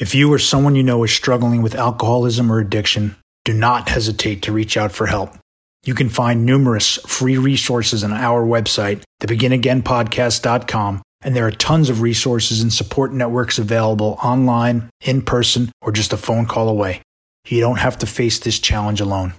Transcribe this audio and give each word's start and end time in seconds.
If 0.00 0.14
you 0.14 0.32
or 0.32 0.38
someone 0.38 0.76
you 0.76 0.82
know 0.82 1.04
is 1.04 1.12
struggling 1.12 1.60
with 1.60 1.74
alcoholism 1.74 2.50
or 2.50 2.58
addiction, 2.58 3.16
do 3.44 3.52
not 3.52 3.90
hesitate 3.90 4.40
to 4.42 4.50
reach 4.50 4.78
out 4.78 4.92
for 4.92 5.04
help. 5.04 5.36
You 5.84 5.94
can 5.94 6.08
find 6.08 6.46
numerous 6.46 6.96
free 7.06 7.36
resources 7.36 8.02
on 8.02 8.14
our 8.14 8.42
website, 8.42 9.02
thebeginagainpodcast.com, 9.20 11.02
and 11.20 11.36
there 11.36 11.46
are 11.46 11.50
tons 11.50 11.90
of 11.90 12.00
resources 12.00 12.62
and 12.62 12.72
support 12.72 13.12
networks 13.12 13.58
available 13.58 14.18
online, 14.24 14.88
in 15.02 15.20
person, 15.20 15.70
or 15.82 15.92
just 15.92 16.14
a 16.14 16.16
phone 16.16 16.46
call 16.46 16.70
away. 16.70 17.02
You 17.46 17.60
don't 17.60 17.80
have 17.80 17.98
to 17.98 18.06
face 18.06 18.38
this 18.38 18.58
challenge 18.58 19.02
alone. 19.02 19.34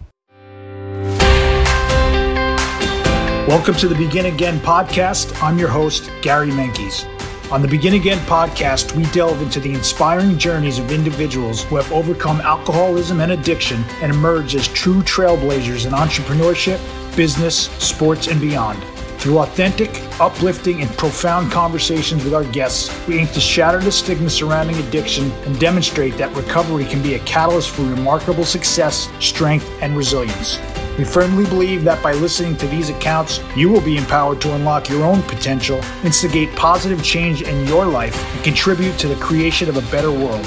Welcome 3.47 3.73
to 3.77 3.87
the 3.87 3.95
Begin 3.97 4.27
Again 4.27 4.59
podcast. 4.59 5.41
I'm 5.41 5.57
your 5.57 5.69
host, 5.69 6.11
Gary 6.21 6.51
Menkes. 6.51 7.07
On 7.51 7.61
the 7.61 7.67
Begin 7.67 7.95
Again 7.95 8.17
podcast, 8.27 8.95
we 8.95 9.03
delve 9.11 9.41
into 9.41 9.59
the 9.59 9.73
inspiring 9.73 10.37
journeys 10.37 10.79
of 10.79 10.89
individuals 10.89 11.65
who 11.65 11.75
have 11.75 11.91
overcome 11.91 12.39
alcoholism 12.39 13.19
and 13.19 13.33
addiction 13.33 13.83
and 14.01 14.09
emerged 14.09 14.55
as 14.55 14.69
true 14.69 15.01
trailblazers 15.01 15.85
in 15.85 15.91
entrepreneurship, 15.91 16.79
business, 17.17 17.69
sports, 17.71 18.27
and 18.27 18.39
beyond. 18.39 18.81
Through 19.21 19.37
authentic, 19.37 20.01
uplifting, 20.19 20.81
and 20.81 20.89
profound 20.97 21.51
conversations 21.51 22.23
with 22.23 22.33
our 22.33 22.43
guests, 22.45 22.89
we 23.07 23.19
aim 23.19 23.27
to 23.27 23.39
shatter 23.39 23.77
the 23.77 23.91
stigma 23.91 24.31
surrounding 24.31 24.75
addiction 24.77 25.29
and 25.45 25.59
demonstrate 25.59 26.17
that 26.17 26.35
recovery 26.35 26.85
can 26.85 27.03
be 27.03 27.13
a 27.13 27.19
catalyst 27.19 27.69
for 27.69 27.83
remarkable 27.83 28.45
success, 28.45 29.09
strength, 29.19 29.69
and 29.79 29.95
resilience. 29.95 30.57
We 30.97 31.03
firmly 31.03 31.45
believe 31.45 31.83
that 31.83 32.01
by 32.01 32.13
listening 32.13 32.57
to 32.57 32.67
these 32.67 32.89
accounts, 32.89 33.39
you 33.55 33.69
will 33.69 33.81
be 33.81 33.95
empowered 33.95 34.41
to 34.41 34.55
unlock 34.55 34.89
your 34.89 35.03
own 35.03 35.21
potential, 35.21 35.79
instigate 36.03 36.55
positive 36.55 37.03
change 37.03 37.43
in 37.43 37.67
your 37.67 37.85
life, 37.85 38.19
and 38.33 38.43
contribute 38.43 38.97
to 38.97 39.07
the 39.07 39.21
creation 39.23 39.69
of 39.69 39.77
a 39.77 39.91
better 39.91 40.11
world. 40.11 40.43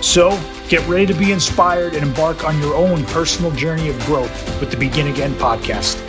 So, 0.00 0.30
get 0.70 0.88
ready 0.88 1.04
to 1.04 1.14
be 1.14 1.32
inspired 1.32 1.92
and 1.92 2.02
embark 2.02 2.44
on 2.44 2.58
your 2.62 2.74
own 2.76 3.04
personal 3.04 3.50
journey 3.50 3.90
of 3.90 4.00
growth 4.06 4.58
with 4.58 4.70
the 4.70 4.76
Begin 4.78 5.08
Again 5.08 5.34
podcast. 5.34 6.02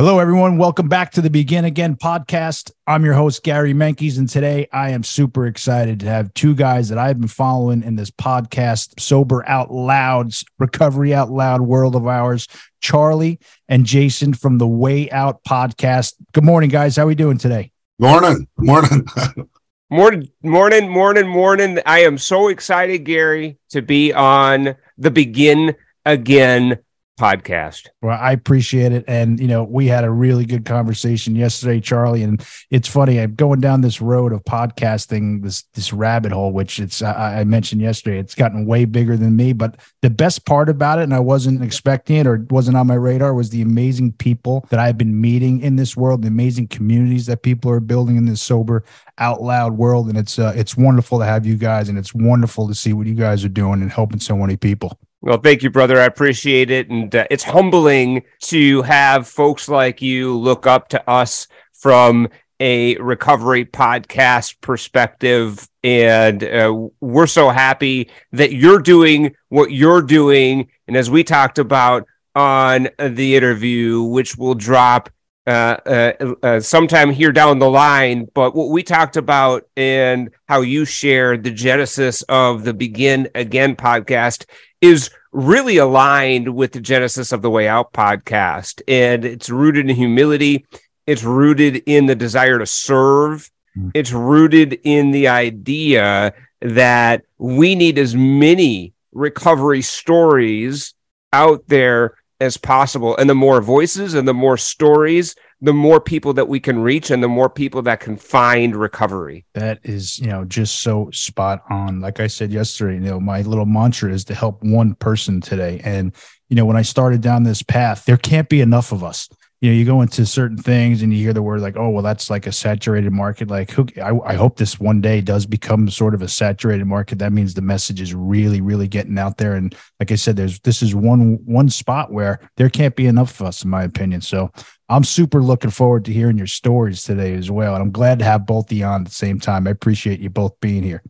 Hello, 0.00 0.18
everyone. 0.18 0.56
Welcome 0.56 0.88
back 0.88 1.12
to 1.12 1.20
the 1.20 1.28
Begin 1.28 1.66
Again 1.66 1.94
podcast. 1.94 2.72
I'm 2.86 3.04
your 3.04 3.12
host, 3.12 3.42
Gary 3.42 3.74
Menkes, 3.74 4.16
and 4.16 4.26
today 4.26 4.66
I 4.72 4.92
am 4.92 5.02
super 5.02 5.46
excited 5.46 6.00
to 6.00 6.06
have 6.06 6.32
two 6.32 6.54
guys 6.54 6.88
that 6.88 6.96
I've 6.96 7.20
been 7.20 7.28
following 7.28 7.82
in 7.82 7.96
this 7.96 8.10
podcast, 8.10 8.98
Sober 8.98 9.46
Out 9.46 9.70
Loud's 9.70 10.42
Recovery 10.58 11.12
Out 11.12 11.30
Loud 11.30 11.60
world 11.60 11.94
of 11.96 12.06
ours, 12.06 12.48
Charlie 12.80 13.40
and 13.68 13.84
Jason 13.84 14.32
from 14.32 14.56
the 14.56 14.66
Way 14.66 15.10
Out 15.10 15.44
podcast. 15.44 16.14
Good 16.32 16.44
morning, 16.44 16.70
guys. 16.70 16.96
How 16.96 17.02
are 17.02 17.06
we 17.08 17.14
doing 17.14 17.36
today? 17.36 17.70
Morning. 17.98 18.48
Morning. 18.56 19.06
morning, 19.90 20.30
morning, 20.42 20.88
morning, 20.88 21.28
morning. 21.28 21.78
I 21.84 22.04
am 22.04 22.16
so 22.16 22.48
excited, 22.48 23.04
Gary, 23.04 23.58
to 23.68 23.82
be 23.82 24.14
on 24.14 24.76
the 24.96 25.10
Begin 25.10 25.76
Again 26.06 26.78
podcast. 27.20 27.88
Well, 28.00 28.18
I 28.18 28.32
appreciate 28.32 28.92
it. 28.92 29.04
And, 29.06 29.38
you 29.38 29.46
know, 29.46 29.62
we 29.62 29.86
had 29.88 30.04
a 30.04 30.10
really 30.10 30.46
good 30.46 30.64
conversation 30.64 31.36
yesterday, 31.36 31.78
Charlie. 31.78 32.22
And 32.22 32.42
it's 32.70 32.88
funny, 32.88 33.20
I'm 33.20 33.34
going 33.34 33.60
down 33.60 33.82
this 33.82 34.00
road 34.00 34.32
of 34.32 34.42
podcasting, 34.44 35.42
this 35.42 35.64
this 35.74 35.92
rabbit 35.92 36.32
hole, 36.32 36.50
which 36.50 36.80
it's 36.80 37.02
I, 37.02 37.40
I 37.40 37.44
mentioned 37.44 37.82
yesterday, 37.82 38.18
it's 38.18 38.34
gotten 38.34 38.64
way 38.64 38.86
bigger 38.86 39.18
than 39.18 39.36
me. 39.36 39.52
But 39.52 39.76
the 40.00 40.08
best 40.08 40.46
part 40.46 40.70
about 40.70 40.98
it, 40.98 41.02
and 41.02 41.12
I 41.12 41.20
wasn't 41.20 41.62
expecting 41.62 42.16
it 42.16 42.26
or 42.26 42.46
wasn't 42.48 42.78
on 42.78 42.86
my 42.86 42.94
radar, 42.94 43.34
was 43.34 43.50
the 43.50 43.60
amazing 43.60 44.12
people 44.12 44.66
that 44.70 44.80
I've 44.80 44.96
been 44.96 45.20
meeting 45.20 45.60
in 45.60 45.76
this 45.76 45.94
world, 45.94 46.22
the 46.22 46.28
amazing 46.28 46.68
communities 46.68 47.26
that 47.26 47.42
people 47.42 47.70
are 47.70 47.80
building 47.80 48.16
in 48.16 48.24
this 48.24 48.40
sober 48.40 48.82
out 49.18 49.42
loud 49.42 49.76
world. 49.76 50.08
And 50.08 50.16
it's 50.16 50.38
uh, 50.38 50.54
it's 50.56 50.74
wonderful 50.74 51.18
to 51.18 51.26
have 51.26 51.44
you 51.44 51.56
guys 51.56 51.90
and 51.90 51.98
it's 51.98 52.14
wonderful 52.14 52.66
to 52.68 52.74
see 52.74 52.94
what 52.94 53.06
you 53.06 53.14
guys 53.14 53.44
are 53.44 53.50
doing 53.50 53.82
and 53.82 53.92
helping 53.92 54.20
so 54.20 54.38
many 54.38 54.56
people. 54.56 54.98
Well, 55.22 55.38
thank 55.38 55.62
you, 55.62 55.70
brother. 55.70 55.98
I 55.98 56.04
appreciate 56.04 56.70
it. 56.70 56.88
And 56.88 57.14
uh, 57.14 57.26
it's 57.30 57.44
humbling 57.44 58.22
to 58.44 58.82
have 58.82 59.28
folks 59.28 59.68
like 59.68 60.00
you 60.00 60.36
look 60.36 60.66
up 60.66 60.88
to 60.90 61.10
us 61.10 61.46
from 61.74 62.28
a 62.58 62.96
recovery 62.96 63.66
podcast 63.66 64.60
perspective. 64.62 65.68
And 65.84 66.42
uh, 66.42 66.88
we're 67.00 67.26
so 67.26 67.50
happy 67.50 68.10
that 68.32 68.52
you're 68.52 68.80
doing 68.80 69.34
what 69.48 69.72
you're 69.72 70.02
doing. 70.02 70.70
And 70.88 70.96
as 70.96 71.10
we 71.10 71.22
talked 71.22 71.58
about 71.58 72.06
on 72.34 72.88
the 72.98 73.36
interview, 73.36 74.02
which 74.02 74.36
will 74.36 74.54
drop 74.54 75.10
uh, 75.46 75.76
uh, 75.86 76.34
uh, 76.42 76.60
sometime 76.60 77.10
here 77.10 77.32
down 77.32 77.58
the 77.58 77.68
line. 77.68 78.28
But 78.34 78.54
what 78.54 78.68
we 78.68 78.82
talked 78.82 79.16
about 79.16 79.64
and 79.76 80.30
how 80.48 80.60
you 80.60 80.84
shared 80.84 81.44
the 81.44 81.50
genesis 81.50 82.22
of 82.22 82.62
the 82.62 82.74
Begin 82.74 83.28
Again 83.34 83.74
podcast 83.74 84.44
is 84.80 85.10
really 85.32 85.76
aligned 85.76 86.54
with 86.54 86.72
the 86.72 86.80
genesis 86.80 87.32
of 87.32 87.42
the 87.42 87.50
Way 87.50 87.68
Out 87.68 87.92
podcast. 87.92 88.82
And 88.88 89.24
it's 89.24 89.50
rooted 89.50 89.88
in 89.88 89.96
humility, 89.96 90.66
it's 91.06 91.22
rooted 91.22 91.82
in 91.86 92.06
the 92.06 92.14
desire 92.14 92.58
to 92.58 92.66
serve, 92.66 93.50
mm. 93.76 93.90
it's 93.94 94.12
rooted 94.12 94.80
in 94.84 95.10
the 95.10 95.28
idea 95.28 96.32
that 96.60 97.24
we 97.38 97.74
need 97.74 97.98
as 97.98 98.14
many 98.14 98.92
recovery 99.12 99.82
stories 99.82 100.94
out 101.32 101.64
there 101.68 102.14
as 102.40 102.56
possible. 102.56 103.16
And 103.16 103.28
the 103.28 103.34
more 103.34 103.60
voices 103.60 104.14
and 104.14 104.26
the 104.26 104.34
more 104.34 104.56
stories, 104.56 105.36
the 105.60 105.72
more 105.72 106.00
people 106.00 106.32
that 106.34 106.48
we 106.48 106.58
can 106.58 106.78
reach 106.78 107.10
and 107.10 107.22
the 107.22 107.28
more 107.28 107.50
people 107.50 107.82
that 107.82 108.00
can 108.00 108.16
find 108.16 108.74
recovery. 108.74 109.44
That 109.54 109.80
is, 109.82 110.18
you 110.18 110.26
know, 110.26 110.44
just 110.44 110.80
so 110.80 111.10
spot 111.12 111.62
on. 111.68 112.00
Like 112.00 112.18
I 112.20 112.28
said 112.28 112.52
yesterday, 112.52 112.94
you 112.94 113.00
know, 113.00 113.20
my 113.20 113.42
little 113.42 113.66
mantra 113.66 114.12
is 114.12 114.24
to 114.26 114.34
help 114.34 114.62
one 114.62 114.94
person 114.94 115.40
today. 115.40 115.80
And, 115.84 116.14
you 116.48 116.56
know, 116.56 116.64
when 116.64 116.76
I 116.76 116.82
started 116.82 117.20
down 117.20 117.42
this 117.42 117.62
path, 117.62 118.04
there 118.06 118.16
can't 118.16 118.48
be 118.48 118.60
enough 118.60 118.92
of 118.92 119.04
us 119.04 119.28
you 119.60 119.70
know, 119.70 119.76
you 119.76 119.84
go 119.84 120.00
into 120.00 120.24
certain 120.24 120.56
things 120.56 121.02
and 121.02 121.12
you 121.12 121.18
hear 121.18 121.34
the 121.34 121.42
word 121.42 121.60
like, 121.60 121.76
oh, 121.76 121.90
well, 121.90 122.02
that's 122.02 122.30
like 122.30 122.46
a 122.46 122.52
saturated 122.52 123.12
market. 123.12 123.48
Like, 123.48 123.70
who, 123.70 123.86
I, 124.02 124.32
I 124.32 124.34
hope 124.34 124.56
this 124.56 124.80
one 124.80 125.02
day 125.02 125.20
does 125.20 125.44
become 125.44 125.90
sort 125.90 126.14
of 126.14 126.22
a 126.22 126.28
saturated 126.28 126.86
market. 126.86 127.18
That 127.18 127.34
means 127.34 127.52
the 127.52 127.60
message 127.60 128.00
is 128.00 128.14
really, 128.14 128.62
really 128.62 128.88
getting 128.88 129.18
out 129.18 129.36
there. 129.36 129.54
And 129.54 129.74
like 129.98 130.12
I 130.12 130.14
said, 130.14 130.36
there's 130.36 130.60
this 130.60 130.82
is 130.82 130.94
one 130.94 131.38
one 131.44 131.68
spot 131.68 132.10
where 132.10 132.40
there 132.56 132.70
can't 132.70 132.96
be 132.96 133.06
enough 133.06 133.38
of 133.38 133.46
us, 133.46 133.62
in 133.62 133.68
my 133.68 133.82
opinion. 133.82 134.22
So 134.22 134.50
I'm 134.90 135.04
super 135.04 135.40
looking 135.40 135.70
forward 135.70 136.04
to 136.06 136.12
hearing 136.12 136.36
your 136.36 136.48
stories 136.48 137.04
today 137.04 137.34
as 137.34 137.48
well. 137.48 137.74
And 137.74 137.82
I'm 137.82 137.92
glad 137.92 138.18
to 138.18 138.24
have 138.24 138.44
both 138.44 138.72
of 138.72 138.76
you 138.76 138.84
on 138.84 139.02
at 139.02 139.06
the 139.06 139.14
same 139.14 139.38
time. 139.38 139.68
I 139.68 139.70
appreciate 139.70 140.18
you 140.18 140.30
both 140.30 140.58
being 140.60 140.82
here. 140.82 141.02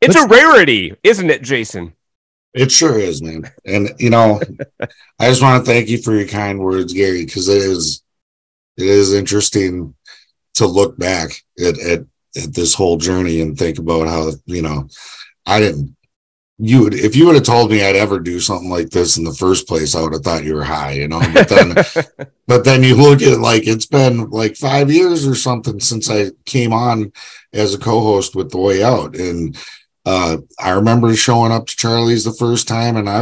It's 0.00 0.16
Let's, 0.16 0.26
a 0.26 0.28
rarity, 0.28 0.96
isn't 1.04 1.30
it, 1.30 1.42
Jason? 1.42 1.94
It 2.54 2.72
sure 2.72 2.98
is, 2.98 3.22
man. 3.22 3.50
And 3.64 3.90
you 3.98 4.10
know, 4.10 4.40
I 5.20 5.28
just 5.28 5.42
want 5.42 5.64
to 5.64 5.70
thank 5.70 5.88
you 5.88 5.98
for 6.02 6.12
your 6.12 6.26
kind 6.26 6.58
words, 6.58 6.92
Gary, 6.92 7.24
because 7.24 7.48
it 7.48 7.62
is 7.62 8.02
it 8.76 8.86
is 8.86 9.12
interesting 9.12 9.94
to 10.54 10.66
look 10.66 10.98
back 10.98 11.30
at, 11.58 11.78
at 11.78 12.00
at 12.36 12.52
this 12.52 12.74
whole 12.74 12.96
journey 12.96 13.40
and 13.40 13.56
think 13.56 13.78
about 13.78 14.08
how 14.08 14.32
you 14.46 14.62
know 14.62 14.88
I 15.46 15.60
didn't 15.60 15.96
you 16.58 16.82
would 16.82 16.94
if 16.94 17.16
you 17.16 17.26
would 17.26 17.34
have 17.34 17.44
told 17.44 17.70
me 17.70 17.82
I'd 17.82 17.96
ever 17.96 18.20
do 18.20 18.38
something 18.38 18.70
like 18.70 18.90
this 18.90 19.16
in 19.16 19.24
the 19.24 19.34
first 19.34 19.66
place, 19.66 19.94
I 19.94 20.02
would 20.02 20.12
have 20.12 20.22
thought 20.22 20.44
you 20.44 20.54
were 20.54 20.64
high, 20.64 20.92
you 20.92 21.08
know. 21.08 21.20
But 21.32 21.48
then 21.48 21.74
but 22.46 22.64
then 22.64 22.82
you 22.84 22.94
look 22.94 23.22
at 23.22 23.40
like 23.40 23.66
it's 23.66 23.86
been 23.86 24.30
like 24.30 24.56
five 24.56 24.90
years 24.90 25.26
or 25.26 25.34
something 25.34 25.80
since 25.80 26.08
I 26.08 26.30
came 26.44 26.72
on 26.72 27.12
as 27.52 27.74
a 27.74 27.78
co-host 27.78 28.36
with 28.36 28.50
the 28.50 28.58
way 28.58 28.84
out. 28.84 29.16
And 29.16 29.56
uh, 30.06 30.38
I 30.58 30.70
remember 30.70 31.14
showing 31.16 31.50
up 31.50 31.66
to 31.66 31.76
Charlie's 31.76 32.24
the 32.24 32.32
first 32.32 32.68
time, 32.68 32.96
and 32.96 33.08
I 33.08 33.20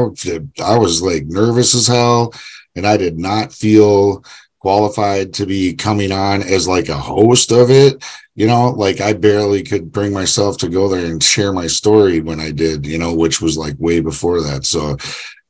I 0.62 0.76
was 0.76 1.00
like 1.00 1.25
nervous 1.25 1.75
as 1.75 1.87
hell, 1.87 2.34
and 2.76 2.87
I 2.87 2.99
did 2.99 3.19
not 3.19 3.53
feel 3.53 4.25
qualified 4.62 5.34
to 5.34 5.45
be 5.45 5.75
coming 5.75 6.12
on 6.12 6.41
as 6.43 6.69
like 6.69 6.88
a 6.88 6.97
host 6.97 7.50
of 7.50 7.70
it. 7.70 8.03
You 8.35 8.47
know, 8.47 8.70
like 8.70 9.00
I 9.00 9.12
barely 9.12 9.62
could 9.62 9.93
bring 9.93 10.12
myself 10.12 10.56
to 10.59 10.69
go 10.69 10.88
there 10.88 11.05
and 11.05 11.23
share 11.23 11.53
my 11.53 11.67
story 11.67 12.20
when 12.20 12.41
I 12.41 12.53
did. 12.53 12.87
You 12.87 12.99
know, 12.99 13.12
which 13.12 13.43
was 13.43 13.59
like 13.59 13.75
way 13.79 14.00
before 14.00 14.41
that. 14.41 14.64
So 14.64 14.97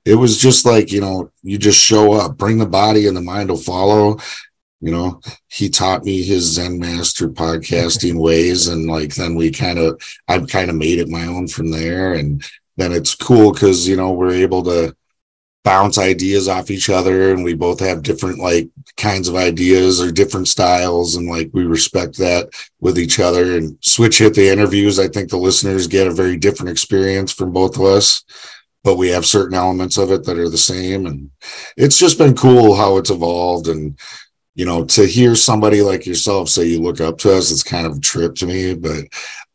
it 0.04 0.14
was 0.14 0.38
just 0.38 0.64
like 0.66 0.90
you 0.90 1.00
know 1.00 1.30
you 1.42 1.58
just 1.58 1.80
show 1.80 2.14
up 2.14 2.36
bring 2.36 2.58
the 2.58 2.66
body 2.66 3.06
and 3.06 3.16
the 3.16 3.20
mind 3.20 3.48
will 3.48 3.56
follow 3.56 4.18
you 4.80 4.90
know 4.90 5.20
he 5.48 5.68
taught 5.68 6.04
me 6.04 6.22
his 6.22 6.44
zen 6.44 6.78
master 6.78 7.28
podcasting 7.28 8.20
ways 8.20 8.66
and 8.68 8.88
like 8.88 9.14
then 9.14 9.34
we 9.34 9.50
kind 9.50 9.78
of 9.78 10.00
i've 10.28 10.48
kind 10.48 10.70
of 10.70 10.76
made 10.76 10.98
it 10.98 11.08
my 11.08 11.26
own 11.26 11.46
from 11.46 11.70
there 11.70 12.14
and 12.14 12.44
then 12.76 12.92
it's 12.92 13.14
cool 13.14 13.52
because 13.52 13.86
you 13.86 13.96
know 13.96 14.12
we're 14.12 14.32
able 14.32 14.62
to 14.62 14.94
bounce 15.64 15.96
ideas 15.98 16.48
off 16.48 16.70
each 16.70 16.90
other 16.90 17.32
and 17.32 17.44
we 17.44 17.54
both 17.54 17.78
have 17.78 18.02
different 18.02 18.38
like 18.38 18.68
kinds 18.96 19.28
of 19.28 19.36
ideas 19.36 20.00
or 20.00 20.10
different 20.10 20.48
styles 20.48 21.14
and 21.14 21.28
like 21.28 21.48
we 21.52 21.64
respect 21.64 22.18
that 22.18 22.48
with 22.80 22.98
each 22.98 23.20
other. 23.20 23.56
And 23.56 23.78
switch 23.80 24.18
hit 24.18 24.34
the 24.34 24.48
interviews 24.48 24.98
i 24.98 25.08
think 25.08 25.30
the 25.30 25.36
listeners 25.36 25.86
get 25.86 26.06
a 26.06 26.12
very 26.12 26.36
different 26.36 26.70
experience 26.70 27.32
from 27.32 27.52
both 27.52 27.76
of 27.76 27.84
us 27.84 28.24
but 28.84 28.96
we 28.96 29.08
have 29.08 29.24
certain 29.24 29.56
elements 29.56 29.96
of 29.96 30.10
it 30.10 30.24
that 30.24 30.38
are 30.38 30.48
the 30.48 30.58
same 30.58 31.06
and 31.06 31.30
it's 31.76 31.98
just 31.98 32.18
been 32.18 32.34
cool 32.34 32.74
how 32.74 32.96
it's 32.96 33.10
evolved. 33.10 33.68
And 33.68 33.98
you 34.54 34.66
know, 34.66 34.84
to 34.84 35.06
hear 35.06 35.34
somebody 35.34 35.80
like 35.80 36.04
yourself 36.04 36.48
say 36.48 36.66
you 36.66 36.80
look 36.80 37.00
up 37.00 37.18
to 37.18 37.34
us, 37.34 37.50
it's 37.50 37.62
kind 37.62 37.86
of 37.86 37.96
a 37.96 38.00
trip 38.00 38.34
to 38.36 38.46
me, 38.46 38.74
but 38.74 39.04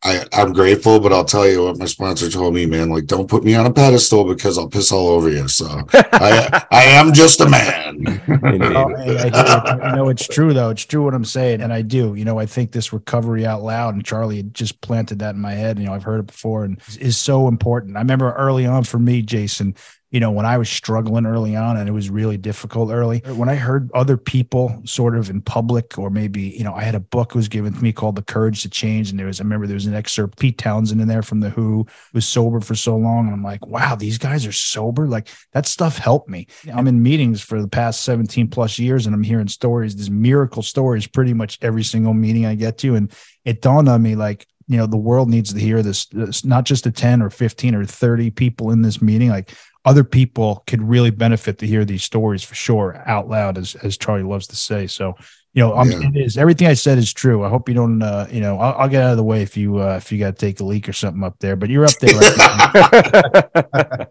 I, 0.03 0.25
I'm 0.31 0.53
grateful, 0.53 0.99
but 0.99 1.11
I'll 1.11 1.25
tell 1.25 1.47
you 1.47 1.63
what 1.63 1.77
my 1.77 1.85
sponsor 1.85 2.29
told 2.29 2.53
me, 2.53 2.67
man, 2.67 2.89
like 2.89 3.07
don't 3.07 3.27
put 3.27 3.44
me 3.44 3.55
on 3.55 3.65
a 3.65 3.73
pedestal 3.73 4.25
because 4.25 4.57
I'll 4.57 4.69
piss 4.69 4.91
all 4.91 5.07
over 5.07 5.29
you. 5.29 5.47
So 5.47 5.65
I 5.94 6.65
I 6.71 6.83
am 6.83 7.13
just 7.13 7.41
a 7.41 7.49
man. 7.49 8.21
oh, 8.29 8.95
hey, 8.95 9.31
I, 9.33 9.79
I, 9.81 9.95
know 9.95 10.09
it's 10.09 10.27
true 10.27 10.53
though. 10.53 10.69
It's 10.69 10.85
true 10.85 11.03
what 11.03 11.15
I'm 11.15 11.25
saying. 11.25 11.61
And 11.61 11.73
I 11.73 11.81
do, 11.81 12.13
you 12.13 12.25
know, 12.25 12.38
I 12.38 12.45
think 12.45 12.71
this 12.71 12.94
recovery 12.94 13.45
out 13.45 13.63
loud 13.63 13.95
and 13.95 14.05
Charlie 14.05 14.44
just 14.44 14.79
planted 14.81 15.19
that 15.19 15.33
in 15.33 15.41
my 15.41 15.53
head. 15.53 15.79
You 15.79 15.85
know, 15.85 15.94
I've 15.94 16.03
heard 16.03 16.19
it 16.19 16.27
before 16.27 16.63
and 16.63 16.79
is 17.00 17.17
so 17.17 17.47
important. 17.47 17.97
I 17.97 18.01
remember 18.01 18.33
early 18.33 18.67
on 18.67 18.83
for 18.83 19.00
me, 19.00 19.23
Jason, 19.23 19.75
you 20.09 20.21
know, 20.21 20.31
when 20.31 20.45
I 20.45 20.57
was 20.57 20.69
struggling 20.69 21.25
early 21.25 21.56
on 21.56 21.75
and 21.75 21.89
it 21.89 21.92
was 21.92 22.09
really 22.09 22.38
difficult 22.38 22.92
early, 22.92 23.19
when 23.25 23.50
I 23.50 23.56
heard 23.56 23.92
other 23.94 24.15
people 24.15 24.81
sort 24.86 25.18
of 25.18 25.30
in 25.30 25.42
public, 25.42 25.98
or 25.98 26.09
maybe, 26.09 26.42
you 26.42 26.63
know, 26.63 26.74
I 26.74 26.83
had 26.83 26.95
a 26.95 27.00
book 27.00 27.36
was 27.36 27.50
given 27.50 27.74
to 27.74 27.83
me 27.83 27.92
called 27.92 28.15
The 28.15 28.21
Courage 28.21 28.62
to 28.62 28.69
Change. 28.69 29.09
And 29.09 29.19
there 29.19 29.25
was, 29.25 29.42
I 29.42 29.44
remember 29.44 29.68
there 29.68 29.74
was 29.74 29.86
an 29.86 29.94
excerpt, 29.94 30.39
Pete 30.39 30.57
Townshend 30.57 31.01
in 31.01 31.09
there 31.09 31.24
from 31.24 31.42
The 31.42 31.50
Who 31.50 31.86
was 32.13 32.25
sober 32.25 32.62
for 32.62 32.74
so 32.74 32.95
long. 32.95 33.25
And 33.25 33.33
I'm 33.33 33.44
like, 33.44 33.65
wow, 33.68 33.95
these 33.95 34.18
guys 34.18 34.45
are 34.45 34.54
sober. 34.54 35.07
Like 35.07 35.27
that 35.51 35.65
stuff 35.65 35.98
helped 35.98 36.30
me. 36.30 36.48
I'm 36.74 36.88
in 36.88 37.03
meetings 37.03 37.42
for 37.42 37.62
the 37.62 37.68
past 37.68 38.01
17 38.06 38.48
plus 38.48 38.80
years 38.80 39.07
and 39.07 39.13
I'm 39.13 39.24
hearing 39.24 39.50
stories, 39.50 39.95
these 39.95 40.10
miracle 40.10 40.63
stories, 40.63 41.06
pretty 41.06 41.33
much 41.33 41.57
every 41.62 41.83
single 41.83 42.13
meeting 42.13 42.45
I 42.45 42.56
get 42.56 42.77
to. 42.80 42.95
And 42.95 43.12
it 43.44 43.62
dawned 43.62 43.89
on 43.89 44.01
me 44.01 44.15
like, 44.15 44.48
you 44.68 44.77
know, 44.77 44.86
the 44.86 44.98
world 44.98 45.30
needs 45.30 45.53
to 45.53 45.60
hear 45.60 45.81
this. 45.81 46.07
It's 46.12 46.44
not 46.44 46.65
just 46.65 46.83
the 46.83 46.92
10 46.92 47.21
or 47.21 47.30
15 47.30 47.74
or 47.74 47.86
30 47.86 48.31
people 48.31 48.71
in 48.71 48.81
this 48.81 49.01
meeting. 49.01 49.30
Like 49.30 49.53
other 49.88 50.04
people 50.04 50.63
could 50.68 50.84
really 50.84 51.12
benefit 51.12 51.60
to 51.60 51.66
hear 51.66 51.86
these 51.86 52.04
stories 52.04 52.44
for 52.44 52.56
sure 52.56 53.01
out 53.06 53.30
loud, 53.30 53.57
as 53.57 53.74
as 53.75 53.98
Charlie 53.98 54.22
loves 54.22 54.45
to 54.48 54.56
say. 54.57 54.86
So, 54.86 55.16
you 55.54 55.62
know, 55.63 55.78
um, 55.78 55.89
yeah. 55.89 56.10
it 56.10 56.18
is 56.18 56.38
everything 56.38 56.68
I 56.68 56.74
said 56.74 56.98
is 56.98 57.13
true. 57.13 57.45
I 57.45 57.50
hope 57.50 57.69
you 57.69 57.75
don't, 57.75 58.01
uh, 58.01 58.28
you 58.30 58.42
know, 58.42 58.60
I'll, 58.60 58.81
I'll, 58.81 58.89
get 58.89 59.01
out 59.01 59.12
of 59.12 59.18
the 59.18 59.24
way 59.24 59.44
if 59.44 59.56
you 59.56 59.78
uh, 59.78 59.95
if 59.95 60.12
you 60.12 60.19
got 60.19 60.36
to 60.38 60.45
take 60.45 60.60
a 60.60 60.66
leak 60.66 60.89
or 60.89 60.94
something 60.94 61.24
up 61.24 61.39
there, 61.39 61.56
but 61.56 61.69
you're 61.69 61.86
up 61.86 61.98
there. 62.01 62.13
Right 62.19 62.36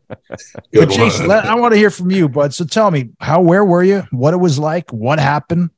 but 0.72 0.88
Jason, 0.88 1.28
let, 1.28 1.44
I 1.44 1.56
want 1.56 1.74
to 1.74 1.78
hear 1.78 1.90
from 1.90 2.10
you, 2.10 2.30
bud. 2.30 2.54
So 2.54 2.64
tell 2.64 2.90
me, 2.90 3.10
how, 3.20 3.42
where 3.42 3.64
were 3.64 3.84
you? 3.84 4.04
What 4.12 4.32
it 4.32 4.38
was 4.38 4.58
like? 4.58 4.90
What 4.94 5.18
happened? 5.18 5.68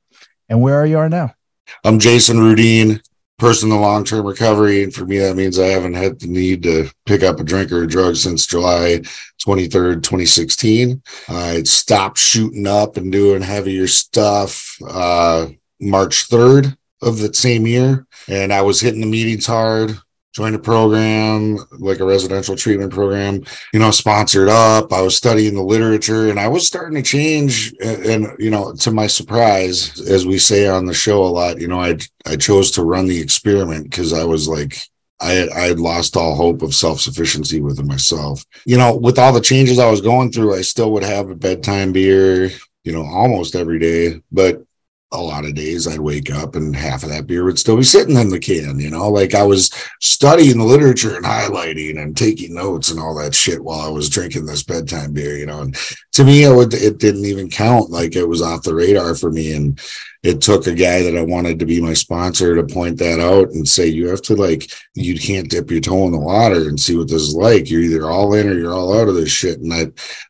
And 0.48 0.62
where 0.62 0.80
are 0.80 0.86
you 0.86 0.98
are 0.98 1.08
now? 1.08 1.34
I'm 1.82 1.98
Jason 1.98 2.36
Rudine 2.36 3.02
person 3.38 3.70
in 3.70 3.80
long 3.80 4.04
term 4.04 4.26
recovery. 4.26 4.82
And 4.82 4.92
for 4.92 5.06
me, 5.06 5.18
that 5.18 5.36
means 5.36 5.58
I 5.58 5.68
haven't 5.68 5.94
had 5.94 6.18
the 6.18 6.26
need 6.26 6.62
to 6.64 6.90
pick 7.06 7.22
up 7.22 7.40
a 7.40 7.44
drink 7.44 7.72
or 7.72 7.84
a 7.84 7.86
drug 7.86 8.16
since 8.16 8.46
July 8.46 9.00
23rd, 9.44 10.02
2016. 10.02 11.02
I 11.28 11.62
stopped 11.62 12.18
shooting 12.18 12.66
up 12.66 12.96
and 12.96 13.10
doing 13.10 13.42
heavier 13.42 13.86
stuff 13.86 14.76
uh, 14.86 15.48
March 15.80 16.28
3rd 16.28 16.76
of 17.00 17.18
the 17.18 17.32
same 17.32 17.66
year. 17.66 18.06
And 18.28 18.52
I 18.52 18.62
was 18.62 18.80
hitting 18.80 19.00
the 19.00 19.06
meetings 19.06 19.46
hard, 19.46 19.96
joined 20.38 20.54
a 20.54 20.58
program 20.60 21.58
like 21.80 21.98
a 21.98 22.04
residential 22.04 22.54
treatment 22.54 22.92
program 22.92 23.42
you 23.72 23.80
know 23.80 23.90
sponsored 23.90 24.48
up 24.48 24.92
i 24.92 25.02
was 25.02 25.16
studying 25.16 25.52
the 25.52 25.60
literature 25.60 26.30
and 26.30 26.38
i 26.38 26.46
was 26.46 26.64
starting 26.64 26.94
to 26.94 27.02
change 27.02 27.74
and, 27.82 28.04
and, 28.04 28.26
you 28.38 28.48
know 28.48 28.72
to 28.72 28.92
my 28.92 29.08
surprise 29.08 30.00
as 30.08 30.26
we 30.26 30.38
say 30.38 30.68
on 30.68 30.86
the 30.86 30.94
show 30.94 31.24
a 31.24 31.26
lot 31.26 31.60
you 31.60 31.66
know 31.66 31.80
i 31.80 31.98
i 32.24 32.36
chose 32.36 32.70
to 32.70 32.84
run 32.84 33.08
the 33.08 33.20
experiment 33.20 33.90
because 33.90 34.12
i 34.12 34.22
was 34.22 34.46
like 34.46 34.78
I 35.20 35.32
had, 35.32 35.48
I 35.48 35.62
had 35.62 35.80
lost 35.80 36.16
all 36.16 36.36
hope 36.36 36.62
of 36.62 36.72
self 36.72 37.00
sufficiency 37.00 37.60
within 37.60 37.88
myself. 37.88 38.44
You 38.64 38.78
know, 38.78 38.96
with 38.96 39.18
all 39.18 39.32
the 39.32 39.40
changes 39.40 39.80
I 39.80 39.90
was 39.90 40.00
going 40.00 40.30
through, 40.30 40.54
I 40.54 40.60
still 40.60 40.92
would 40.92 41.02
have 41.02 41.28
a 41.28 41.34
bedtime 41.34 41.90
beer, 41.90 42.52
you 42.84 42.92
know, 42.92 43.02
almost 43.02 43.56
every 43.56 43.80
day. 43.80 44.22
But 44.30 44.62
a 45.10 45.20
lot 45.20 45.46
of 45.46 45.54
days 45.54 45.88
I'd 45.88 46.00
wake 46.00 46.30
up 46.30 46.54
and 46.54 46.76
half 46.76 47.02
of 47.02 47.08
that 47.08 47.26
beer 47.26 47.44
would 47.44 47.58
still 47.58 47.78
be 47.78 47.82
sitting 47.82 48.16
in 48.16 48.28
the 48.28 48.38
can, 48.38 48.78
you 48.78 48.90
know, 48.90 49.08
like 49.08 49.34
I 49.34 49.42
was 49.42 49.70
studying 50.00 50.58
the 50.58 50.64
literature 50.64 51.16
and 51.16 51.24
highlighting 51.24 52.02
and 52.02 52.14
taking 52.14 52.54
notes 52.54 52.90
and 52.90 53.00
all 53.00 53.14
that 53.16 53.34
shit 53.34 53.62
while 53.62 53.80
I 53.80 53.88
was 53.88 54.10
drinking 54.10 54.44
this 54.44 54.62
bedtime 54.62 55.14
beer, 55.14 55.38
you 55.38 55.46
know. 55.46 55.62
And 55.62 55.74
to 56.12 56.24
me, 56.24 56.44
it, 56.44 56.54
would, 56.54 56.74
it 56.74 56.98
didn't 56.98 57.24
even 57.24 57.48
count. 57.48 57.90
Like 57.90 58.16
it 58.16 58.26
was 58.26 58.42
off 58.42 58.64
the 58.64 58.74
radar 58.74 59.14
for 59.14 59.30
me. 59.30 59.54
And 59.54 59.80
it 60.22 60.42
took 60.42 60.66
a 60.66 60.74
guy 60.74 61.02
that 61.02 61.16
I 61.16 61.22
wanted 61.22 61.58
to 61.60 61.66
be 61.66 61.80
my 61.80 61.94
sponsor 61.94 62.54
to 62.54 62.74
point 62.74 62.98
that 62.98 63.18
out 63.18 63.48
and 63.50 63.66
say, 63.66 63.86
you 63.86 64.08
have 64.08 64.22
to 64.22 64.34
like, 64.34 64.70
you 64.94 65.18
can't 65.18 65.48
dip 65.48 65.70
your 65.70 65.80
toe 65.80 66.04
in 66.04 66.12
the 66.12 66.18
water 66.18 66.68
and 66.68 66.78
see 66.78 66.98
what 66.98 67.08
this 67.08 67.22
is 67.22 67.34
like. 67.34 67.70
You're 67.70 67.80
either 67.80 68.10
all 68.10 68.34
in 68.34 68.46
or 68.46 68.54
you're 68.54 68.74
all 68.74 68.98
out 68.98 69.08
of 69.08 69.14
this 69.14 69.30
shit. 69.30 69.60
And 69.60 69.72
I 69.72 69.86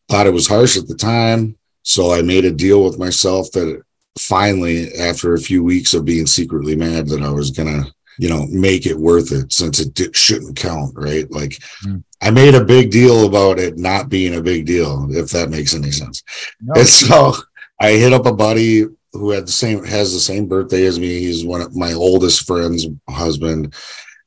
thought 0.08 0.28
it 0.28 0.32
was 0.32 0.46
harsh 0.46 0.76
at 0.76 0.86
the 0.86 0.94
time. 0.94 1.56
So 1.82 2.12
I 2.12 2.22
made 2.22 2.44
a 2.44 2.52
deal 2.52 2.84
with 2.84 2.98
myself 2.98 3.50
that 3.52 3.82
finally, 4.18 4.94
after 4.94 5.34
a 5.34 5.40
few 5.40 5.62
weeks 5.62 5.94
of 5.94 6.04
being 6.04 6.26
secretly 6.26 6.76
mad 6.76 7.08
that 7.08 7.22
I 7.22 7.30
was 7.30 7.50
gonna, 7.50 7.84
you 8.18 8.28
know, 8.28 8.46
make 8.48 8.86
it 8.86 8.98
worth 8.98 9.32
it 9.32 9.52
since 9.52 9.80
it 9.80 9.94
did, 9.94 10.16
shouldn't 10.16 10.56
count, 10.56 10.92
right? 10.96 11.30
Like 11.30 11.58
mm. 11.84 12.02
I 12.20 12.30
made 12.30 12.54
a 12.54 12.64
big 12.64 12.90
deal 12.90 13.26
about 13.26 13.58
it 13.58 13.78
not 13.78 14.08
being 14.08 14.34
a 14.34 14.42
big 14.42 14.66
deal, 14.66 15.08
if 15.10 15.30
that 15.30 15.50
makes 15.50 15.74
any 15.74 15.90
sense. 15.90 16.22
No. 16.60 16.74
And 16.80 16.88
so 16.88 17.34
I 17.80 17.92
hit 17.92 18.12
up 18.12 18.26
a 18.26 18.32
buddy 18.32 18.86
who 19.12 19.30
had 19.30 19.46
the 19.46 19.52
same 19.52 19.84
has 19.84 20.12
the 20.12 20.20
same 20.20 20.46
birthday 20.46 20.84
as 20.84 20.98
me. 20.98 21.20
He's 21.20 21.44
one 21.44 21.60
of 21.60 21.76
my 21.76 21.92
oldest 21.92 22.46
friend's 22.46 22.86
husband. 23.08 23.74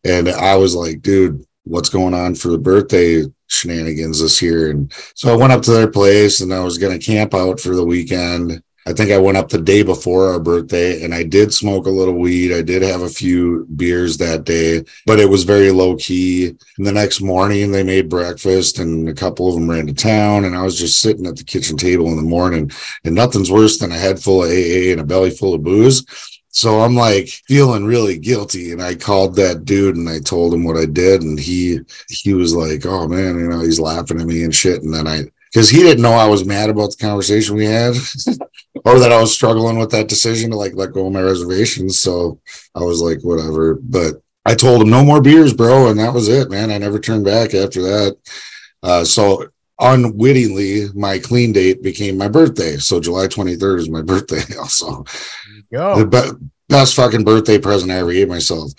And 0.04 0.30
I 0.30 0.56
was 0.56 0.74
like, 0.76 1.02
dude, 1.02 1.46
what's 1.64 1.90
going 1.90 2.14
on 2.14 2.34
for 2.36 2.50
the 2.50 2.58
birthday 2.58 3.24
shenanigans 3.48 4.22
this 4.22 4.42
year? 4.42 4.72
And 4.72 4.92
so 5.16 5.32
I 5.32 5.36
went 5.36 5.54
up 5.54 5.62
to 5.64 5.72
their 5.72 5.92
place 5.92 6.42
and 6.42 6.54
I 6.54 6.64
was 6.64 6.78
gonna 6.78 7.00
camp 7.00 7.34
out 7.34 7.60
for 7.60 7.76
the 7.76 7.86
weekend 7.86 8.64
I 8.88 8.94
think 8.94 9.12
I 9.12 9.18
went 9.20 9.38
up 9.38 9.50
the 9.50 9.62
day 9.62 9.84
before 9.84 10.30
our 10.32 10.40
birthday 10.40 11.04
and 11.04 11.14
I 11.14 11.24
did 11.24 11.54
smoke 11.54 11.86
a 11.86 11.92
little 11.92 12.16
weed. 12.16 12.52
I 12.52 12.64
did 12.64 12.82
have 12.82 13.02
a 13.02 13.10
few 13.10 13.68
beers 13.76 14.18
that 14.18 14.44
day, 14.44 14.84
but 15.06 15.20
it 15.20 15.30
was 15.30 15.44
very 15.44 15.72
low 15.72 15.96
key. 15.98 16.48
And 16.78 16.88
the 16.88 16.92
next 16.92 17.22
morning 17.22 17.72
they 17.72 17.84
made 17.84 18.10
breakfast 18.10 18.80
and 18.80 19.08
a 19.08 19.14
couple 19.14 19.48
of 19.48 19.54
them 19.54 19.70
ran 19.70 19.86
to 19.86 19.94
town 19.94 20.46
and 20.46 20.56
I 20.56 20.64
was 20.64 20.80
just 20.80 21.00
sitting 21.00 21.28
at 21.28 21.36
the 21.36 21.44
kitchen 21.44 21.78
table 21.78 22.08
in 22.08 22.16
the 22.16 22.24
morning 22.24 22.72
and 23.04 23.14
nothing's 23.14 23.52
worse 23.52 23.78
than 23.78 23.92
a 23.92 23.98
head 23.98 24.20
full 24.20 24.44
of 24.44 24.50
AA 24.50 24.92
and 24.92 25.00
a 25.00 25.06
belly 25.06 25.30
full 25.30 25.54
of 25.54 25.64
booze. 25.64 26.04
So 26.54 26.82
I'm 26.82 26.96
like 26.96 27.30
feeling 27.48 27.86
really 27.86 28.18
guilty. 28.18 28.72
And 28.72 28.82
I 28.82 28.96
called 28.96 29.36
that 29.36 29.64
dude 29.64 29.96
and 29.96 30.10
I 30.10 30.20
told 30.20 30.54
him 30.54 30.64
what 30.64 30.78
I 30.78 30.86
did. 30.86 31.22
And 31.22 31.40
he, 31.40 31.80
he 32.10 32.34
was 32.34 32.56
like, 32.56 32.86
Oh 32.86 33.08
man, 33.08 33.40
you 33.40 33.48
know, 33.48 33.62
he's 33.62 33.80
laughing 33.80 34.20
at 34.20 34.28
me 34.28 34.44
and 34.44 34.54
shit. 34.54 34.82
And 34.82 34.94
then 34.94 35.08
I, 35.08 35.26
because 35.52 35.70
he 35.70 35.80
didn't 35.80 36.02
know 36.02 36.14
I 36.14 36.28
was 36.28 36.46
mad 36.46 36.70
about 36.70 36.92
the 36.92 36.98
conversation 36.98 37.56
we 37.56 37.66
had 37.66 37.94
or 38.86 39.00
that 39.00 39.12
I 39.12 39.20
was 39.20 39.34
struggling 39.34 39.78
with 39.78 39.92
that 39.92 40.08
decision 40.08 40.52
to 40.52 40.58
like 40.58 40.76
let 40.76 40.94
go 40.94 41.08
of 41.08 41.14
my 41.14 41.22
reservations. 41.22 42.00
So 42.00 42.40
I 42.76 42.80
was 42.80 43.02
like, 43.02 43.22
whatever. 43.22 43.76
But 43.76 44.22
I 44.46 44.56
told 44.56 44.82
him 44.82 44.90
no 44.90 45.04
more 45.04 45.22
beers, 45.22 45.54
bro. 45.54 45.90
And 45.90 46.00
that 46.00 46.14
was 46.14 46.30
it, 46.30 46.50
man. 46.50 46.72
I 46.72 46.78
never 46.78 47.00
turned 47.00 47.26
back 47.26 47.54
after 47.54 47.82
that. 47.82 48.18
Uh, 48.82 49.04
so 49.04 49.48
unwittingly, 49.80 50.88
my 50.94 51.20
clean 51.20 51.52
date 51.52 51.84
became 51.84 52.18
my 52.18 52.30
birthday. 52.30 52.78
So 52.78 53.00
July 53.00 53.28
23rd 53.28 53.80
is 53.80 53.90
my 53.90 54.02
birthday 54.04 54.56
also. 54.58 55.04
The 55.96 56.06
be- 56.06 56.48
best 56.70 56.96
fucking 56.96 57.26
birthday 57.26 57.60
present 57.60 57.92
I 57.92 57.98
ever 57.98 58.14
gave 58.14 58.30
myself. 58.30 58.72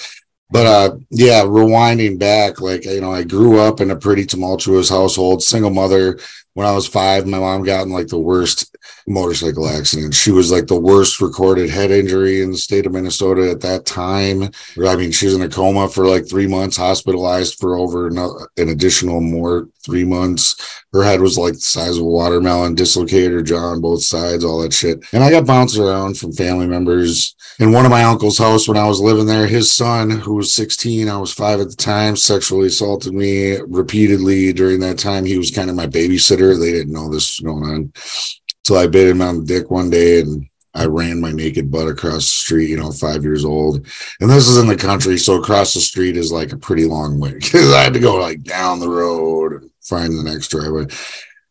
But 0.50 0.66
uh, 0.66 0.96
yeah, 1.10 1.42
rewinding 1.42 2.18
back, 2.18 2.60
like 2.60 2.84
you 2.84 3.00
know, 3.00 3.12
I 3.12 3.24
grew 3.24 3.58
up 3.58 3.80
in 3.80 3.90
a 3.90 3.96
pretty 3.96 4.26
tumultuous 4.26 4.90
household, 4.90 5.42
single 5.42 5.70
mother. 5.70 6.18
When 6.54 6.66
I 6.66 6.72
was 6.72 6.86
five, 6.86 7.26
my 7.26 7.38
mom 7.38 7.62
got 7.62 7.86
in 7.86 7.92
like 7.92 8.08
the 8.08 8.18
worst 8.18 8.76
motorcycle 9.06 9.68
accident. 9.68 10.14
She 10.14 10.30
was 10.30 10.50
like 10.50 10.66
the 10.66 10.78
worst 10.78 11.20
recorded 11.20 11.70
head 11.70 11.90
injury 11.90 12.42
in 12.42 12.50
the 12.50 12.58
state 12.58 12.86
of 12.86 12.92
Minnesota 12.92 13.50
at 13.50 13.60
that 13.62 13.86
time. 13.86 14.50
I 14.86 14.96
mean, 14.96 15.12
she 15.12 15.26
was 15.26 15.34
in 15.34 15.42
a 15.42 15.48
coma 15.48 15.88
for 15.88 16.06
like 16.06 16.28
three 16.28 16.46
months, 16.46 16.76
hospitalized 16.76 17.58
for 17.58 17.76
over 17.76 18.08
an 18.08 18.68
additional 18.68 19.20
more 19.20 19.68
three 19.84 20.04
months. 20.04 20.82
Her 20.92 21.02
head 21.02 21.20
was 21.20 21.38
like 21.38 21.54
the 21.54 21.60
size 21.60 21.96
of 21.96 22.02
a 22.02 22.06
watermelon, 22.06 22.74
dislocated 22.74 23.32
her 23.32 23.42
jaw 23.42 23.72
on 23.72 23.80
both 23.80 24.02
sides, 24.02 24.44
all 24.44 24.60
that 24.62 24.72
shit. 24.72 25.02
And 25.12 25.24
I 25.24 25.30
got 25.30 25.46
bounced 25.46 25.78
around 25.78 26.18
from 26.18 26.32
family 26.32 26.66
members 26.66 27.34
in 27.58 27.72
one 27.72 27.84
of 27.84 27.90
my 27.90 28.04
uncle's 28.04 28.38
house 28.38 28.68
when 28.68 28.76
I 28.76 28.86
was 28.86 29.00
living 29.00 29.26
there. 29.26 29.46
His 29.46 29.72
son, 29.72 30.10
who 30.10 30.34
was 30.34 30.52
16, 30.52 31.08
I 31.08 31.16
was 31.16 31.32
five 31.32 31.60
at 31.60 31.70
the 31.70 31.76
time, 31.76 32.16
sexually 32.16 32.68
assaulted 32.68 33.14
me 33.14 33.56
repeatedly 33.66 34.52
during 34.52 34.80
that 34.80 34.98
time. 34.98 35.24
He 35.24 35.38
was 35.38 35.50
kind 35.50 35.70
of 35.70 35.76
my 35.76 35.86
babysitter. 35.86 36.41
They 36.50 36.72
didn't 36.72 36.92
know 36.92 37.08
this 37.08 37.40
was 37.40 37.44
going 37.44 37.64
on. 37.64 37.92
So 38.64 38.76
I 38.76 38.86
bit 38.86 39.08
him 39.08 39.22
on 39.22 39.38
the 39.38 39.44
dick 39.44 39.70
one 39.70 39.90
day 39.90 40.20
and 40.20 40.46
I 40.74 40.86
ran 40.86 41.20
my 41.20 41.32
naked 41.32 41.70
butt 41.70 41.88
across 41.88 42.22
the 42.22 42.22
street, 42.22 42.70
you 42.70 42.76
know, 42.76 42.92
five 42.92 43.22
years 43.22 43.44
old. 43.44 43.86
And 44.20 44.30
this 44.30 44.48
is 44.48 44.58
in 44.58 44.66
the 44.66 44.76
country. 44.76 45.18
So 45.18 45.40
across 45.40 45.74
the 45.74 45.80
street 45.80 46.16
is 46.16 46.32
like 46.32 46.52
a 46.52 46.56
pretty 46.56 46.84
long 46.84 47.18
way 47.18 47.34
because 47.40 47.72
I 47.72 47.82
had 47.82 47.92
to 47.94 48.00
go 48.00 48.16
like 48.16 48.42
down 48.42 48.80
the 48.80 48.88
road 48.88 49.52
and 49.52 49.70
find 49.82 50.12
the 50.12 50.22
next 50.22 50.48
driveway. 50.48 50.86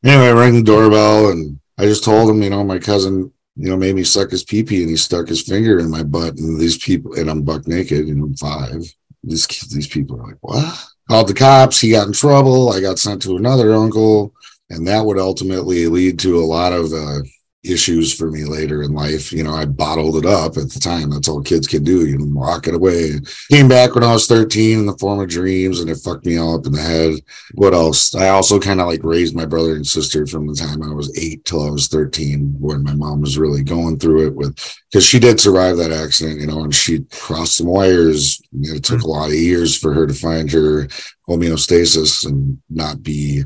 Anyway, 0.03 0.27
I 0.27 0.31
rang 0.31 0.55
the 0.55 0.63
doorbell 0.63 1.31
and 1.31 1.59
I 1.77 1.83
just 1.83 2.03
told 2.03 2.29
him, 2.29 2.41
you 2.41 2.49
know, 2.49 2.63
my 2.63 2.79
cousin 2.79 3.31
you 3.55 3.69
know, 3.69 3.77
made 3.77 3.95
me 3.95 4.03
suck 4.03 4.31
his 4.31 4.43
pee 4.43 4.63
pee 4.63 4.81
and 4.81 4.89
he 4.89 4.95
stuck 4.95 5.27
his 5.27 5.41
finger 5.41 5.79
in 5.79 5.89
my 5.89 6.03
butt. 6.03 6.37
And 6.37 6.59
these 6.59 6.77
people, 6.77 7.13
and 7.13 7.29
I'm 7.29 7.43
buck 7.43 7.67
naked 7.67 8.07
and 8.07 8.23
I'm 8.23 8.35
five. 8.35 8.81
These, 9.23 9.47
these 9.69 9.87
people 9.87 10.19
are 10.19 10.27
like, 10.27 10.37
what? 10.41 10.83
Called 11.07 11.27
the 11.27 11.33
cops. 11.33 11.79
He 11.79 11.91
got 11.91 12.07
in 12.07 12.13
trouble. 12.13 12.71
I 12.71 12.79
got 12.79 12.97
sent 12.97 13.21
to 13.23 13.37
another 13.37 13.73
uncle. 13.73 14.33
And 14.71 14.87
that 14.87 15.05
would 15.05 15.19
ultimately 15.19 15.87
lead 15.87 16.17
to 16.19 16.39
a 16.39 16.45
lot 16.45 16.71
of 16.71 16.93
uh, 16.93 17.19
issues 17.63 18.13
for 18.13 18.31
me 18.31 18.43
later 18.43 18.81
in 18.81 18.93
life. 18.93 19.31
You 19.31 19.43
know, 19.43 19.53
I 19.53 19.65
bottled 19.65 20.15
it 20.15 20.25
up 20.25 20.57
at 20.57 20.71
the 20.71 20.79
time. 20.79 21.11
That's 21.11 21.27
all 21.27 21.41
kids 21.41 21.67
can 21.67 21.83
do. 21.83 22.07
You 22.07 22.17
know, 22.17 22.25
walk 22.25 22.67
it 22.67 22.73
away. 22.73 23.19
Came 23.51 23.67
back 23.67 23.93
when 23.93 24.03
I 24.03 24.13
was 24.13 24.27
13 24.27 24.79
in 24.79 24.85
the 24.85 24.97
form 24.97 25.19
of 25.19 25.29
dreams 25.29 25.79
and 25.79 25.89
it 25.89 25.97
fucked 25.97 26.25
me 26.25 26.37
all 26.37 26.57
up 26.57 26.65
in 26.65 26.71
the 26.71 26.81
head. 26.81 27.15
What 27.53 27.73
else? 27.73 28.15
I 28.15 28.29
also 28.29 28.59
kind 28.59 28.81
of 28.81 28.87
like 28.87 29.03
raised 29.03 29.35
my 29.35 29.45
brother 29.45 29.75
and 29.75 29.85
sister 29.85 30.25
from 30.25 30.47
the 30.47 30.55
time 30.55 30.81
I 30.81 30.93
was 30.93 31.15
eight 31.19 31.45
till 31.45 31.67
I 31.67 31.69
was 31.69 31.87
13 31.87 32.55
when 32.59 32.83
my 32.83 32.95
mom 32.95 33.21
was 33.21 33.37
really 33.37 33.63
going 33.63 33.99
through 33.99 34.27
it 34.27 34.35
with, 34.35 34.55
because 34.89 35.05
she 35.05 35.19
did 35.19 35.39
survive 35.39 35.77
that 35.77 35.91
accident, 35.91 36.39
you 36.39 36.47
know, 36.47 36.63
and 36.63 36.73
she 36.73 37.01
crossed 37.11 37.57
some 37.57 37.67
wires. 37.67 38.41
It 38.53 38.83
took 38.83 39.01
a 39.01 39.07
lot 39.07 39.29
of 39.29 39.35
years 39.35 39.77
for 39.77 39.93
her 39.93 40.07
to 40.07 40.13
find 40.13 40.51
her 40.51 40.87
homeostasis 41.29 42.25
and 42.25 42.59
not 42.69 43.03
be 43.03 43.43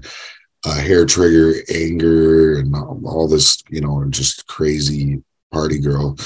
uh, 0.66 0.76
hair 0.76 1.06
trigger 1.06 1.54
anger 1.74 2.58
and 2.58 2.76
all 2.76 3.28
this, 3.28 3.64
you 3.70 3.82
know, 3.82 4.04
just 4.10 4.48
crazy 4.48 5.24
party 5.52 5.80
girl. 5.80 6.18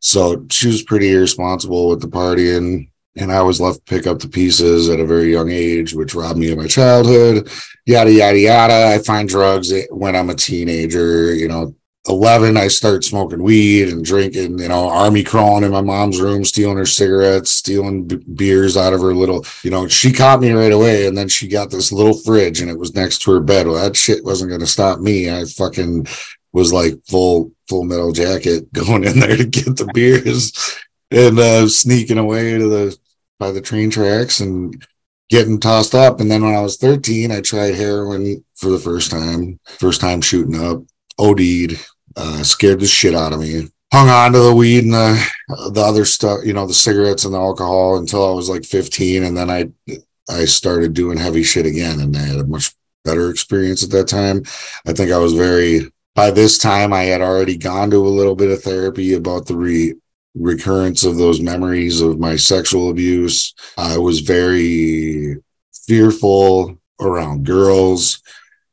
So 0.00 0.46
she 0.50 0.68
was 0.68 0.82
pretty 0.82 1.12
irresponsible 1.12 1.88
with 1.88 2.00
the 2.00 2.08
partying. 2.08 2.90
And 3.16 3.32
I 3.32 3.42
was 3.42 3.60
left 3.60 3.84
to 3.84 3.92
pick 3.92 4.06
up 4.06 4.20
the 4.20 4.28
pieces 4.28 4.88
at 4.88 5.00
a 5.00 5.06
very 5.06 5.32
young 5.32 5.50
age, 5.50 5.94
which 5.94 6.14
robbed 6.14 6.38
me 6.38 6.52
of 6.52 6.58
my 6.58 6.68
childhood. 6.68 7.50
Yada, 7.84 8.12
yada, 8.12 8.38
yada. 8.38 8.94
I 8.94 8.98
find 8.98 9.28
drugs 9.28 9.72
when 9.90 10.14
I'm 10.14 10.30
a 10.30 10.34
teenager, 10.34 11.34
you 11.34 11.48
know, 11.48 11.74
11 12.08 12.56
i 12.56 12.66
start 12.66 13.04
smoking 13.04 13.42
weed 13.42 13.88
and 13.88 14.04
drinking 14.06 14.58
you 14.58 14.68
know 14.68 14.88
army 14.88 15.22
crawling 15.22 15.64
in 15.64 15.70
my 15.70 15.82
mom's 15.82 16.18
room 16.18 16.42
stealing 16.44 16.78
her 16.78 16.86
cigarettes 16.86 17.50
stealing 17.50 18.06
b- 18.06 18.16
beers 18.34 18.74
out 18.74 18.94
of 18.94 19.02
her 19.02 19.14
little 19.14 19.44
you 19.62 19.70
know 19.70 19.86
she 19.86 20.10
caught 20.10 20.40
me 20.40 20.50
right 20.50 20.72
away 20.72 21.06
and 21.06 21.16
then 21.16 21.28
she 21.28 21.46
got 21.46 21.70
this 21.70 21.92
little 21.92 22.14
fridge 22.14 22.62
and 22.62 22.70
it 22.70 22.78
was 22.78 22.94
next 22.94 23.18
to 23.18 23.32
her 23.32 23.40
bed. 23.40 23.66
Well 23.66 23.82
that 23.82 23.96
shit 23.96 24.24
wasn't 24.24 24.48
going 24.48 24.62
to 24.62 24.66
stop 24.66 25.00
me. 25.00 25.30
I 25.30 25.44
fucking 25.44 26.06
was 26.52 26.72
like 26.72 26.94
full 27.06 27.52
full 27.68 27.84
metal 27.84 28.12
jacket 28.12 28.72
going 28.72 29.04
in 29.04 29.20
there 29.20 29.36
to 29.36 29.44
get 29.44 29.76
the 29.76 29.90
beers 29.92 30.78
and 31.10 31.38
uh 31.38 31.68
sneaking 31.68 32.18
away 32.18 32.56
to 32.56 32.68
the 32.68 32.98
by 33.38 33.52
the 33.52 33.60
train 33.60 33.90
tracks 33.90 34.40
and 34.40 34.86
getting 35.28 35.60
tossed 35.60 35.94
up. 35.94 36.20
And 36.20 36.30
then 36.30 36.42
when 36.42 36.54
i 36.54 36.60
was 36.60 36.78
13 36.78 37.30
i 37.30 37.42
tried 37.42 37.74
heroin 37.74 38.42
for 38.56 38.70
the 38.70 38.78
first 38.78 39.10
time 39.10 39.60
first 39.78 40.00
time 40.00 40.22
shooting 40.22 40.58
up 40.58 40.82
OD'd, 41.20 41.78
uh, 42.16 42.42
scared 42.42 42.80
the 42.80 42.86
shit 42.86 43.14
out 43.14 43.32
of 43.32 43.40
me. 43.40 43.68
Hung 43.92 44.08
on 44.08 44.32
to 44.32 44.38
the 44.38 44.54
weed 44.54 44.84
and 44.84 44.94
the 44.94 45.30
the 45.72 45.80
other 45.80 46.04
stuff, 46.04 46.40
you 46.44 46.52
know, 46.52 46.66
the 46.66 46.74
cigarettes 46.74 47.24
and 47.24 47.34
the 47.34 47.38
alcohol 47.38 47.96
until 47.96 48.28
I 48.28 48.32
was 48.32 48.48
like 48.48 48.64
15, 48.64 49.24
and 49.24 49.36
then 49.36 49.50
I 49.50 49.70
I 50.28 50.44
started 50.44 50.94
doing 50.94 51.18
heavy 51.18 51.42
shit 51.42 51.66
again, 51.66 52.00
and 52.00 52.16
I 52.16 52.20
had 52.20 52.38
a 52.38 52.46
much 52.46 52.72
better 53.04 53.30
experience 53.30 53.82
at 53.82 53.90
that 53.90 54.06
time. 54.06 54.42
I 54.86 54.92
think 54.92 55.10
I 55.10 55.18
was 55.18 55.32
very 55.32 55.90
by 56.14 56.30
this 56.30 56.58
time 56.58 56.92
I 56.92 57.04
had 57.04 57.20
already 57.20 57.56
gone 57.56 57.90
to 57.90 58.06
a 58.06 58.08
little 58.08 58.36
bit 58.36 58.50
of 58.50 58.62
therapy 58.62 59.14
about 59.14 59.46
the 59.46 59.56
re 59.56 59.94
recurrence 60.36 61.04
of 61.04 61.16
those 61.16 61.40
memories 61.40 62.00
of 62.00 62.20
my 62.20 62.36
sexual 62.36 62.90
abuse. 62.90 63.54
I 63.76 63.98
was 63.98 64.20
very 64.20 65.36
fearful 65.86 66.78
around 67.00 67.44
girls 67.44 68.22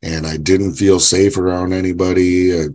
and 0.02 0.28
I 0.28 0.38
didn't 0.38 0.76
feel 0.76 1.00
safe 1.00 1.38
around 1.38 1.74
anybody. 1.74 2.60
Uh, 2.60 2.70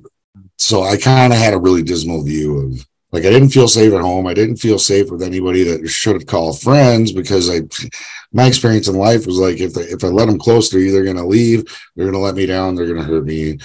so 0.56 0.82
I 0.82 0.96
kind 0.96 1.32
of 1.32 1.38
had 1.38 1.54
a 1.54 1.58
really 1.58 1.82
dismal 1.82 2.22
view 2.22 2.58
of 2.58 2.86
like 3.12 3.24
I 3.24 3.30
didn't 3.30 3.50
feel 3.50 3.68
safe 3.68 3.92
at 3.92 4.00
home. 4.00 4.26
I 4.26 4.34
didn't 4.34 4.56
feel 4.56 4.78
safe 4.78 5.10
with 5.10 5.22
anybody 5.22 5.64
that 5.64 5.86
should 5.86 6.14
have 6.14 6.26
called 6.26 6.60
friends 6.60 7.12
because 7.12 7.50
I 7.50 7.60
my 8.32 8.46
experience 8.46 8.88
in 8.88 8.94
life 8.94 9.26
was 9.26 9.38
like 9.38 9.60
if 9.60 9.74
they, 9.74 9.82
if 9.82 10.02
I 10.02 10.08
let 10.08 10.26
them 10.26 10.38
close, 10.38 10.70
they're 10.70 10.80
either 10.80 11.04
going 11.04 11.16
to 11.16 11.26
leave, 11.26 11.64
they're 11.94 12.06
going 12.06 12.14
to 12.14 12.18
let 12.18 12.34
me 12.34 12.46
down, 12.46 12.74
they're 12.74 12.86
going 12.86 13.00
to 13.00 13.04
hurt 13.04 13.26
me, 13.26 13.58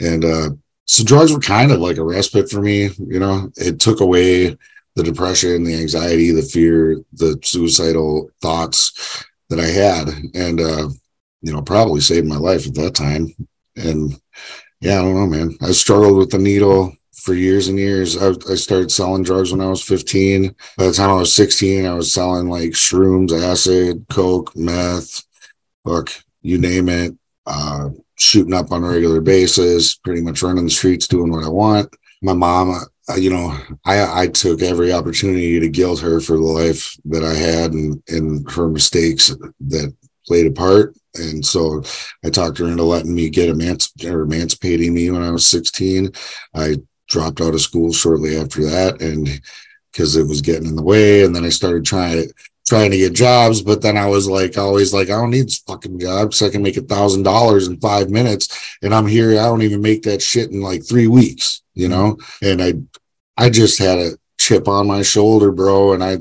and 0.00 0.24
uh, 0.24 0.50
so 0.86 1.04
drugs 1.04 1.32
were 1.32 1.40
kind 1.40 1.70
of 1.70 1.80
like 1.80 1.98
a 1.98 2.04
respite 2.04 2.50
for 2.50 2.62
me. 2.62 2.88
You 2.98 3.20
know, 3.20 3.52
it 3.56 3.78
took 3.78 4.00
away 4.00 4.56
the 4.96 5.02
depression, 5.02 5.64
the 5.64 5.78
anxiety, 5.78 6.32
the 6.32 6.42
fear, 6.42 7.02
the 7.12 7.38
suicidal 7.44 8.30
thoughts 8.40 9.24
that 9.50 9.60
I 9.60 9.66
had, 9.66 10.08
and 10.34 10.60
uh, 10.60 10.88
you 11.40 11.52
know, 11.52 11.62
probably 11.62 12.00
saved 12.00 12.26
my 12.26 12.36
life 12.36 12.66
at 12.66 12.74
that 12.74 12.94
time. 12.94 13.34
And 13.76 14.20
yeah, 14.80 14.98
I 14.98 15.02
don't 15.02 15.14
know, 15.14 15.26
man. 15.26 15.56
I 15.60 15.72
struggled 15.72 16.18
with 16.18 16.30
the 16.30 16.38
needle 16.38 16.92
for 17.14 17.34
years 17.34 17.68
and 17.68 17.78
years. 17.78 18.16
I, 18.16 18.30
I, 18.50 18.54
started 18.54 18.90
selling 18.90 19.22
drugs 19.22 19.50
when 19.50 19.60
I 19.60 19.68
was 19.68 19.82
15. 19.82 20.54
By 20.76 20.86
the 20.86 20.92
time 20.92 21.10
I 21.10 21.14
was 21.14 21.34
16, 21.34 21.84
I 21.84 21.94
was 21.94 22.12
selling 22.12 22.48
like 22.48 22.70
shrooms, 22.70 23.32
acid, 23.32 24.06
coke, 24.08 24.56
meth, 24.56 25.24
look, 25.84 26.10
you 26.42 26.58
name 26.58 26.88
it. 26.88 27.14
Uh, 27.46 27.90
shooting 28.18 28.54
up 28.54 28.72
on 28.72 28.84
a 28.84 28.88
regular 28.88 29.20
basis, 29.20 29.94
pretty 29.94 30.20
much 30.20 30.42
running 30.42 30.64
the 30.64 30.70
streets, 30.70 31.06
doing 31.08 31.30
what 31.30 31.44
I 31.44 31.48
want. 31.48 31.94
My 32.20 32.32
mom, 32.32 32.82
uh, 33.08 33.14
you 33.14 33.30
know, 33.30 33.56
I, 33.84 34.22
I 34.22 34.26
took 34.26 34.60
every 34.60 34.92
opportunity 34.92 35.58
to 35.60 35.68
guilt 35.68 36.00
her 36.00 36.20
for 36.20 36.36
the 36.36 36.42
life 36.42 36.96
that 37.06 37.24
I 37.24 37.34
had 37.34 37.72
and, 37.72 38.02
and 38.08 38.50
her 38.50 38.68
mistakes 38.68 39.28
that 39.68 39.94
played 40.26 40.46
a 40.46 40.50
part. 40.50 40.94
And 41.14 41.44
so 41.44 41.82
I 42.24 42.30
talked 42.30 42.58
her 42.58 42.66
into 42.66 42.82
letting 42.82 43.14
me 43.14 43.30
get 43.30 43.54
emanci- 43.54 44.10
or 44.10 44.22
emancipating 44.22 44.94
me 44.94 45.10
when 45.10 45.22
I 45.22 45.30
was 45.30 45.46
16. 45.46 46.12
I 46.54 46.76
dropped 47.08 47.40
out 47.40 47.54
of 47.54 47.60
school 47.60 47.92
shortly 47.92 48.36
after 48.36 48.64
that 48.64 49.00
and 49.00 49.40
because 49.92 50.16
it 50.16 50.26
was 50.26 50.42
getting 50.42 50.66
in 50.66 50.76
the 50.76 50.82
way. 50.82 51.24
And 51.24 51.34
then 51.34 51.44
I 51.44 51.48
started 51.48 51.84
trying 51.84 52.30
trying 52.68 52.90
to 52.90 52.98
get 52.98 53.14
jobs, 53.14 53.62
but 53.62 53.80
then 53.80 53.96
I 53.96 54.06
was 54.06 54.28
like 54.28 54.58
always 54.58 54.92
like, 54.92 55.08
I 55.08 55.12
don't 55.12 55.30
need 55.30 55.46
this 55.46 55.60
fucking 55.60 55.98
job 55.98 56.30
jobs. 56.30 56.42
I 56.42 56.50
can 56.50 56.62
make 56.62 56.76
a 56.76 56.82
thousand 56.82 57.22
dollars 57.22 57.66
in 57.66 57.80
five 57.80 58.10
minutes. 58.10 58.76
And 58.82 58.94
I'm 58.94 59.06
here. 59.06 59.32
I 59.32 59.44
don't 59.44 59.62
even 59.62 59.80
make 59.80 60.02
that 60.02 60.20
shit 60.20 60.50
in 60.50 60.60
like 60.60 60.86
three 60.86 61.06
weeks, 61.06 61.62
you 61.74 61.88
mm-hmm. 61.88 61.98
know? 61.98 62.18
And 62.42 62.62
I 62.62 62.74
I 63.42 63.48
just 63.50 63.78
had 63.78 63.98
a 63.98 64.10
chip 64.38 64.68
on 64.68 64.86
my 64.86 65.02
shoulder, 65.02 65.50
bro. 65.50 65.94
And 65.94 66.04
I 66.04 66.18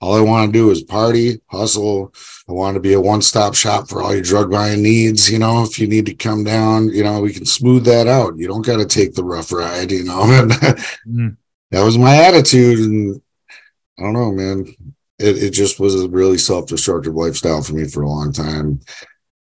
all 0.00 0.14
I 0.14 0.20
want 0.20 0.52
to 0.52 0.58
do 0.58 0.70
is 0.70 0.82
party, 0.82 1.40
hustle. 1.46 2.14
I 2.48 2.52
want 2.52 2.74
to 2.74 2.80
be 2.80 2.92
a 2.92 3.00
one 3.00 3.20
stop 3.20 3.54
shop 3.54 3.88
for 3.88 4.00
all 4.00 4.14
your 4.14 4.22
drug 4.22 4.50
buying 4.50 4.82
needs. 4.82 5.30
You 5.30 5.40
know, 5.40 5.64
if 5.64 5.78
you 5.78 5.88
need 5.88 6.06
to 6.06 6.14
come 6.14 6.44
down, 6.44 6.88
you 6.90 7.02
know, 7.02 7.20
we 7.20 7.32
can 7.32 7.44
smooth 7.44 7.84
that 7.84 8.06
out. 8.06 8.38
You 8.38 8.46
don't 8.46 8.64
got 8.64 8.76
to 8.76 8.86
take 8.86 9.14
the 9.14 9.24
rough 9.24 9.50
ride, 9.52 9.90
you 9.90 10.04
know. 10.04 10.22
mm. 11.06 11.36
That 11.70 11.82
was 11.82 11.98
my 11.98 12.16
attitude. 12.16 12.78
And 12.78 13.20
I 13.98 14.02
don't 14.02 14.12
know, 14.12 14.32
man. 14.32 14.66
It, 15.18 15.42
it 15.42 15.50
just 15.50 15.80
was 15.80 16.00
a 16.00 16.08
really 16.08 16.38
self 16.38 16.68
destructive 16.68 17.14
lifestyle 17.14 17.62
for 17.62 17.74
me 17.74 17.88
for 17.88 18.02
a 18.02 18.08
long 18.08 18.32
time. 18.32 18.80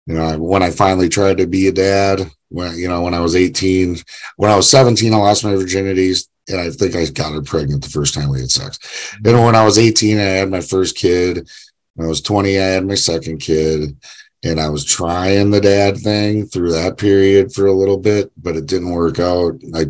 You 0.07 0.15
know, 0.15 0.39
when 0.39 0.63
I 0.63 0.71
finally 0.71 1.09
tried 1.09 1.39
to 1.39 1.49
be 1.49 1.67
a 1.67 1.73
dad, 1.73 2.31
when, 2.51 2.79
you 2.79 2.87
know, 2.87 3.03
when 3.03 3.15
I 3.15 3.21
was 3.21 3.35
18, 3.35 3.97
when 4.37 4.51
I 4.51 4.57
was 4.57 4.71
17, 4.71 5.13
I 5.13 5.17
lost 5.17 5.43
my 5.43 5.51
virginities 5.51 6.29
and 6.49 6.61
I 6.61 6.71
think 6.71 6.95
I 6.95 7.07
got 7.07 7.33
her 7.33 7.43
pregnant 7.43 7.83
the 7.83 7.91
first 7.91 8.15
time 8.15 8.29
we 8.29 8.41
had 8.41 8.51
sex. 8.51 8.79
And 9.25 9.45
when 9.45 9.57
I 9.57 9.65
was 9.65 9.79
18, 9.79 10.19
I 10.19 10.23
had 10.23 10.51
my 10.51 10.61
first 10.61 10.97
kid. 10.97 11.49
When 11.95 12.07
I 12.07 12.09
was 12.09 12.21
20, 12.21 12.59
I 12.59 12.63
had 12.63 12.87
my 12.87 12.95
second 12.95 13.39
kid. 13.39 13.97
And 14.45 14.61
I 14.61 14.69
was 14.69 14.85
trying 14.85 15.51
the 15.51 15.61
dad 15.61 15.97
thing 15.97 16.47
through 16.47 16.71
that 16.73 16.99
period 16.99 17.53
for 17.53 17.67
a 17.67 17.73
little 17.73 17.97
bit, 17.97 18.31
but 18.37 18.55
it 18.55 18.67
didn't 18.67 18.93
work 18.93 19.19
out. 19.19 19.61
I, 19.75 19.87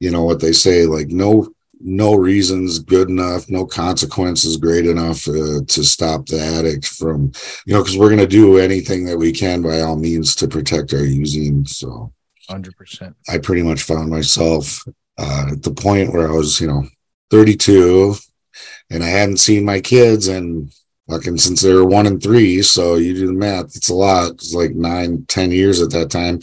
you 0.00 0.10
know 0.10 0.24
what 0.24 0.40
they 0.40 0.52
say, 0.52 0.84
like 0.84 1.08
no, 1.08 1.48
no 1.80 2.14
reasons 2.14 2.78
good 2.80 3.08
enough, 3.08 3.48
no 3.48 3.64
consequences 3.64 4.58
great 4.58 4.86
enough 4.86 5.26
uh, 5.28 5.60
to 5.66 5.84
stop 5.84 6.26
the 6.26 6.40
addict 6.40 6.86
from, 6.86 7.32
you 7.64 7.72
know, 7.72 7.82
because 7.82 7.96
we're 7.96 8.08
going 8.08 8.18
to 8.18 8.26
do 8.26 8.58
anything 8.58 9.06
that 9.06 9.16
we 9.16 9.32
can 9.32 9.62
by 9.62 9.80
all 9.80 9.96
means 9.96 10.34
to 10.34 10.48
protect 10.48 10.92
our 10.92 11.04
using. 11.04 11.64
So, 11.64 12.12
hundred 12.50 12.76
percent. 12.76 13.16
I 13.28 13.38
pretty 13.38 13.62
much 13.62 13.82
found 13.82 14.10
myself 14.10 14.84
uh, 15.18 15.48
at 15.52 15.62
the 15.62 15.72
point 15.72 16.12
where 16.12 16.28
I 16.28 16.32
was, 16.32 16.60
you 16.60 16.66
know, 16.66 16.84
32 17.30 18.14
and 18.90 19.02
I 19.02 19.08
hadn't 19.08 19.38
seen 19.38 19.64
my 19.64 19.80
kids 19.80 20.28
and 20.28 20.72
fucking 21.08 21.38
since 21.38 21.60
they 21.60 21.72
were 21.72 21.84
one 21.84 22.06
and 22.06 22.22
three. 22.22 22.62
So 22.62 22.96
you 22.96 23.14
do 23.14 23.26
the 23.26 23.32
math, 23.32 23.76
it's 23.76 23.88
a 23.88 23.94
lot. 23.94 24.32
It's 24.32 24.54
like 24.54 24.72
nine, 24.72 25.24
ten 25.26 25.50
years 25.50 25.80
at 25.80 25.90
that 25.90 26.10
time. 26.10 26.40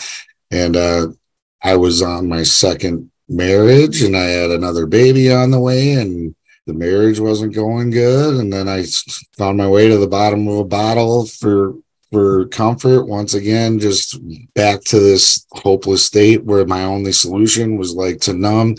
And 0.52 0.76
uh, 0.76 1.08
I 1.64 1.76
was 1.78 2.02
on 2.02 2.28
my 2.28 2.44
second 2.44 3.12
marriage 3.30 4.02
and 4.02 4.16
I 4.16 4.26
had 4.26 4.52
another 4.52 4.86
baby 4.86 5.32
on 5.32 5.52
the 5.52 5.60
way 5.60 5.94
and 5.94 6.36
the 6.68 6.74
marriage 6.74 7.20
wasn't 7.20 7.56
going 7.56 7.92
good. 7.92 8.40
And 8.40 8.52
then 8.52 8.68
I 8.68 8.84
found 9.38 9.58
my 9.58 9.68
way 9.68 9.88
to 9.88 9.98
the 9.98 10.08
bottom 10.08 10.48
of 10.48 10.60
a 10.60 10.66
bottle 10.66 11.26
for 11.26 11.76
for 12.12 12.46
comfort 12.48 13.06
once 13.06 13.34
again 13.34 13.80
just 13.80 14.20
back 14.54 14.82
to 14.82 15.00
this 15.00 15.46
hopeless 15.52 16.06
state 16.06 16.44
where 16.44 16.66
my 16.66 16.84
only 16.84 17.12
solution 17.12 17.78
was 17.78 17.96
like 17.96 18.20
to 18.20 18.34
numb 18.34 18.76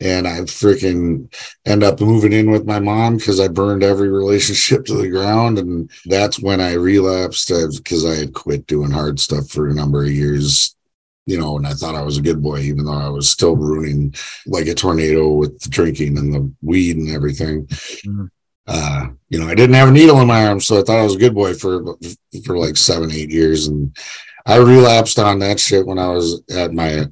and 0.00 0.28
I 0.28 0.40
freaking 0.40 1.32
end 1.64 1.82
up 1.82 2.00
moving 2.00 2.32
in 2.32 2.50
with 2.50 2.66
my 2.66 2.78
mom 2.78 3.16
because 3.16 3.40
I 3.40 3.48
burned 3.48 3.82
every 3.82 4.08
relationship 4.08 4.84
to 4.86 4.94
the 4.94 5.08
ground. 5.08 5.58
And 5.58 5.90
that's 6.04 6.40
when 6.40 6.60
I 6.60 6.74
relapsed 6.74 7.48
because 7.48 8.04
I 8.04 8.14
had 8.14 8.34
quit 8.34 8.66
doing 8.66 8.90
hard 8.90 9.18
stuff 9.18 9.48
for 9.48 9.68
a 9.68 9.74
number 9.74 10.02
of 10.02 10.10
years, 10.10 10.76
you 11.24 11.38
know, 11.38 11.56
and 11.56 11.66
I 11.66 11.72
thought 11.72 11.94
I 11.94 12.02
was 12.02 12.18
a 12.18 12.22
good 12.22 12.42
boy, 12.42 12.60
even 12.60 12.84
though 12.84 12.92
I 12.92 13.08
was 13.08 13.30
still 13.30 13.56
ruining 13.56 14.14
like 14.46 14.66
a 14.66 14.74
tornado 14.74 15.30
with 15.30 15.58
the 15.60 15.70
drinking 15.70 16.18
and 16.18 16.32
the 16.32 16.52
weed 16.62 16.96
and 16.98 17.10
everything. 17.10 17.66
Mm-hmm 17.66 18.26
uh, 18.66 19.08
you 19.28 19.38
know, 19.38 19.48
I 19.48 19.54
didn't 19.54 19.76
have 19.76 19.88
a 19.88 19.92
needle 19.92 20.20
in 20.20 20.28
my 20.28 20.46
arm, 20.46 20.60
so 20.60 20.78
I 20.78 20.82
thought 20.82 20.98
I 20.98 21.04
was 21.04 21.14
a 21.14 21.18
good 21.18 21.34
boy 21.34 21.54
for 21.54 21.96
for 22.44 22.58
like 22.58 22.76
seven, 22.76 23.10
eight 23.12 23.30
years, 23.30 23.66
and 23.68 23.96
I 24.44 24.56
relapsed 24.56 25.18
on 25.18 25.38
that 25.40 25.60
shit 25.60 25.86
when 25.86 25.98
I 25.98 26.08
was 26.08 26.42
at 26.50 26.72
my 26.72 27.06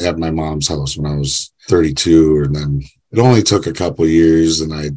at 0.00 0.18
my 0.18 0.30
mom's 0.30 0.68
house 0.68 0.96
when 0.96 1.10
I 1.10 1.16
was 1.16 1.52
32, 1.68 2.44
and 2.44 2.54
then 2.54 2.82
it 3.12 3.18
only 3.18 3.42
took 3.42 3.66
a 3.66 3.72
couple 3.72 4.06
years, 4.06 4.60
and 4.60 4.72
I 4.72 4.90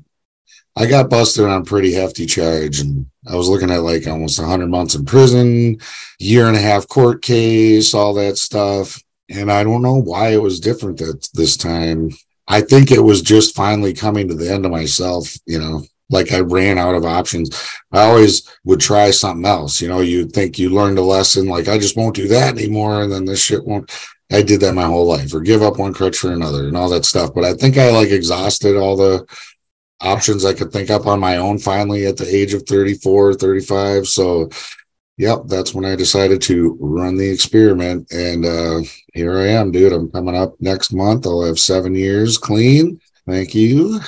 I 0.75 0.87
got 0.87 1.09
busted 1.09 1.45
on 1.45 1.61
a 1.61 1.65
pretty 1.65 1.93
hefty 1.93 2.25
charge, 2.25 2.79
and 2.79 3.05
I 3.27 3.35
was 3.35 3.47
looking 3.47 3.69
at 3.69 3.83
like 3.83 4.07
almost 4.07 4.39
100 4.39 4.67
months 4.67 4.95
in 4.95 5.05
prison, 5.05 5.77
year 6.19 6.47
and 6.47 6.55
a 6.55 6.61
half 6.61 6.87
court 6.87 7.21
case, 7.21 7.93
all 7.93 8.13
that 8.15 8.37
stuff. 8.37 9.01
And 9.29 9.51
I 9.51 9.63
don't 9.63 9.81
know 9.83 9.95
why 9.97 10.29
it 10.29 10.41
was 10.41 10.59
different 10.59 10.97
that 10.97 11.27
this 11.33 11.57
time. 11.57 12.09
I 12.47 12.61
think 12.61 12.91
it 12.91 12.99
was 12.99 13.21
just 13.21 13.55
finally 13.55 13.93
coming 13.93 14.27
to 14.27 14.35
the 14.35 14.51
end 14.51 14.65
of 14.65 14.71
myself, 14.71 15.33
you 15.45 15.59
know, 15.59 15.83
like 16.13 16.31
I 16.31 16.39
ran 16.39 16.77
out 16.77 16.95
of 16.95 17.03
options. 17.03 17.49
I 17.91 18.03
always 18.03 18.49
would 18.63 18.79
try 18.79 19.11
something 19.11 19.45
else. 19.45 19.81
You 19.81 19.89
know, 19.89 19.99
you 19.99 20.25
think 20.27 20.57
you 20.57 20.69
learned 20.69 20.99
a 20.99 21.01
lesson, 21.01 21.47
like 21.47 21.67
I 21.67 21.77
just 21.77 21.97
won't 21.97 22.15
do 22.15 22.27
that 22.29 22.57
anymore. 22.57 23.03
And 23.03 23.11
then 23.11 23.25
this 23.25 23.43
shit 23.43 23.65
won't. 23.65 23.91
I 24.31 24.41
did 24.41 24.61
that 24.61 24.73
my 24.73 24.85
whole 24.85 25.05
life 25.05 25.33
or 25.33 25.41
give 25.41 25.61
up 25.61 25.77
one 25.77 25.93
crutch 25.93 26.17
for 26.17 26.31
another 26.31 26.67
and 26.67 26.77
all 26.77 26.89
that 26.89 27.05
stuff. 27.05 27.33
But 27.35 27.43
I 27.43 27.53
think 27.53 27.77
I 27.77 27.91
like 27.91 28.09
exhausted 28.09 28.77
all 28.77 28.95
the 28.95 29.27
options 30.01 30.45
I 30.45 30.53
could 30.53 30.71
think 30.71 30.89
up 30.89 31.07
on 31.07 31.19
my 31.19 31.37
own 31.37 31.59
finally 31.59 32.05
at 32.05 32.17
the 32.17 32.27
age 32.27 32.53
of 32.53 32.63
34, 32.63 33.35
35. 33.35 34.07
So, 34.07 34.49
yep, 35.17 35.39
that's 35.45 35.73
when 35.73 35.85
I 35.85 35.95
decided 35.95 36.41
to 36.43 36.77
run 36.79 37.15
the 37.15 37.29
experiment. 37.29 38.11
And 38.11 38.45
uh, 38.45 38.81
here 39.13 39.37
I 39.37 39.47
am, 39.47 39.71
dude. 39.71 39.93
I'm 39.93 40.09
coming 40.11 40.35
up 40.35 40.55
next 40.59 40.93
month. 40.93 41.27
I'll 41.27 41.45
have 41.45 41.59
seven 41.59 41.95
years 41.95 42.37
clean. 42.37 42.99
Thank 43.27 43.55
you. 43.55 44.01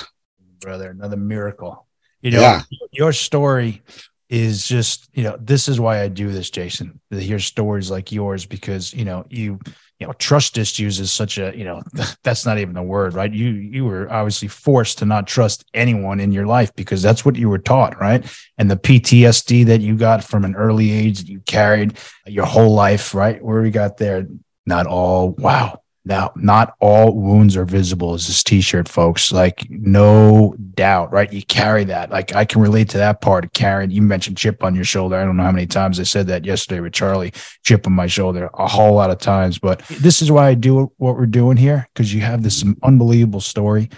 Brother, 0.59 0.89
another 0.89 1.17
miracle. 1.17 1.84
You 2.25 2.31
know, 2.31 2.41
yeah. 2.41 2.61
your 2.91 3.13
story 3.13 3.83
is 4.29 4.67
just, 4.67 5.07
you 5.13 5.21
know, 5.21 5.37
this 5.39 5.67
is 5.67 5.79
why 5.79 6.01
I 6.01 6.07
do 6.07 6.31
this, 6.31 6.49
Jason, 6.49 6.99
to 7.11 7.19
hear 7.19 7.37
stories 7.37 7.91
like 7.91 8.11
yours 8.11 8.47
because, 8.47 8.95
you 8.95 9.05
know, 9.05 9.27
you 9.29 9.59
you 9.99 10.07
know 10.07 10.13
trust 10.13 10.57
issues 10.57 10.99
is 10.99 11.09
such 11.11 11.37
a 11.37 11.55
you 11.55 11.63
know 11.63 11.81
that's 12.23 12.45
not 12.45 12.57
even 12.57 12.75
a 12.77 12.83
word 12.83 13.13
right? 13.13 13.31
You 13.31 13.49
you 13.51 13.85
were 13.85 14.11
obviously 14.11 14.47
forced 14.47 14.97
to 14.97 15.05
not 15.05 15.27
trust 15.27 15.65
anyone 15.73 16.19
in 16.19 16.31
your 16.31 16.47
life 16.47 16.75
because 16.75 17.03
that's 17.03 17.23
what 17.23 17.35
you 17.35 17.47
were 17.47 17.59
taught 17.59 17.97
right? 18.01 18.25
And 18.57 18.69
the 18.69 18.75
ptsd 18.75 19.67
that 19.67 19.81
you 19.81 19.95
got 19.95 20.23
from 20.23 20.43
an 20.43 20.55
early 20.55 20.91
age 20.91 21.19
that 21.19 21.29
you 21.29 21.39
carried 21.41 21.97
your 22.25 22.45
whole 22.45 22.73
life 22.73 23.13
right? 23.13 23.41
Where 23.41 23.61
we 23.61 23.71
got 23.71 23.95
there 23.95 24.27
not 24.65 24.85
all 24.87 25.29
wow 25.29 25.79
now, 26.07 26.31
not 26.35 26.75
all 26.79 27.15
wounds 27.15 27.57
are 27.57 27.65
visible 27.65 28.13
as 28.13 28.27
this 28.27 28.43
t-shirt, 28.43 28.87
folks. 28.87 29.31
Like, 29.31 29.67
no 29.69 30.55
doubt, 30.75 31.11
right? 31.11 31.31
You 31.33 31.41
carry 31.41 31.83
that. 31.85 32.11
Like, 32.11 32.35
I 32.35 32.45
can 32.45 32.61
relate 32.61 32.89
to 32.89 32.99
that 32.99 33.21
part 33.21 33.51
Karen. 33.53 33.89
You 33.89 34.03
mentioned 34.03 34.37
chip 34.37 34.63
on 34.63 34.75
your 34.75 34.83
shoulder. 34.83 35.15
I 35.15 35.25
don't 35.25 35.35
know 35.35 35.43
how 35.43 35.51
many 35.51 35.65
times 35.65 35.99
I 35.99 36.03
said 36.03 36.27
that 36.27 36.45
yesterday 36.45 36.79
with 36.79 36.93
Charlie. 36.93 37.33
Chip 37.63 37.87
on 37.87 37.93
my 37.93 38.05
shoulder, 38.05 38.51
a 38.53 38.67
whole 38.67 38.93
lot 38.93 39.09
of 39.09 39.17
times. 39.17 39.57
But 39.57 39.79
this 39.87 40.21
is 40.21 40.31
why 40.31 40.47
I 40.49 40.53
do 40.53 40.91
what 40.97 41.15
we're 41.15 41.25
doing 41.25 41.57
here 41.57 41.89
because 41.93 42.13
you 42.13 42.21
have 42.21 42.43
this 42.43 42.63
unbelievable 42.83 43.41
story. 43.41 43.89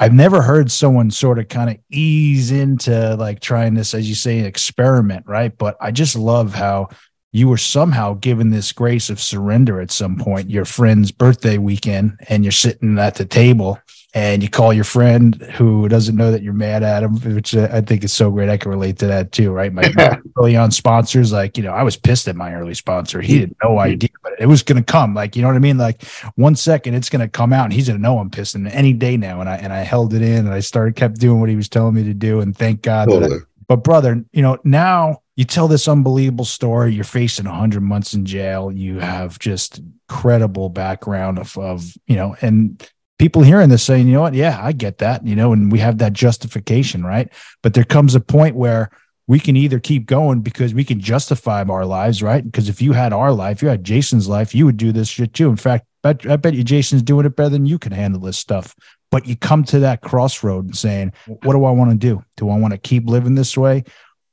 I've 0.00 0.12
never 0.12 0.42
heard 0.42 0.68
someone 0.72 1.12
sort 1.12 1.38
of 1.38 1.46
kind 1.46 1.70
of 1.70 1.76
ease 1.88 2.50
into 2.50 3.14
like 3.14 3.38
trying 3.38 3.74
this, 3.74 3.94
as 3.94 4.08
you 4.08 4.16
say, 4.16 4.40
experiment, 4.40 5.26
right? 5.28 5.56
But 5.56 5.76
I 5.80 5.92
just 5.92 6.16
love 6.16 6.54
how 6.54 6.88
you 7.32 7.48
were 7.48 7.56
somehow 7.56 8.14
given 8.14 8.50
this 8.50 8.72
grace 8.72 9.08
of 9.08 9.20
surrender 9.20 9.80
at 9.80 9.90
some 9.90 10.18
point, 10.18 10.50
your 10.50 10.66
friend's 10.66 11.10
birthday 11.10 11.58
weekend, 11.58 12.18
and 12.28 12.44
you're 12.44 12.52
sitting 12.52 12.98
at 12.98 13.14
the 13.14 13.24
table 13.24 13.78
and 14.14 14.42
you 14.42 14.50
call 14.50 14.74
your 14.74 14.84
friend 14.84 15.36
who 15.54 15.88
doesn't 15.88 16.16
know 16.16 16.30
that 16.30 16.42
you're 16.42 16.52
mad 16.52 16.82
at 16.82 17.02
him, 17.02 17.18
which 17.34 17.56
uh, 17.56 17.68
I 17.72 17.80
think 17.80 18.04
is 18.04 18.12
so 18.12 18.30
great. 18.30 18.50
I 18.50 18.58
can 18.58 18.70
relate 18.70 18.98
to 18.98 19.06
that 19.06 19.32
too, 19.32 19.50
right? 19.52 19.72
My, 19.72 19.90
my 19.94 20.18
early 20.36 20.54
on 20.54 20.70
sponsors, 20.70 21.32
like, 21.32 21.56
you 21.56 21.62
know, 21.62 21.72
I 21.72 21.82
was 21.82 21.96
pissed 21.96 22.28
at 22.28 22.36
my 22.36 22.52
early 22.52 22.74
sponsor. 22.74 23.22
He 23.22 23.40
had 23.40 23.54
no 23.64 23.78
idea, 23.78 24.10
but 24.22 24.34
it 24.38 24.44
was 24.44 24.62
going 24.62 24.84
to 24.84 24.92
come. 24.92 25.14
Like, 25.14 25.34
you 25.34 25.40
know 25.40 25.48
what 25.48 25.56
I 25.56 25.60
mean? 25.60 25.78
Like 25.78 26.04
one 26.34 26.54
second 26.54 26.92
it's 26.92 27.08
going 27.08 27.22
to 27.22 27.28
come 27.28 27.54
out 27.54 27.64
and 27.64 27.72
he's 27.72 27.88
going 27.88 27.98
to 27.98 28.02
know 28.02 28.18
I'm 28.18 28.28
pissed 28.28 28.54
and 28.54 28.68
any 28.68 28.92
day 28.92 29.16
now. 29.16 29.40
And 29.40 29.48
I, 29.48 29.56
and 29.56 29.72
I 29.72 29.78
held 29.80 30.12
it 30.12 30.20
in 30.20 30.44
and 30.44 30.52
I 30.52 30.60
started, 30.60 30.94
kept 30.94 31.18
doing 31.18 31.40
what 31.40 31.48
he 31.48 31.56
was 31.56 31.70
telling 31.70 31.94
me 31.94 32.04
to 32.04 32.12
do. 32.12 32.40
And 32.40 32.54
thank 32.54 32.82
God. 32.82 33.08
Totally. 33.08 33.36
I, 33.36 33.40
but 33.66 33.82
brother, 33.82 34.22
you 34.32 34.42
know, 34.42 34.58
now 34.62 35.21
you 35.36 35.44
tell 35.44 35.68
this 35.68 35.88
unbelievable 35.88 36.44
story. 36.44 36.92
You're 36.92 37.04
facing 37.04 37.46
100 37.46 37.80
months 37.80 38.14
in 38.14 38.24
jail. 38.26 38.70
You 38.70 38.98
have 38.98 39.38
just 39.38 39.80
credible 40.08 40.68
background 40.68 41.38
of, 41.38 41.56
of, 41.56 41.96
you 42.06 42.16
know, 42.16 42.36
and 42.40 42.86
people 43.18 43.42
hearing 43.42 43.68
this 43.68 43.82
saying, 43.82 44.06
you 44.06 44.14
know 44.14 44.20
what? 44.20 44.34
Yeah, 44.34 44.58
I 44.60 44.72
get 44.72 44.98
that, 44.98 45.26
you 45.26 45.34
know, 45.36 45.52
and 45.52 45.72
we 45.72 45.78
have 45.78 45.98
that 45.98 46.12
justification, 46.12 47.04
right? 47.04 47.32
But 47.62 47.74
there 47.74 47.84
comes 47.84 48.14
a 48.14 48.20
point 48.20 48.56
where 48.56 48.90
we 49.26 49.38
can 49.38 49.56
either 49.56 49.78
keep 49.78 50.06
going 50.06 50.40
because 50.40 50.74
we 50.74 50.84
can 50.84 51.00
justify 51.00 51.62
our 51.62 51.86
lives, 51.86 52.22
right? 52.22 52.44
Because 52.44 52.68
if 52.68 52.82
you 52.82 52.92
had 52.92 53.12
our 53.12 53.32
life, 53.32 53.62
you 53.62 53.68
had 53.68 53.84
Jason's 53.84 54.28
life, 54.28 54.54
you 54.54 54.66
would 54.66 54.76
do 54.76 54.92
this 54.92 55.08
shit 55.08 55.32
too. 55.32 55.48
In 55.48 55.56
fact, 55.56 55.86
I 56.04 56.12
bet 56.12 56.54
you 56.54 56.64
Jason's 56.64 57.02
doing 57.02 57.24
it 57.24 57.36
better 57.36 57.50
than 57.50 57.64
you 57.64 57.78
can 57.78 57.92
handle 57.92 58.20
this 58.20 58.36
stuff. 58.36 58.74
But 59.12 59.26
you 59.26 59.36
come 59.36 59.62
to 59.64 59.78
that 59.80 60.00
crossroad 60.00 60.64
and 60.64 60.76
saying, 60.76 61.12
what 61.26 61.52
do 61.52 61.64
I 61.64 61.70
want 61.70 61.92
to 61.92 61.96
do? 61.96 62.24
Do 62.36 62.50
I 62.50 62.58
want 62.58 62.72
to 62.72 62.78
keep 62.78 63.06
living 63.06 63.36
this 63.36 63.56
way? 63.56 63.84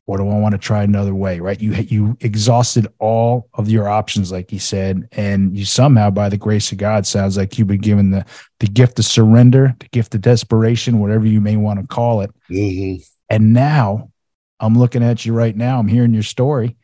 Or 0.09 0.17
do 0.17 0.27
I 0.27 0.39
want 0.39 0.53
to 0.53 0.57
try 0.57 0.81
another 0.81 1.13
way? 1.13 1.39
Right. 1.39 1.61
You 1.61 1.71
you 1.75 2.17
exhausted 2.19 2.87
all 2.97 3.47
of 3.53 3.69
your 3.69 3.87
options, 3.87 4.31
like 4.31 4.51
you 4.51 4.57
said, 4.57 5.07
and 5.11 5.55
you 5.55 5.65
somehow, 5.65 6.09
by 6.09 6.29
the 6.29 6.37
grace 6.37 6.71
of 6.71 6.79
God, 6.79 7.05
sounds 7.05 7.37
like 7.37 7.59
you've 7.59 7.67
been 7.67 7.79
given 7.79 8.09
the 8.09 8.25
the 8.59 8.65
gift 8.65 8.97
of 8.97 9.05
surrender, 9.05 9.75
the 9.77 9.87
gift 9.89 10.15
of 10.15 10.21
desperation, 10.21 10.97
whatever 10.97 11.27
you 11.27 11.39
may 11.39 11.57
want 11.57 11.79
to 11.79 11.85
call 11.85 12.21
it. 12.21 12.31
Mm-hmm. 12.49 13.03
And 13.29 13.53
now 13.53 14.09
I'm 14.59 14.75
looking 14.75 15.03
at 15.03 15.27
you 15.27 15.33
right 15.33 15.55
now. 15.55 15.77
I'm 15.77 15.87
hearing 15.87 16.15
your 16.15 16.23
story, 16.23 16.75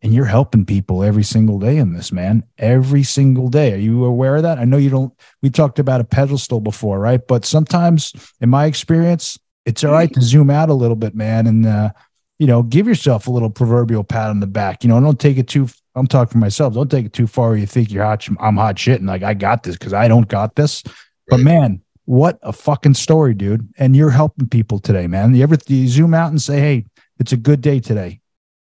and 0.00 0.14
you're 0.14 0.24
helping 0.24 0.64
people 0.64 1.04
every 1.04 1.22
single 1.22 1.58
day 1.58 1.76
in 1.76 1.92
this, 1.92 2.12
man. 2.12 2.44
Every 2.56 3.02
single 3.02 3.48
day. 3.48 3.74
Are 3.74 3.76
you 3.76 4.06
aware 4.06 4.36
of 4.36 4.42
that? 4.44 4.56
I 4.56 4.64
know 4.64 4.78
you 4.78 4.88
don't. 4.88 5.12
We 5.42 5.50
talked 5.50 5.78
about 5.78 6.00
a 6.00 6.04
pedestal 6.04 6.60
before, 6.60 6.98
right? 6.98 7.20
But 7.28 7.44
sometimes, 7.44 8.14
in 8.40 8.48
my 8.48 8.64
experience, 8.64 9.38
it's 9.66 9.84
all 9.84 9.92
right 9.92 10.10
to 10.14 10.22
zoom 10.22 10.48
out 10.48 10.70
a 10.70 10.74
little 10.74 10.96
bit, 10.96 11.14
man, 11.14 11.46
and 11.46 11.66
uh, 11.66 11.90
you 12.38 12.46
know, 12.46 12.62
give 12.62 12.86
yourself 12.86 13.26
a 13.26 13.30
little 13.30 13.50
proverbial 13.50 14.04
pat 14.04 14.30
on 14.30 14.40
the 14.40 14.46
back. 14.46 14.82
You 14.82 14.88
know, 14.88 15.00
don't 15.00 15.20
take 15.20 15.38
it 15.38 15.48
too. 15.48 15.68
I'm 15.94 16.06
talking 16.06 16.32
for 16.32 16.38
myself. 16.38 16.74
Don't 16.74 16.90
take 16.90 17.06
it 17.06 17.12
too 17.12 17.26
far. 17.26 17.56
you 17.56 17.66
think 17.66 17.90
you're 17.90 18.04
hot. 18.04 18.26
I'm 18.40 18.56
hot 18.56 18.78
shit, 18.78 19.00
and 19.00 19.08
like 19.08 19.22
I 19.22 19.34
got 19.34 19.62
this 19.62 19.76
because 19.76 19.92
I 19.92 20.08
don't 20.08 20.28
got 20.28 20.56
this. 20.56 20.82
Right. 20.86 20.94
But 21.28 21.40
man, 21.40 21.82
what 22.06 22.38
a 22.42 22.52
fucking 22.52 22.94
story, 22.94 23.34
dude! 23.34 23.68
And 23.78 23.94
you're 23.94 24.10
helping 24.10 24.48
people 24.48 24.78
today, 24.78 25.06
man. 25.06 25.34
You 25.34 25.42
ever 25.42 25.56
you 25.68 25.86
zoom 25.88 26.14
out 26.14 26.30
and 26.30 26.42
say, 26.42 26.58
"Hey, 26.58 26.86
it's 27.18 27.32
a 27.32 27.36
good 27.36 27.60
day 27.60 27.80
today." 27.80 28.20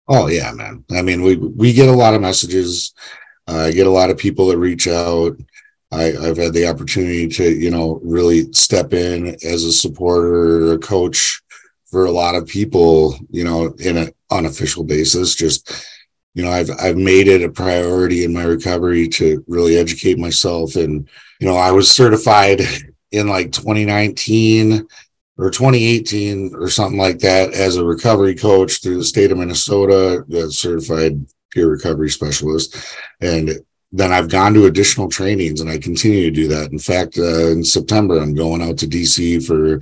Oh 0.08 0.28
yeah, 0.28 0.52
man. 0.52 0.86
I 0.91 1.02
mean, 1.02 1.24
we 1.24 1.36
we 1.36 1.74
get 1.74 1.89
a 1.89 1.93
lot 1.93 2.13
of 2.13 2.22
messages. 2.22 2.93
Uh, 3.48 3.58
I 3.58 3.72
get 3.72 3.88
a 3.88 3.91
lot 3.91 4.10
of 4.10 4.17
people 4.17 4.48
that 4.48 4.58
reach 4.58 4.88
out. 4.88 5.38
I, 5.91 6.04
have 6.22 6.38
had 6.38 6.54
the 6.54 6.67
opportunity 6.67 7.28
to, 7.30 7.50
you 7.50 7.72
know, 7.72 8.02
really 8.04 8.52
step 8.52 8.91
in 8.93 9.38
as 9.46 9.63
a 9.63 9.72
supporter, 9.72 10.74
a 10.74 10.78
coach, 10.78 11.41
for 11.89 12.06
a 12.06 12.12
lot 12.12 12.36
of 12.36 12.47
people, 12.47 13.17
you 13.30 13.43
know, 13.43 13.73
in 13.80 13.97
an 13.97 14.12
unofficial 14.32 14.84
basis. 14.84 15.36
Just, 15.36 15.88
you 16.34 16.43
know, 16.43 16.52
I've 16.52 16.69
I've 16.80 16.97
made 16.97 17.28
it 17.28 17.43
a 17.43 17.50
priority 17.50 18.23
in 18.23 18.34
my 18.34 18.43
recovery 18.43 19.08
to 19.10 19.43
really 19.47 19.78
educate 19.78 20.19
myself. 20.19 20.76
And, 20.76 21.08
you 21.39 21.47
know, 21.47 21.56
I 21.56 21.71
was 21.71 21.89
certified 21.89 22.62
in 23.12 23.28
like 23.28 23.52
2019 23.52 24.88
or 25.38 25.50
2018 25.52 26.56
or 26.56 26.69
something 26.69 27.00
like 27.00 27.19
that 27.19 27.54
as 27.54 27.78
a 27.78 27.86
recovery 27.86 28.36
coach 28.36 28.82
through 28.82 28.97
the 28.97 29.04
state 29.04 29.32
of 29.32 29.38
Minnesota, 29.38 30.26
a 30.34 30.50
certified 30.50 31.26
peer 31.52 31.69
recovery 31.69 32.10
specialist. 32.10 32.76
And 33.21 33.52
then 33.91 34.12
I've 34.12 34.30
gone 34.30 34.54
to 34.56 34.65
additional 34.65 35.10
trainings 35.10 35.62
and 35.62 35.69
I 35.69 35.78
continue 35.78 36.23
to 36.23 36.32
do 36.32 36.47
that. 36.50 36.71
In 36.71 36.80
fact, 36.80 37.17
uh, 37.17 37.47
in 37.47 37.63
September, 37.63 38.17
I'm 38.17 38.36
going 38.36 38.62
out 38.62 38.78
to 38.80 38.88
DC 38.88 39.45
for 39.45 39.80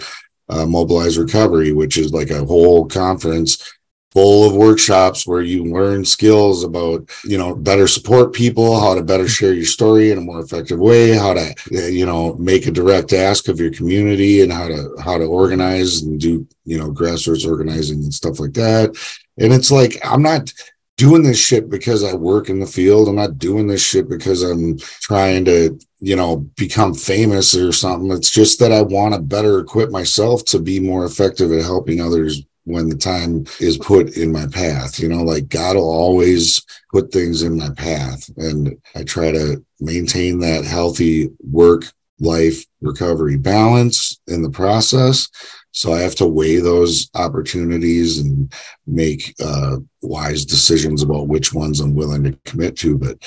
uh, 0.50 0.66
Mobilize 0.66 1.18
Recovery, 1.18 1.72
which 1.72 1.98
is 1.98 2.14
like 2.14 2.30
a 2.30 2.46
whole 2.46 2.86
conference 2.86 3.76
full 4.16 4.48
of 4.48 4.56
workshops 4.56 5.28
where 5.28 5.42
you 5.42 5.66
learn 5.66 6.06
skills 6.06 6.64
about 6.64 7.04
you 7.26 7.38
know 7.38 7.54
better 7.54 7.86
support 7.86 8.34
people 8.34 8.80
how 8.80 8.96
to 8.96 9.04
better 9.04 9.28
share 9.28 9.54
your 9.54 9.66
story 9.66 10.10
in 10.10 10.18
a 10.18 10.22
more 10.22 10.40
effective 10.40 10.80
way 10.80 11.12
how 11.12 11.34
to 11.34 11.54
you 11.70 12.06
know 12.06 12.34
make 12.36 12.66
a 12.66 12.72
direct 12.72 13.12
ask 13.12 13.50
of 13.50 13.60
your 13.60 13.72
community 13.72 14.42
and 14.42 14.54
how 14.54 14.70
to 14.70 14.96
how 15.04 15.18
to 15.18 15.26
organize 15.26 16.04
and 16.04 16.22
do 16.22 16.48
you 16.64 16.78
know 16.78 16.90
grassroots 16.90 17.46
organizing 17.46 17.98
and 18.04 18.14
stuff 18.14 18.40
like 18.40 18.54
that. 18.54 18.96
And 19.38 19.52
it's 19.52 19.70
like 19.70 19.98
i'm 20.02 20.22
not 20.22 20.54
doing 20.98 21.24
this 21.24 21.40
shit 21.40 21.70
because 21.70 22.04
I 22.04 22.14
work 22.14 22.50
in 22.50 22.60
the 22.60 22.66
field. 22.66 23.08
I'm 23.08 23.16
not 23.16 23.38
doing 23.38 23.68
this 23.68 23.84
shit 23.84 24.08
because 24.08 24.44
I'm 24.44 24.78
trying 24.78 25.46
to, 25.46 25.78
you 26.00 26.16
know, 26.16 26.38
become 26.56 26.94
famous 26.94 27.56
or 27.56 27.72
something. 27.72 28.12
It's 28.12 28.32
just 28.32 28.60
that 28.60 28.72
I 28.72 28.82
want 28.82 29.14
to 29.14 29.22
better 29.22 29.60
equip 29.60 29.92
myself 29.92 30.46
to 30.46 30.60
be 30.60 30.80
more 30.80 31.06
effective 31.06 31.52
at 31.52 31.64
helping 31.64 32.02
others 32.02 32.44
when 32.64 32.90
the 32.90 32.96
time 32.96 33.46
is 33.60 33.78
put 33.78 34.18
in 34.18 34.32
my 34.32 34.48
path. 34.48 35.00
You 35.00 35.10
know, 35.10 35.24
like 35.24 35.50
God 35.50 35.76
will 35.76 35.90
always 35.90 36.64
put 36.92 37.12
things 37.12 37.44
in 37.44 37.58
my 37.58 37.70
path. 37.72 38.30
And 38.38 38.76
I 38.96 39.04
try 39.04 39.32
to 39.32 39.64
maintain 39.80 40.40
that 40.40 40.66
healthy 40.66 41.30
work 41.52 41.86
life 42.20 42.66
recovery 42.82 43.38
balance 43.38 44.20
in 44.28 44.42
the 44.42 44.50
process 44.50 45.28
so 45.76 45.92
I 45.92 46.00
have 46.00 46.16
to 46.16 46.26
weigh 46.26 46.60
those 46.60 47.10
opportunities 47.16 48.20
and 48.20 48.52
make 48.88 49.36
uh, 49.44 49.78
wise 50.02 50.46
decisions 50.46 51.04
about 51.04 51.28
which 51.28 51.54
ones 51.54 51.82
I'm 51.82 51.96
willing 51.96 52.24
to 52.24 52.40
commit 52.46 52.78
to. 52.78 52.98
But 52.98 53.18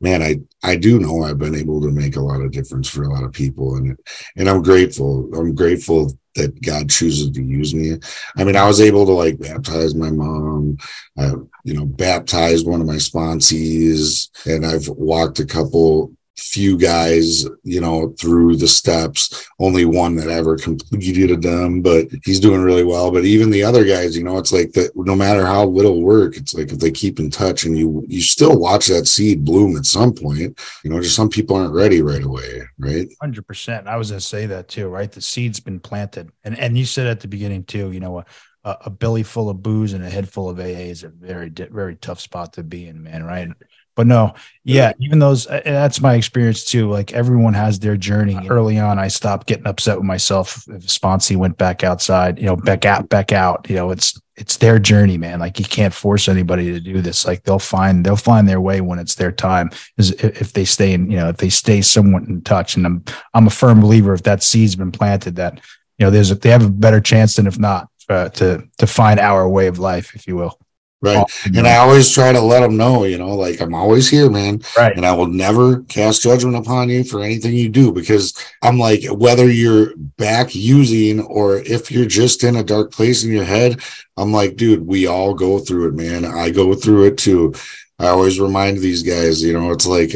man, 0.00 0.22
I 0.22 0.36
I 0.62 0.76
do 0.76 1.00
know 1.00 1.24
I've 1.24 1.38
been 1.38 1.56
able 1.56 1.80
to 1.82 1.90
make 1.90 2.14
a 2.14 2.20
lot 2.20 2.40
of 2.40 2.52
difference 2.52 2.88
for 2.88 3.02
a 3.02 3.12
lot 3.12 3.24
of 3.24 3.32
people, 3.32 3.74
and 3.74 3.98
and 4.36 4.48
I'm 4.48 4.62
grateful. 4.62 5.28
I'm 5.34 5.52
grateful 5.52 6.16
that 6.36 6.62
God 6.62 6.88
chooses 6.90 7.32
to 7.32 7.42
use 7.42 7.74
me. 7.74 7.98
I 8.36 8.44
mean, 8.44 8.56
I 8.56 8.68
was 8.68 8.80
able 8.80 9.04
to 9.06 9.12
like 9.12 9.40
baptize 9.40 9.96
my 9.96 10.10
mom, 10.10 10.76
I, 11.18 11.32
you 11.64 11.74
know, 11.74 11.86
baptized 11.86 12.68
one 12.68 12.80
of 12.80 12.86
my 12.86 12.96
sponsees, 12.96 14.28
and 14.46 14.64
I've 14.64 14.86
walked 14.88 15.40
a 15.40 15.46
couple 15.46 16.15
few 16.38 16.76
guys, 16.76 17.46
you 17.64 17.80
know, 17.80 18.14
through 18.20 18.56
the 18.56 18.68
steps. 18.68 19.46
Only 19.58 19.84
one 19.84 20.16
that 20.16 20.28
ever 20.28 20.56
completed 20.56 21.42
them, 21.42 21.82
but 21.82 22.08
he's 22.24 22.40
doing 22.40 22.60
really 22.60 22.84
well. 22.84 23.10
But 23.10 23.24
even 23.24 23.50
the 23.50 23.62
other 23.62 23.84
guys, 23.84 24.16
you 24.16 24.24
know, 24.24 24.38
it's 24.38 24.52
like 24.52 24.72
that. 24.72 24.92
No 24.94 25.14
matter 25.14 25.46
how 25.46 25.64
little 25.64 26.02
work, 26.02 26.36
it's 26.36 26.54
like 26.54 26.72
if 26.72 26.78
they 26.78 26.90
keep 26.90 27.18
in 27.18 27.30
touch 27.30 27.64
and 27.64 27.76
you 27.76 28.04
you 28.06 28.20
still 28.20 28.58
watch 28.58 28.86
that 28.88 29.06
seed 29.06 29.44
bloom 29.44 29.76
at 29.76 29.86
some 29.86 30.12
point. 30.12 30.58
You 30.84 30.90
know, 30.90 31.00
just 31.00 31.16
some 31.16 31.30
people 31.30 31.56
aren't 31.56 31.74
ready 31.74 32.02
right 32.02 32.22
away, 32.22 32.62
right? 32.78 33.08
Hundred 33.20 33.46
percent. 33.46 33.86
I 33.86 33.96
was 33.96 34.10
gonna 34.10 34.20
say 34.20 34.46
that 34.46 34.68
too, 34.68 34.88
right? 34.88 35.10
The 35.10 35.22
seed's 35.22 35.60
been 35.60 35.80
planted, 35.80 36.30
and 36.44 36.58
and 36.58 36.76
you 36.76 36.84
said 36.84 37.06
at 37.06 37.20
the 37.20 37.28
beginning 37.28 37.64
too. 37.64 37.92
You 37.92 38.00
know, 38.00 38.18
a, 38.18 38.24
a 38.64 38.90
belly 38.90 39.22
full 39.22 39.48
of 39.48 39.62
booze 39.62 39.92
and 39.92 40.04
a 40.04 40.10
head 40.10 40.28
full 40.28 40.50
of 40.50 40.58
AA 40.58 40.90
is 40.90 41.04
a 41.04 41.08
very 41.08 41.48
very 41.48 41.96
tough 41.96 42.20
spot 42.20 42.54
to 42.54 42.62
be 42.62 42.88
in, 42.88 43.02
man. 43.02 43.24
Right? 43.24 43.48
But 43.96 44.06
no 44.06 44.32
yeah 44.62 44.92
even 45.00 45.18
those 45.18 45.46
uh, 45.48 45.60
that's 45.64 46.00
my 46.00 46.14
experience 46.14 46.64
too 46.64 46.88
like 46.88 47.12
everyone 47.12 47.54
has 47.54 47.78
their 47.78 47.96
journey. 47.96 48.38
Early 48.48 48.78
on 48.78 48.98
i 48.98 49.08
stopped 49.08 49.46
getting 49.46 49.66
upset 49.66 49.96
with 49.96 50.06
myself 50.06 50.64
if 50.68 50.86
sponsee 50.86 51.36
went 51.36 51.58
back 51.58 51.82
outside 51.82 52.38
you 52.38 52.46
know 52.46 52.56
back 52.56 52.84
out 52.84 53.08
back 53.08 53.32
out 53.32 53.66
you 53.68 53.76
know 53.76 53.90
it's 53.90 54.20
it's 54.36 54.58
their 54.58 54.78
journey 54.78 55.16
man. 55.16 55.40
Like 55.40 55.58
you 55.58 55.64
can't 55.64 55.94
force 55.94 56.28
anybody 56.28 56.70
to 56.72 56.80
do 56.80 57.00
this. 57.00 57.26
Like 57.26 57.42
they'll 57.44 57.58
find 57.58 58.04
they'll 58.04 58.16
find 58.16 58.48
their 58.48 58.60
way 58.60 58.80
when 58.80 58.98
it's 58.98 59.14
their 59.14 59.32
time 59.32 59.70
is 59.96 60.12
if 60.12 60.52
they 60.52 60.64
stay 60.64 60.92
in 60.92 61.10
you 61.10 61.16
know 61.16 61.30
if 61.30 61.38
they 61.38 61.48
stay 61.48 61.80
somewhat 61.80 62.24
in 62.24 62.42
touch. 62.42 62.76
And 62.76 62.86
i'm 62.86 63.04
i'm 63.34 63.46
a 63.46 63.50
firm 63.50 63.80
believer 63.80 64.14
if 64.14 64.22
that 64.24 64.42
seed's 64.42 64.76
been 64.76 64.92
planted 64.92 65.36
that 65.36 65.60
you 65.98 66.04
know 66.04 66.10
there's 66.10 66.30
a, 66.30 66.34
they 66.34 66.50
have 66.50 66.64
a 66.64 66.70
better 66.70 67.00
chance 67.00 67.36
than 67.36 67.46
if 67.46 67.58
not 67.58 67.88
uh, 68.08 68.28
to 68.30 68.62
to 68.78 68.86
find 68.86 69.18
our 69.18 69.48
way 69.48 69.66
of 69.66 69.78
life 69.78 70.14
if 70.14 70.26
you 70.26 70.36
will 70.36 70.58
Right. 71.06 71.56
And 71.56 71.66
I 71.66 71.76
always 71.76 72.10
try 72.10 72.32
to 72.32 72.40
let 72.40 72.60
them 72.60 72.76
know, 72.76 73.04
you 73.04 73.18
know, 73.18 73.36
like 73.36 73.60
I'm 73.60 73.74
always 73.74 74.08
here, 74.08 74.28
man. 74.28 74.62
Right. 74.76 74.96
And 74.96 75.06
I 75.06 75.12
will 75.12 75.26
never 75.26 75.82
cast 75.82 76.22
judgment 76.22 76.56
upon 76.56 76.88
you 76.88 77.04
for 77.04 77.22
anything 77.22 77.54
you 77.54 77.68
do 77.68 77.92
because 77.92 78.34
I'm 78.62 78.78
like, 78.78 79.04
whether 79.10 79.50
you're 79.50 79.94
back 79.96 80.54
using 80.54 81.20
or 81.20 81.58
if 81.58 81.90
you're 81.90 82.06
just 82.06 82.44
in 82.44 82.56
a 82.56 82.64
dark 82.64 82.92
place 82.92 83.24
in 83.24 83.32
your 83.32 83.44
head, 83.44 83.80
I'm 84.16 84.32
like, 84.32 84.56
dude, 84.56 84.86
we 84.86 85.06
all 85.06 85.34
go 85.34 85.58
through 85.58 85.88
it, 85.88 85.94
man. 85.94 86.24
I 86.24 86.50
go 86.50 86.74
through 86.74 87.04
it 87.04 87.18
too. 87.18 87.54
I 87.98 88.08
always 88.08 88.40
remind 88.40 88.78
these 88.78 89.02
guys, 89.02 89.42
you 89.42 89.52
know, 89.52 89.70
it's 89.70 89.86
like 89.86 90.12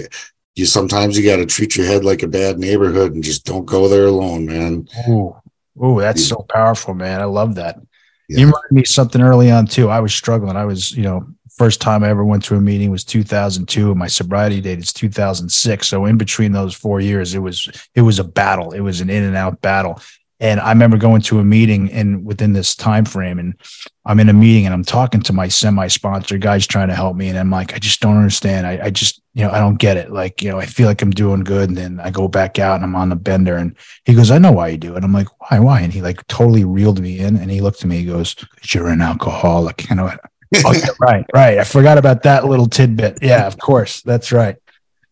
you 0.54 0.66
sometimes 0.66 1.16
you 1.16 1.24
got 1.24 1.36
to 1.36 1.46
treat 1.46 1.76
your 1.76 1.86
head 1.86 2.04
like 2.04 2.22
a 2.22 2.28
bad 2.28 2.58
neighborhood 2.58 3.14
and 3.14 3.24
just 3.24 3.44
don't 3.44 3.64
go 3.64 3.88
there 3.88 4.06
alone, 4.06 4.46
man. 4.46 4.88
Ooh, 5.08 5.34
ooh, 5.82 6.00
that's 6.00 6.26
so 6.26 6.44
powerful, 6.48 6.94
man. 6.94 7.20
I 7.20 7.24
love 7.24 7.54
that. 7.54 7.78
Yeah. 8.30 8.38
You 8.38 8.46
reminded 8.46 8.70
me 8.70 8.84
something 8.84 9.20
early 9.20 9.50
on 9.50 9.66
too. 9.66 9.88
I 9.88 9.98
was 9.98 10.14
struggling. 10.14 10.56
I 10.56 10.64
was, 10.64 10.92
you 10.92 11.02
know, 11.02 11.26
first 11.56 11.80
time 11.80 12.04
I 12.04 12.10
ever 12.10 12.24
went 12.24 12.44
to 12.44 12.54
a 12.54 12.60
meeting 12.60 12.92
was 12.92 13.02
2002 13.02 13.90
and 13.90 13.98
my 13.98 14.06
sobriety 14.06 14.60
date 14.60 14.78
is 14.78 14.92
2006. 14.92 15.88
So 15.88 16.04
in 16.04 16.16
between 16.16 16.52
those 16.52 16.72
four 16.72 17.00
years, 17.00 17.34
it 17.34 17.40
was, 17.40 17.68
it 17.96 18.02
was 18.02 18.20
a 18.20 18.24
battle. 18.24 18.70
It 18.70 18.80
was 18.80 19.00
an 19.00 19.10
in 19.10 19.24
and 19.24 19.36
out 19.36 19.60
battle. 19.60 20.00
And 20.40 20.58
I 20.58 20.70
remember 20.70 20.96
going 20.96 21.20
to 21.22 21.38
a 21.38 21.44
meeting 21.44 21.92
and 21.92 22.24
within 22.24 22.54
this 22.54 22.74
time 22.74 23.04
frame, 23.04 23.38
and 23.38 23.54
I'm 24.06 24.18
in 24.20 24.30
a 24.30 24.32
meeting 24.32 24.64
and 24.64 24.72
I'm 24.72 24.84
talking 24.84 25.20
to 25.22 25.34
my 25.34 25.48
semi-sponsor 25.48 26.38
guys 26.38 26.66
trying 26.66 26.88
to 26.88 26.94
help 26.94 27.14
me. 27.14 27.28
And 27.28 27.38
I'm 27.38 27.50
like, 27.50 27.74
I 27.74 27.78
just 27.78 28.00
don't 28.00 28.16
understand. 28.16 28.66
I, 28.66 28.86
I 28.86 28.90
just, 28.90 29.20
you 29.34 29.44
know, 29.44 29.50
I 29.50 29.58
don't 29.58 29.76
get 29.76 29.98
it. 29.98 30.10
Like, 30.10 30.42
you 30.42 30.50
know, 30.50 30.58
I 30.58 30.64
feel 30.64 30.86
like 30.86 31.02
I'm 31.02 31.10
doing 31.10 31.44
good. 31.44 31.68
And 31.68 31.76
then 31.76 32.00
I 32.00 32.10
go 32.10 32.26
back 32.26 32.58
out 32.58 32.76
and 32.76 32.84
I'm 32.84 32.96
on 32.96 33.10
the 33.10 33.16
bender. 33.16 33.56
And 33.56 33.76
he 34.06 34.14
goes, 34.14 34.30
I 34.30 34.38
know 34.38 34.52
why 34.52 34.68
you 34.68 34.78
do 34.78 34.96
it. 34.96 35.04
I'm 35.04 35.12
like, 35.12 35.28
why, 35.50 35.60
why? 35.60 35.80
And 35.82 35.92
he 35.92 36.00
like 36.00 36.26
totally 36.26 36.64
reeled 36.64 37.00
me 37.00 37.18
in 37.18 37.36
and 37.36 37.50
he 37.50 37.60
looked 37.60 37.82
at 37.82 37.88
me, 37.88 37.98
he 37.98 38.06
goes, 38.06 38.34
you're 38.72 38.88
an 38.88 39.02
alcoholic. 39.02 39.90
You 39.90 39.96
know, 39.96 40.10
oh, 40.64 40.72
yeah, 40.72 40.86
right, 40.98 41.26
right. 41.34 41.58
I 41.58 41.64
forgot 41.64 41.98
about 41.98 42.22
that 42.22 42.46
little 42.46 42.66
tidbit. 42.66 43.18
Yeah, 43.20 43.46
of 43.46 43.58
course. 43.58 44.00
That's 44.00 44.32
right. 44.32 44.56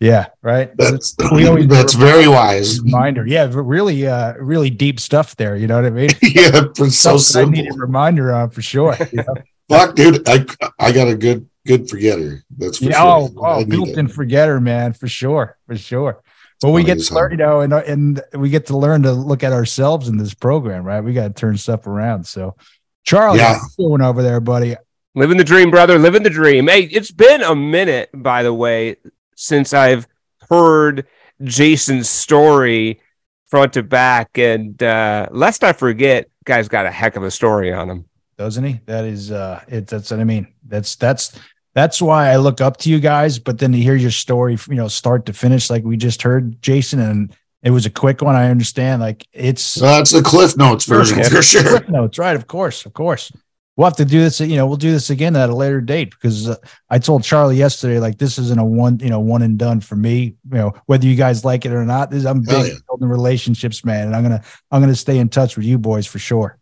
Yeah, 0.01 0.27
right. 0.43 0.77
That's 0.77 1.17
we 1.33 1.47
always 1.49 1.67
that's 1.67 1.95
very 1.95 2.29
wise 2.29 2.81
reminder. 2.85 3.27
Yeah, 3.27 3.51
really, 3.53 4.07
uh, 4.07 4.35
really 4.35 4.71
deep 4.71 5.01
stuff 5.01 5.35
there. 5.35 5.57
You 5.57 5.67
know 5.67 5.77
what 5.77 5.87
I 5.87 5.91
mean? 5.91 6.11
yeah, 6.23 6.61
so 6.89 7.17
simple. 7.17 7.59
I 7.59 7.63
need 7.63 7.75
a 7.75 7.77
reminder 7.77 8.33
on 8.33 8.51
for 8.51 8.63
sure. 8.63 8.97
You 9.13 9.25
know? 9.25 9.35
Fuck, 9.69 9.97
dude, 9.97 10.29
I 10.29 10.47
I 10.79 10.93
got 10.93 11.09
a 11.09 11.17
good 11.17 11.49
good 11.67 11.91
forgetter. 11.91 12.45
That's 12.57 12.79
for 12.79 12.85
yeah, 12.85 13.03
sure. 13.03 13.31
Oh, 13.37 13.45
oh 13.45 13.65
built-in 13.65 14.09
forgetter, 14.09 14.61
man, 14.61 14.93
for 14.93 15.09
sure, 15.09 15.59
for 15.67 15.77
sure. 15.77 16.23
But 16.61 16.71
we 16.71 16.85
get 16.85 17.01
to 17.01 17.15
learn, 17.15 17.33
you 17.33 17.37
know, 17.37 17.61
and 17.61 17.73
and 17.73 18.23
we 18.35 18.51
get 18.51 18.67
to 18.67 18.77
learn 18.77 19.03
to 19.03 19.13
look 19.13 19.43
at 19.43 19.53
ourselves 19.53 20.09
in 20.09 20.17
this 20.17 20.35
program, 20.35 20.85
right? 20.85 21.01
We 21.01 21.13
got 21.13 21.29
to 21.29 21.35
turn 21.35 21.57
stuff 21.57 21.87
around. 21.87 22.25
So, 22.25 22.57
Charlie, 23.05 23.39
yeah. 23.39 23.59
doing 23.77 24.01
over 24.01 24.23
there, 24.23 24.41
buddy? 24.41 24.77
Living 25.15 25.37
the 25.37 25.45
dream, 25.45 25.71
brother. 25.71 25.99
Living 25.99 26.23
the 26.23 26.31
dream. 26.31 26.69
Hey, 26.69 26.83
it's 26.83 27.11
been 27.11 27.43
a 27.43 27.55
minute, 27.55 28.11
by 28.15 28.43
the 28.43 28.55
way, 28.55 28.97
since 29.39 29.73
I've 29.73 30.09
heard 30.51 31.07
Jason's 31.43 32.11
story 32.11 33.01
front 33.47 33.73
to 33.75 33.83
back. 33.83 34.37
And 34.37 34.83
uh, 34.83 35.29
lest 35.31 35.63
I 35.65 35.73
forget, 35.73 36.29
guy's 36.45 36.69
got 36.69 36.87
a 36.87 36.91
heck 36.91 37.17
of 37.17 37.23
a 37.23 37.31
story 37.31 37.73
on 37.73 37.89
him. 37.89 38.05
Doesn't 38.37 38.65
he? 38.65 38.81
That 38.87 39.05
is 39.05 39.33
uh 39.33 39.65
it 39.67 39.89
that's 39.89 40.13
what 40.13 40.21
I 40.21 40.25
mean. 40.25 40.47
That's 40.65 40.95
that's 40.95 41.37
that's 41.75 42.01
why 42.01 42.31
I 42.31 42.37
look 42.37 42.61
up 42.61 42.77
to 42.79 42.91
you 42.91 43.01
guys. 43.01 43.41
But 43.41 43.59
then 43.59 43.73
to 43.73 43.79
hear 43.79 43.97
your 43.97 44.13
story, 44.13 44.57
you 44.69 44.77
know, 44.77 44.87
start 44.87 45.27
to 45.27 45.33
finish, 45.33 45.71
like 45.71 45.83
we 45.83 45.97
just 45.97 46.23
heard 46.23 46.63
Jason, 46.63 47.01
and 47.01 47.37
it 47.65 47.73
was 47.73 47.85
a 47.85 47.91
quick 47.91 48.23
one. 48.23 48.37
I 48.37 48.51
understand. 48.51 49.03
Like 49.03 49.27
it's 49.33 49.75
that's 49.75 50.13
the 50.13 50.23
Cliff 50.23 50.57
Notes 50.57 50.85
version 50.85 51.23
for 51.25 51.43
sure. 51.43 51.63
Cliff 51.63 51.89
Notes, 51.89 52.17
right? 52.17 52.37
Of 52.37 52.47
course, 52.47 52.87
of 52.87 52.93
course 52.93 53.33
we'll 53.79 53.87
have 53.87 53.97
to 53.97 54.05
do 54.05 54.21
this. 54.21 54.41
You 54.41 54.57
know, 54.57 54.67
we'll 54.67 54.77
do 54.77 54.91
this 54.91 55.09
again 55.09 55.37
at 55.37 55.49
a 55.49 55.55
later 55.55 55.81
date 55.81 56.11
because 56.11 56.49
uh, 56.49 56.57
I 56.91 56.99
told 56.99 57.23
Charlie 57.23 57.57
yesterday, 57.57 58.01
like 58.01 58.19
this 58.19 58.39
isn't 58.39 58.59
a 58.59 58.65
one, 58.65 58.99
you 58.99 59.09
know, 59.09 59.21
one 59.21 59.43
and 59.43 59.57
done 59.57 59.81
for 59.81 59.97
me. 59.97 60.35
You 60.51 60.59
know, 60.59 60.75
whether 60.87 61.07
you 61.07 61.15
guys 61.15 61.45
like 61.45 61.65
it 61.65 61.73
or 61.73 61.85
not, 61.85 62.11
this, 62.11 62.27
I'm 62.27 62.43
big 62.43 62.67
yeah. 62.67 62.79
building 62.89 63.09
relationships, 63.09 63.85
man, 63.85 64.09
and 64.09 64.17
I'm 64.17 64.25
gonna 64.25 64.43
I'm 64.71 64.83
gonna 64.83 64.95
stay 64.95 65.19
in 65.19 65.29
touch 65.31 65.57
with 65.57 65.65
you 65.65 65.79
boys 65.79 66.07
for 66.07 66.19
sure. 66.19 66.59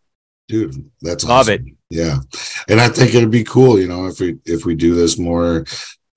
Dude, 0.47 0.91
that's 1.01 1.25
love 1.25 1.49
awesome. 1.49 1.67
it. 1.67 1.75
Yeah, 1.89 2.19
and 2.69 2.81
I 2.81 2.89
think 2.89 3.15
it'd 3.15 3.31
be 3.31 3.45
cool, 3.45 3.81
you 3.81 3.89
know, 3.89 4.07
if 4.07 4.21
we 4.21 4.39
if 4.45 4.65
we 4.65 4.77
do 4.77 4.95
this 4.95 5.19
more. 5.19 5.65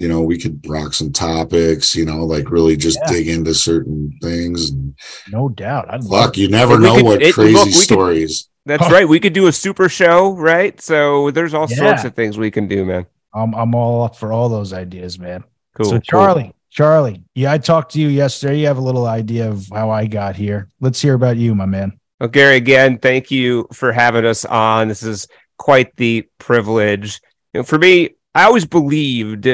You 0.02 0.08
know, 0.08 0.22
we 0.22 0.38
could 0.38 0.66
rock 0.66 0.94
some 0.94 1.12
topics. 1.12 1.94
You 1.94 2.06
know, 2.06 2.24
like 2.24 2.52
really 2.52 2.78
just 2.78 2.98
yeah. 3.02 3.12
dig 3.12 3.28
into 3.28 3.54
certain 3.54 4.18
things. 4.22 4.70
And, 4.70 4.98
no 5.30 5.50
doubt. 5.50 5.94
I'd 5.94 6.06
fuck, 6.06 6.38
you 6.38 6.48
never 6.48 6.80
know 6.80 6.96
could, 6.96 7.04
what 7.04 7.22
it, 7.22 7.34
crazy 7.34 7.56
look, 7.56 7.68
stories. 7.68 8.44
Could, 8.44 8.50
that's 8.66 8.92
right. 8.92 9.08
We 9.08 9.20
could 9.20 9.34
do 9.34 9.48
a 9.48 9.52
super 9.52 9.90
show, 9.90 10.34
right? 10.34 10.80
So 10.82 11.32
there's 11.32 11.54
all 11.54 11.68
yeah. 11.70 11.78
sorts 11.78 12.04
of 12.04 12.14
things 12.14 12.38
we 12.38 12.52
can 12.52 12.68
do, 12.68 12.86
man. 12.86 13.06
I'm 13.34 13.54
I'm 13.56 13.76
all 13.76 14.04
up 14.04 14.16
for 14.16 14.32
all 14.32 14.50
those 14.50 14.74
ideas, 14.74 15.20
man. 15.20 15.44
Cool. 15.76 15.86
So 15.86 16.00
Charlie, 16.00 16.44
cool. 16.44 16.56
Charlie, 16.70 17.24
yeah, 17.36 17.52
I 17.52 17.58
talked 17.58 17.94
to 17.94 18.02
you 18.02 18.08
yesterday. 18.08 18.60
You 18.60 18.68
have 18.68 18.78
a 18.78 18.82
little 18.82 19.06
idea 19.06 19.50
of 19.50 19.68
how 19.72 19.90
I 19.90 20.08
got 20.08 20.36
here. 20.36 20.70
Let's 20.80 21.02
hear 21.02 21.14
about 21.14 21.38
you, 21.38 21.56
my 21.56 21.66
man. 21.66 22.00
Well, 22.20 22.30
Gary, 22.30 22.58
again, 22.58 22.98
thank 22.98 23.32
you 23.32 23.68
for 23.72 23.92
having 23.92 24.26
us 24.26 24.46
on. 24.46 24.88
This 24.90 25.04
is 25.04 25.28
quite 25.58 25.96
the 25.96 26.28
privilege. 26.38 27.22
You 27.54 27.60
know, 27.60 27.64
for 27.64 27.78
me, 27.78 28.12
I 28.36 28.44
always 28.44 28.66
believed 28.66 29.48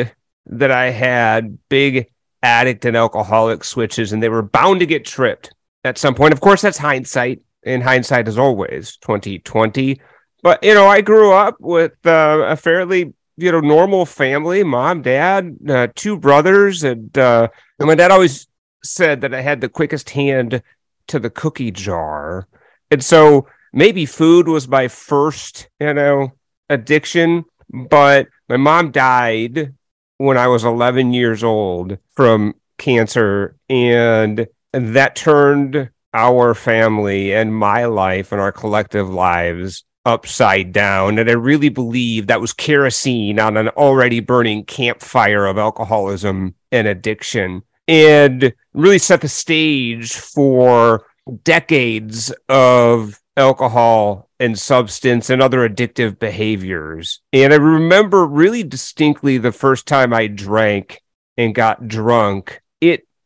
that 0.48 0.72
I 0.72 0.90
had 0.90 1.58
big 1.70 2.08
addict 2.42 2.86
and 2.86 2.98
alcoholic 2.98 3.64
switches, 3.64 4.14
and 4.14 4.22
they 4.22 4.30
were 4.30 4.42
bound 4.42 4.80
to 4.80 4.86
get 4.86 5.06
tripped 5.06 5.54
at 5.84 5.98
some 5.98 6.16
point. 6.16 6.34
Of 6.34 6.42
course, 6.42 6.62
that's 6.62 6.78
hindsight 6.78 7.42
in 7.66 7.82
hindsight 7.82 8.28
as 8.28 8.38
always 8.38 8.98
2020 8.98 10.00
but 10.42 10.64
you 10.64 10.74
know 10.74 10.88
i 10.88 11.02
grew 11.02 11.34
up 11.34 11.58
with 11.60 11.94
uh, 12.06 12.46
a 12.48 12.56
fairly 12.56 13.14
you 13.38 13.52
know 13.52 13.60
normal 13.60 14.06
family 14.06 14.64
mom 14.64 15.02
dad 15.02 15.58
uh, 15.70 15.88
two 15.96 16.18
brothers 16.18 16.84
and 16.84 17.18
uh, 17.18 17.48
and 17.80 17.88
my 17.88 17.96
dad 17.96 18.12
always 18.12 18.48
said 18.84 19.22
that 19.22 19.34
i 19.34 19.42
had 19.42 19.60
the 19.60 19.70
quickest 19.70 20.12
hand 20.12 20.62
to 21.08 21.20
the 21.20 21.30
cookie 21.30 21.72
jar. 21.72 22.48
And 22.90 23.04
so 23.04 23.48
maybe 23.76 24.06
food 24.06 24.48
was 24.48 24.68
my 24.68 24.88
first 24.88 25.70
you 25.80 25.94
know 25.94 26.32
addiction 26.70 27.46
but 27.90 28.28
my 28.50 28.58
mom 28.58 28.90
died 28.90 29.74
when 30.18 30.38
i 30.38 30.48
was 30.48 30.64
11 30.64 31.14
years 31.14 31.44
old 31.44 31.98
from 32.14 32.56
cancer 32.80 33.56
and 33.70 34.48
that 34.72 35.16
turned 35.16 35.90
our 36.16 36.56
family 36.56 37.34
and 37.34 37.54
my 37.54 37.86
life 37.86 38.32
and 38.32 38.40
our 38.40 38.52
collective 38.52 39.10
lives 39.10 39.84
upside 40.06 40.72
down. 40.72 41.20
And 41.20 41.30
I 41.30 41.34
really 41.34 41.70
believe 41.70 42.28
that 42.28 42.42
was 42.42 42.54
kerosene 42.54 43.40
on 43.40 43.58
an 43.58 43.68
already 43.70 44.22
burning 44.22 44.64
campfire 44.64 45.46
of 45.46 45.58
alcoholism 45.58 46.56
and 46.72 46.88
addiction 46.88 47.64
and 47.88 48.54
really 48.74 48.98
set 48.98 49.22
the 49.22 49.28
stage 49.28 50.14
for 50.14 51.06
decades 51.44 52.34
of 52.50 53.20
alcohol 53.38 54.30
and 54.40 54.58
substance 54.58 55.30
and 55.30 55.42
other 55.42 55.68
addictive 55.68 56.18
behaviors. 56.18 57.22
And 57.34 57.52
I 57.52 57.58
remember 57.58 58.26
really 58.26 58.64
distinctly 58.64 59.38
the 59.38 59.52
first 59.52 59.86
time 59.86 60.14
I 60.14 60.28
drank 60.28 61.02
and 61.38 61.54
got 61.54 61.88
drunk, 61.88 62.62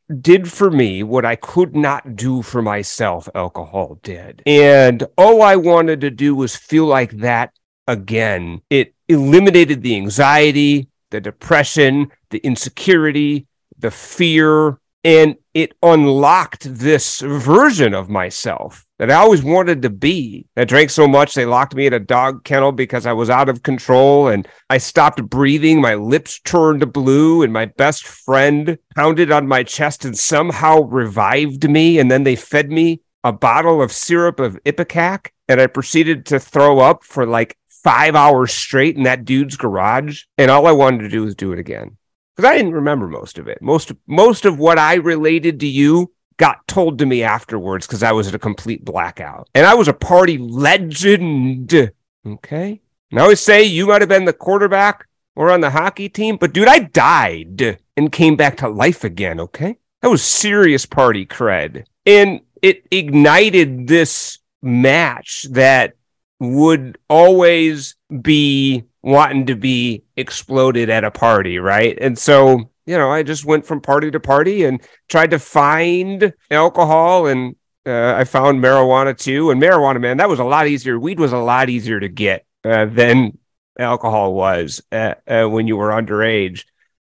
did 0.09 0.51
for 0.51 0.71
me 0.71 1.03
what 1.03 1.25
I 1.25 1.35
could 1.35 1.75
not 1.75 2.15
do 2.15 2.41
for 2.41 2.61
myself, 2.61 3.29
alcohol 3.35 3.99
did. 4.01 4.41
And 4.45 5.03
all 5.17 5.41
I 5.41 5.55
wanted 5.55 6.01
to 6.01 6.09
do 6.09 6.35
was 6.35 6.55
feel 6.55 6.85
like 6.85 7.11
that 7.19 7.53
again. 7.87 8.61
It 8.69 8.93
eliminated 9.07 9.81
the 9.81 9.95
anxiety, 9.95 10.89
the 11.11 11.21
depression, 11.21 12.11
the 12.29 12.39
insecurity, 12.39 13.47
the 13.77 13.91
fear, 13.91 14.79
and 15.03 15.35
it 15.53 15.73
unlocked 15.81 16.63
this 16.63 17.21
version 17.21 17.93
of 17.93 18.09
myself 18.09 18.85
that 18.97 19.09
I 19.09 19.15
always 19.15 19.41
wanted 19.41 19.81
to 19.81 19.89
be. 19.89 20.45
I 20.57 20.65
drank 20.65 20.89
so 20.89 21.07
much 21.07 21.33
they 21.33 21.45
locked 21.45 21.73
me 21.73 21.87
in 21.87 21.93
a 21.93 21.99
dog 21.99 22.43
kennel 22.43 22.73
because 22.73 23.05
I 23.05 23.13
was 23.13 23.29
out 23.29 23.47
of 23.47 23.63
control 23.63 24.27
and 24.27 24.47
I 24.69 24.77
stopped 24.77 25.23
breathing. 25.23 25.79
My 25.79 25.95
lips 25.95 26.39
turned 26.41 26.91
blue, 26.91 27.41
and 27.41 27.53
my 27.53 27.65
best 27.65 28.05
friend 28.05 28.77
pounded 28.95 29.31
on 29.31 29.47
my 29.47 29.63
chest 29.63 30.03
and 30.03 30.17
somehow 30.17 30.81
revived 30.81 31.69
me. 31.69 31.97
And 31.97 32.11
then 32.11 32.23
they 32.23 32.35
fed 32.35 32.69
me 32.71 33.01
a 33.23 33.31
bottle 33.31 33.81
of 33.81 33.93
syrup 33.93 34.39
of 34.39 34.59
Ipecac, 34.65 35.31
and 35.47 35.61
I 35.61 35.67
proceeded 35.67 36.25
to 36.27 36.39
throw 36.39 36.79
up 36.79 37.03
for 37.03 37.25
like 37.25 37.57
five 37.67 38.15
hours 38.15 38.51
straight 38.51 38.97
in 38.97 39.03
that 39.03 39.23
dude's 39.23 39.55
garage. 39.55 40.23
And 40.37 40.51
all 40.51 40.67
I 40.67 40.73
wanted 40.73 41.03
to 41.03 41.09
do 41.09 41.23
was 41.23 41.35
do 41.35 41.53
it 41.53 41.59
again 41.59 41.97
because 42.39 42.51
I 42.51 42.55
didn't 42.55 42.71
remember 42.71 43.09
most 43.09 43.37
of 43.37 43.49
it. 43.49 43.61
Most 43.61 43.91
most 44.07 44.45
of 44.45 44.57
what 44.59 44.79
I 44.79 44.95
related 44.95 45.59
to 45.59 45.67
you 45.67 46.13
got 46.37 46.65
told 46.69 46.97
to 46.99 47.05
me 47.05 47.21
afterwards 47.21 47.85
because 47.85 48.01
I 48.01 48.13
was 48.13 48.29
at 48.29 48.35
a 48.35 48.39
complete 48.39 48.85
blackout. 48.85 49.49
And 49.53 49.65
I 49.65 49.73
was 49.73 49.89
a 49.89 49.93
party 49.93 50.37
legend. 50.37 51.91
Okay. 52.25 52.81
And 53.11 53.19
I 53.19 53.23
always 53.23 53.41
say 53.41 53.63
you 53.63 53.87
might 53.87 54.01
have 54.01 54.07
been 54.07 54.23
the 54.23 54.31
quarterback 54.31 55.05
or 55.35 55.51
on 55.51 55.59
the 55.59 55.69
hockey 55.69 56.07
team, 56.07 56.37
but 56.37 56.53
dude, 56.53 56.69
I 56.69 56.79
died 56.79 57.77
and 57.97 58.09
came 58.09 58.37
back 58.37 58.55
to 58.57 58.69
life 58.69 59.03
again. 59.03 59.41
Okay. 59.41 59.77
That 60.01 60.09
was 60.09 60.23
serious 60.23 60.85
party 60.85 61.25
cred. 61.25 61.87
And 62.05 62.39
it 62.61 62.87
ignited 62.89 63.87
this 63.87 64.39
match 64.61 65.45
that 65.51 65.95
would 66.39 66.97
always 67.09 67.97
be 68.21 68.85
wanting 69.01 69.45
to 69.47 69.55
be 69.55 70.03
exploded 70.15 70.89
at 70.89 71.03
a 71.03 71.11
party, 71.11 71.59
right? 71.59 71.97
And 71.99 72.17
so 72.17 72.69
you 72.89 72.97
know, 72.97 73.11
I 73.11 73.21
just 73.21 73.45
went 73.45 73.67
from 73.67 73.81
party 73.81 74.09
to 74.09 74.19
party 74.19 74.63
and 74.63 74.81
tried 75.09 75.29
to 75.29 75.37
find 75.37 76.33
alcohol 76.49 77.27
and 77.27 77.55
uh, 77.85 78.15
I 78.15 78.23
found 78.23 78.63
marijuana 78.63 79.15
too. 79.15 79.51
And 79.51 79.61
marijuana, 79.61 80.01
man, 80.01 80.17
that 80.17 80.27
was 80.27 80.39
a 80.39 80.43
lot 80.43 80.65
easier. 80.65 80.99
Weed 80.99 81.19
was 81.19 81.31
a 81.31 81.37
lot 81.37 81.69
easier 81.69 81.99
to 81.99 82.07
get 82.07 82.47
uh, 82.63 82.85
than 82.85 83.37
alcohol 83.77 84.33
was 84.33 84.81
uh, 84.91 85.13
uh 85.27 85.45
when 85.45 85.67
you 85.67 85.77
were 85.77 85.89
underage 85.89 86.65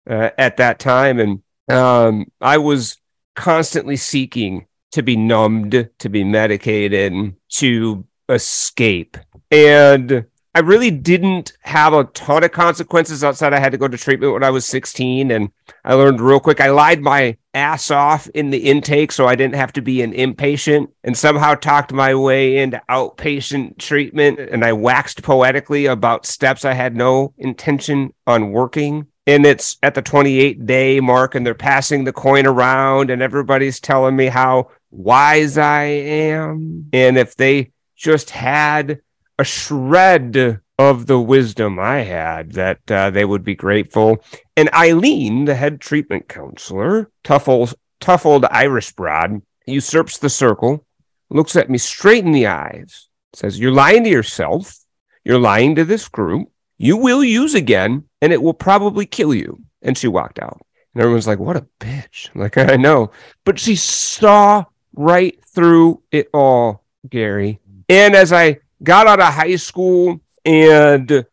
uh, 0.09 0.29
at 0.37 0.59
that 0.59 0.79
time. 0.81 1.18
And 1.18 1.42
um, 1.74 2.26
I 2.42 2.59
was 2.59 2.98
constantly 3.35 3.96
seeking 3.96 4.66
to 4.92 5.03
be 5.03 5.16
numbed, 5.16 5.88
to 5.98 6.09
be 6.11 6.24
medicated, 6.24 7.37
to 7.53 8.07
escape. 8.29 9.16
And 9.50 10.26
I 10.52 10.60
really 10.60 10.90
didn't 10.90 11.52
have 11.60 11.92
a 11.92 12.04
ton 12.04 12.42
of 12.42 12.50
consequences 12.50 13.22
outside. 13.22 13.52
I 13.52 13.60
had 13.60 13.70
to 13.70 13.78
go 13.78 13.86
to 13.86 13.96
treatment 13.96 14.32
when 14.32 14.42
I 14.42 14.50
was 14.50 14.66
16, 14.66 15.30
and 15.30 15.52
I 15.84 15.94
learned 15.94 16.20
real 16.20 16.40
quick. 16.40 16.60
I 16.60 16.70
lied 16.70 17.00
my 17.00 17.36
ass 17.54 17.90
off 17.90 18.26
in 18.28 18.50
the 18.50 18.58
intake 18.58 19.12
so 19.12 19.26
I 19.26 19.36
didn't 19.36 19.54
have 19.54 19.72
to 19.74 19.80
be 19.80 20.02
an 20.02 20.12
inpatient, 20.12 20.88
and 21.04 21.16
somehow 21.16 21.54
talked 21.54 21.92
my 21.92 22.16
way 22.16 22.58
into 22.58 22.82
outpatient 22.90 23.78
treatment. 23.78 24.40
And 24.40 24.64
I 24.64 24.72
waxed 24.72 25.22
poetically 25.22 25.86
about 25.86 26.26
steps 26.26 26.64
I 26.64 26.72
had 26.72 26.96
no 26.96 27.32
intention 27.38 28.12
on 28.26 28.50
working. 28.50 29.06
And 29.28 29.46
it's 29.46 29.76
at 29.84 29.94
the 29.94 30.02
28 30.02 30.66
day 30.66 30.98
mark, 30.98 31.36
and 31.36 31.46
they're 31.46 31.54
passing 31.54 32.02
the 32.02 32.12
coin 32.12 32.44
around, 32.46 33.10
and 33.10 33.22
everybody's 33.22 33.78
telling 33.78 34.16
me 34.16 34.26
how 34.26 34.70
wise 34.90 35.56
I 35.56 35.84
am. 35.84 36.88
And 36.92 37.16
if 37.16 37.36
they 37.36 37.70
just 37.94 38.30
had 38.30 39.00
a 39.40 39.44
shred 39.44 40.61
of 40.79 41.07
the 41.07 41.18
wisdom 41.18 41.79
I 41.79 42.00
had 42.00 42.53
that 42.53 42.90
uh, 42.90 43.09
they 43.09 43.24
would 43.24 43.42
be 43.42 43.55
grateful. 43.55 44.22
And 44.55 44.68
Eileen, 44.74 45.46
the 45.46 45.55
head 45.55 45.81
treatment 45.81 46.29
counselor, 46.29 47.11
tough 47.24 47.48
old, 47.48 47.72
tough 48.00 48.26
old 48.26 48.44
Irish 48.50 48.92
broad, 48.92 49.40
usurps 49.66 50.18
the 50.18 50.29
circle, 50.29 50.85
looks 51.31 51.57
at 51.57 51.70
me 51.70 51.79
straight 51.79 52.24
in 52.26 52.33
the 52.33 52.48
eyes, 52.48 53.09
says, 53.33 53.59
You're 53.59 53.72
lying 53.72 54.05
to 54.05 54.11
yourself. 54.11 54.76
You're 55.24 55.38
lying 55.38 55.74
to 55.76 55.87
this 55.87 56.07
group. 56.07 56.50
You 56.76 56.98
will 56.98 57.24
use 57.24 57.55
again, 57.55 58.05
and 58.20 58.35
it 58.35 58.42
will 58.42 58.55
probably 58.55 59.07
kill 59.07 59.35
you. 59.35 59.62
And 59.81 59.96
she 59.96 60.09
walked 60.09 60.38
out. 60.38 60.61
And 60.94 61.03
everyone's 61.03 61.26
like, 61.26 61.38
What 61.38 61.57
a 61.57 61.66
bitch. 61.79 62.29
I'm 62.35 62.42
like, 62.42 62.59
I 62.74 62.76
know. 62.76 63.11
But 63.46 63.59
she 63.59 63.74
saw 63.74 64.66
right 64.94 65.42
through 65.46 66.03
it 66.11 66.29
all, 66.35 66.85
Gary. 67.09 67.59
And 67.88 68.14
as 68.14 68.35
I 68.35 68.61
got 68.83 69.07
out 69.07 69.21
of 69.21 69.35
high 69.35 69.57
school 69.57 70.21
and 70.45 71.27